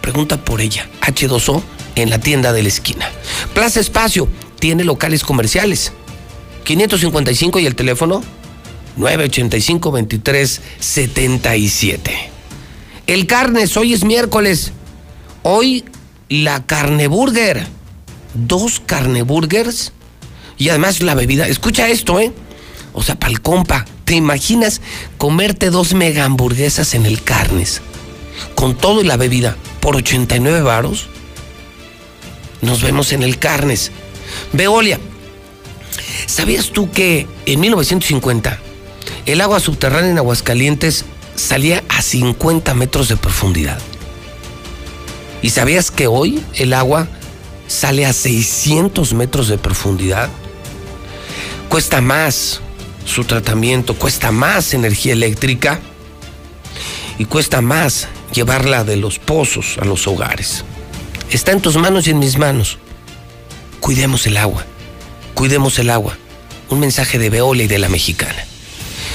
Pregunta 0.00 0.36
por 0.36 0.60
ella. 0.60 0.88
H2O 1.00 1.60
en 1.96 2.08
la 2.08 2.20
tienda 2.20 2.52
de 2.52 2.62
la 2.62 2.68
esquina. 2.68 3.10
Plaza 3.52 3.80
Espacio 3.80 4.28
tiene 4.60 4.84
locales 4.84 5.24
comerciales. 5.24 5.92
555 6.62 7.58
y 7.58 7.66
el 7.66 7.74
teléfono 7.74 8.22
985 8.96 9.90
23 9.90 10.60
77. 10.78 12.30
El 13.08 13.26
carnes, 13.26 13.76
hoy 13.76 13.92
es 13.92 14.04
miércoles. 14.04 14.70
Hoy 15.42 15.84
la 16.28 16.66
carne 16.66 17.06
burger. 17.06 17.66
Dos 18.34 18.80
carne 18.84 19.22
burgers 19.22 19.92
y 20.58 20.68
además 20.68 21.02
la 21.02 21.14
bebida. 21.14 21.46
Escucha 21.48 21.88
esto, 21.88 22.20
¿eh? 22.20 22.32
O 22.92 23.02
sea, 23.02 23.14
pa'l 23.14 23.40
compa. 23.40 23.84
¿Te 24.04 24.14
imaginas 24.14 24.80
comerte 25.16 25.70
dos 25.70 25.94
mega 25.94 26.24
hamburguesas 26.24 26.94
en 26.94 27.06
el 27.06 27.22
carnes? 27.22 27.80
Con 28.54 28.76
todo 28.76 29.00
y 29.00 29.04
la 29.04 29.16
bebida 29.16 29.56
por 29.80 29.96
89 29.96 30.62
varos. 30.62 31.08
Nos 32.60 32.82
vemos 32.82 33.12
en 33.12 33.22
el 33.22 33.38
carnes. 33.38 33.92
Veolia. 34.52 34.98
¿Sabías 36.26 36.70
tú 36.70 36.90
que 36.90 37.26
en 37.46 37.60
1950 37.60 38.58
el 39.26 39.40
agua 39.40 39.60
subterránea 39.60 40.10
en 40.10 40.18
Aguascalientes 40.18 41.04
salía 41.36 41.82
a 41.88 42.02
50 42.02 42.74
metros 42.74 43.08
de 43.08 43.16
profundidad? 43.16 43.78
¿Y 45.42 45.50
sabías 45.50 45.90
que 45.90 46.06
hoy 46.06 46.42
el 46.54 46.72
agua 46.72 47.06
sale 47.66 48.06
a 48.06 48.12
600 48.12 49.14
metros 49.14 49.48
de 49.48 49.58
profundidad? 49.58 50.28
Cuesta 51.68 52.00
más 52.00 52.60
su 53.04 53.24
tratamiento, 53.24 53.94
cuesta 53.94 54.32
más 54.32 54.74
energía 54.74 55.12
eléctrica 55.12 55.80
y 57.18 57.24
cuesta 57.24 57.60
más 57.60 58.08
llevarla 58.32 58.84
de 58.84 58.96
los 58.96 59.18
pozos 59.18 59.76
a 59.80 59.84
los 59.84 60.06
hogares. 60.06 60.64
Está 61.30 61.52
en 61.52 61.60
tus 61.60 61.76
manos 61.76 62.06
y 62.06 62.10
en 62.10 62.18
mis 62.18 62.38
manos. 62.38 62.78
Cuidemos 63.80 64.26
el 64.26 64.36
agua, 64.36 64.64
cuidemos 65.34 65.78
el 65.78 65.90
agua. 65.90 66.16
Un 66.70 66.80
mensaje 66.80 67.18
de 67.18 67.30
Veolia 67.30 67.64
y 67.64 67.68
de 67.68 67.78
la 67.78 67.88
mexicana. 67.88 68.44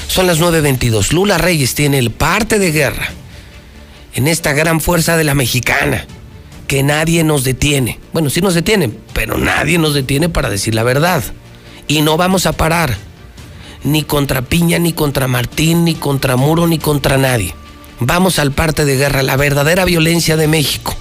Son 0.08 0.26
las 0.26 0.40
9.22. 0.40 1.12
Lula 1.12 1.38
Reyes 1.38 1.74
tiene 1.74 1.98
el 1.98 2.10
parte 2.10 2.58
de 2.58 2.72
guerra 2.72 3.08
en 4.14 4.26
esta 4.26 4.52
gran 4.52 4.80
fuerza 4.80 5.16
de 5.16 5.24
la 5.24 5.34
mexicana. 5.34 6.06
Que 6.66 6.82
nadie 6.82 7.24
nos 7.24 7.44
detiene. 7.44 7.98
Bueno, 8.12 8.30
sí 8.30 8.40
nos 8.40 8.54
detiene, 8.54 8.90
pero 9.12 9.38
nadie 9.38 9.78
nos 9.78 9.94
detiene 9.94 10.28
para 10.28 10.50
decir 10.50 10.74
la 10.74 10.82
verdad. 10.82 11.22
Y 11.88 12.02
no 12.02 12.16
vamos 12.16 12.46
a 12.46 12.52
parar. 12.52 12.96
Ni 13.82 14.02
contra 14.02 14.42
Piña, 14.42 14.78
ni 14.78 14.92
contra 14.92 15.28
Martín, 15.28 15.84
ni 15.84 15.94
contra 15.94 16.36
Muro, 16.36 16.66
ni 16.66 16.78
contra 16.78 17.18
nadie. 17.18 17.54
Vamos 18.00 18.38
al 18.38 18.52
parte 18.52 18.84
de 18.84 18.96
guerra, 18.96 19.22
la 19.22 19.36
verdadera 19.36 19.84
violencia 19.84 20.36
de 20.36 20.48
México. 20.48 20.94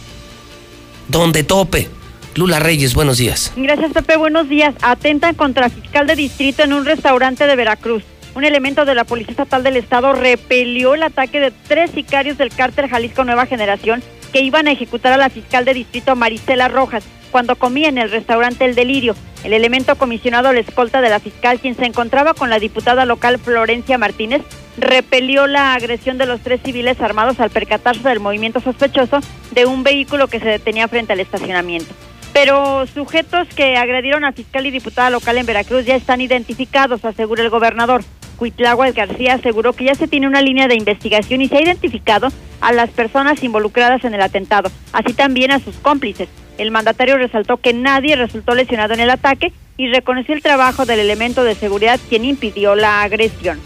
Donde 1.07 1.44
tope. 1.44 1.90
Lula 2.35 2.60
Reyes, 2.60 2.94
buenos 2.94 3.18
días. 3.18 3.53
Gracias, 3.56 3.94
Pepe. 3.94 4.18
Buenos 4.18 4.49
días. 4.49 4.73
Atentan 4.81 5.35
contra 5.35 5.69
fiscal 5.69 6.07
de 6.07 6.15
distrito 6.15 6.64
en 6.64 6.73
un 6.73 6.85
restaurante 6.85 7.45
de 7.45 7.56
Veracruz. 7.56 8.03
Un 8.35 8.44
elemento 8.44 8.85
de 8.85 8.95
la 8.95 9.03
Policía 9.03 9.31
Estatal 9.31 9.61
del 9.61 9.77
Estado 9.77 10.14
repelió 10.14 10.95
el 10.95 11.03
ataque 11.03 11.40
de 11.40 11.52
tres 11.68 11.91
sicarios 11.91 12.38
del 12.38 12.49
cártel 12.49 12.90
Jalisco 12.90 13.23
Nueva 13.23 13.45
Generación 13.45 14.03
que 14.34 14.41
iban 14.41 14.68
a 14.68 14.72
ejecutar 14.72 15.14
a 15.14 15.18
la 15.18 15.30
fiscal 15.30 15.64
de 15.64 15.76
distrito 15.76 16.15
Marisela 16.15 16.68
Rojas 16.68 17.05
cuando 17.31 17.55
comía 17.55 17.88
en 17.88 17.97
el 17.97 18.11
restaurante 18.11 18.65
El 18.65 18.76
Delirio. 18.76 19.15
El 19.43 19.53
elemento 19.53 19.95
comisionado 19.95 20.49
a 20.49 20.53
la 20.53 20.60
escolta 20.60 21.01
de 21.01 21.10
la 21.10 21.19
fiscal, 21.19 21.60
quien 21.60 21.76
se 21.76 21.85
encontraba 21.85 22.34
con 22.34 22.49
la 22.49 22.60
diputada 22.60 23.05
local 23.05 23.39
Florencia 23.39 23.97
Martínez, 23.97 24.41
repelió 24.77 25.47
la 25.47 25.73
agresión 25.73 26.18
de 26.18 26.26
los 26.26 26.41
tres 26.41 26.61
civiles 26.64 26.99
armados 26.99 27.39
al 27.39 27.49
percatarse 27.49 28.07
del 28.07 28.19
movimiento 28.19 28.60
sospechoso 28.60 29.19
de 29.51 29.65
un 29.65 29.84
vehículo 29.84 30.27
que 30.27 30.39
se 30.39 30.47
detenía 30.47 30.88
frente 30.88 31.14
al 31.14 31.19
estacionamiento. 31.19 31.93
Pero 32.34 32.88
sujetos 32.88 33.47
que 33.55 33.77
agredieron 33.77 34.26
a 34.26 34.31
fiscal 34.31 34.65
y 34.65 34.72
diputada 34.72 35.11
local 35.11 35.38
en 35.38 35.45
Veracruz 35.45 35.85
ya 35.85 35.95
están 35.95 36.19
identificados, 36.19 37.05
asegura 37.05 37.43
el 37.43 37.49
gobernador. 37.49 38.03
Cuitláhuac 38.38 38.95
García 38.95 39.35
aseguró 39.35 39.73
que 39.73 39.85
ya 39.85 39.95
se 39.95 40.07
tiene 40.07 40.27
una 40.27 40.41
línea 40.41 40.68
de 40.68 40.76
investigación 40.76 41.41
y 41.41 41.47
se 41.47 41.57
ha 41.57 41.61
identificado 41.61 42.30
a 42.61 42.73
las 42.73 42.89
personas 42.89 43.43
involucradas 43.43 44.03
en 44.03 44.15
el 44.15 44.22
atentado, 44.22 44.72
así 44.91 45.14
también 45.14 45.51
a 45.51 45.60
sus 45.60 45.76
cómplices. 45.76 46.27
El 46.57 46.72
mandatario 46.72 47.18
resaltó 47.18 47.57
que 47.57 47.73
nadie 47.73 48.15
resultó 48.15 48.55
lesionado 48.55 48.93
en 48.93 48.99
el 48.99 49.11
ataque 49.11 49.53
y 49.77 49.88
reconoció 49.88 50.34
el 50.34 50.41
trabajo 50.41 50.85
del 50.85 50.99
elemento 50.99 51.43
de 51.43 51.55
seguridad 51.55 51.99
quien 52.10 52.26
impidió 52.26 52.76
la 52.76 53.03
agresión. 53.03 53.60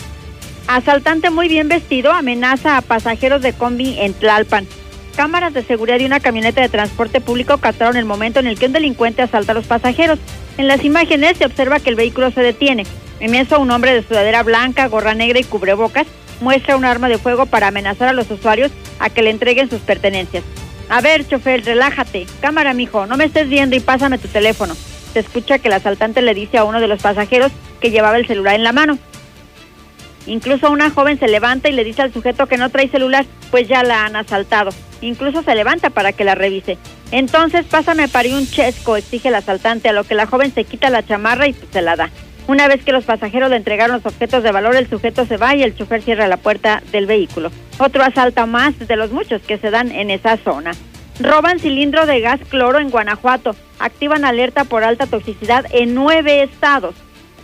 Asaltante 0.68 1.30
muy 1.30 1.48
bien 1.48 1.70
vestido 1.70 2.12
amenaza 2.12 2.78
a 2.78 2.82
pasajeros 2.82 3.42
de 3.42 3.54
combi 3.54 3.98
en 4.00 4.14
Tlalpan. 4.14 4.68
Cámaras 5.18 5.52
de 5.52 5.64
seguridad 5.64 5.98
de 5.98 6.06
una 6.06 6.20
camioneta 6.20 6.62
de 6.62 6.70
transporte 6.70 7.22
público 7.22 7.58
captaron 7.58 7.98
el 7.98 8.06
momento 8.06 8.40
en 8.40 8.46
el 8.46 8.60
que 8.60 8.68
un 8.68 8.74
delincuente 8.74 9.24
asalta 9.24 9.52
a 9.52 9.56
los 9.56 9.66
pasajeros. 9.66 10.20
En 10.60 10.68
las 10.68 10.86
imágenes 10.86 11.40
se 11.40 11.46
observa 11.46 11.80
que 11.80 11.90
el 11.90 11.96
vehículo 11.96 12.30
se 12.30 12.42
detiene. 12.42 12.86
En 13.20 13.34
eso, 13.34 13.60
un 13.60 13.72
hombre 13.72 13.96
de 13.96 14.04
sudadera 14.04 14.44
blanca, 14.44 14.86
gorra 14.86 15.16
negra 15.16 15.40
y 15.40 15.44
cubrebocas 15.44 16.06
muestra 16.40 16.78
un 16.78 16.86
arma 16.86 17.10
de 17.10 17.18
fuego 17.18 17.48
para 17.48 17.70
amenazar 17.70 18.10
a 18.10 18.14
los 18.14 18.30
usuarios 18.30 18.72
a 19.00 19.10
que 19.10 19.24
le 19.24 19.32
entreguen 19.32 19.72
sus 19.72 19.82
pertenencias. 19.82 20.44
A 20.88 21.02
ver, 21.02 21.28
chofer, 21.28 21.66
relájate. 21.66 22.28
Cámara, 22.40 22.76
mijo, 22.76 23.08
no 23.08 23.18
me 23.18 23.26
estés 23.26 23.50
viendo 23.50 23.76
y 23.76 23.80
pásame 23.80 24.20
tu 24.20 24.28
teléfono. 24.28 24.76
Se 25.14 25.20
escucha 25.22 25.58
que 25.58 25.68
el 25.68 25.74
asaltante 25.74 26.22
le 26.22 26.36
dice 26.36 26.60
a 26.60 26.64
uno 26.64 26.80
de 26.80 26.88
los 26.88 27.02
pasajeros 27.02 27.52
que 27.82 27.90
llevaba 27.90 28.18
el 28.18 28.28
celular 28.28 28.54
en 28.54 28.64
la 28.64 28.72
mano. 28.72 29.00
Incluso 30.28 30.70
una 30.70 30.92
joven 30.92 31.18
se 31.18 31.28
levanta 31.28 31.70
y 31.70 31.74
le 31.74 31.84
dice 31.84 32.04
al 32.04 32.14
sujeto 32.14 32.46
que 32.46 32.58
no 32.58 32.70
trae 32.70 32.88
celular, 32.88 33.26
pues 33.50 33.68
ya 33.68 33.82
la 33.82 34.06
han 34.06 34.16
asaltado. 34.16 34.70
Incluso 35.02 35.44
se 35.44 35.56
levanta 35.56 35.90
para 35.90 36.12
que 36.12 36.24
la 36.24 36.36
revise. 36.36 36.78
Entonces, 37.12 37.66
pásame 37.66 38.08
para 38.08 38.30
un 38.30 38.48
chesco, 38.48 38.98
exige 38.98 39.30
el 39.30 39.36
asaltante, 39.36 39.90
a 39.90 39.94
lo 39.94 40.04
que 40.04 40.16
la 40.16 40.26
joven 40.26 40.54
se 40.54 40.64
quita 40.64 40.90
la 40.90 41.06
chamarra 41.06 41.48
y 41.48 41.54
se 41.54 41.82
la 41.82 41.96
da. 41.96 42.10
Una 42.48 42.68
vez 42.68 42.84
que 42.84 42.94
los 42.94 43.04
pasajeros 43.04 43.50
le 43.50 43.58
entregaron 43.58 43.98
los 43.98 44.06
objetos 44.06 44.42
de 44.42 44.52
valor, 44.52 44.76
el 44.76 44.90
sujeto 44.90 45.26
se 45.26 45.36
va 45.36 45.56
y 45.56 45.64
el 45.64 45.76
chofer 45.76 46.02
cierra 46.02 46.28
la 46.28 46.38
puerta 46.38 46.82
del 46.92 47.06
vehículo. 47.06 47.52
Otro 47.78 48.04
asalto 48.04 48.48
más 48.48 48.80
de 48.80 48.96
los 48.96 49.12
muchos 49.12 49.42
que 49.42 49.58
se 49.58 49.70
dan 49.70 49.92
en 49.92 50.10
esa 50.10 50.38
zona. 50.38 50.72
Roban 51.20 51.60
cilindro 51.60 52.06
de 52.06 52.22
gas 52.22 52.40
cloro 52.50 52.80
en 52.80 52.90
Guanajuato. 52.90 53.56
Activan 53.80 54.24
alerta 54.24 54.64
por 54.64 54.84
alta 54.84 55.08
toxicidad 55.08 55.66
en 55.72 55.94
nueve 55.94 56.44
estados. 56.44 56.96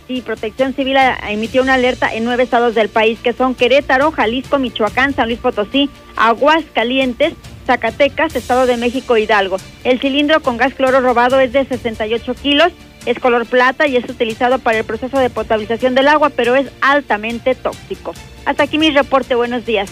Sí, 0.06 0.20
Protección 0.20 0.74
Civil 0.74 0.96
emitió 1.28 1.62
una 1.62 1.74
alerta 1.74 2.12
en 2.14 2.24
nueve 2.24 2.42
estados 2.42 2.74
del 2.74 2.88
país, 2.88 3.18
que 3.20 3.32
son 3.32 3.54
Querétaro, 3.54 4.10
Jalisco, 4.10 4.58
Michoacán, 4.58 5.14
San 5.14 5.28
Luis 5.28 5.38
Potosí, 5.38 5.88
Aguascalientes, 6.16 7.32
Zacatecas, 7.66 8.36
Estado 8.36 8.66
de 8.66 8.76
México, 8.76 9.16
Hidalgo. 9.16 9.56
El 9.82 10.00
cilindro 10.00 10.42
con 10.42 10.58
gas 10.58 10.74
cloro 10.74 11.00
robado 11.00 11.40
es 11.40 11.52
de 11.52 11.64
68 11.64 12.34
kilos 12.34 12.72
es 13.06 13.18
color 13.18 13.46
plata 13.46 13.86
y 13.86 13.96
es 13.96 14.08
utilizado 14.08 14.58
para 14.58 14.78
el 14.78 14.84
proceso 14.84 15.18
de 15.18 15.30
potabilización 15.30 15.94
del 15.94 16.08
agua, 16.08 16.30
pero 16.30 16.54
es 16.54 16.68
altamente 16.80 17.54
tóxico. 17.54 18.14
Hasta 18.44 18.64
aquí 18.64 18.78
mi 18.78 18.90
reporte, 18.90 19.34
buenos 19.34 19.66
días. 19.66 19.90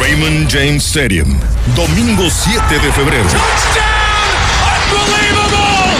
Raymond 0.00 0.50
James 0.50 0.84
Stadium, 0.84 1.38
domingo 1.74 2.28
7 2.28 2.74
de 2.74 2.92
febrero. 2.92 3.28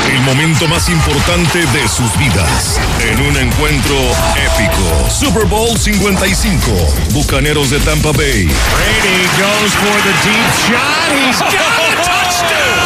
El 0.08 0.20
momento 0.22 0.66
más 0.68 0.88
importante 0.88 1.58
de 1.58 1.88
sus 1.88 2.16
vidas. 2.18 2.80
En 3.00 3.20
un 3.20 3.36
encuentro 3.36 3.96
épico. 4.36 5.10
Super 5.10 5.44
Bowl 5.46 5.76
55. 5.76 6.72
Bucaneros 7.12 7.70
de 7.70 7.78
Tampa 7.80 8.12
Bay. 8.12 8.44
Brady 8.44 9.26
goes 9.38 9.72
for 9.74 10.02
the 10.02 10.14
deep 10.24 10.52
shot. 10.66 11.12
He's 11.12 11.40
got. 11.40 12.22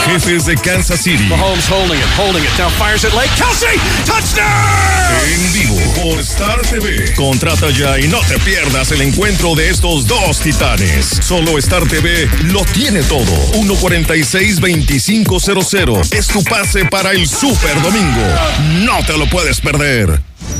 Jefes 0.06 0.46
de 0.46 0.56
Kansas 0.56 1.00
City. 1.00 1.28
Mahomes 1.28 1.68
holding 1.68 1.98
it, 1.98 2.06
holding 2.16 2.42
it. 2.42 2.50
Now 2.58 2.70
fires 2.70 3.04
it 3.04 3.12
late. 3.14 3.30
Kelsey, 3.36 3.78
touchdown. 4.04 4.48
En 5.32 5.52
vivo 5.52 5.76
por 6.02 6.18
Star 6.20 6.60
TV. 6.62 7.12
Contrata 7.14 7.70
ya 7.70 7.98
y 7.98 8.08
no 8.08 8.18
te 8.20 8.38
pierdas 8.40 8.90
el 8.92 9.00
encuentro 9.02 9.54
de 9.54 9.68
estos 9.70 10.06
dos 10.06 10.40
titanes. 10.40 11.06
Solo 11.20 11.58
Star 11.58 11.86
TV 11.86 12.28
lo 12.44 12.64
tiene 12.64 13.02
todo. 13.02 13.26
146-2500. 13.52 16.12
Es 16.12 16.28
tu 16.28 16.42
pase 16.44 16.84
para 16.86 17.10
el 17.12 17.28
Super 17.28 17.82
Domingo. 17.82 18.22
No 18.84 19.04
te 19.04 19.16
lo 19.16 19.28
puedes 19.28 19.60
perder. 19.60 20.29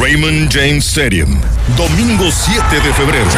Raymond 0.00 0.48
James 0.48 0.84
Stadium, 0.84 1.40
domingo 1.76 2.30
7 2.30 2.80
de 2.80 2.94
febrero. 2.94 3.28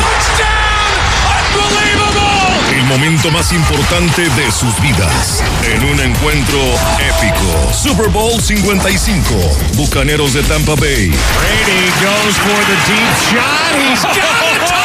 El 2.71 2.85
momento 2.85 3.31
más 3.31 3.53
importante 3.53 4.29
de 4.29 4.53
sus 4.53 4.79
vidas. 4.83 5.43
En 5.65 5.83
un 5.85 5.99
encuentro 6.01 6.59
épico. 6.99 7.73
Super 7.73 8.09
Bowl 8.09 8.41
55. 8.41 9.35
Bucaneros 9.75 10.35
de 10.35 10.43
Tampa 10.43 10.75
Bay. 10.75 11.09
Brady 11.09 11.91
goes 12.03 12.37
for 12.37 12.65
the 12.67 12.77
deep 12.87 13.15
shot. 13.31 13.75
He's 13.77 14.03
got. 14.03 14.80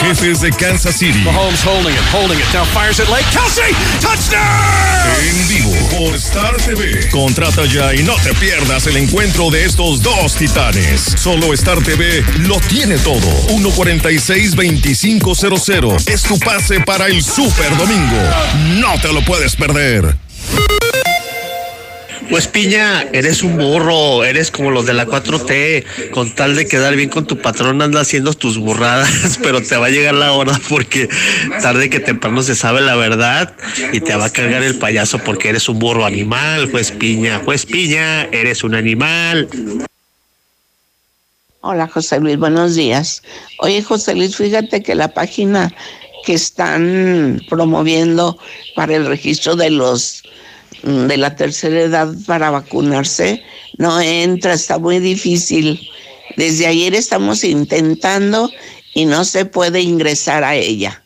Jefes 0.00 0.40
de 0.40 0.50
Kansas 0.50 0.96
City. 0.96 1.22
Mahomes 1.24 1.62
holding 1.64 1.94
it, 1.94 2.00
holding 2.12 2.38
it. 2.38 2.44
Now 2.52 2.64
fires 2.64 2.98
it 3.00 3.08
late. 3.08 3.24
Kelsey, 3.32 3.72
touchdown. 4.00 4.42
En 5.20 5.48
vivo 5.48 5.72
por 5.90 6.14
Star 6.16 6.56
TV. 6.56 7.08
Contrata 7.10 7.64
ya 7.66 7.94
y 7.94 8.02
no 8.02 8.14
te 8.16 8.34
pierdas 8.34 8.86
el 8.86 8.96
encuentro 8.96 9.50
de 9.50 9.64
estos 9.64 10.02
dos 10.02 10.34
titanes. 10.34 11.00
Solo 11.16 11.52
Star 11.54 11.80
TV 11.82 12.24
lo 12.40 12.58
tiene 12.60 12.98
todo. 12.98 13.20
146-2500. 13.48 16.08
Es 16.08 16.22
tu 16.22 16.38
pase 16.38 16.80
para 16.80 17.06
el 17.06 17.22
Super 17.22 17.74
Domingo. 17.76 18.16
No 18.76 18.98
te 19.00 19.12
lo 19.12 19.22
puedes 19.24 19.54
perder. 19.56 20.16
Pues 22.30 22.48
Piña, 22.48 23.02
eres 23.12 23.42
un 23.42 23.56
burro, 23.56 24.24
eres 24.24 24.50
como 24.50 24.70
los 24.70 24.84
de 24.84 24.94
la 24.94 25.06
4T, 25.06 26.10
con 26.10 26.34
tal 26.34 26.56
de 26.56 26.66
quedar 26.66 26.96
bien 26.96 27.08
con 27.08 27.26
tu 27.26 27.38
patrón 27.38 27.80
anda 27.82 28.00
haciendo 28.00 28.34
tus 28.34 28.58
burradas, 28.58 29.38
pero 29.42 29.62
te 29.62 29.76
va 29.76 29.86
a 29.86 29.90
llegar 29.90 30.14
la 30.14 30.32
hora 30.32 30.58
porque 30.68 31.08
tarde 31.62 31.88
que 31.88 32.00
temprano 32.00 32.42
se 32.42 32.56
sabe 32.56 32.80
la 32.80 32.96
verdad 32.96 33.54
y 33.92 34.00
te 34.00 34.16
va 34.16 34.26
a 34.26 34.32
cargar 34.32 34.62
el 34.62 34.76
payaso 34.76 35.18
porque 35.18 35.50
eres 35.50 35.68
un 35.68 35.78
burro 35.78 36.04
animal, 36.04 36.70
juez 36.70 36.90
Piña, 36.90 37.40
juez 37.44 37.64
Piña, 37.64 38.24
eres 38.24 38.64
un 38.64 38.74
animal. 38.74 39.48
Hola 41.60 41.88
José 41.88 42.20
Luis, 42.20 42.38
buenos 42.38 42.74
días. 42.74 43.22
Oye 43.58 43.82
José 43.82 44.14
Luis, 44.14 44.36
fíjate 44.36 44.82
que 44.82 44.94
la 44.94 45.08
página 45.08 45.72
que 46.24 46.34
están 46.34 47.40
promoviendo 47.48 48.36
para 48.74 48.96
el 48.96 49.06
registro 49.06 49.54
de 49.54 49.70
los 49.70 50.25
de 50.82 51.16
la 51.16 51.36
tercera 51.36 51.80
edad 51.80 52.12
para 52.26 52.50
vacunarse 52.50 53.42
no 53.78 54.00
entra, 54.00 54.54
está 54.54 54.78
muy 54.78 54.98
difícil. 55.00 55.80
Desde 56.36 56.66
ayer 56.66 56.94
estamos 56.94 57.44
intentando 57.44 58.50
y 58.94 59.04
no 59.06 59.24
se 59.24 59.44
puede 59.46 59.80
ingresar 59.80 60.44
a 60.44 60.54
ella. 60.56 61.02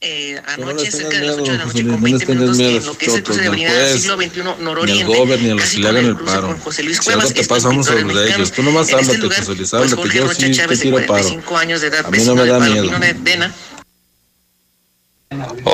eh, 0.00 0.40
anoche 0.46 0.90
cerca 0.92 1.18
de 1.18 1.24
las 1.24 1.36
8 1.38 1.52
de 1.52 1.58
la 1.58 1.64
noche 1.66 1.86
con 1.86 2.02
20 2.02 2.26
minutos 2.26 2.60
en 2.60 2.84
lo 2.84 2.96
que 2.96 3.06
es 3.06 3.14
el 3.14 3.22
cruce 3.22 3.40
de 3.40 3.48
avenida 3.48 3.86
siglo 3.86 4.16
XXI 4.16 4.42
Nororiente. 4.58 5.04
Ni 5.04 5.32
al 5.32 5.42
ni 5.42 5.50
a 5.50 5.54
los 5.54 5.70
que 5.70 5.78
le 5.78 5.88
hagan 5.88 6.06
el 6.06 6.18
paro. 6.18 6.56
José 6.58 6.82
Luis 6.82 7.00
si 7.00 7.12
algo 7.12 7.30
Cuevas, 7.30 7.32
te 7.32 7.44
pasa, 7.44 7.68
vamos 7.68 7.88
a 7.88 7.92
hablar 7.92 8.12
de 8.14 8.30
ellos. 8.30 8.52
Tú 8.52 8.62
nomás 8.62 8.92
En 8.92 8.98
este 9.00 9.16
háblate, 9.16 9.18
lugar, 9.18 9.44
José 9.44 9.54
Luis, 9.54 9.72
pues, 9.74 9.74
háblate. 9.74 9.96
Jorge 9.96 10.20
Yo 10.20 10.26
Rocha 10.26 10.48
sí 10.48 10.56
te 10.56 10.56
Chávez, 10.56 10.80
de 10.80 10.86
tiro 10.86 11.06
paro. 11.06 11.32
45 11.32 11.56
años 11.56 11.80
de 11.80 11.88
edad, 11.88 12.06
A 12.06 12.10
mí 12.10 12.22
no 12.24 12.34
me 12.34 12.46
da 12.46 12.60
miedo. 12.60 12.92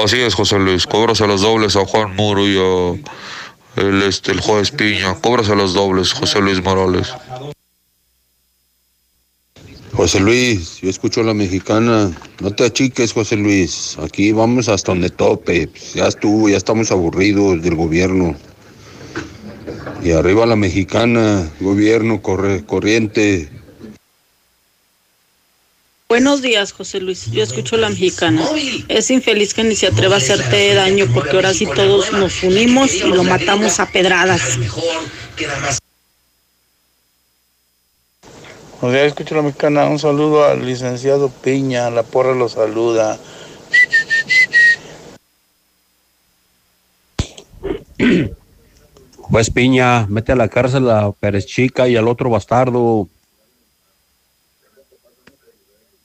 Así 0.05 0.21
es, 0.21 0.35
José 0.35 0.59
Luis. 0.59 0.87
Cobras 0.87 1.21
los 1.21 1.43
dobles 1.43 1.77
a 1.77 1.85
Juan 1.85 2.15
Muro 2.17 2.47
el, 3.77 4.03
este, 4.03 4.33
el 4.33 4.41
juez 4.41 4.71
Piña. 4.71 5.15
Cobras 5.15 5.49
los 5.49 5.75
dobles, 5.75 6.13
José 6.13 6.41
Luis 6.41 6.63
Morales. 6.63 7.13
José 9.93 10.21
Luis, 10.21 10.81
yo 10.81 10.89
escucho 10.89 11.21
a 11.21 11.25
la 11.25 11.35
mexicana. 11.35 12.11
No 12.41 12.51
te 12.53 12.65
achiques, 12.65 13.13
José 13.13 13.37
Luis. 13.37 13.97
Aquí 14.03 14.33
vamos 14.33 14.69
hasta 14.69 14.93
donde 14.93 15.11
tope. 15.11 15.69
Ya 15.95 16.07
estuvo, 16.07 16.49
ya 16.49 16.57
estamos 16.57 16.91
aburridos 16.91 17.63
del 17.63 17.75
gobierno. 17.75 18.35
Y 20.03 20.13
arriba 20.13 20.47
la 20.47 20.57
mexicana, 20.57 21.47
gobierno 21.61 22.23
corre, 22.23 22.65
corriente. 22.65 23.51
Buenos 26.11 26.43
días, 26.43 26.73
José 26.73 26.99
Luis. 26.99 27.31
Yo 27.31 27.41
escucho 27.41 27.77
la 27.77 27.89
mexicana. 27.89 28.45
Es 28.89 29.13
infeliz 29.13 29.55
que 29.55 29.63
ni 29.63 29.77
se 29.77 29.87
atreva 29.87 30.17
a 30.17 30.19
hacerte 30.19 30.75
daño 30.75 31.07
porque 31.15 31.37
ahora 31.37 31.55
sí 31.55 31.69
todos 31.73 32.13
nos 32.13 32.43
unimos 32.43 32.93
y 32.97 33.05
lo 33.05 33.23
matamos 33.23 33.79
a 33.79 33.87
pedradas. 33.87 34.59
O 38.81 38.91
sea, 38.91 39.05
escucho 39.05 39.37
la 39.37 39.43
mexicana. 39.43 39.87
Un 39.87 40.01
saludo 40.01 40.45
al 40.45 40.67
licenciado 40.67 41.29
Piña. 41.29 41.91
La 41.91 42.03
porra 42.03 42.35
lo 42.35 42.49
saluda. 42.49 43.17
Pues 49.31 49.49
Piña, 49.49 50.09
mete 50.09 50.33
a 50.33 50.37
la 50.37 50.49
cárcel 50.49 50.91
a 50.91 51.13
Pérez 51.13 51.47
Chica 51.47 51.87
y 51.87 51.95
al 51.95 52.09
otro 52.09 52.31
bastardo. 52.31 53.07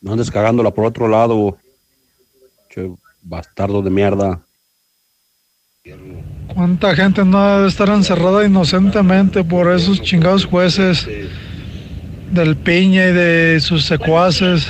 No 0.06 0.12
andes 0.12 0.30
cagándola 0.30 0.70
por 0.70 0.86
otro 0.86 1.08
lado. 1.08 1.58
Che, 2.70 2.92
bastardo 3.24 3.82
de 3.82 3.90
mierda. 3.90 4.40
¿Cuánta 6.54 6.96
gente 6.96 7.26
no 7.26 7.58
debe 7.58 7.68
estar 7.68 7.90
encerrada 7.90 8.46
inocentemente 8.46 9.44
por 9.44 9.74
esos 9.74 10.00
chingados 10.04 10.46
jueces 10.46 11.08
del 12.32 12.56
Piña 12.56 13.08
y 13.08 13.14
de 13.14 13.60
sus 13.60 13.84
secuaces? 13.86 14.68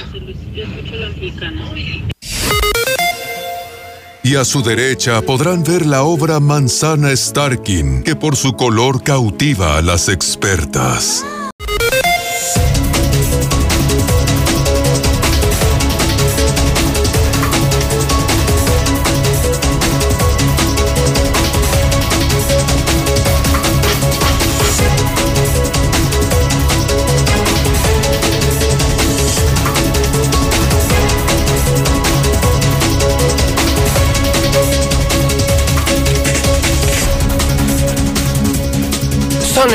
Y 4.24 4.36
a 4.38 4.46
su 4.46 4.64
derecha 4.64 5.22
podrán 5.22 5.66
ver 5.66 5.86
la 5.86 6.04
obra 6.04 6.40
Manzana 6.40 7.14
Starkin, 7.14 8.04
que 8.04 8.16
por 8.16 8.38
su 8.38 8.54
color 8.54 9.04
cautiva 9.04 9.78
a 9.78 9.82
las 9.82 10.08
expertas. 10.08 11.26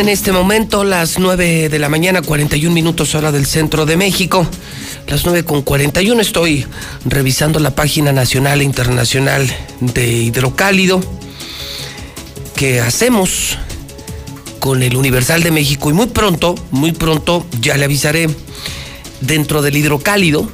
En 0.00 0.08
este 0.08 0.32
momento 0.32 0.82
las 0.82 1.18
9 1.18 1.68
de 1.68 1.78
la 1.78 1.90
mañana, 1.90 2.22
41 2.22 2.74
minutos 2.74 3.14
hora 3.14 3.30
del 3.32 3.44
centro 3.44 3.84
de 3.84 3.98
México. 3.98 4.46
Las 5.06 5.26
9 5.26 5.44
con 5.44 5.60
41 5.60 6.22
estoy 6.22 6.64
revisando 7.04 7.60
la 7.60 7.74
página 7.74 8.10
nacional 8.10 8.62
e 8.62 8.64
internacional 8.64 9.46
de 9.80 10.08
hidrocálido 10.08 11.02
que 12.56 12.80
hacemos 12.80 13.58
con 14.58 14.82
el 14.82 14.96
Universal 14.96 15.42
de 15.42 15.50
México 15.50 15.90
y 15.90 15.92
muy 15.92 16.06
pronto, 16.06 16.54
muy 16.70 16.92
pronto 16.92 17.46
ya 17.60 17.76
le 17.76 17.84
avisaré, 17.84 18.30
dentro 19.20 19.60
del 19.60 19.76
hidrocálido 19.76 20.50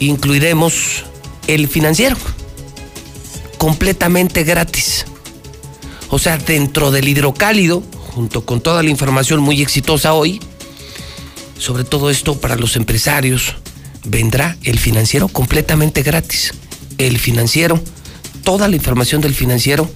incluiremos 0.00 1.04
el 1.46 1.68
financiero 1.68 2.16
completamente 3.58 4.44
gratis. 4.44 5.04
O 6.08 6.18
sea, 6.18 6.38
dentro 6.38 6.90
del 6.90 7.06
hidrocálido, 7.06 7.82
junto 8.16 8.46
con 8.46 8.62
toda 8.62 8.82
la 8.82 8.88
información 8.88 9.40
muy 9.40 9.60
exitosa 9.60 10.14
hoy, 10.14 10.40
sobre 11.58 11.84
todo 11.84 12.08
esto 12.08 12.40
para 12.40 12.56
los 12.56 12.76
empresarios, 12.76 13.56
vendrá 14.06 14.56
el 14.62 14.78
financiero 14.78 15.28
completamente 15.28 16.02
gratis. 16.02 16.54
El 16.96 17.18
financiero, 17.18 17.78
toda 18.42 18.68
la 18.68 18.76
información 18.76 19.20
del 19.20 19.34
financiero 19.34 19.90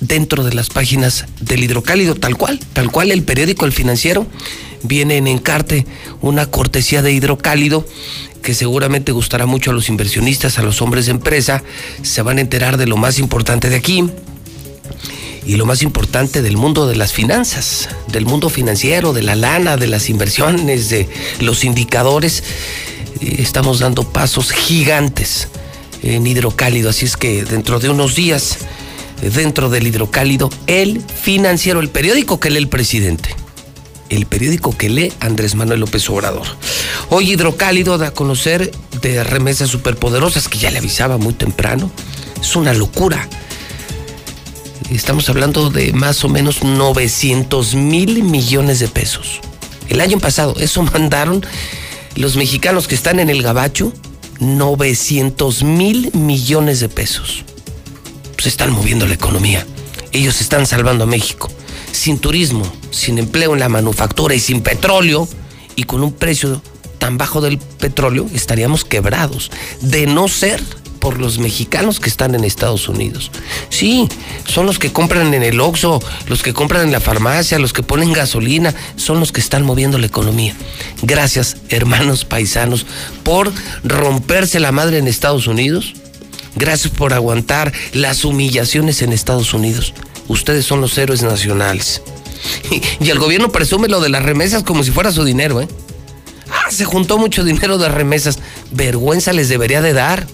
dentro 0.00 0.44
de 0.44 0.52
las 0.52 0.68
páginas 0.68 1.24
del 1.40 1.64
hidrocálido, 1.64 2.14
tal 2.14 2.36
cual, 2.36 2.60
tal 2.74 2.90
cual 2.90 3.10
el 3.10 3.22
periódico 3.22 3.64
El 3.64 3.72
Financiero. 3.72 4.26
Viene 4.82 5.16
en 5.16 5.26
encarte 5.26 5.86
una 6.20 6.50
cortesía 6.50 7.00
de 7.00 7.12
hidrocálido 7.12 7.86
que 8.42 8.52
seguramente 8.52 9.12
gustará 9.12 9.46
mucho 9.46 9.70
a 9.70 9.74
los 9.74 9.88
inversionistas, 9.88 10.58
a 10.58 10.62
los 10.62 10.82
hombres 10.82 11.06
de 11.06 11.12
empresa, 11.12 11.64
se 12.02 12.20
van 12.20 12.36
a 12.36 12.42
enterar 12.42 12.76
de 12.76 12.86
lo 12.86 12.98
más 12.98 13.18
importante 13.18 13.70
de 13.70 13.76
aquí 13.76 14.04
y 15.46 15.56
lo 15.56 15.64
más 15.64 15.82
importante 15.82 16.42
del 16.42 16.56
mundo 16.56 16.86
de 16.86 16.96
las 16.96 17.12
finanzas, 17.12 17.88
del 18.08 18.26
mundo 18.26 18.48
financiero, 18.48 19.12
de 19.12 19.22
la 19.22 19.36
lana, 19.36 19.76
de 19.76 19.86
las 19.86 20.10
inversiones, 20.10 20.88
de 20.88 21.08
los 21.40 21.64
indicadores. 21.64 22.42
Eh, 23.20 23.36
Estamos 23.38 23.78
dando 23.78 24.02
pasos 24.04 24.50
gigantes 24.50 25.48
en 26.02 26.26
hidrocálido, 26.26 26.90
así 26.90 27.06
es 27.06 27.16
que 27.16 27.44
dentro 27.44 27.78
de 27.78 27.88
unos 27.88 28.16
días, 28.16 28.58
eh, 29.22 29.30
dentro 29.30 29.70
del 29.70 29.86
hidrocálido, 29.86 30.50
el 30.66 31.00
financiero, 31.00 31.80
el 31.80 31.88
periódico 31.88 32.40
que 32.40 32.50
lee 32.50 32.58
el 32.58 32.68
presidente 32.68 33.34
el 34.08 34.26
periódico 34.26 34.76
que 34.76 34.88
lee 34.88 35.12
Andrés 35.20 35.54
Manuel 35.54 35.80
López 35.80 36.08
Obrador. 36.10 36.46
Hoy 37.10 37.32
Hidrocálido 37.32 37.98
da 37.98 38.08
a 38.08 38.10
conocer 38.12 38.70
de 39.02 39.24
remesas 39.24 39.68
superpoderosas 39.68 40.48
que 40.48 40.58
ya 40.58 40.70
le 40.70 40.78
avisaba 40.78 41.18
muy 41.18 41.34
temprano. 41.34 41.90
Es 42.40 42.54
una 42.56 42.72
locura. 42.72 43.28
Estamos 44.90 45.28
hablando 45.28 45.70
de 45.70 45.92
más 45.92 46.24
o 46.24 46.28
menos 46.28 46.62
900 46.62 47.74
mil 47.74 48.22
millones 48.22 48.78
de 48.78 48.88
pesos. 48.88 49.40
El 49.88 50.00
año 50.00 50.18
pasado, 50.18 50.54
eso 50.58 50.82
mandaron 50.94 51.44
los 52.14 52.36
mexicanos 52.36 52.88
que 52.88 52.94
están 52.94 53.20
en 53.20 53.30
el 53.30 53.42
Gabacho, 53.42 53.92
900 54.40 55.62
mil 55.62 56.10
millones 56.14 56.80
de 56.80 56.88
pesos. 56.88 57.44
Se 58.38 58.48
están 58.48 58.70
moviendo 58.70 59.06
la 59.06 59.14
economía. 59.14 59.66
Ellos 60.12 60.40
están 60.40 60.66
salvando 60.66 61.04
a 61.04 61.06
México 61.06 61.50
sin 61.96 62.18
turismo, 62.18 62.70
sin 62.90 63.18
empleo 63.18 63.54
en 63.54 63.60
la 63.60 63.68
manufactura 63.68 64.34
y 64.34 64.40
sin 64.40 64.60
petróleo, 64.60 65.26
y 65.74 65.84
con 65.84 66.02
un 66.02 66.12
precio 66.12 66.62
tan 66.98 67.18
bajo 67.18 67.40
del 67.40 67.58
petróleo, 67.58 68.28
estaríamos 68.32 68.84
quebrados. 68.84 69.50
De 69.80 70.06
no 70.06 70.28
ser 70.28 70.62
por 71.06 71.20
los 71.20 71.38
mexicanos 71.38 72.00
que 72.00 72.08
están 72.08 72.34
en 72.34 72.42
Estados 72.42 72.88
Unidos. 72.88 73.30
Sí, 73.68 74.08
son 74.44 74.66
los 74.66 74.80
que 74.80 74.92
compran 74.92 75.34
en 75.34 75.44
el 75.44 75.60
Oxxo, 75.60 76.02
los 76.26 76.42
que 76.42 76.52
compran 76.52 76.82
en 76.82 76.90
la 76.90 76.98
farmacia, 76.98 77.60
los 77.60 77.72
que 77.72 77.84
ponen 77.84 78.12
gasolina, 78.12 78.74
son 78.96 79.20
los 79.20 79.30
que 79.30 79.40
están 79.40 79.62
moviendo 79.62 79.98
la 79.98 80.06
economía. 80.06 80.56
Gracias, 81.02 81.58
hermanos 81.68 82.24
paisanos, 82.24 82.86
por 83.22 83.52
romperse 83.84 84.58
la 84.58 84.72
madre 84.72 84.98
en 84.98 85.06
Estados 85.06 85.46
Unidos. 85.46 85.94
Gracias 86.56 86.92
por 86.92 87.12
aguantar 87.12 87.72
las 87.92 88.24
humillaciones 88.24 89.00
en 89.00 89.12
Estados 89.12 89.54
Unidos. 89.54 89.94
Ustedes 90.26 90.66
son 90.66 90.80
los 90.80 90.98
héroes 90.98 91.22
nacionales. 91.22 92.02
Y 92.98 93.10
el 93.10 93.20
gobierno 93.20 93.52
presume 93.52 93.86
lo 93.86 94.00
de 94.00 94.08
las 94.08 94.24
remesas 94.24 94.64
como 94.64 94.82
si 94.82 94.90
fuera 94.90 95.12
su 95.12 95.22
dinero, 95.22 95.60
¿eh? 95.60 95.68
Ah, 96.50 96.72
se 96.72 96.84
juntó 96.84 97.16
mucho 97.16 97.44
dinero 97.44 97.78
de 97.78 97.88
remesas. 97.88 98.40
Vergüenza 98.72 99.32
les 99.32 99.48
debería 99.48 99.82
de 99.82 99.92
dar. 99.92 100.26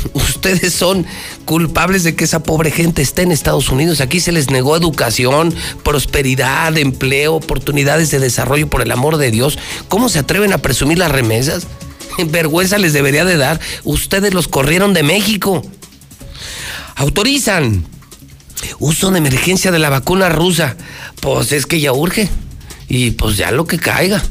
Ustedes 0.14 0.74
son 0.74 1.06
culpables 1.44 2.04
de 2.04 2.14
que 2.14 2.24
esa 2.24 2.42
pobre 2.42 2.70
gente 2.70 3.02
esté 3.02 3.22
en 3.22 3.32
Estados 3.32 3.68
Unidos. 3.70 4.00
Aquí 4.00 4.20
se 4.20 4.32
les 4.32 4.50
negó 4.50 4.76
educación, 4.76 5.54
prosperidad, 5.82 6.76
empleo, 6.76 7.34
oportunidades 7.34 8.10
de 8.10 8.18
desarrollo 8.18 8.68
por 8.68 8.82
el 8.82 8.92
amor 8.92 9.16
de 9.16 9.30
Dios. 9.30 9.58
¿Cómo 9.88 10.08
se 10.08 10.18
atreven 10.18 10.52
a 10.52 10.58
presumir 10.58 10.98
las 10.98 11.12
remesas? 11.12 11.66
Vergüenza 12.26 12.78
les 12.78 12.92
debería 12.92 13.24
de 13.24 13.36
dar. 13.36 13.60
Ustedes 13.84 14.34
los 14.34 14.48
corrieron 14.48 14.94
de 14.94 15.02
México. 15.02 15.62
Autorizan 16.96 17.84
uso 18.80 19.10
de 19.10 19.18
emergencia 19.18 19.70
de 19.70 19.78
la 19.78 19.90
vacuna 19.90 20.28
rusa. 20.28 20.76
Pues 21.20 21.52
es 21.52 21.66
que 21.66 21.80
ya 21.80 21.92
urge. 21.92 22.28
Y 22.88 23.12
pues 23.12 23.36
ya 23.36 23.50
lo 23.50 23.66
que 23.66 23.78
caiga. 23.78 24.22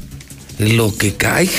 Lo 0.59 0.95
que 0.95 1.13
caiga. 1.15 1.51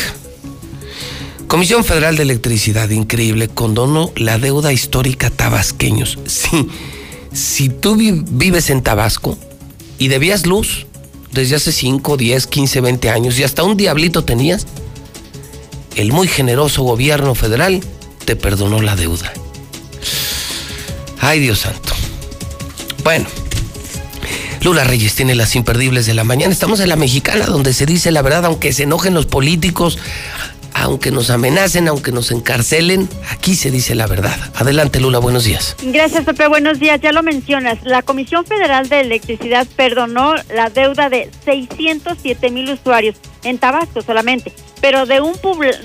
Comisión 1.48 1.82
Federal 1.84 2.16
de 2.16 2.22
Electricidad, 2.24 2.90
increíble, 2.90 3.48
condonó 3.48 4.12
la 4.16 4.38
deuda 4.38 4.72
histórica 4.72 5.30
tabasqueños. 5.30 6.18
Sí, 6.26 6.68
si 7.32 7.68
tú 7.70 7.96
vi- 7.96 8.22
vives 8.28 8.68
en 8.70 8.82
Tabasco 8.82 9.38
y 9.98 10.08
debías 10.08 10.46
luz 10.46 10.86
desde 11.32 11.56
hace 11.56 11.72
5, 11.72 12.16
10, 12.18 12.46
15, 12.46 12.80
20 12.82 13.10
años 13.10 13.38
y 13.38 13.44
hasta 13.44 13.62
un 13.62 13.76
diablito 13.78 14.24
tenías, 14.24 14.66
el 15.96 16.12
muy 16.12 16.28
generoso 16.28 16.82
gobierno 16.82 17.34
federal 17.34 17.80
te 18.26 18.36
perdonó 18.36 18.82
la 18.82 18.94
deuda. 18.94 19.32
Ay, 21.20 21.40
Dios 21.40 21.60
santo. 21.60 21.94
Bueno, 23.02 23.26
Lula 24.60 24.84
Reyes 24.84 25.14
tiene 25.14 25.34
las 25.34 25.56
imperdibles 25.56 26.04
de 26.06 26.12
la 26.14 26.24
mañana. 26.24 26.52
Estamos 26.52 26.80
en 26.80 26.90
la 26.90 26.96
mexicana 26.96 27.46
donde 27.46 27.72
se 27.72 27.86
dice 27.86 28.10
la 28.12 28.20
verdad, 28.22 28.44
aunque 28.44 28.72
se 28.72 28.82
enojen 28.84 29.14
los 29.14 29.26
políticos, 29.26 29.98
aunque 30.74 31.10
nos 31.10 31.30
amenacen, 31.30 31.88
aunque 31.88 32.12
nos 32.12 32.30
encarcelen, 32.30 33.08
aquí 33.30 33.54
se 33.54 33.70
dice 33.70 33.94
la 33.94 34.06
verdad. 34.06 34.36
Adelante, 34.54 35.00
Lula, 35.00 35.18
buenos 35.18 35.44
días. 35.44 35.76
Gracias, 35.82 36.24
Pepe. 36.24 36.48
Buenos 36.48 36.78
días. 36.78 37.00
Ya 37.00 37.12
lo 37.12 37.22
mencionas. 37.22 37.78
La 37.84 38.02
Comisión 38.02 38.46
Federal 38.46 38.88
de 38.88 39.00
Electricidad 39.00 39.66
perdonó 39.76 40.34
la 40.54 40.70
deuda 40.70 41.08
de 41.08 41.30
607 41.44 42.50
mil 42.50 42.70
usuarios 42.70 43.16
en 43.44 43.58
Tabasco 43.58 44.02
solamente. 44.02 44.52
Pero 44.80 45.06
de 45.06 45.20
un, 45.20 45.34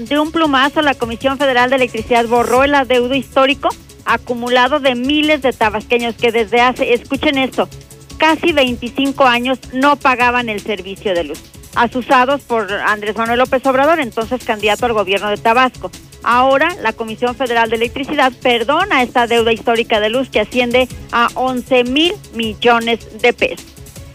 de 0.07 0.19
un 0.19 0.31
plumazo, 0.31 0.81
la 0.81 0.93
Comisión 0.93 1.37
Federal 1.37 1.69
de 1.69 1.77
Electricidad 1.77 2.25
borró 2.27 2.63
el 2.63 2.75
adeudo 2.75 3.15
histórico 3.15 3.69
acumulado 4.05 4.79
de 4.79 4.95
miles 4.95 5.41
de 5.41 5.53
tabasqueños 5.53 6.15
que 6.15 6.31
desde 6.31 6.61
hace, 6.61 6.93
escuchen 6.93 7.37
esto, 7.37 7.69
casi 8.17 8.51
25 8.51 9.25
años 9.25 9.59
no 9.73 9.95
pagaban 9.95 10.49
el 10.49 10.61
servicio 10.61 11.13
de 11.13 11.23
luz, 11.23 11.39
asusados 11.75 12.41
por 12.41 12.71
Andrés 12.71 13.15
Manuel 13.15 13.39
López 13.39 13.65
Obrador, 13.65 13.99
entonces 13.99 14.43
candidato 14.43 14.85
al 14.85 14.93
gobierno 14.93 15.29
de 15.29 15.37
Tabasco. 15.37 15.91
Ahora 16.23 16.75
la 16.81 16.93
Comisión 16.93 17.35
Federal 17.35 17.69
de 17.69 17.75
Electricidad 17.75 18.31
perdona 18.41 19.03
esta 19.03 19.27
deuda 19.27 19.51
histórica 19.51 19.99
de 19.99 20.09
luz 20.09 20.29
que 20.29 20.39
asciende 20.39 20.87
a 21.11 21.27
11 21.35 21.83
mil 21.83 22.13
millones 22.33 23.21
de 23.21 23.33
pesos. 23.33 23.65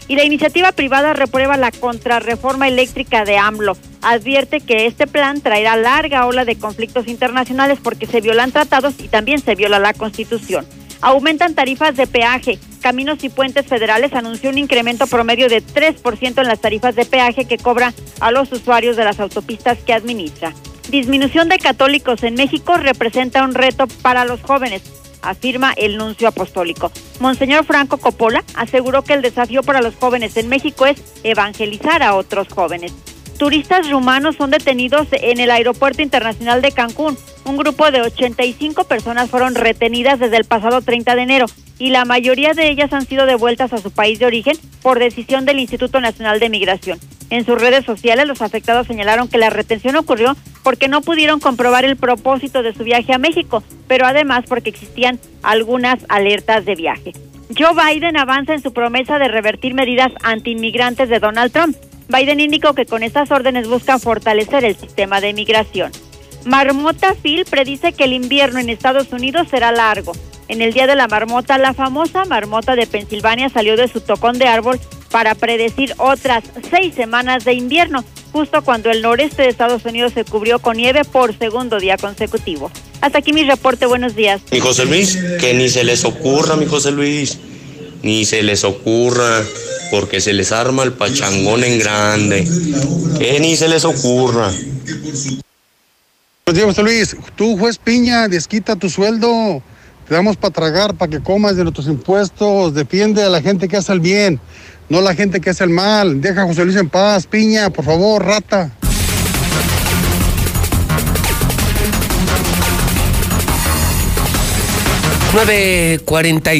Y 0.07 0.15
la 0.15 0.23
iniciativa 0.23 0.71
privada 0.71 1.13
reprueba 1.13 1.55
la 1.55 1.71
contrarreforma 1.71 2.67
eléctrica 2.67 3.25
de 3.25 3.37
AMLO. 3.37 3.77
Advierte 4.01 4.59
que 4.59 4.87
este 4.87 5.05
plan 5.05 5.39
traerá 5.41 5.75
larga 5.75 6.25
ola 6.25 6.45
de 6.45 6.57
conflictos 6.57 7.07
internacionales 7.07 7.77
porque 7.83 8.07
se 8.07 8.19
violan 8.19 8.51
tratados 8.51 8.95
y 8.97 9.07
también 9.07 9.39
se 9.39 9.53
viola 9.53 9.77
la 9.77 9.93
Constitución. 9.93 10.65
Aumentan 11.01 11.53
tarifas 11.53 11.95
de 11.95 12.07
peaje. 12.07 12.57
Caminos 12.79 13.23
y 13.23 13.29
Puentes 13.29 13.65
Federales 13.65 14.13
anunció 14.13 14.49
un 14.49 14.57
incremento 14.57 15.07
promedio 15.07 15.49
de 15.49 15.63
3% 15.63 16.41
en 16.41 16.47
las 16.47 16.59
tarifas 16.59 16.95
de 16.95 17.05
peaje 17.05 17.45
que 17.45 17.57
cobra 17.57 17.93
a 18.19 18.31
los 18.31 18.51
usuarios 18.51 18.95
de 18.97 19.05
las 19.05 19.19
autopistas 19.19 19.77
que 19.79 19.93
administra. 19.93 20.53
Disminución 20.89 21.49
de 21.49 21.59
católicos 21.59 22.23
en 22.23 22.35
México 22.35 22.77
representa 22.77 23.43
un 23.43 23.53
reto 23.53 23.87
para 24.01 24.25
los 24.25 24.41
jóvenes 24.41 24.81
afirma 25.21 25.73
el 25.73 25.97
nuncio 25.97 26.27
apostólico. 26.27 26.91
Monseñor 27.19 27.65
Franco 27.65 27.97
Coppola 27.97 28.43
aseguró 28.55 29.03
que 29.03 29.13
el 29.13 29.21
desafío 29.21 29.63
para 29.63 29.81
los 29.81 29.95
jóvenes 29.95 30.37
en 30.37 30.47
México 30.47 30.85
es 30.85 31.01
evangelizar 31.23 32.03
a 32.03 32.15
otros 32.15 32.47
jóvenes. 32.49 32.93
Turistas 33.39 33.89
rumanos 33.89 34.35
son 34.35 34.51
detenidos 34.51 35.07
en 35.13 35.39
el 35.39 35.49
Aeropuerto 35.49 36.01
Internacional 36.01 36.61
de 36.61 36.73
Cancún. 36.73 37.17
Un 37.45 37.55
grupo 37.55 37.89
de 37.89 38.01
85 38.01 38.83
personas 38.83 39.29
fueron 39.29 39.55
retenidas 39.55 40.19
desde 40.19 40.35
el 40.35 40.43
pasado 40.43 40.81
30 40.81 41.15
de 41.15 41.21
enero 41.21 41.45
y 41.77 41.91
la 41.91 42.03
mayoría 42.03 42.53
de 42.53 42.69
ellas 42.69 42.91
han 42.91 43.05
sido 43.05 43.25
devueltas 43.25 43.71
a 43.71 43.77
su 43.77 43.91
país 43.91 44.19
de 44.19 44.25
origen 44.25 44.57
por 44.81 44.99
decisión 44.99 45.45
del 45.45 45.59
Instituto 45.59 46.01
Nacional 46.01 46.41
de 46.41 46.49
Migración. 46.49 46.99
En 47.29 47.45
sus 47.45 47.61
redes 47.61 47.85
sociales 47.85 48.27
los 48.27 48.41
afectados 48.41 48.87
señalaron 48.87 49.29
que 49.29 49.37
la 49.37 49.49
retención 49.49 49.95
ocurrió 49.95 50.35
porque 50.61 50.89
no 50.89 50.99
pudieron 50.99 51.39
comprobar 51.39 51.85
el 51.85 51.95
propósito 51.95 52.61
de 52.61 52.73
su 52.73 52.83
viaje 52.83 53.13
a 53.13 53.19
México, 53.19 53.63
pero 53.87 54.05
además 54.05 54.43
porque 54.49 54.69
existían 54.69 55.17
algunas 55.43 55.99
alertas 56.09 56.65
de 56.65 56.75
viaje. 56.75 57.13
Joe 57.57 57.71
Biden 57.73 58.17
avanza 58.17 58.53
en 58.53 58.61
su 58.61 58.73
promesa 58.73 59.17
de 59.17 59.29
revertir 59.29 59.75
medidas 59.75 60.11
antiinmigrantes 60.23 61.07
de 61.07 61.19
Donald 61.19 61.53
Trump. 61.53 61.77
Biden 62.09 62.39
indicó 62.39 62.73
que 62.73 62.87
con 62.87 63.03
estas 63.03 63.29
órdenes 63.29 63.67
busca 63.67 63.99
fortalecer 63.99 64.65
el 64.65 64.75
sistema 64.75 65.21
de 65.21 65.33
migración. 65.33 65.91
Marmota 66.43 67.13
Phil 67.13 67.45
predice 67.45 67.93
que 67.93 68.05
el 68.05 68.13
invierno 68.13 68.59
en 68.59 68.69
Estados 68.69 69.11
Unidos 69.11 69.47
será 69.49 69.71
largo. 69.71 70.13
En 70.47 70.63
el 70.63 70.73
Día 70.73 70.87
de 70.87 70.95
la 70.95 71.07
Marmota, 71.07 71.59
la 71.59 71.75
famosa 71.75 72.25
marmota 72.25 72.75
de 72.75 72.87
Pensilvania 72.87 73.49
salió 73.49 73.77
de 73.77 73.87
su 73.87 74.01
tocón 74.01 74.39
de 74.39 74.47
árbol 74.47 74.79
para 75.11 75.35
predecir 75.35 75.93
otras 75.97 76.43
seis 76.71 76.95
semanas 76.95 77.45
de 77.45 77.53
invierno, 77.53 78.03
justo 78.31 78.63
cuando 78.63 78.89
el 78.89 79.03
noreste 79.03 79.43
de 79.43 79.49
Estados 79.49 79.85
Unidos 79.85 80.13
se 80.13 80.25
cubrió 80.25 80.57
con 80.57 80.77
nieve 80.77 81.03
por 81.05 81.37
segundo 81.37 81.79
día 81.79 81.97
consecutivo. 81.97 82.71
Hasta 83.01 83.19
aquí 83.19 83.33
mi 83.33 83.43
reporte, 83.43 83.85
buenos 83.85 84.15
días. 84.15 84.41
Mi 84.51 84.59
José 84.59 84.85
Luis, 84.85 85.15
que 85.39 85.53
ni 85.53 85.69
se 85.69 85.83
les 85.83 86.03
ocurra, 86.03 86.55
mi 86.55 86.65
José 86.65 86.91
Luis, 86.91 87.37
ni 88.03 88.25
se 88.25 88.43
les 88.43 88.63
ocurra, 88.63 89.43
porque 89.91 90.21
se 90.21 90.33
les 90.33 90.51
arma 90.51 90.83
el 90.83 90.93
pachangón 90.93 91.63
en 91.63 91.79
grande. 91.79 92.47
Que 93.17 93.39
ni 93.39 93.55
se 93.55 93.67
les 93.67 93.85
ocurra. 93.85 94.51
Buenos 96.45 96.55
días, 96.55 96.65
José 96.65 96.83
Luis. 96.83 97.15
Tú, 97.35 97.57
juez 97.57 97.77
Piña, 97.77 98.27
desquita 98.27 98.75
tu 98.75 98.89
sueldo. 98.89 99.61
Te 100.07 100.15
damos 100.15 100.37
para 100.37 100.51
tragar, 100.51 100.95
para 100.95 101.11
que 101.11 101.19
comas 101.19 101.55
de 101.55 101.63
nuestros 101.63 101.87
impuestos. 101.87 102.73
Defiende 102.73 103.23
a 103.23 103.29
la 103.29 103.41
gente 103.41 103.67
que 103.67 103.77
hace 103.77 103.93
el 103.93 103.99
bien, 103.99 104.39
no 104.89 104.99
a 104.99 105.01
la 105.01 105.13
gente 105.13 105.39
que 105.39 105.51
hace 105.51 105.63
el 105.63 105.69
mal. 105.69 106.19
Deja 106.21 106.41
a 106.41 106.47
José 106.47 106.65
Luis 106.65 106.77
en 106.77 106.89
paz, 106.89 107.27
Piña, 107.27 107.69
por 107.69 107.85
favor, 107.85 108.25
rata. 108.25 108.71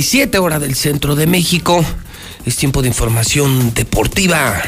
Siete 0.01 0.37
hora 0.39 0.59
del 0.59 0.75
centro 0.75 1.15
de 1.15 1.27
México. 1.27 1.83
Es 2.45 2.55
tiempo 2.55 2.81
de 2.81 2.87
información 2.87 3.73
deportiva. 3.73 4.61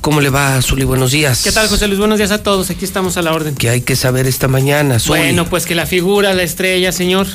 ¿Cómo 0.00 0.20
le 0.20 0.30
va, 0.30 0.60
Zuli? 0.62 0.84
Buenos 0.84 1.10
días. 1.10 1.42
¿Qué 1.42 1.52
tal, 1.52 1.68
José 1.68 1.86
Luis? 1.88 1.98
Buenos 1.98 2.18
días 2.18 2.30
a 2.30 2.42
todos. 2.42 2.70
Aquí 2.70 2.84
estamos 2.84 3.16
a 3.16 3.22
la 3.22 3.32
orden. 3.32 3.54
¿Qué 3.54 3.68
hay 3.68 3.80
que 3.80 3.96
saber 3.96 4.26
esta 4.26 4.48
mañana, 4.48 4.98
Zuli? 4.98 5.20
Bueno, 5.20 5.48
pues 5.48 5.66
que 5.66 5.74
la 5.74 5.86
figura, 5.86 6.32
la 6.34 6.42
estrella, 6.42 6.92
señor, 6.92 7.26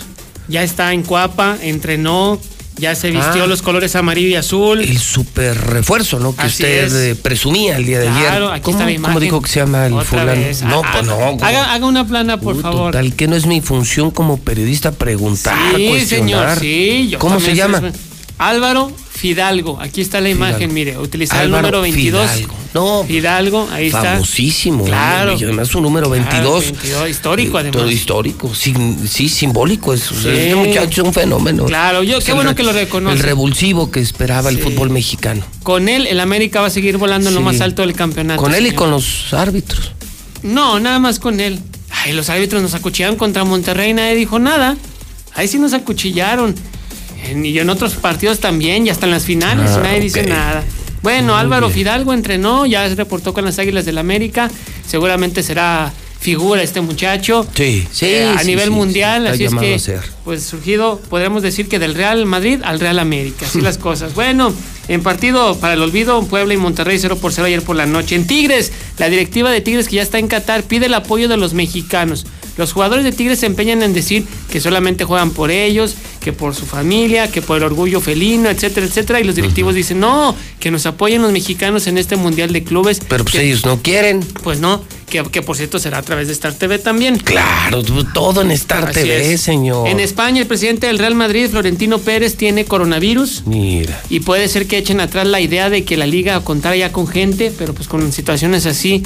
ya 0.47 0.63
está 0.63 0.93
en 0.93 1.03
Cuapa, 1.03 1.57
entrenó, 1.61 2.39
ya 2.77 2.95
se 2.95 3.11
vistió 3.11 3.43
Ah. 3.43 3.47
los 3.47 3.61
colores 3.61 3.95
amarillo 3.95 4.27
y 4.29 4.35
azul. 4.35 4.81
El 4.81 4.97
super 4.97 5.55
refuerzo, 5.57 6.19
¿no? 6.19 6.35
Que 6.35 6.41
Así 6.43 6.63
usted 6.63 6.85
es. 6.85 6.93
eh, 6.93 7.15
presumía 7.15 7.77
el 7.77 7.85
día 7.85 7.99
de 7.99 8.05
Claro, 8.07 8.47
ayer. 8.47 8.55
aquí 8.55 8.61
¿Cómo, 8.63 8.77
está 8.79 8.89
la 8.89 8.95
cómo 8.95 9.07
imagen. 9.09 9.19
dijo 9.21 9.41
que 9.41 9.49
se 9.49 9.59
llama 9.59 9.85
el 9.87 9.93
Otra 9.93 10.05
fulano? 10.05 10.31
vez. 10.31 10.61
No, 10.63 10.81
Ah, 10.83 10.89
pues 10.93 11.05
no. 11.05 11.15
güey. 11.15 11.37
Haga, 11.41 11.73
haga 11.73 11.85
una 11.85 12.07
plana, 12.07 12.39
por 12.39 12.55
Uh, 12.55 12.61
favor. 12.61 12.91
Total, 12.93 13.13
que 13.15 13.27
no 13.27 13.35
es 13.35 13.45
mi 13.45 13.61
función 13.61 14.11
como 14.11 14.37
periodista 14.37 14.91
preguntar, 14.91 15.55
Sí, 15.75 15.87
cuestionar. 15.89 16.57
señor, 16.57 16.59
sí. 16.59 17.07
yo 17.09 17.19
¿Cómo 17.19 17.39
se 17.39 17.55
llama? 17.55 17.81
Álvaro 18.39 18.91
Fidalgo. 19.33 19.77
Aquí 19.79 20.01
está 20.01 20.19
la 20.19 20.29
imagen, 20.29 20.57
Fidalgo. 20.69 20.73
mire. 20.73 20.97
Utilizar 20.97 21.45
el 21.45 21.49
número 21.51 21.79
22. 21.79 22.29
Fidalgo. 22.29 22.55
No. 22.73 23.05
Fidalgo, 23.07 23.69
ahí 23.71 23.85
está. 23.85 24.01
Famosísimo. 24.01 24.83
Claro. 24.83 25.37
Y 25.39 25.43
además 25.45 25.69
su 25.69 25.79
número 25.79 26.09
22. 26.09 26.41
Claro, 26.65 26.77
22, 26.81 27.09
histórico, 27.09 27.57
Eh, 27.57 27.61
además. 27.61 27.81
Todo 27.83 27.89
histórico. 27.89 28.53
sin- 28.53 29.07
sí, 29.07 29.29
simbólico. 29.29 29.93
Es, 29.93 30.01
Sí. 30.01 30.27
Este 30.27 30.55
muchacho 30.55 31.01
es 31.03 31.07
un 31.07 31.13
fenómeno. 31.13 31.63
Claro, 31.63 32.03
yo- 32.03 32.17
Es 32.17 32.25
qué 32.25 32.33
bueno 32.33 32.49
re- 32.49 32.55
que 32.57 32.63
lo 32.63 32.73
reconoce. 32.73 33.15
El 33.15 33.23
revulsivo 33.23 33.91
que 33.91 34.01
esperaba 34.01 34.49
el 34.49 34.59
fútbol 34.59 34.89
mexicano. 34.89 35.45
Con 35.63 35.87
él, 35.87 36.05
el 36.05 36.19
América 36.19 36.59
va 36.59 36.67
a 36.67 36.69
seguir 36.69 36.97
volando 36.97 37.29
en 37.29 37.35
lo 37.35 37.39
más 37.39 37.61
alto 37.61 37.81
del 37.81 37.93
campeonato. 37.93 38.41
Con 38.41 38.53
él 38.53 38.67
y 38.67 38.71
con 38.71 38.91
los 38.91 39.33
árbitros. 39.33 39.93
No, 40.41 40.81
nada 40.81 40.99
más 40.99 41.19
con 41.19 41.39
él. 41.39 41.59
Ay, 41.89 42.11
los 42.11 42.29
árbitros 42.29 42.61
nos 42.61 42.73
acuchillaron 42.73 43.15
contra 43.15 43.45
Monterrey, 43.45 43.93
nadie 43.93 44.15
dijo 44.15 44.37
nada. 44.37 44.75
Ahí 45.33 45.47
sí 45.47 45.59
nos 45.59 45.71
acuchillaron. 45.71 46.53
En- 47.23 47.45
y 47.45 47.57
en 47.57 47.69
otros 47.69 47.93
partidos 47.95 48.39
también, 48.39 48.85
y 48.85 48.89
hasta 48.89 49.05
en 49.05 49.11
las 49.11 49.23
finales, 49.25 49.71
Ah, 49.71 49.81
nadie 49.83 49.99
dice 50.01 50.23
nada. 50.25 50.63
Bueno, 51.01 51.33
Muy 51.33 51.41
Álvaro 51.41 51.67
bien. 51.67 51.79
Fidalgo 51.79 52.13
entrenó, 52.13 52.65
ya 52.65 52.87
se 52.87 52.95
reportó 52.95 53.33
con 53.33 53.43
las 53.45 53.59
Águilas 53.59 53.85
del 53.85 53.97
América. 53.97 54.49
Seguramente 54.87 55.43
será 55.43 55.91
figura 56.19 56.61
este 56.63 56.79
muchacho. 56.79 57.45
Sí, 57.53 57.85
sí. 57.91 58.05
Eh, 58.05 58.25
a 58.27 58.39
sí, 58.39 58.47
nivel 58.47 58.65
sí, 58.69 58.71
mundial, 58.71 59.23
sí, 59.23 59.29
así 59.33 59.43
es 59.43 59.53
que, 59.61 59.75
a 59.75 59.79
ser. 59.79 59.99
pues 60.23 60.43
surgido, 60.43 61.01
podríamos 61.09 61.43
decir 61.43 61.67
que 61.67 61.79
del 61.79 61.95
Real 61.95 62.25
Madrid 62.25 62.59
al 62.63 62.79
Real 62.79 62.99
América, 62.99 63.45
así 63.45 63.59
las 63.59 63.77
cosas. 63.77 64.13
Bueno, 64.15 64.53
en 64.87 65.03
partido 65.03 65.57
para 65.59 65.73
el 65.73 65.81
olvido, 65.81 66.23
Puebla 66.25 66.53
y 66.53 66.57
Monterrey 66.57 66.97
0 66.99 67.17
por 67.17 67.33
0 67.33 67.47
ayer 67.47 67.61
por 67.61 67.75
la 67.75 67.85
noche. 67.85 68.15
En 68.15 68.25
Tigres, 68.25 68.71
la 68.97 69.09
directiva 69.09 69.51
de 69.51 69.59
Tigres 69.59 69.89
que 69.89 69.97
ya 69.97 70.01
está 70.01 70.19
en 70.19 70.29
Qatar 70.29 70.63
pide 70.63 70.85
el 70.85 70.93
apoyo 70.93 71.27
de 71.27 71.35
los 71.35 71.53
mexicanos. 71.53 72.25
Los 72.55 72.71
jugadores 72.71 73.03
de 73.03 73.11
Tigres 73.11 73.39
se 73.39 73.47
empeñan 73.47 73.81
en 73.83 73.93
decir 73.93 74.23
que 74.51 74.61
solamente 74.61 75.03
juegan 75.05 75.31
por 75.31 75.49
ellos, 75.51 75.95
que 76.23 76.31
por 76.33 76.55
su 76.55 76.65
familia, 76.65 77.29
que 77.29 77.41
por 77.41 77.57
el 77.57 77.63
orgullo 77.63 77.99
felino, 77.99 78.49
etcétera, 78.49 78.85
etcétera. 78.87 79.19
Y 79.19 79.23
los 79.25 79.35
directivos 79.35 79.75
dicen, 79.75 79.99
no, 79.99 80.35
que 80.59 80.71
nos 80.71 80.85
apoyen 80.85 81.21
los 81.21 81.31
mexicanos 81.31 81.85
en 81.87 81.97
este 81.97 82.15
Mundial 82.15 82.53
de 82.53 82.63
Clubes. 82.63 83.01
Pero 83.07 83.23
pues 83.25 83.35
Que- 83.35 83.43
ellos 83.43 83.65
no 83.65 83.81
quieren. 83.81 84.21
Pues 84.43 84.59
no, 84.59 84.81
que, 85.09 85.21
que 85.23 85.41
por 85.41 85.57
cierto 85.57 85.77
será 85.79 85.97
a 85.99 86.01
través 86.01 86.27
de 86.27 86.33
Star 86.33 86.53
TV 86.53 86.79
también. 86.79 87.17
Claro, 87.17 87.83
todo 88.13 88.41
en 88.41 88.51
Star 88.51 88.85
Así 88.85 89.01
TV, 89.01 89.33
es. 89.33 89.41
señor. 89.41 89.87
En 89.87 89.99
España, 89.99 90.39
el 90.41 90.47
presidente 90.47 90.87
del 90.87 90.97
Real 90.97 91.13
Madrid, 91.15 91.49
Florentino 91.49 91.99
Pérez, 91.99 92.35
tiene 92.37 92.65
coronavirus. 92.65 93.43
Mira. 93.45 94.01
Y 94.09 94.21
puede 94.21 94.47
ser 94.47 94.65
que 94.65 94.77
echen 94.77 95.01
atrás 95.01 95.27
la 95.27 95.41
idea 95.41 95.69
de 95.69 95.83
que 95.83 95.97
la 95.97 96.07
liga 96.07 96.39
contara 96.39 96.75
ya 96.77 96.91
con 96.91 97.07
gente, 97.07 97.51
pero 97.57 97.73
pues 97.73 97.87
con 97.87 98.11
situaciones 98.13 98.65
así 98.65 99.03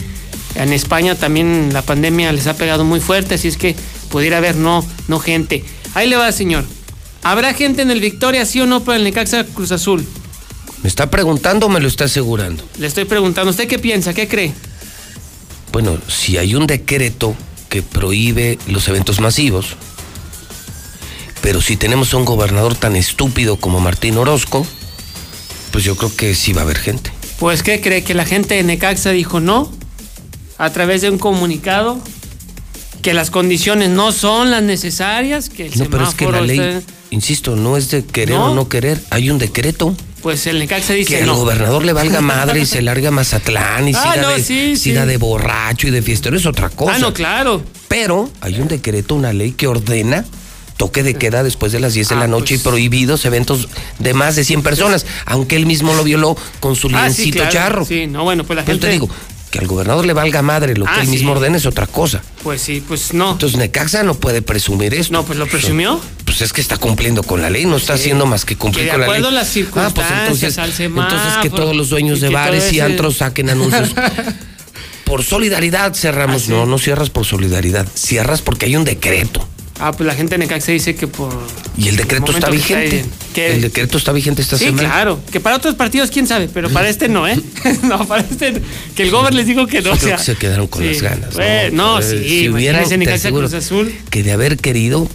En 0.55 0.73
España 0.73 1.13
también 1.15 1.69
la 1.73 1.81
pandemia 1.83 2.31
les 2.31 2.47
ha 2.47 2.55
pegado 2.55 2.83
muy 2.83 2.99
fuerte, 2.99 3.35
así 3.35 3.47
es 3.47 3.57
que 3.57 3.75
pudiera 4.09 4.37
haber 4.37 4.55
no, 4.55 4.83
no 5.07 5.19
gente. 5.19 5.63
Ahí 5.93 6.07
le 6.09 6.15
va, 6.15 6.31
señor. 6.31 6.63
¿Habrá 7.27 7.53
gente 7.53 7.81
en 7.81 7.91
el 7.91 7.99
Victoria, 7.99 8.45
sí 8.45 8.61
o 8.61 8.65
no, 8.65 8.85
para 8.85 8.97
el 8.97 9.03
Necaxa 9.03 9.43
Cruz 9.43 9.73
Azul? 9.73 10.07
¿Me 10.81 10.87
está 10.87 11.09
preguntando 11.09 11.65
o 11.65 11.69
me 11.69 11.81
lo 11.81 11.89
está 11.89 12.05
asegurando? 12.05 12.63
Le 12.77 12.87
estoy 12.87 13.03
preguntando, 13.03 13.51
¿usted 13.51 13.67
qué 13.67 13.79
piensa? 13.79 14.13
¿Qué 14.13 14.29
cree? 14.29 14.53
Bueno, 15.73 15.97
si 16.07 16.37
hay 16.37 16.55
un 16.55 16.67
decreto 16.67 17.35
que 17.67 17.81
prohíbe 17.83 18.57
los 18.67 18.87
eventos 18.87 19.19
masivos, 19.19 19.75
pero 21.41 21.59
si 21.59 21.75
tenemos 21.75 22.13
a 22.13 22.17
un 22.17 22.23
gobernador 22.23 22.75
tan 22.75 22.95
estúpido 22.95 23.57
como 23.57 23.81
Martín 23.81 24.17
Orozco, 24.17 24.65
pues 25.71 25.83
yo 25.83 25.97
creo 25.97 26.15
que 26.15 26.33
sí 26.33 26.53
va 26.53 26.61
a 26.61 26.63
haber 26.63 26.77
gente. 26.77 27.11
Pues, 27.39 27.61
¿qué 27.61 27.81
cree? 27.81 28.05
Que 28.05 28.13
la 28.13 28.23
gente 28.23 28.55
de 28.55 28.63
Necaxa 28.63 29.11
dijo 29.11 29.41
no 29.41 29.69
a 30.57 30.69
través 30.69 31.01
de 31.01 31.09
un 31.09 31.17
comunicado, 31.17 32.01
que 33.07 33.13
las 33.13 33.31
condiciones 33.31 33.89
no 33.89 34.11
son 34.11 34.51
las 34.51 34.61
necesarias, 34.63 35.47
que 35.47 35.67
el 35.67 35.79
No, 35.79 35.85
pero 35.89 36.05
es 36.05 36.13
que 36.13 36.29
la 36.29 36.41
ley, 36.41 36.59
está- 36.59 36.91
insisto, 37.09 37.55
no 37.55 37.77
es 37.77 37.89
de 37.89 38.03
querer 38.03 38.35
¿No? 38.35 38.51
o 38.51 38.53
no 38.53 38.67
querer, 38.67 38.99
hay 39.11 39.29
un 39.29 39.37
decreto. 39.37 39.95
Pues 40.21 40.45
el 40.45 40.59
Necaxa 40.59 40.91
dice 40.91 41.13
Que 41.13 41.19
al 41.21 41.27
no. 41.27 41.37
gobernador 41.37 41.85
le 41.85 41.93
valga 41.93 42.19
madre 42.35 42.59
y 42.59 42.65
se 42.65 42.81
larga 42.81 43.07
a 43.07 43.11
Mazatlán 43.11 43.87
y 43.87 43.93
Ah, 43.95 44.01
siga, 44.11 44.21
no, 44.23 44.29
de, 44.31 44.43
sí, 44.43 44.75
sí. 44.75 44.77
siga 44.77 45.05
de 45.05 45.15
borracho 45.15 45.87
y 45.87 45.91
de 45.91 46.01
fiestero, 46.01 46.35
es 46.35 46.45
otra 46.45 46.67
cosa. 46.67 46.95
Ah, 46.95 46.99
no, 46.99 47.13
claro. 47.13 47.63
Pero 47.87 48.29
hay 48.41 48.59
un 48.59 48.67
decreto, 48.67 49.15
una 49.15 49.31
ley 49.31 49.53
que 49.53 49.67
ordena 49.67 50.25
toque 50.75 51.01
de 51.01 51.13
queda 51.15 51.43
después 51.43 51.71
de 51.71 51.79
las 51.79 51.93
10 51.93 52.09
de 52.09 52.15
Ah, 52.15 52.19
la 52.19 52.27
noche 52.27 52.55
pues. 52.55 52.59
y 52.61 52.63
prohibidos 52.65 53.23
eventos 53.23 53.69
de 53.99 54.13
más 54.13 54.35
de 54.35 54.43
100 54.43 54.63
personas, 54.63 55.05
aunque 55.25 55.55
él 55.55 55.65
mismo 55.65 55.93
lo 55.95 56.03
violó 56.03 56.35
con 56.59 56.75
su 56.75 56.87
Ah, 56.89 57.09
sí, 57.09 57.21
liencito 57.23 57.37
claro. 57.37 57.51
charro. 57.53 57.85
Sí, 57.85 58.05
no, 58.05 58.25
bueno, 58.25 58.43
pues 58.43 58.57
la 58.57 58.65
Pero 58.65 58.73
gente... 58.75 58.87
te 58.87 58.91
digo, 58.93 59.09
que 59.51 59.59
al 59.59 59.67
gobernador 59.67 60.05
le 60.05 60.13
valga 60.13 60.41
madre 60.41 60.75
lo 60.75 60.85
que 60.85 60.91
Ah, 60.91 60.99
él 61.01 61.05
sí. 61.07 61.11
mismo 61.11 61.31
ordena 61.31 61.55
es 61.57 61.65
otra 61.65 61.87
cosa. 61.87 62.21
Pues 62.43 62.61
sí, 62.61 62.83
pues 62.85 63.13
no. 63.13 63.31
Entonces 63.31 63.57
Necaxa 63.57 64.03
no 64.03 64.15
puede 64.15 64.41
presumir 64.41 64.93
esto. 64.93 65.13
No, 65.13 65.23
pues 65.23 65.39
lo 65.39 65.47
presumió. 65.47 65.99
Pues 66.25 66.41
es 66.41 66.51
que 66.53 66.59
está 66.61 66.77
cumpliendo 66.77 67.23
con 67.23 67.41
la 67.41 67.49
ley, 67.49 67.65
no 67.65 67.77
está 67.77 67.93
haciendo 67.93 68.25
más 68.25 68.43
que 68.45 68.55
Que 68.55 68.59
cumplir 68.59 68.85
de 68.85 68.91
con 68.91 68.99
la 69.01 69.07
ley. 69.07 69.15
acuerdo 69.15 69.29
a 69.29 69.31
las 69.31 69.47
Ah, 69.47 69.51
pues 69.51 69.53
circunstancias, 69.53 70.21
entonces, 70.21 70.57
al 70.57 70.69
entonces 70.69 71.33
que 71.37 71.43
semáforo, 71.43 71.55
todos 71.63 71.75
los 71.75 71.89
dueños 71.89 72.19
de 72.19 72.29
bares 72.29 72.71
y 72.73 72.79
antros 72.81 73.17
saquen 73.17 73.49
anuncios. 73.49 73.91
por 75.05 75.23
solidaridad 75.23 75.93
cerramos. 75.93 76.43
Ah. 76.47 76.51
No, 76.51 76.65
no 76.65 76.77
cierras 76.77 77.09
por 77.09 77.25
solidaridad. 77.25 77.87
Cierras 77.95 78.41
porque 78.41 78.65
hay 78.65 78.75
un 78.75 78.83
decreto. 78.83 79.47
Ah, 79.79 79.91
pues 79.91 80.07
la 80.07 80.15
gente 80.15 80.35
de 80.35 80.39
Necaxa 80.39 80.71
dice 80.71 80.95
que 80.95 81.07
por... 81.07 81.31
Y 81.77 81.87
el 81.87 81.97
decreto 81.97 82.31
está 82.31 82.49
vigente. 82.49 83.05
que- 83.35 83.53
El 83.53 83.61
decreto 83.61 83.97
está 83.99 84.11
vigente 84.11 84.41
esta 84.41 84.57
Sí, 84.57 84.65
semana. 84.65 84.89
claro. 84.89 85.19
Que 85.31 85.39
para 85.39 85.55
otros 85.55 85.75
partidos, 85.75 86.09
quién 86.09 86.25
sabe, 86.25 86.49
pero 86.51 86.69
para 86.71 86.89
este 86.89 87.07
no, 87.09 87.27
¿eh? 87.27 87.39
no, 87.83 88.07
para 88.07 88.23
este... 88.23 88.61
Que 88.95 89.03
el 89.03 89.11
gober 89.11 89.33
les 89.35 89.45
digo 89.45 89.67
que 89.67 89.81
no. 89.81 89.89
Yo 89.89 89.93
o 89.93 89.97
creo 89.97 90.07
sea, 90.09 90.17
que 90.17 90.23
se 90.23 90.35
quedaron 90.35 90.67
con 90.67 90.81
sí. 90.81 90.89
las 90.93 91.01
ganas. 91.03 91.35
Pues, 91.35 91.71
no, 91.73 91.99
Eh, 91.99 92.03
sí. 92.03 92.27
Si 92.41 92.49
hubiera, 92.49 92.83
Necaxa 92.85 93.29
Cruz 93.29 93.53
Azul. 93.53 93.93
que 94.09 94.23
de 94.23 94.31
haber 94.31 94.57
querido, 94.57 95.07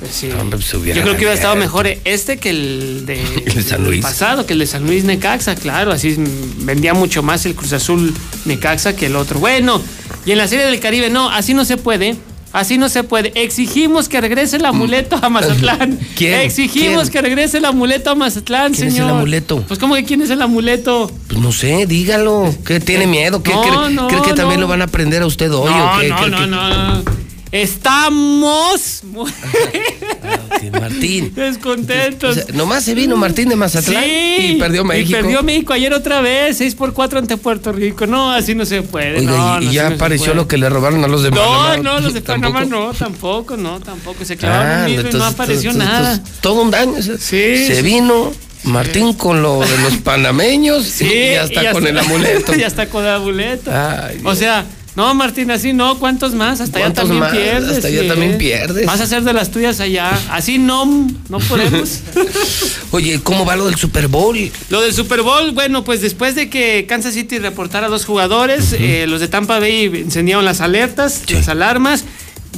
Pues 0.00 0.12
sí. 0.12 0.28
hombre, 0.38 0.58
pues 0.58 0.68
se 0.68 0.76
hubiera 0.76 0.96
Yo 0.98 1.02
creo 1.02 1.14
que 1.14 1.20
hubiera 1.20 1.34
estado 1.34 1.56
mejor 1.56 1.86
este 2.04 2.36
que 2.36 2.50
el 2.50 3.04
de, 3.06 3.22
El 3.46 3.64
San 3.64 3.84
Luis. 3.84 4.02
pasado, 4.02 4.44
que 4.44 4.52
el 4.52 4.58
de 4.58 4.66
San 4.66 4.84
Luis 4.86 5.04
Necaxa, 5.04 5.54
claro, 5.54 5.92
así 5.92 6.14
vendía 6.58 6.92
mucho 6.92 7.22
más 7.22 7.46
el 7.46 7.54
Cruz 7.54 7.72
Azul 7.72 8.12
Necaxa 8.44 8.94
que 8.94 9.06
el 9.06 9.16
otro. 9.16 9.38
Bueno, 9.40 9.80
y 10.26 10.32
en 10.32 10.36
la 10.38 10.46
Serie 10.46 10.66
del 10.66 10.78
Caribe, 10.80 11.08
no, 11.08 11.30
así 11.30 11.54
no 11.54 11.64
se 11.64 11.78
puede. 11.78 12.16
Así 12.52 12.78
no 12.78 12.88
se 12.88 13.04
puede. 13.04 13.32
Exigimos 13.36 14.08
que 14.08 14.20
regrese 14.20 14.56
el 14.56 14.64
amuleto 14.64 15.16
a 15.22 15.28
Mazatlán. 15.28 15.98
¿Quién? 16.16 16.40
Exigimos 16.40 17.02
¿Quién? 17.02 17.12
que 17.12 17.22
regrese 17.22 17.58
el 17.58 17.64
amuleto 17.64 18.10
a 18.10 18.14
Mazatlán, 18.16 18.72
¿Quién 18.74 18.88
es 18.88 18.94
señor. 18.94 19.10
el 19.10 19.16
amuleto? 19.16 19.62
Pues, 19.68 19.78
¿cómo 19.78 19.94
que 19.94 20.04
quién 20.04 20.20
es 20.22 20.30
el 20.30 20.42
amuleto? 20.42 21.10
Pues 21.28 21.40
no 21.40 21.52
sé, 21.52 21.86
dígalo. 21.86 22.52
¿Qué 22.66 22.80
tiene 22.80 23.06
miedo? 23.06 23.42
¿Qué 23.42 23.52
No, 23.52 23.62
cree, 23.62 23.94
no, 23.94 24.08
cree 24.08 24.22
que 24.22 24.32
también 24.34 24.60
lo 24.60 24.66
van 24.66 24.80
a 24.80 24.84
aprender 24.84 25.22
a 25.22 25.26
usted 25.26 25.52
hoy? 25.52 25.70
no, 25.70 25.96
o 25.96 26.00
qué? 26.00 26.08
no, 26.08 26.16
¿Cree 26.16 26.30
no, 26.30 26.46
no. 26.46 27.02
Estamos 27.52 29.02
Martín. 30.70 31.32
descontentos. 31.34 32.30
O 32.40 32.42
sea, 32.46 32.54
nomás 32.54 32.84
se 32.84 32.94
vino 32.94 33.16
Martín 33.16 33.48
de 33.48 33.56
Mazatlán 33.56 34.02
Sí, 34.04 34.36
y 34.54 34.56
perdió 34.58 34.84
México. 34.84 35.10
Y 35.10 35.12
perdió 35.22 35.42
México 35.42 35.72
ayer 35.72 35.92
otra 35.94 36.20
vez, 36.20 36.56
6 36.58 36.74
por 36.74 36.92
4 36.92 37.18
ante 37.20 37.36
Puerto 37.36 37.72
Rico. 37.72 38.06
No, 38.06 38.30
así 38.32 38.54
no 38.54 38.64
se 38.66 38.82
puede. 38.82 39.18
Oiga, 39.20 39.30
no, 39.30 39.60
y, 39.60 39.64
y 39.64 39.66
no, 39.66 39.72
ya 39.72 39.88
no 39.88 39.94
apareció 39.96 40.34
lo 40.34 40.48
que 40.48 40.58
le 40.58 40.68
robaron 40.68 41.02
a 41.04 41.08
los 41.08 41.22
de 41.22 41.30
No, 41.30 41.36
Panamá. 41.40 41.76
no, 41.78 42.00
los 42.00 42.14
de. 42.14 42.20
Panamá 42.30 42.64
no, 42.64 42.92
tampoco, 42.92 43.56
no, 43.56 43.78
tampoco. 43.80 44.24
Se 44.24 44.36
clavaron 44.36 44.84
Ah, 44.84 44.88
libro 44.88 45.08
y 45.08 45.12
no 45.12 45.24
apareció 45.24 45.70
entonces, 45.70 45.92
nada. 45.92 46.12
entonces, 46.14 46.40
todo 46.40 46.62
un 46.62 46.70
daño. 46.70 46.92
o 46.98 47.02
sea, 47.02 47.16
Sí, 47.18 47.66
Se 47.66 47.82
vino 47.82 48.32
Martín 48.64 49.14
con 49.14 49.42
lo 49.42 49.60
de 49.60 49.78
los 49.78 49.94
panameños 49.98 50.84
Sí, 50.84 51.04
y 51.06 51.32
ya 51.34 51.44
está 51.44 51.64
y 51.64 51.72
con 51.72 51.86
el 51.86 51.98
amuleto. 51.98 52.54
ya 52.54 52.66
está 52.66 52.86
con 52.88 53.04
el 53.04 53.10
amuleto. 53.10 53.70
Ay, 53.72 54.20
o 54.24 54.34
sea, 54.34 54.64
no, 55.00 55.14
Martín, 55.14 55.50
así 55.50 55.72
no, 55.72 55.98
¿cuántos 55.98 56.34
más? 56.34 56.60
Hasta 56.60 56.76
allá 56.76 56.88
¿Cuántos 56.88 57.04
también 57.04 57.20
más? 57.20 57.32
pierdes. 57.32 57.76
Hasta 57.76 57.88
allá 57.88 58.06
también 58.06 58.36
pierdes. 58.36 58.84
Vas 58.84 59.00
a 59.00 59.04
hacer 59.04 59.22
de 59.22 59.32
las 59.32 59.50
tuyas 59.50 59.80
allá. 59.80 60.10
Así 60.30 60.58
no, 60.58 60.84
no 61.30 61.38
podemos. 61.38 62.00
Oye, 62.90 63.18
¿cómo 63.22 63.46
va 63.46 63.56
lo 63.56 63.64
del 63.64 63.76
Super 63.76 64.08
Bowl? 64.08 64.36
Lo 64.68 64.82
del 64.82 64.92
Super 64.92 65.22
Bowl, 65.22 65.52
bueno, 65.52 65.84
pues 65.84 66.02
después 66.02 66.34
de 66.34 66.50
que 66.50 66.84
Kansas 66.86 67.14
City 67.14 67.38
reportara 67.38 67.86
a 67.86 67.88
dos 67.88 68.04
jugadores, 68.04 68.74
eh, 68.74 69.06
los 69.08 69.20
de 69.20 69.28
Tampa 69.28 69.58
Bay 69.58 69.86
encendieron 69.86 70.44
las 70.44 70.60
alertas, 70.60 71.22
las 71.30 71.48
alarmas, 71.48 72.04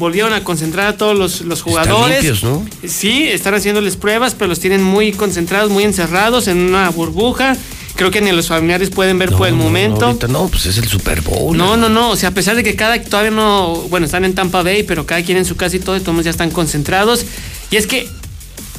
volvieron 0.01 0.33
a 0.33 0.43
concentrar 0.43 0.89
a 0.89 0.97
todos 0.97 1.17
los, 1.17 1.43
los 1.43 1.63
jugadores. 1.63 2.25
limpios, 2.25 2.43
¿no? 2.43 2.67
Sí, 2.89 3.23
están 3.23 3.55
haciéndoles 3.55 3.97
pruebas, 3.97 4.35
pero 4.35 4.49
los 4.49 4.59
tienen 4.59 4.83
muy 4.83 5.13
concentrados, 5.13 5.71
muy 5.71 5.85
encerrados 5.85 6.49
en 6.49 6.59
una 6.59 6.91
burbuja. 6.91 7.57
Creo 8.03 8.11
que 8.11 8.21
ni 8.21 8.33
los 8.33 8.49
familiares 8.49 8.91
pueden 8.91 9.17
ver 9.19 9.31
por 9.31 9.47
el 9.47 9.57
No, 9.57 9.63
momento. 9.63 10.07
ahorita 10.07 10.27
no, 10.27 10.49
pues 10.49 10.67
es 10.67 10.77
el 10.79 10.89
Super 10.89 11.21
Bowl. 11.21 11.57
No, 11.57 11.77
no, 11.77 11.89
no. 11.89 12.11
O 12.11 12.17
sea, 12.17 12.31
a 12.31 12.33
pesar 12.33 12.57
de 12.57 12.65
que 12.65 12.75
cada 12.75 13.01
todavía 13.01 13.31
no. 13.31 13.75
Bueno, 13.91 14.07
están 14.07 14.25
en 14.25 14.35
Tampa 14.35 14.63
Bay, 14.65 14.83
pero 14.83 15.07
cada 15.07 15.23
quien 15.23 15.39
en 15.39 15.45
su 15.45 15.55
casa 15.57 15.77
y 15.77 15.79
todo, 15.79 15.97
y 15.97 16.01
todos 16.01 16.25
ya 16.25 16.31
están 16.33 16.51
concentrados. 16.51 17.25
Y 17.71 17.77
es 17.77 17.87
que 17.87 18.09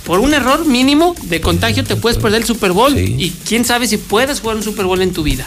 por 0.03 0.19
un 0.19 0.33
error 0.33 0.65
mínimo 0.65 1.15
de 1.23 1.39
contagio 1.39 1.85
te 1.85 1.95
puedes 1.95 2.17
perder 2.17 2.41
el 2.41 2.45
Super 2.47 2.73
Bowl. 2.73 2.97
Y 2.97 3.33
quién 3.47 3.63
sabe 3.63 3.87
si 3.87 3.95
puedes 3.95 4.41
jugar 4.41 4.57
un 4.57 4.63
Super 4.63 4.85
Bowl 4.85 5.01
en 5.01 5.13
tu 5.13 5.23
vida. 5.23 5.45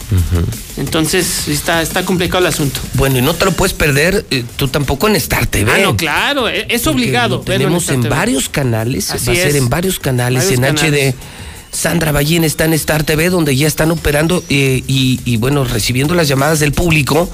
Entonces, 0.77 1.49
está, 1.49 1.83
está 1.83 2.05
complicado 2.05 2.39
el 2.41 2.47
asunto. 2.47 2.81
Bueno, 2.95 3.19
y 3.19 3.23
no 3.23 3.35
te 3.35 3.45
lo 3.45 3.53
puedes 3.53 3.73
perder 3.75 4.25
eh, 4.31 4.45
tú 4.57 4.69
tampoco 4.69 5.09
en 5.09 5.17
Star 5.17 5.47
TV. 5.47 5.71
Ah, 5.73 5.79
no, 5.83 5.97
claro. 5.97 6.49
e- 6.49 6.67
Es 6.69 6.87
obligado. 6.87 7.41
tenemos 7.41 7.89
en 7.91 8.03
varios 8.09 8.49
canales. 8.49 9.11
Así 9.11 9.27
va 9.27 9.33
a 9.33 9.37
ser 9.37 9.57
en 9.57 9.69
varios 9.69 9.99
canales, 9.99 10.45
Varios 10.45 10.59
en 10.59 10.75
canales. 10.77 11.15
HD. 11.15 11.46
Sandra 11.77 12.11
Ballín 12.11 12.43
está 12.43 12.65
en 12.65 12.73
Star 12.73 13.05
TV, 13.05 13.29
donde 13.29 13.55
ya 13.55 13.67
están 13.67 13.91
operando 13.91 14.43
eh, 14.49 14.83
y, 14.87 15.21
y, 15.27 15.37
bueno, 15.37 15.63
recibiendo 15.63 16.15
las 16.15 16.27
llamadas 16.27 16.59
del 16.59 16.73
público 16.73 17.29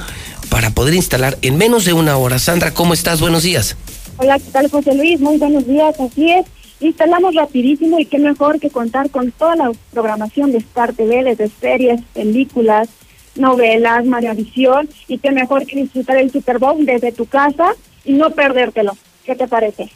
para 0.51 0.71
poder 0.71 0.95
instalar 0.95 1.39
en 1.43 1.57
menos 1.57 1.85
de 1.85 1.93
una 1.93 2.17
hora. 2.17 2.41
Sandra, 2.41 2.75
¿cómo 2.75 2.93
estás? 2.93 3.21
Buenos 3.21 3.45
días. 3.45 3.77
Hola, 4.17 4.41
¿qué 4.41 4.51
tal 4.51 4.69
José 4.69 4.97
Luis? 4.97 5.21
Muy 5.21 5.39
buenos 5.39 5.65
días, 5.65 5.95
así 6.01 6.29
es. 6.33 6.47
Instalamos 6.81 7.37
rapidísimo 7.37 8.01
y 8.01 8.05
qué 8.05 8.19
mejor 8.19 8.59
que 8.59 8.69
contar 8.69 9.11
con 9.11 9.31
toda 9.31 9.55
la 9.55 9.71
programación 9.93 10.51
de 10.51 10.59
Star 10.59 10.93
TV, 10.93 11.23
desde 11.23 11.49
series, 11.61 12.01
películas, 12.13 12.89
novelas, 13.37 14.05
Maravisión, 14.05 14.89
y 15.07 15.19
qué 15.19 15.31
mejor 15.31 15.67
que 15.67 15.77
disfrutar 15.77 16.17
el 16.17 16.33
Super 16.33 16.59
Bowl 16.59 16.85
desde 16.85 17.13
tu 17.13 17.27
casa 17.27 17.75
y 18.05 18.15
no 18.15 18.31
perdértelo. 18.31 18.97
¿Qué 19.25 19.37
te 19.37 19.47
parece? 19.47 19.89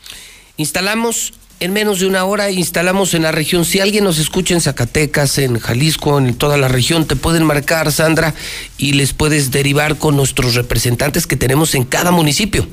Instalamos 0.56 1.32
en 1.60 1.72
menos 1.72 2.00
de 2.00 2.06
una 2.06 2.24
hora, 2.24 2.50
instalamos 2.50 3.14
en 3.14 3.22
la 3.22 3.30
región. 3.32 3.64
Si 3.64 3.80
alguien 3.80 4.04
nos 4.04 4.18
escucha 4.18 4.52
en 4.54 4.60
Zacatecas, 4.60 5.38
en 5.38 5.58
Jalisco, 5.58 6.18
en 6.18 6.36
toda 6.36 6.58
la 6.58 6.68
región, 6.68 7.06
te 7.06 7.16
pueden 7.16 7.44
marcar, 7.44 7.90
Sandra, 7.92 8.34
y 8.76 8.92
les 8.92 9.14
puedes 9.14 9.50
derivar 9.50 9.96
con 9.96 10.16
nuestros 10.16 10.54
representantes 10.54 11.26
que 11.26 11.36
tenemos 11.36 11.74
en 11.74 11.84
cada 11.84 12.10
municipio. 12.10 12.66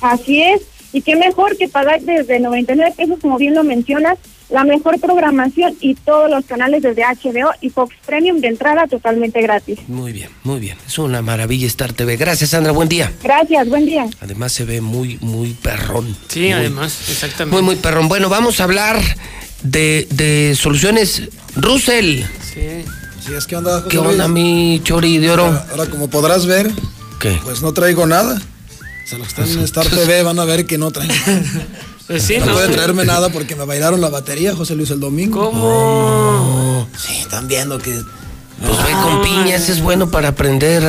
Así 0.00 0.42
es, 0.42 0.62
y 0.94 1.02
qué 1.02 1.16
mejor 1.16 1.58
que 1.58 1.68
pagar 1.68 2.00
desde 2.00 2.40
99 2.40 2.94
pesos, 2.96 3.18
como 3.20 3.36
bien 3.36 3.54
lo 3.54 3.62
mencionas, 3.62 4.16
la 4.50 4.64
mejor 4.64 5.00
programación 5.00 5.74
y 5.80 5.94
todos 5.94 6.30
los 6.30 6.44
canales 6.44 6.82
desde 6.82 7.02
HBO 7.02 7.50
y 7.60 7.70
Fox 7.70 7.94
Premium 8.06 8.40
de 8.40 8.48
entrada 8.48 8.86
totalmente 8.86 9.40
gratis. 9.42 9.78
Muy 9.88 10.12
bien, 10.12 10.28
muy 10.44 10.58
bien. 10.60 10.76
Es 10.86 10.98
una 10.98 11.22
maravilla 11.22 11.66
Star 11.66 11.92
TV. 11.92 12.16
Gracias, 12.16 12.50
Sandra. 12.50 12.72
Buen 12.72 12.88
día. 12.88 13.12
Gracias, 13.22 13.68
buen 13.68 13.86
día. 13.86 14.06
Además 14.20 14.52
se 14.52 14.64
ve 14.64 14.80
muy, 14.80 15.18
muy 15.20 15.54
perrón. 15.54 16.16
Sí, 16.28 16.40
Muy- 16.40 16.52
además, 16.52 16.96
exactamente. 17.10 17.54
Muy, 17.54 17.62
muy 17.62 17.76
perrón. 17.76 18.08
Bueno, 18.08 18.28
vamos 18.28 18.60
a 18.60 18.64
hablar 18.64 19.00
de, 19.62 20.06
de 20.10 20.54
soluciones 20.58 21.22
Russell. 21.56 22.22
Sí. 22.52 22.84
Sí, 23.26 23.34
es 23.36 23.46
que 23.46 23.54
onda, 23.56 23.76
José 23.82 23.88
¿Qué 23.90 23.96
Luis? 23.98 24.08
onda, 24.08 24.28
mi 24.28 24.80
chori 24.82 25.18
de 25.18 25.30
oro? 25.30 25.44
Ahora, 25.44 25.66
ahora, 25.72 25.86
como 25.86 26.08
podrás 26.08 26.46
ver, 26.46 26.70
¿Qué? 27.20 27.38
pues 27.44 27.60
no 27.60 27.72
traigo 27.74 28.06
nada. 28.06 28.40
O 29.04 29.06
sea, 29.08 29.18
los 29.18 29.32
que 29.34 29.42
están 29.42 29.48
en 29.58 29.64
Star 29.64 29.86
TV 29.86 30.22
van 30.22 30.38
a 30.38 30.44
ver 30.46 30.64
que 30.66 30.78
no 30.78 30.90
traigo. 30.90 31.12
Pues 32.06 32.22
sí, 32.24 32.38
no, 32.38 32.46
no. 32.46 32.52
pueden 32.54 32.72
traerme 32.72 33.04
nada 33.04 33.28
porque 33.28 33.54
me 33.56 33.64
bailaron 33.64 34.00
la 34.00 34.08
batería, 34.08 34.54
José 34.56 34.74
Luis, 34.74 34.90
el 34.90 34.98
domingo. 35.00 35.50
¿Cómo? 35.50 36.88
Sí, 36.98 37.18
están 37.18 37.46
viendo 37.48 37.78
que. 37.78 37.92
Pues 38.60 38.76
ve 38.84 38.92
con 39.02 39.22
piña, 39.22 39.56
ese 39.56 39.72
es 39.72 39.80
bueno 39.80 40.10
para 40.10 40.28
aprender, 40.28 40.82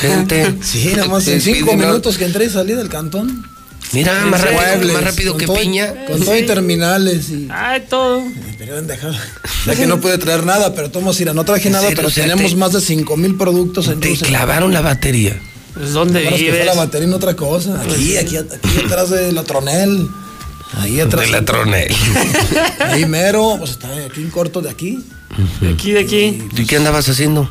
gente. 0.00 0.54
Sí, 0.62 0.92
nada 0.96 1.08
más 1.08 1.26
en 1.28 1.40
Sí, 1.40 1.54
cinco 1.54 1.74
minutos 1.76 2.18
que 2.18 2.24
entré 2.26 2.46
y 2.46 2.50
salí 2.50 2.74
del 2.74 2.88
cantón. 2.88 3.46
Mira, 3.92 4.24
más 4.26 4.40
rápido, 4.40 4.60
Muebles, 4.62 4.94
más 4.94 5.04
rápido 5.04 5.36
que 5.36 5.46
todo- 5.46 5.56
piña. 5.56 5.94
Con 6.06 6.20
todo 6.24 6.36
y 6.36 6.42
terminales 6.42 7.30
y. 7.30 7.48
Ay, 7.50 7.84
todo. 7.88 8.22
Ya 9.66 9.74
que 9.76 9.86
no 9.86 10.00
pude 10.00 10.18
traer 10.18 10.44
nada, 10.44 10.74
pero 10.74 10.90
tomo 10.90 11.12
no 11.12 11.44
traje 11.44 11.68
¿En 11.68 11.72
nada, 11.72 11.88
pero 11.94 12.08
O 12.08 12.10
sea, 12.10 12.24
tenemos 12.24 12.50
te- 12.50 12.56
más 12.56 12.72
de 12.72 12.80
cinco 12.80 13.16
mil 13.16 13.36
productos 13.36 13.86
en 13.88 14.00
Te 14.00 14.08
Rusia. 14.08 14.26
clavaron 14.26 14.72
la 14.72 14.80
batería. 14.80 15.40
Pues, 15.74 15.92
¿dónde 15.92 16.22
que 16.22 16.28
fue 16.28 16.38
vives? 16.38 16.66
la 16.66 16.74
batería 16.74 17.06
en 17.08 17.14
otra 17.14 17.34
cosa. 17.36 17.80
Aquí, 17.80 18.16
aquí, 18.16 18.36
aquí 18.36 18.80
atrás 18.84 19.10
de 19.10 19.32
la 19.32 19.44
tronel. 19.44 20.08
Ahí 20.76 21.00
atrás. 21.00 21.26
De 21.26 21.32
la 21.32 21.44
tronel. 21.44 21.94
Ahí 22.80 23.06
mero, 23.06 23.56
pues 23.58 23.72
está 23.72 23.88
aquí 24.06 24.20
un 24.22 24.30
corto 24.30 24.60
de 24.60 24.70
aquí. 24.70 25.04
De 25.60 25.72
aquí, 25.72 25.92
de 25.92 26.00
aquí. 26.00 26.42
¿Y 26.56 26.66
qué 26.66 26.76
andabas 26.76 27.08
haciendo? 27.08 27.50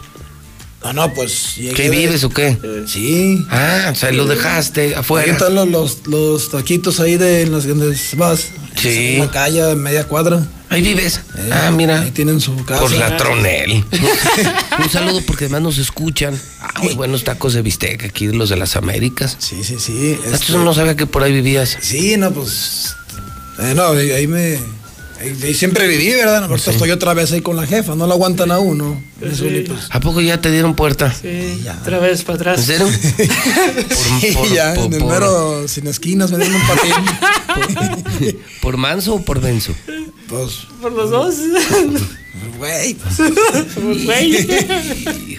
Ah, 0.82 0.92
no, 0.92 1.14
pues. 1.14 1.54
¿Qué 1.76 1.84
de- 1.84 1.90
vives 1.90 2.24
o 2.26 2.30
qué? 2.30 2.58
Sí. 2.88 3.46
Ah, 3.50 3.90
o 3.92 3.96
sea, 3.96 4.12
lo 4.12 4.26
dejaste 4.26 4.82
Ahí 4.88 4.94
afuera. 4.94 5.32
están 5.32 5.56
los, 5.56 5.68
los, 5.70 6.08
los 6.08 6.50
taquitos 6.52 7.00
ahí 7.00 7.16
de 7.18 7.46
las 7.48 7.66
donde 7.66 7.98
vas. 8.18 8.48
Sí. 8.76 9.14
En 9.14 9.20
la 9.20 9.32
calle, 9.32 9.76
media 9.76 10.04
cuadra. 10.06 10.46
Ahí 10.70 10.82
vives. 10.82 11.22
Eh, 11.38 11.50
Ah, 11.54 11.72
mira. 11.72 12.02
Ahí 12.02 12.12
tienen 12.12 12.42
su 12.42 12.56
casa. 12.66 12.82
Por 12.82 12.92
la 12.94 13.16
tronel. 13.16 13.86
Un 14.84 14.90
saludo 14.90 15.22
porque 15.26 15.46
además 15.46 15.62
nos 15.62 15.78
escuchan. 15.78 16.38
Ah, 16.62 16.74
muy 16.82 16.94
buenos 16.96 17.24
tacos 17.24 17.54
de 17.54 17.62
bistec 17.62 18.04
aquí, 18.04 18.28
los 18.28 18.50
de 18.50 18.58
las 18.58 18.76
Américas. 18.76 19.38
Sí, 19.40 19.64
sí, 19.64 19.78
sí. 19.80 20.18
Esto 20.34 20.58
no 20.64 20.74
sabía 20.74 20.96
que 20.98 21.06
por 21.06 21.24
ahí 21.24 21.32
vivías. 21.32 21.78
Sí, 21.80 22.18
no, 22.18 22.32
pues. 22.32 22.96
Eh, 23.60 23.74
no, 23.76 23.88
ahí, 23.90 24.12
ahí 24.12 24.28
me. 24.28 24.60
Ahí, 25.20 25.38
ahí 25.44 25.54
siempre 25.54 25.88
viví, 25.88 26.12
¿verdad? 26.14 26.44
Ahorita 26.44 26.72
estoy 26.72 26.92
otra 26.92 27.14
vez 27.14 27.32
ahí 27.32 27.42
con 27.42 27.56
la 27.56 27.66
jefa, 27.66 27.96
no 27.96 28.08
la 28.08 28.14
aguantan 28.14 28.52
a 28.52 28.60
uno. 28.60 29.02
Pues, 29.24 29.88
¿A 29.90 30.00
poco 30.00 30.20
ya 30.22 30.42
te 30.42 30.52
dieron 30.52 30.76
puerta? 30.76 31.14
Sí, 31.14 31.62
otra 31.82 32.00
vez 32.00 32.24
para 32.24 32.36
atrás. 32.36 32.60
¿En 32.60 32.66
serio? 32.66 32.88
sí, 34.22 34.32
por- 34.34 34.52
ya, 34.54 34.74
por- 34.74 34.86
en 34.86 34.94
el 34.94 35.00
por- 35.00 35.12
mero 35.12 35.68
sin 35.68 35.88
esquinas 35.88 36.32
me 36.32 36.38
dieron 36.40 36.56
un 36.56 36.68
patín. 36.68 38.38
¿Por 38.62 38.78
manso 38.78 39.16
o 39.16 39.22
por 39.24 39.40
denso? 39.42 39.74
pues, 40.28 40.52
Por 40.82 40.92
los 40.94 41.10
dos. 41.10 41.36
güey. 42.58 42.96
Pues, 42.96 44.06
Güey. 44.06 44.48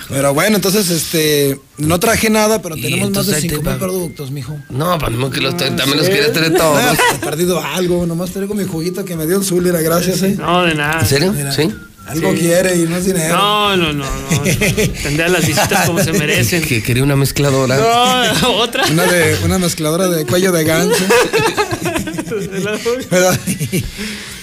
Pero 0.08 0.34
bueno, 0.34 0.56
entonces, 0.56 0.88
este. 0.90 1.58
No 1.78 1.98
traje 1.98 2.30
nada, 2.30 2.62
pero 2.62 2.76
tenemos 2.76 3.10
más 3.10 3.26
de 3.26 3.34
ahí 3.36 3.42
te 3.42 3.48
5 3.56 3.62
mil 3.70 3.78
productos, 3.78 4.30
mijo. 4.30 4.56
No, 4.70 4.96
pues 4.98 5.12
no 5.12 5.30
que 5.30 5.40
los 5.40 5.54
Ah, 5.54 5.74
también 5.76 5.96
los 5.98 6.08
quería 6.08 6.32
tener 6.32 6.54
todos. 6.54 6.80
He 7.14 7.18
perdido 7.18 7.60
algo, 7.60 8.06
nomás 8.06 8.30
traigo 8.30 8.54
mi 8.54 8.64
juguito 8.64 9.04
que 9.04 9.16
me 9.16 9.26
dio 9.26 9.38
el 9.38 9.44
Zulira, 9.44 9.80
gracias, 9.80 10.22
eh. 10.22 10.36
No, 10.38 10.62
de 10.62 10.74
nada. 10.74 11.00
¿En 11.00 11.06
serio? 11.06 11.32
Mira. 11.32 11.52
¿Sí? 11.52 11.68
Algo 12.06 12.32
Sí. 12.32 12.38
quiere 12.40 12.76
y 12.76 12.82
no 12.86 12.96
es 12.96 13.04
dinero. 13.06 13.34
No, 13.34 13.76
no, 13.76 13.92
no, 13.92 14.04
no. 14.04 14.40
Tendría 15.02 15.28
las 15.28 15.46
visitas 15.46 15.86
como 15.86 16.02
se 16.02 16.12
merecen. 16.12 16.62
Que 16.62 16.82
quería 16.82 17.02
una 17.02 17.16
mezcladora. 17.16 17.76
No, 17.76 18.50
otra. 18.58 18.84
Una, 18.90 19.04
de, 19.04 19.36
una 19.44 19.58
mezcladora 19.58 20.08
de 20.08 20.26
cuello 20.26 20.52
de 20.52 20.64
ganso. 20.64 21.04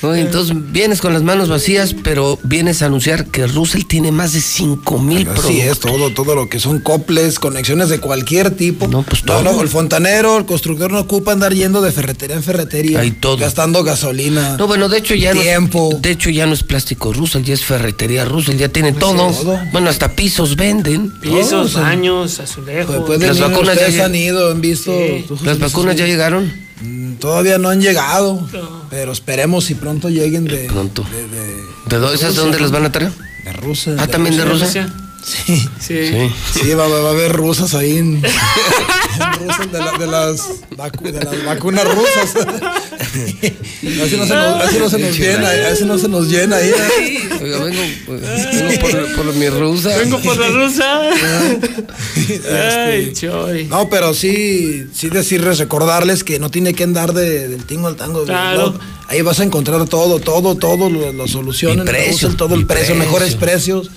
Oye, 0.03 0.22
entonces 0.22 0.56
vienes 0.72 0.99
con 0.99 1.14
las 1.14 1.22
manos 1.22 1.48
vacías, 1.48 1.93
pero 2.03 2.40
vienes 2.41 2.81
a 2.81 2.88
anunciar 2.88 3.27
que 3.27 3.45
Russell 3.45 3.83
tiene 3.85 4.11
más 4.11 4.33
de 4.33 4.41
5 4.41 4.98
mil 4.98 5.27
Así 5.30 5.61
es, 5.61 5.80
todo, 5.80 6.09
todo 6.11 6.33
lo 6.33 6.49
que 6.49 6.59
son 6.59 6.80
coples, 6.80 7.38
conexiones 7.38 7.90
de 7.90 7.99
cualquier 7.99 8.49
tipo. 8.49 8.88
No, 8.88 9.03
pues 9.03 9.22
todo. 9.22 9.61
el 9.61 9.67
fontanero, 9.69 10.40
el 10.40 10.45
constructor 10.45 10.91
no 10.91 11.01
ocupa 11.01 11.33
andar 11.33 11.53
yendo 11.53 11.81
de 11.81 11.91
ferretería 11.91 12.35
en 12.35 12.41
ferretería. 12.43 12.99
Hay 13.01 13.11
todo. 13.11 13.38
Gastando 13.38 13.83
gasolina. 13.83 14.57
No, 14.57 14.65
bueno, 14.65 14.90
de 14.90 14.98
hecho 14.98 15.14
ya 15.14 15.33
Tiempo. 15.33 15.90
no. 15.93 15.99
De 15.99 16.09
hecho 16.11 16.31
ya 16.31 16.48
no 16.48 16.53
es 16.53 16.64
plástico 16.64 17.14
Russell, 17.14 17.43
ya 17.52 17.56
es 17.56 17.66
ferretería 17.66 18.24
Russell, 18.24 18.56
ya 18.58 18.70
tiene 18.70 18.94
todo. 18.94 19.30
todo. 19.30 19.60
Bueno, 19.74 19.90
hasta 19.90 20.16
pisos 20.16 20.56
venden. 20.56 21.12
Pisos, 21.20 21.74
baños, 21.74 22.40
azulejos. 22.40 22.96
Pueden 23.06 23.28
Las 23.28 23.40
vacunas 23.40 23.78
ya 23.94 24.06
han 24.06 24.16
ido, 24.16 24.52
han 24.52 24.62
visto. 24.62 24.92
Sí. 24.92 25.26
¿Las 25.44 25.60
vacunas 25.60 25.98
ya 25.98 26.06
llegaron? 26.06 26.52
Mm, 26.82 27.16
Todavía 27.16 27.58
no 27.58 27.68
han 27.70 27.82
llegado, 27.82 28.48
pero 28.90 29.12
esperemos 29.12 29.66
si 29.66 29.76
pronto 29.76 30.10
lleguen 30.10 30.46
de, 30.46 30.60
Pronto. 30.66 31.06
de, 31.12 31.28
de, 31.28 31.46
¿De 31.88 31.98
dónde, 31.98 32.16
esas 32.16 32.36
de 32.36 32.42
dónde 32.42 32.60
las 32.60 32.72
van 32.72 32.86
a 32.86 32.92
traer? 32.92 33.12
de 33.44 33.54
Rusia. 33.54 33.96
Ah, 34.00 34.08
también 34.08 34.38
de 34.38 34.46
Rusia. 34.46 34.88
Sí, 35.24 35.67
Sí. 35.80 36.08
Sí. 36.08 36.32
sí, 36.64 36.74
va, 36.74 36.88
va 36.88 37.09
a 37.09 37.11
haber 37.11 37.32
rusas 37.33 37.74
ahí 37.75 37.98
en, 37.98 38.16
en 38.25 39.48
Rusia 39.48 39.66
de, 39.72 39.80
la- 39.80 39.98
de 39.98 40.08
las 40.08 40.41
vacu- 40.77 41.11
de 41.11 41.24
las 41.24 41.45
vacunas 41.45 41.85
rusas. 41.85 42.33
así 42.35 44.17
no 44.17 44.25
se 44.25 44.33
nos, 44.35 44.61
así 44.64 44.77
no 44.80 44.90
se 44.90 44.98
nos 45.00 45.17
llena, 45.17 45.50
así 45.72 45.85
no 45.85 45.98
se 45.98 46.08
nos 46.08 46.27
llena 46.27 46.56
ahí. 46.58 46.69
¿eh? 46.69 47.30
Oiga, 47.41 47.59
vengo, 47.64 47.82
vengo 48.08 48.82
por, 48.82 49.16
por 49.25 49.33
mi 49.35 49.50
rusa. 49.50 49.95
Vengo 49.98 50.19
por 50.22 50.38
la 50.38 50.48
rusa. 50.50 51.01
Ay, 51.11 53.09
Este, 53.09 53.14
chori. 53.14 53.66
No, 53.66 53.90
pero 53.90 54.14
sí, 54.14 54.85
sí 54.93 55.09
decirles, 55.09 55.58
recordarles 55.59 56.24
que 56.24 56.40
no 56.40 56.50
tiene 56.50 56.74
que 56.74 56.83
andar 56.83 57.14
de- 57.14 57.48
del 57.48 57.66
tingo 57.66 57.88
al 57.88 57.95
tango. 57.95 58.24
Claro. 58.24 58.72
No, 58.72 58.80
ahí 59.08 59.22
vas 59.22 59.40
a 59.40 59.43
encontrar 59.43 59.85
todo, 59.88 60.19
todo, 60.19 60.56
todo, 60.56 60.90
lo- 60.90 61.11
las 61.14 61.32
soluciones, 61.32 61.85
Y 61.85 61.88
precio, 61.88 62.30
todo 62.35 62.56
el 62.56 62.66
precio, 62.66 62.95
precio. 62.95 63.03
mejores 63.06 63.35
precios, 63.35 63.91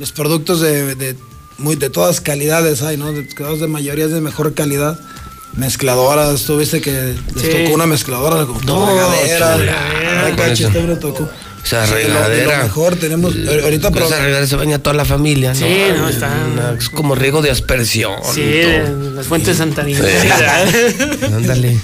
los 0.00 0.10
productos 0.12 0.60
de, 0.60 0.94
de 0.96 1.16
muy 1.58 1.76
de 1.76 1.90
todas 1.90 2.20
calidades 2.20 2.82
hay, 2.82 2.96
¿no? 2.96 3.12
De, 3.12 3.28
de 3.60 3.66
mayoría 3.68 4.08
de 4.08 4.20
mejor 4.20 4.54
calidad. 4.54 4.98
Mezcladoras, 5.56 6.44
tú 6.44 6.58
viste 6.58 6.80
que 6.80 7.16
les 7.34 7.42
Sí. 7.44 7.50
tocó 7.64 7.74
una 7.74 7.86
mezcladora 7.86 8.46
con 8.46 8.64
No, 8.64 8.88
este 8.88 8.98
tocó. 10.96 11.28
O 11.62 11.66
sea, 11.70 11.86
Sí, 11.86 11.92
de 11.94 12.08
lo- 12.08 12.14
lo 12.14 12.20
regadera. 12.28 12.62
mejor 12.64 12.96
tenemos, 12.96 13.34
ahorita 13.62 13.90
Con 13.90 14.02
esa 14.02 14.16
regadera 14.18 14.46
se 14.46 14.56
baña 14.56 14.78
toda 14.80 14.94
la 14.96 15.04
familia, 15.04 15.50
¿no? 15.52 15.58
Sí, 15.60 15.76
no, 15.96 16.08
está- 16.08 16.32
Una- 16.52 16.72
Es 16.78 16.88
como 16.88 17.14
riego 17.14 17.42
de 17.42 17.50
aspersión. 17.50 18.14
Sí, 18.34 18.42
las 19.14 19.26
fuentes. 19.26 19.58
Sí. 19.58 19.62
Ándale. 21.34 21.78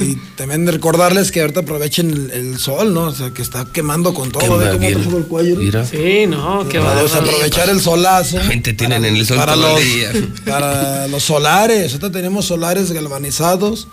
Y 0.00 0.16
también 0.36 0.66
recordarles 0.66 1.30
que 1.30 1.40
ahorita 1.40 1.60
aprovechen 1.60 2.10
el, 2.10 2.30
el 2.30 2.58
sol, 2.58 2.94
¿no? 2.94 3.02
O 3.04 3.14
sea, 3.14 3.30
que 3.30 3.42
está 3.42 3.66
quemando 3.72 4.14
con 4.14 4.30
todo. 4.30 4.40
Quema 4.42 4.56
¿Ve 4.56 4.66
cómo 4.70 4.78
bien. 4.78 5.00
trajo 5.02 5.18
el 5.18 5.24
cuello? 5.24 5.56
Mira. 5.56 5.84
Sí, 5.84 6.26
no, 6.26 6.66
qué 6.68 6.78
Para 6.80 7.02
va. 7.02 7.18
aprovechar 7.18 7.68
el 7.70 7.80
solazo. 7.80 8.40
Gente 8.40 8.72
tienen 8.72 9.04
en 9.04 9.16
el 9.16 9.26
sol 9.26 9.36
para 9.36 9.54
todo 9.54 9.72
los, 9.74 9.80
el 9.80 9.86
día. 9.86 10.12
para 10.46 11.06
los 11.08 11.22
solares. 11.22 11.92
Ahorita 11.92 12.10
tenemos 12.10 12.46
solares 12.46 12.90
galvanizados, 12.92 13.88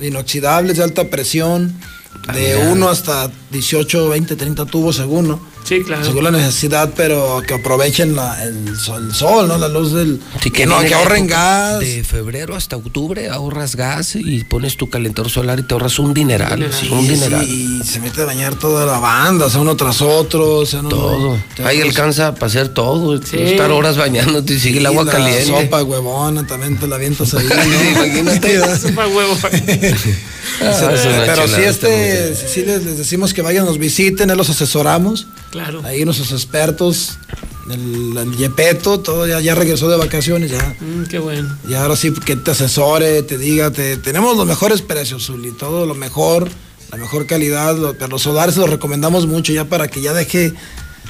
inoxidables, 0.00 0.76
de 0.78 0.84
alta 0.84 1.04
presión, 1.10 1.74
de 2.34 2.54
Ah, 2.54 2.58
mira. 2.58 2.72
1 2.72 2.88
hasta 2.88 3.30
18, 3.50 4.08
20, 4.08 4.36
30 4.36 4.66
tubos 4.66 4.96
según, 4.96 5.28
¿no? 5.28 5.40
Sí, 5.68 5.82
claro. 5.82 6.02
Según 6.04 6.24
la 6.24 6.30
necesidad, 6.30 6.94
pero 6.96 7.42
que 7.46 7.54
aprovechen 7.54 8.16
la- 8.16 8.42
el, 8.42 8.74
sol, 8.78 9.08
el 9.08 9.14
sol, 9.14 9.48
¿no? 9.48 9.58
La 9.58 9.68
luz 9.68 9.92
del... 9.92 10.18
Sí, 10.42 10.50
que, 10.50 10.64
no, 10.64 10.76
ahorren 10.76 11.26
gas. 11.26 11.80
De 11.80 12.02
febrero 12.04 12.56
hasta 12.56 12.76
octubre 12.76 13.28
ahorras 13.28 13.76
gas 13.76 14.16
y 14.16 14.44
pones 14.44 14.76
tu 14.78 14.88
calentor 14.88 15.28
solar 15.28 15.58
y 15.60 15.64
te 15.64 15.74
ahorras 15.74 15.98
un 15.98 16.14
dineral. 16.14 16.70
Sí, 16.72 16.88
un 16.90 17.02
sí, 17.02 17.08
dineral. 17.12 17.44
y 17.46 17.82
se 17.84 18.00
mete 18.00 18.22
a 18.22 18.24
bañar 18.24 18.54
toda 18.54 18.86
la 18.86 18.98
banda, 18.98 19.46
o 19.46 19.50
sea, 19.50 19.60
uno 19.60 19.76
tras 19.76 20.00
otro, 20.00 20.54
o 20.56 20.64
sea, 20.66 20.80
no, 20.80 20.88
Todo. 20.88 21.38
Ahí 21.64 21.80
alcanza 21.82 22.34
para 22.34 22.46
hacer 22.46 22.68
todo. 22.70 23.20
Sí. 23.22 23.36
Estar 23.38 23.70
horas 23.70 23.98
bañándote 23.98 24.54
y 24.54 24.58
sigue 24.60 24.78
el 24.78 24.86
agua 24.86 25.04
la 25.04 25.12
caliente. 25.12 25.44
sopa 25.64 25.82
huevona 25.82 26.46
también 26.46 26.78
te 26.78 26.86
la 26.86 26.96
avientas 26.96 27.34
ahí. 27.34 27.46
Sí, 27.68 27.94
¿no? 27.94 28.04
imagínate. 28.06 28.78
Sopa 28.78 29.06
huevo. 29.06 29.36
Ah, 30.62 30.90
Pero 31.26 31.46
sí, 31.48 31.60
este, 31.62 32.34
sí 32.34 32.64
les, 32.64 32.84
les 32.84 32.96
decimos 32.98 33.34
que 33.34 33.42
vayan, 33.42 33.64
nos 33.66 33.78
visiten, 33.78 34.30
ahí 34.30 34.36
los 34.36 34.48
asesoramos. 34.48 35.26
Claro. 35.50 35.80
Ahí 35.84 36.04
nuestros 36.04 36.32
expertos, 36.32 37.18
el, 37.70 38.16
el 38.16 38.36
Yepeto, 38.36 39.00
todo 39.00 39.26
ya, 39.26 39.40
ya 39.40 39.54
regresó 39.54 39.88
de 39.88 39.96
vacaciones, 39.96 40.50
ya. 40.50 40.76
Mm, 40.80 41.04
qué 41.06 41.18
bueno. 41.18 41.56
Y 41.68 41.74
ahora 41.74 41.96
sí 41.96 42.12
que 42.12 42.36
te 42.36 42.50
asesore, 42.50 43.22
te 43.22 43.38
diga, 43.38 43.70
te, 43.70 43.96
tenemos 43.96 44.36
los 44.36 44.46
mejores 44.46 44.82
precios, 44.82 45.26
Zuli, 45.26 45.52
todo 45.52 45.86
lo 45.86 45.94
mejor, 45.94 46.48
la 46.90 46.98
mejor 46.98 47.26
calidad, 47.26 47.76
lo- 47.76 47.94
pero 47.94 48.08
los 48.08 48.22
solares 48.22 48.56
los 48.56 48.68
recomendamos 48.68 49.26
mucho 49.26 49.52
ya 49.52 49.64
para 49.64 49.88
que 49.88 50.00
ya 50.02 50.12
deje 50.12 50.52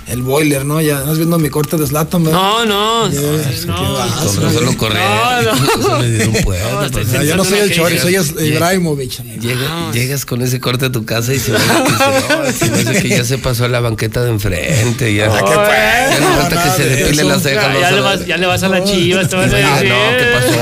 el 0.08 0.22
boiler, 0.22 0.64
¿no? 0.64 0.80
Ya 0.80 0.98
estás 1.00 1.16
viendo 1.18 1.38
mi 1.38 1.50
corte 1.50 1.76
de 1.76 1.84
¿verdad? 1.84 2.06
No, 2.32 2.64
no. 2.66 3.10
Ya, 3.10 3.20
no, 3.66 3.76
no. 3.82 3.92
vas, 3.94 4.10
Con 4.34 4.42
razón 4.42 4.64
lo 4.64 4.76
corre. 4.76 4.98
No, 5.00 5.42
no. 5.42 7.22
Yo 7.24 7.36
no 7.36 7.44
soy 7.44 7.58
el 7.60 7.72
Chori, 7.72 7.98
soy 7.98 8.16
Ibrahimovic. 8.46 9.22
Llega- 9.40 9.92
llegas 9.92 10.24
con 10.24 10.42
ese 10.42 10.60
corte 10.60 10.86
a 10.86 10.92
tu 10.92 11.04
casa 11.04 11.34
y 11.34 11.38
se 11.38 11.52
hace 11.54 12.70
que, 12.70 12.84
se- 12.94 13.02
que 13.02 13.08
ya 13.08 13.24
se 13.24 13.38
pasó 13.38 13.64
a 13.64 13.68
la 13.68 13.80
banqueta 13.80 14.22
de 14.24 14.30
enfrente. 14.30 15.14
Ya, 15.14 15.26
Ah, 15.30 15.38
qué 15.44 16.14
ya 16.14 16.20
no 16.20 16.36
falta 16.40 16.62
que 16.64 16.70
se 16.82 16.88
de 16.88 16.96
depile 16.96 17.24
las 17.24 17.42
cejas. 17.42 17.80
Ya, 17.80 17.90
le 17.90 18.00
vas, 18.00 18.26
ya 18.26 18.36
le 18.36 18.46
vas 18.46 18.62
a 18.62 18.68
la 18.68 18.84
chiva. 18.84 19.26
Te 19.26 19.36
vas 19.36 19.52
a 19.52 19.56
Ah, 19.56 19.80
decir. 19.80 19.88
no, 19.88 19.96
¿qué 20.18 20.24
pasó? 20.32 20.58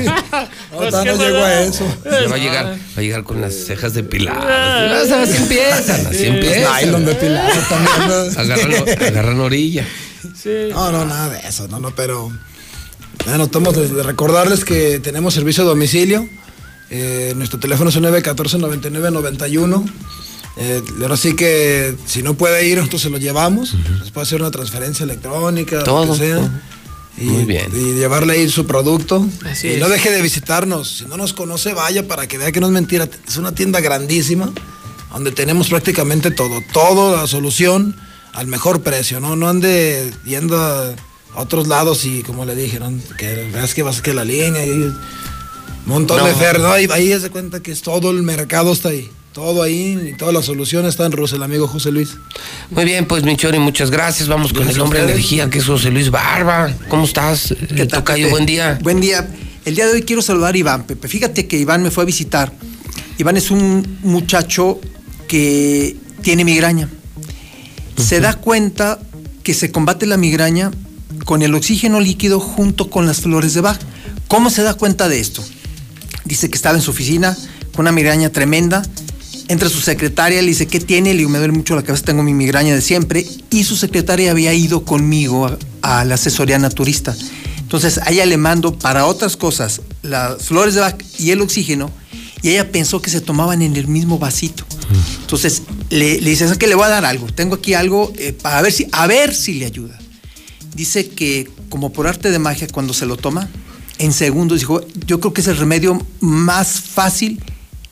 No, 0.00 0.76
Pues, 0.78 0.90
todavía 0.90 1.12
¿qué 1.12 1.18
no 1.18 1.24
llego 1.24 1.44
a 1.44 1.60
eso. 1.62 1.96
Ya 2.04 2.28
va 2.28 2.34
a 2.34 2.38
llegar, 2.38 2.64
va 2.66 2.74
a 2.96 3.00
llegar 3.00 3.24
con 3.24 3.40
las 3.40 3.54
cejas 3.54 3.94
depiladas. 3.94 5.10
Así 5.10 5.36
empiezan, 5.36 6.06
así 6.06 6.26
empiezan. 6.26 6.72
Nylon 6.86 7.04
de 7.06 7.14
pilar 7.14 7.52
también. 7.68 8.70
¿no? 8.70 8.79
Agarran, 9.06 9.40
orilla. 9.40 9.86
No, 10.70 10.92
no, 10.92 11.04
nada 11.04 11.30
de 11.30 11.48
eso, 11.48 11.68
no, 11.68 11.78
no, 11.80 11.90
pero. 11.94 12.30
Bueno, 13.26 13.44
estamos 13.44 13.76
de, 13.76 13.88
de 13.88 14.02
recordarles 14.02 14.64
que 14.64 14.98
tenemos 15.00 15.34
servicio 15.34 15.62
a 15.64 15.66
domicilio. 15.66 16.28
Eh, 16.90 17.34
nuestro 17.36 17.58
teléfono 17.60 17.90
es 17.90 17.96
914-9991. 17.96 19.84
Eh, 20.56 20.82
ahora 21.02 21.16
sí 21.16 21.34
que 21.36 21.94
si 22.06 22.22
no 22.22 22.34
puede 22.34 22.66
ir, 22.66 22.78
nosotros 22.78 23.02
se 23.02 23.10
lo 23.10 23.18
llevamos. 23.18 23.74
Les 24.00 24.10
puede 24.10 24.24
hacer 24.24 24.40
una 24.40 24.50
transferencia 24.50 25.04
electrónica, 25.04 25.84
Todo, 25.84 26.06
lo 26.06 26.12
que 26.12 26.18
sea. 26.18 26.36
todo. 26.36 26.50
Y, 27.18 27.24
Muy 27.24 27.44
bien. 27.44 27.70
y 27.74 27.94
llevarle 27.98 28.32
ahí 28.34 28.48
su 28.48 28.66
producto. 28.66 29.26
Así 29.44 29.68
y 29.68 29.72
es. 29.72 29.78
no 29.80 29.88
deje 29.88 30.10
de 30.10 30.22
visitarnos. 30.22 30.98
Si 30.98 31.04
no 31.06 31.16
nos 31.16 31.32
conoce, 31.32 31.74
vaya 31.74 32.06
para 32.08 32.26
que 32.26 32.38
vea 32.38 32.50
que 32.50 32.60
no 32.60 32.66
es 32.66 32.72
mentira. 32.72 33.08
Es 33.28 33.36
una 33.36 33.54
tienda 33.54 33.80
grandísima 33.80 34.50
donde 35.12 35.30
tenemos 35.32 35.68
prácticamente 35.68 36.30
todo. 36.30 36.60
Todo, 36.72 37.16
la 37.16 37.26
solución 37.26 37.94
al 38.40 38.46
mejor 38.46 38.82
precio. 38.82 39.20
No, 39.20 39.36
no 39.36 39.48
ande 39.48 40.10
yendo 40.24 40.56
a 40.58 40.94
otros 41.36 41.68
lados 41.68 42.04
y 42.06 42.22
como 42.22 42.44
le 42.46 42.54
dije, 42.54 42.80
¿no? 42.80 42.90
que 43.18 43.48
veas 43.52 43.74
que 43.74 43.82
vas 43.82 44.00
que 44.00 44.14
la 44.14 44.24
línea 44.24 44.64
y 44.64 44.70
un 44.70 44.96
montón 45.84 46.18
No. 46.18 46.24
de 46.26 46.34
fer. 46.34 46.58
No, 46.58 46.72
ahí, 46.72 46.88
ahí 46.90 47.18
se 47.20 47.28
cuenta 47.30 47.60
que 47.60 47.70
es 47.70 47.82
todo 47.82 48.10
el 48.10 48.22
mercado 48.22 48.72
está 48.72 48.88
ahí. 48.88 49.10
Todo 49.34 49.62
ahí 49.62 50.10
y 50.12 50.16
toda 50.16 50.32
la 50.32 50.42
solución 50.42 50.86
está 50.86 51.04
en 51.06 51.12
Rusia, 51.12 51.36
el 51.36 51.42
amigo 51.42 51.68
José 51.68 51.92
Luis. 51.92 52.16
Muy 52.70 52.84
bien, 52.84 53.06
pues 53.06 53.22
Michori, 53.24 53.58
muchas 53.58 53.90
gracias. 53.90 54.26
Vamos 54.26 54.48
con 54.48 54.62
Gracias 54.62 54.76
el 54.76 54.80
hombre 54.82 55.00
de 55.00 55.12
energía, 55.12 55.48
que 55.50 55.58
es 55.58 55.66
José 55.66 55.90
Luis 55.90 56.10
Barba. 56.10 56.74
¿Cómo 56.88 57.04
estás? 57.04 57.54
¿Qué 57.68 57.82
Eh, 57.82 57.86
tal, 57.86 58.00
Tocayo, 58.00 58.28
buen 58.30 58.44
día. 58.46 58.78
Buen 58.82 59.00
día. 59.00 59.28
El 59.66 59.74
día 59.76 59.86
de 59.86 59.92
hoy 59.92 60.02
quiero 60.02 60.22
saludar 60.22 60.54
a 60.54 60.58
Iván, 60.58 60.84
Pepe. 60.84 61.06
Fíjate 61.06 61.46
que 61.46 61.58
Iván 61.58 61.82
me 61.82 61.90
fue 61.92 62.02
a 62.04 62.06
visitar. 62.06 62.52
Iván 63.18 63.36
es 63.36 63.50
un 63.52 63.98
muchacho 64.02 64.80
que 65.28 65.94
tiene 66.22 66.44
migraña. 66.44 66.88
Se 67.96 68.20
da 68.20 68.34
cuenta 68.34 68.98
que 69.42 69.54
se 69.54 69.70
combate 69.70 70.06
la 70.06 70.16
migraña 70.16 70.70
con 71.24 71.42
el 71.42 71.54
oxígeno 71.54 72.00
líquido 72.00 72.40
junto 72.40 72.90
con 72.90 73.06
las 73.06 73.20
flores 73.20 73.54
de 73.54 73.60
Bach. 73.60 73.80
¿Cómo 74.28 74.50
se 74.50 74.62
da 74.62 74.74
cuenta 74.74 75.08
de 75.08 75.20
esto? 75.20 75.44
Dice 76.24 76.50
que 76.50 76.56
estaba 76.56 76.76
en 76.76 76.82
su 76.82 76.90
oficina 76.90 77.36
con 77.74 77.84
una 77.84 77.92
migraña 77.92 78.30
tremenda. 78.30 78.82
Entra 79.48 79.68
su 79.68 79.80
secretaria, 79.80 80.40
le 80.40 80.48
dice, 80.48 80.66
¿qué 80.66 80.78
tiene? 80.78 81.12
Le 81.12 81.18
digo, 81.18 81.30
me 81.30 81.38
duele 81.38 81.52
mucho 81.52 81.74
la 81.74 81.82
cabeza, 81.82 82.04
tengo 82.04 82.22
mi 82.22 82.34
migraña 82.34 82.74
de 82.74 82.80
siempre. 82.80 83.26
Y 83.50 83.64
su 83.64 83.76
secretaria 83.76 84.30
había 84.30 84.54
ido 84.54 84.84
conmigo 84.84 85.46
a, 85.46 85.58
a 85.82 86.04
la 86.04 86.14
asesoría 86.14 86.58
naturista. 86.58 87.16
Entonces, 87.58 87.98
a 87.98 88.10
ella 88.10 88.26
le 88.26 88.36
mando 88.36 88.78
para 88.78 89.06
otras 89.06 89.36
cosas 89.36 89.80
las 90.02 90.42
flores 90.42 90.74
de 90.74 90.80
Bach 90.80 91.02
y 91.18 91.30
el 91.30 91.40
oxígeno. 91.40 91.90
Y 92.42 92.50
ella 92.50 92.70
pensó 92.72 93.02
que 93.02 93.10
se 93.10 93.20
tomaban 93.20 93.62
en 93.62 93.76
el 93.76 93.86
mismo 93.88 94.18
vasito. 94.18 94.64
Entonces, 95.20 95.62
le, 95.90 96.20
le 96.20 96.30
dice, 96.30 96.44
"¿Sabes 96.44 96.58
qué? 96.58 96.66
le 96.66 96.74
voy 96.74 96.84
a 96.84 96.88
dar 96.88 97.04
algo. 97.04 97.26
Tengo 97.26 97.56
aquí 97.56 97.74
algo 97.74 98.12
eh, 98.16 98.32
para 98.32 98.62
ver 98.62 98.72
si, 98.72 98.86
a 98.92 99.06
ver 99.06 99.34
si 99.34 99.54
le 99.54 99.66
ayuda. 99.66 99.98
Dice 100.74 101.08
que, 101.08 101.50
como 101.68 101.92
por 101.92 102.06
arte 102.06 102.30
de 102.30 102.38
magia, 102.38 102.66
cuando 102.72 102.94
se 102.94 103.04
lo 103.06 103.16
toma, 103.16 103.48
en 103.98 104.12
segundos 104.12 104.60
dijo, 104.60 104.80
yo 105.06 105.20
creo 105.20 105.32
que 105.34 105.42
es 105.42 105.46
el 105.48 105.56
remedio 105.58 106.00
más 106.20 106.80
fácil 106.80 107.42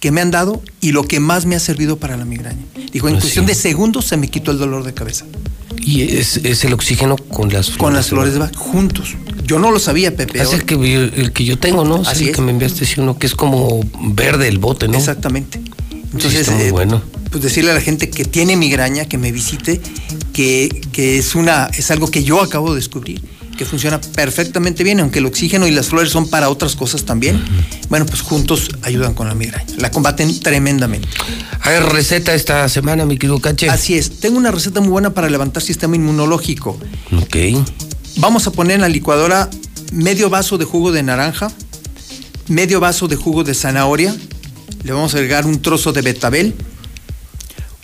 que 0.00 0.10
me 0.12 0.20
han 0.20 0.30
dado 0.30 0.62
y 0.80 0.92
lo 0.92 1.02
que 1.04 1.20
más 1.20 1.44
me 1.44 1.54
ha 1.56 1.60
servido 1.60 1.98
para 1.98 2.16
la 2.16 2.24
migraña. 2.24 2.64
Dijo, 2.92 3.08
en 3.08 3.14
Pues 3.14 3.24
cuestión 3.24 3.44
sí. 3.44 3.48
de 3.50 3.54
segundos 3.54 4.06
se 4.06 4.16
me 4.16 4.28
quitó 4.30 4.50
el 4.52 4.58
dolor 4.58 4.84
de 4.84 4.94
cabeza. 4.94 5.26
Y 5.88 6.02
es, 6.02 6.36
es 6.44 6.64
el 6.64 6.74
oxígeno 6.74 7.16
con 7.16 7.50
las 7.50 7.66
flores. 7.68 7.78
Con 7.78 7.94
las 7.94 8.08
flores 8.08 8.34
de 8.34 8.40
Bach. 8.40 8.54
Juntos. 8.54 9.16
Yo 9.46 9.58
no 9.58 9.70
lo 9.70 9.78
sabía, 9.78 10.14
Pepe. 10.14 10.42
Es 10.42 10.52
el 10.52 10.66
que, 10.66 10.74
el 10.74 11.32
que 11.32 11.46
yo 11.46 11.58
tengo, 11.58 11.82
¿no? 11.82 12.02
Es 12.02 12.08
Así 12.08 12.24
el 12.24 12.30
es. 12.30 12.36
que 12.36 12.42
me 12.42 12.50
enviaste, 12.50 12.84
sí, 12.84 13.00
uno 13.00 13.18
que 13.18 13.26
es 13.26 13.34
como 13.34 13.80
verde 14.12 14.48
el 14.48 14.58
bote, 14.58 14.86
¿no? 14.86 14.98
Exactamente. 14.98 15.62
Entonces, 16.12 16.40
está 16.40 16.52
muy 16.52 16.64
eh, 16.64 16.70
bueno. 16.72 17.02
pues 17.30 17.42
decirle 17.42 17.70
a 17.70 17.74
la 17.74 17.80
gente 17.80 18.10
que 18.10 18.26
tiene 18.26 18.54
migraña, 18.56 19.06
que 19.06 19.16
me 19.16 19.32
visite, 19.32 19.80
que, 20.34 20.68
que 20.92 21.18
es, 21.18 21.34
una, 21.34 21.70
es 21.74 21.90
algo 21.90 22.10
que 22.10 22.22
yo 22.22 22.42
acabo 22.42 22.70
de 22.74 22.76
descubrir, 22.76 23.22
que 23.58 23.66
funciona 23.66 24.00
perfectamente 24.00 24.82
bien, 24.84 25.00
aunque 25.00 25.18
el 25.18 25.26
oxígeno 25.26 25.66
y 25.66 25.70
las 25.72 25.88
flores 25.88 26.10
son 26.10 26.30
para 26.30 26.48
otras 26.48 26.76
cosas 26.76 27.04
también. 27.04 27.42
Bueno, 27.90 28.06
pues 28.06 28.22
juntos 28.22 28.70
ayudan 28.82 29.12
con 29.12 29.28
la 29.28 29.34
migraña. 29.34 29.66
La 29.76 29.90
combaten 29.90 30.40
tremendamente. 30.40 31.08
A 31.60 31.68
ver, 31.70 31.82
receta 31.84 32.32
esta 32.34 32.66
semana, 32.70 33.04
mi 33.04 33.18
querido 33.18 33.38
Cache. 33.40 33.68
Así 33.68 33.94
es. 33.94 34.20
Tengo 34.20 34.38
una 34.38 34.50
receta 34.50 34.80
muy 34.80 34.88
buena 34.90 35.10
para 35.12 35.28
levantar 35.28 35.62
sistema 35.62 35.96
inmunológico. 35.96 36.78
Ok. 37.20 37.36
Vamos 38.16 38.46
a 38.46 38.52
poner 38.52 38.76
en 38.76 38.80
la 38.80 38.88
licuadora 38.88 39.50
medio 39.92 40.30
vaso 40.30 40.56
de 40.56 40.64
jugo 40.64 40.92
de 40.92 41.02
naranja, 41.02 41.50
medio 42.46 42.80
vaso 42.80 43.08
de 43.08 43.16
jugo 43.16 43.44
de 43.44 43.54
zanahoria, 43.54 44.16
le 44.84 44.92
vamos 44.92 45.12
a 45.14 45.18
agregar 45.18 45.44
un 45.46 45.60
trozo 45.60 45.92
de 45.92 46.02
betabel, 46.02 46.54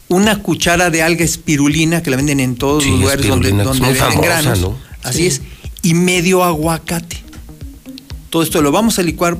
una 0.08 0.40
cuchara 0.42 0.90
de 0.90 1.02
alga 1.02 1.24
espirulina 1.24 2.02
que 2.02 2.10
la 2.10 2.16
venden 2.16 2.40
en 2.40 2.54
todos 2.56 2.84
Sí, 2.84 2.90
los 2.90 3.00
lugares 3.00 3.26
donde, 3.26 3.50
donde 3.50 3.80
venden 3.80 3.96
famosa, 3.96 4.20
granos. 4.20 4.60
¿no? 4.60 4.76
Así 5.02 5.18
Sí. 5.18 5.26
es. 5.26 5.40
Y 5.84 5.94
medio 5.94 6.42
aguacate. 6.42 7.18
Todo 8.30 8.42
esto 8.42 8.60
lo 8.60 8.72
vamos 8.72 8.98
a 8.98 9.02
licuar 9.02 9.38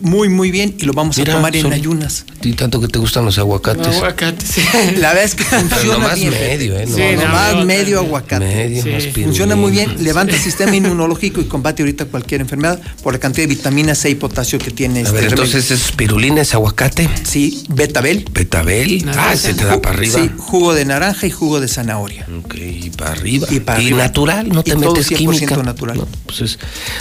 muy, 0.00 0.28
muy 0.28 0.50
bien 0.50 0.74
y 0.78 0.84
lo 0.84 0.92
vamos 0.92 1.16
Mira, 1.18 1.32
a 1.34 1.36
tomar 1.36 1.54
en 1.56 1.62
son- 1.62 1.72
ayunas. 1.72 2.24
Y 2.42 2.52
tanto 2.52 2.80
que 2.80 2.88
te 2.88 2.98
gustan 2.98 3.24
los 3.24 3.38
aguacates. 3.38 3.86
Aguacate, 3.86 4.44
sí. 4.44 4.60
La 4.98 5.08
verdad 5.08 5.24
es 5.24 5.34
que 5.34 5.44
funciona 5.44 5.92
nomás 5.94 6.18
bien. 6.18 6.30
medio, 6.30 6.78
¿eh? 6.78 6.86
Sí, 6.86 6.92
No, 7.00 7.12
no, 7.22 7.22
nomás 7.28 7.54
no, 7.54 7.64
medio 7.64 7.98
aguacate. 8.00 8.44
Medio, 8.44 8.82
Sí. 8.82 8.90
más 8.90 9.02
pirulina. 9.04 9.26
Funciona 9.28 9.56
muy 9.56 9.70
bien, 9.72 10.04
levanta 10.04 10.34
el 10.34 10.40
sistema 10.42 10.76
inmunológico 10.76 11.40
y 11.40 11.44
combate 11.44 11.82
ahorita 11.82 12.04
cualquier 12.06 12.42
enfermedad 12.42 12.78
por 13.02 13.14
la 13.14 13.18
cantidad 13.20 13.44
de 13.48 13.54
vitamina 13.54 13.94
C 13.94 14.10
y 14.10 14.14
potasio 14.14 14.58
que 14.58 14.70
tiene 14.70 15.00
A 15.00 15.02
este 15.04 15.14
ver, 15.14 15.24
entonces 15.30 15.70
es 15.70 15.84
espirulina, 15.86 16.42
es 16.42 16.52
aguacate, 16.54 17.08
Sí, 17.24 17.64
betabel. 17.70 18.26
betabel. 18.32 19.04
Ah, 19.16 19.34
se 19.36 19.54
te 19.54 19.64
da 19.64 19.80
para 19.80 19.96
arriba. 19.96 20.18
Sí, 20.20 20.30
jugo 20.36 20.74
de 20.74 20.84
naranja 20.84 21.26
y 21.26 21.30
jugo 21.30 21.60
de 21.60 21.68
zanahoria. 21.68 22.26
Ok, 22.44 22.54
y 22.56 22.90
para 22.90 23.12
arriba. 23.12 23.46
Y 23.50 23.60
para 23.60 23.78
arriba. 23.78 23.98
natural, 23.98 24.48
no 24.48 24.62
te 24.62 24.70
Y 24.70 24.74
todo 24.74 24.92
metes 24.92 25.06
100% 25.10 25.16
química. 25.16 25.56
natural. 25.62 25.96
No, 25.98 26.08
pues 26.26 26.40
es 26.42 26.58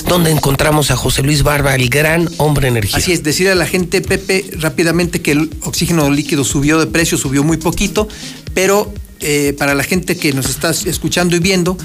donde 0.07 0.31
encontramos 0.31 0.89
a 0.91 0.95
José 0.95 1.21
Luis 1.23 1.43
Barba, 1.43 1.75
el 1.75 1.89
gran 1.89 2.29
hombre 2.37 2.71
energía. 2.83 2.97
Así 2.97 3.11
es, 3.11 3.23
decirle 3.23 3.51
a 3.51 3.55
la 3.55 3.67
gente, 3.67 4.01
Pepe, 4.01 4.45
rápidamente 4.59 5.21
que 5.21 5.31
el 5.31 5.49
oxígeno 5.61 6.09
líquido 6.09 6.43
subió 6.43 6.79
de 6.79 6.87
precio, 6.87 7.17
subió 7.17 7.43
muy 7.43 7.57
poquito, 7.57 8.07
pero 8.53 8.93
eh, 9.19 9.55
para 9.57 9.73
la 9.73 9.83
gente 9.83 10.17
que 10.17 10.33
nos 10.33 10.49
está 10.49 10.71
escuchando 10.71 11.35
y 11.35 11.39
viendo, 11.39 11.77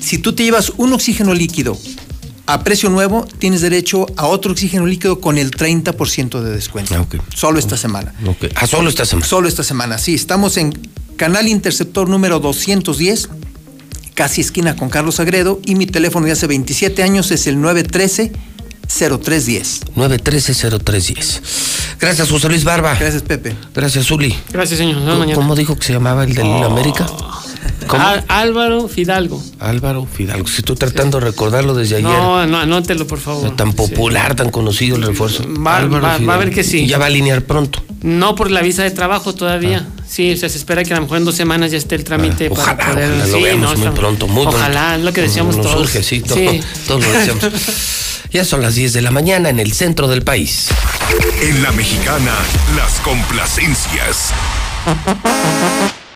si 0.00 0.18
tú 0.18 0.34
te 0.34 0.44
llevas 0.44 0.72
un 0.76 0.92
oxígeno 0.92 1.34
líquido 1.34 1.78
a 2.46 2.62
precio 2.62 2.88
nuevo, 2.88 3.26
tienes 3.38 3.60
derecho 3.60 4.06
a 4.16 4.26
otro 4.26 4.52
oxígeno 4.52 4.86
líquido 4.86 5.20
con 5.20 5.36
el 5.36 5.50
30% 5.50 6.40
de 6.40 6.50
descuento. 6.52 6.94
Ah. 6.94 7.06
Solo 7.34 7.58
esta 7.58 7.76
semana. 7.76 8.14
Ah, 8.54 8.66
solo 8.66 8.88
esta 8.88 9.04
semana. 9.04 9.26
Solo 9.26 9.48
esta 9.48 9.62
semana, 9.62 9.98
sí. 9.98 10.14
Estamos 10.14 10.56
en 10.56 10.72
Canal 11.16 11.48
Interceptor 11.48 12.08
número 12.08 12.38
210, 12.38 13.28
casi 14.14 14.40
esquina 14.40 14.76
con 14.76 14.88
Carlos 14.88 15.18
Agredo, 15.18 15.60
y 15.64 15.74
mi 15.74 15.86
teléfono 15.86 16.26
de 16.26 16.32
hace 16.32 16.46
27 16.46 17.02
años 17.02 17.30
es 17.30 17.46
el 17.46 17.60
913-0310. 18.88 19.94
913-0310. 19.96 21.40
Gracias, 22.00 22.30
José 22.30 22.48
Luis 22.48 22.64
Barba. 22.64 22.96
Gracias, 22.98 23.22
Pepe. 23.22 23.56
Gracias, 23.74 24.06
Zuli. 24.06 24.36
Gracias, 24.50 24.78
señor. 24.78 25.34
¿Cómo, 25.34 25.54
dijo 25.54 25.76
que 25.76 25.86
se 25.86 25.92
llamaba 25.92 26.24
el 26.24 26.34
de 26.34 26.44
la 26.44 26.66
América? 26.66 27.06
Álvaro 28.28 28.88
Fidalgo. 28.88 29.42
Álvaro 29.60 30.06
Fidalgo. 30.06 30.46
Si 30.48 30.58
estoy 30.58 30.76
tratando 30.76 31.18
de 31.20 31.26
recordarlo 31.26 31.74
desde 31.74 31.96
ayer. 31.96 32.08
No, 32.08 32.46
no, 32.46 32.58
anótelo, 32.58 33.06
por 33.06 33.18
favor. 33.18 33.54
Tan 33.56 33.72
popular, 33.72 34.34
tan 34.34 34.50
conocido 34.50 34.96
el 34.96 35.02
refuerzo. 35.02 35.44
Va- 35.62 35.76
Álvaro 35.78 36.02
va- 36.06 36.18
va 36.18 36.34
a 36.34 36.38
ver 36.38 36.50
que 36.50 36.64
sí. 36.64 36.80
Y 36.84 36.86
ya 36.86 36.98
va 36.98 37.04
a 37.04 37.08
alinear 37.08 37.42
pronto. 37.42 37.82
No 38.02 38.34
por 38.34 38.50
la 38.50 38.60
visa 38.62 38.82
de 38.82 38.90
trabajo 38.90 39.34
todavía. 39.34 39.86
Sí, 40.08 40.32
o 40.32 40.36
sea, 40.36 40.48
se 40.48 40.58
espera 40.58 40.84
que 40.84 40.92
a 40.92 40.96
lo 40.96 41.02
mejor 41.02 41.18
en 41.18 41.24
dos 41.24 41.34
semanas 41.34 41.72
ya 41.72 41.78
esté 41.78 41.94
el 41.96 42.04
trámite 42.04 42.46
Ah, 42.46 42.50
para 42.50 42.62
ojalá, 42.62 42.92
poder. 42.94 43.08
ojalá 43.10 43.26
lo 43.26 43.36
sí, 43.36 43.42
veamos 43.42 43.62
no, 43.70 43.76
muy 43.76 43.86
está- 43.86 43.94
pronto, 44.00 44.28
muy 44.28 44.46
Ojalá, 44.46 44.80
pronto. 44.80 44.94
es 44.98 45.04
lo 45.04 45.12
que 45.12 45.20
decíamos 45.22 45.56
Nos 45.56 45.66
todos. 45.66 45.90
sí, 45.90 46.20
todo- 46.20 46.36
Sí. 46.38 46.60
todos 46.86 47.04
lo 47.04 47.12
deseamos. 47.12 47.44
Ya 48.32 48.44
son 48.44 48.60
las 48.62 48.74
10 48.74 48.92
de 48.92 49.02
la 49.02 49.10
mañana 49.10 49.48
en 49.48 49.58
el 49.58 49.72
centro 49.72 50.08
del 50.08 50.22
país. 50.22 50.68
En 51.42 51.62
la 51.62 51.72
mexicana, 51.72 52.32
las 52.76 52.92
complacencias. 53.00 54.32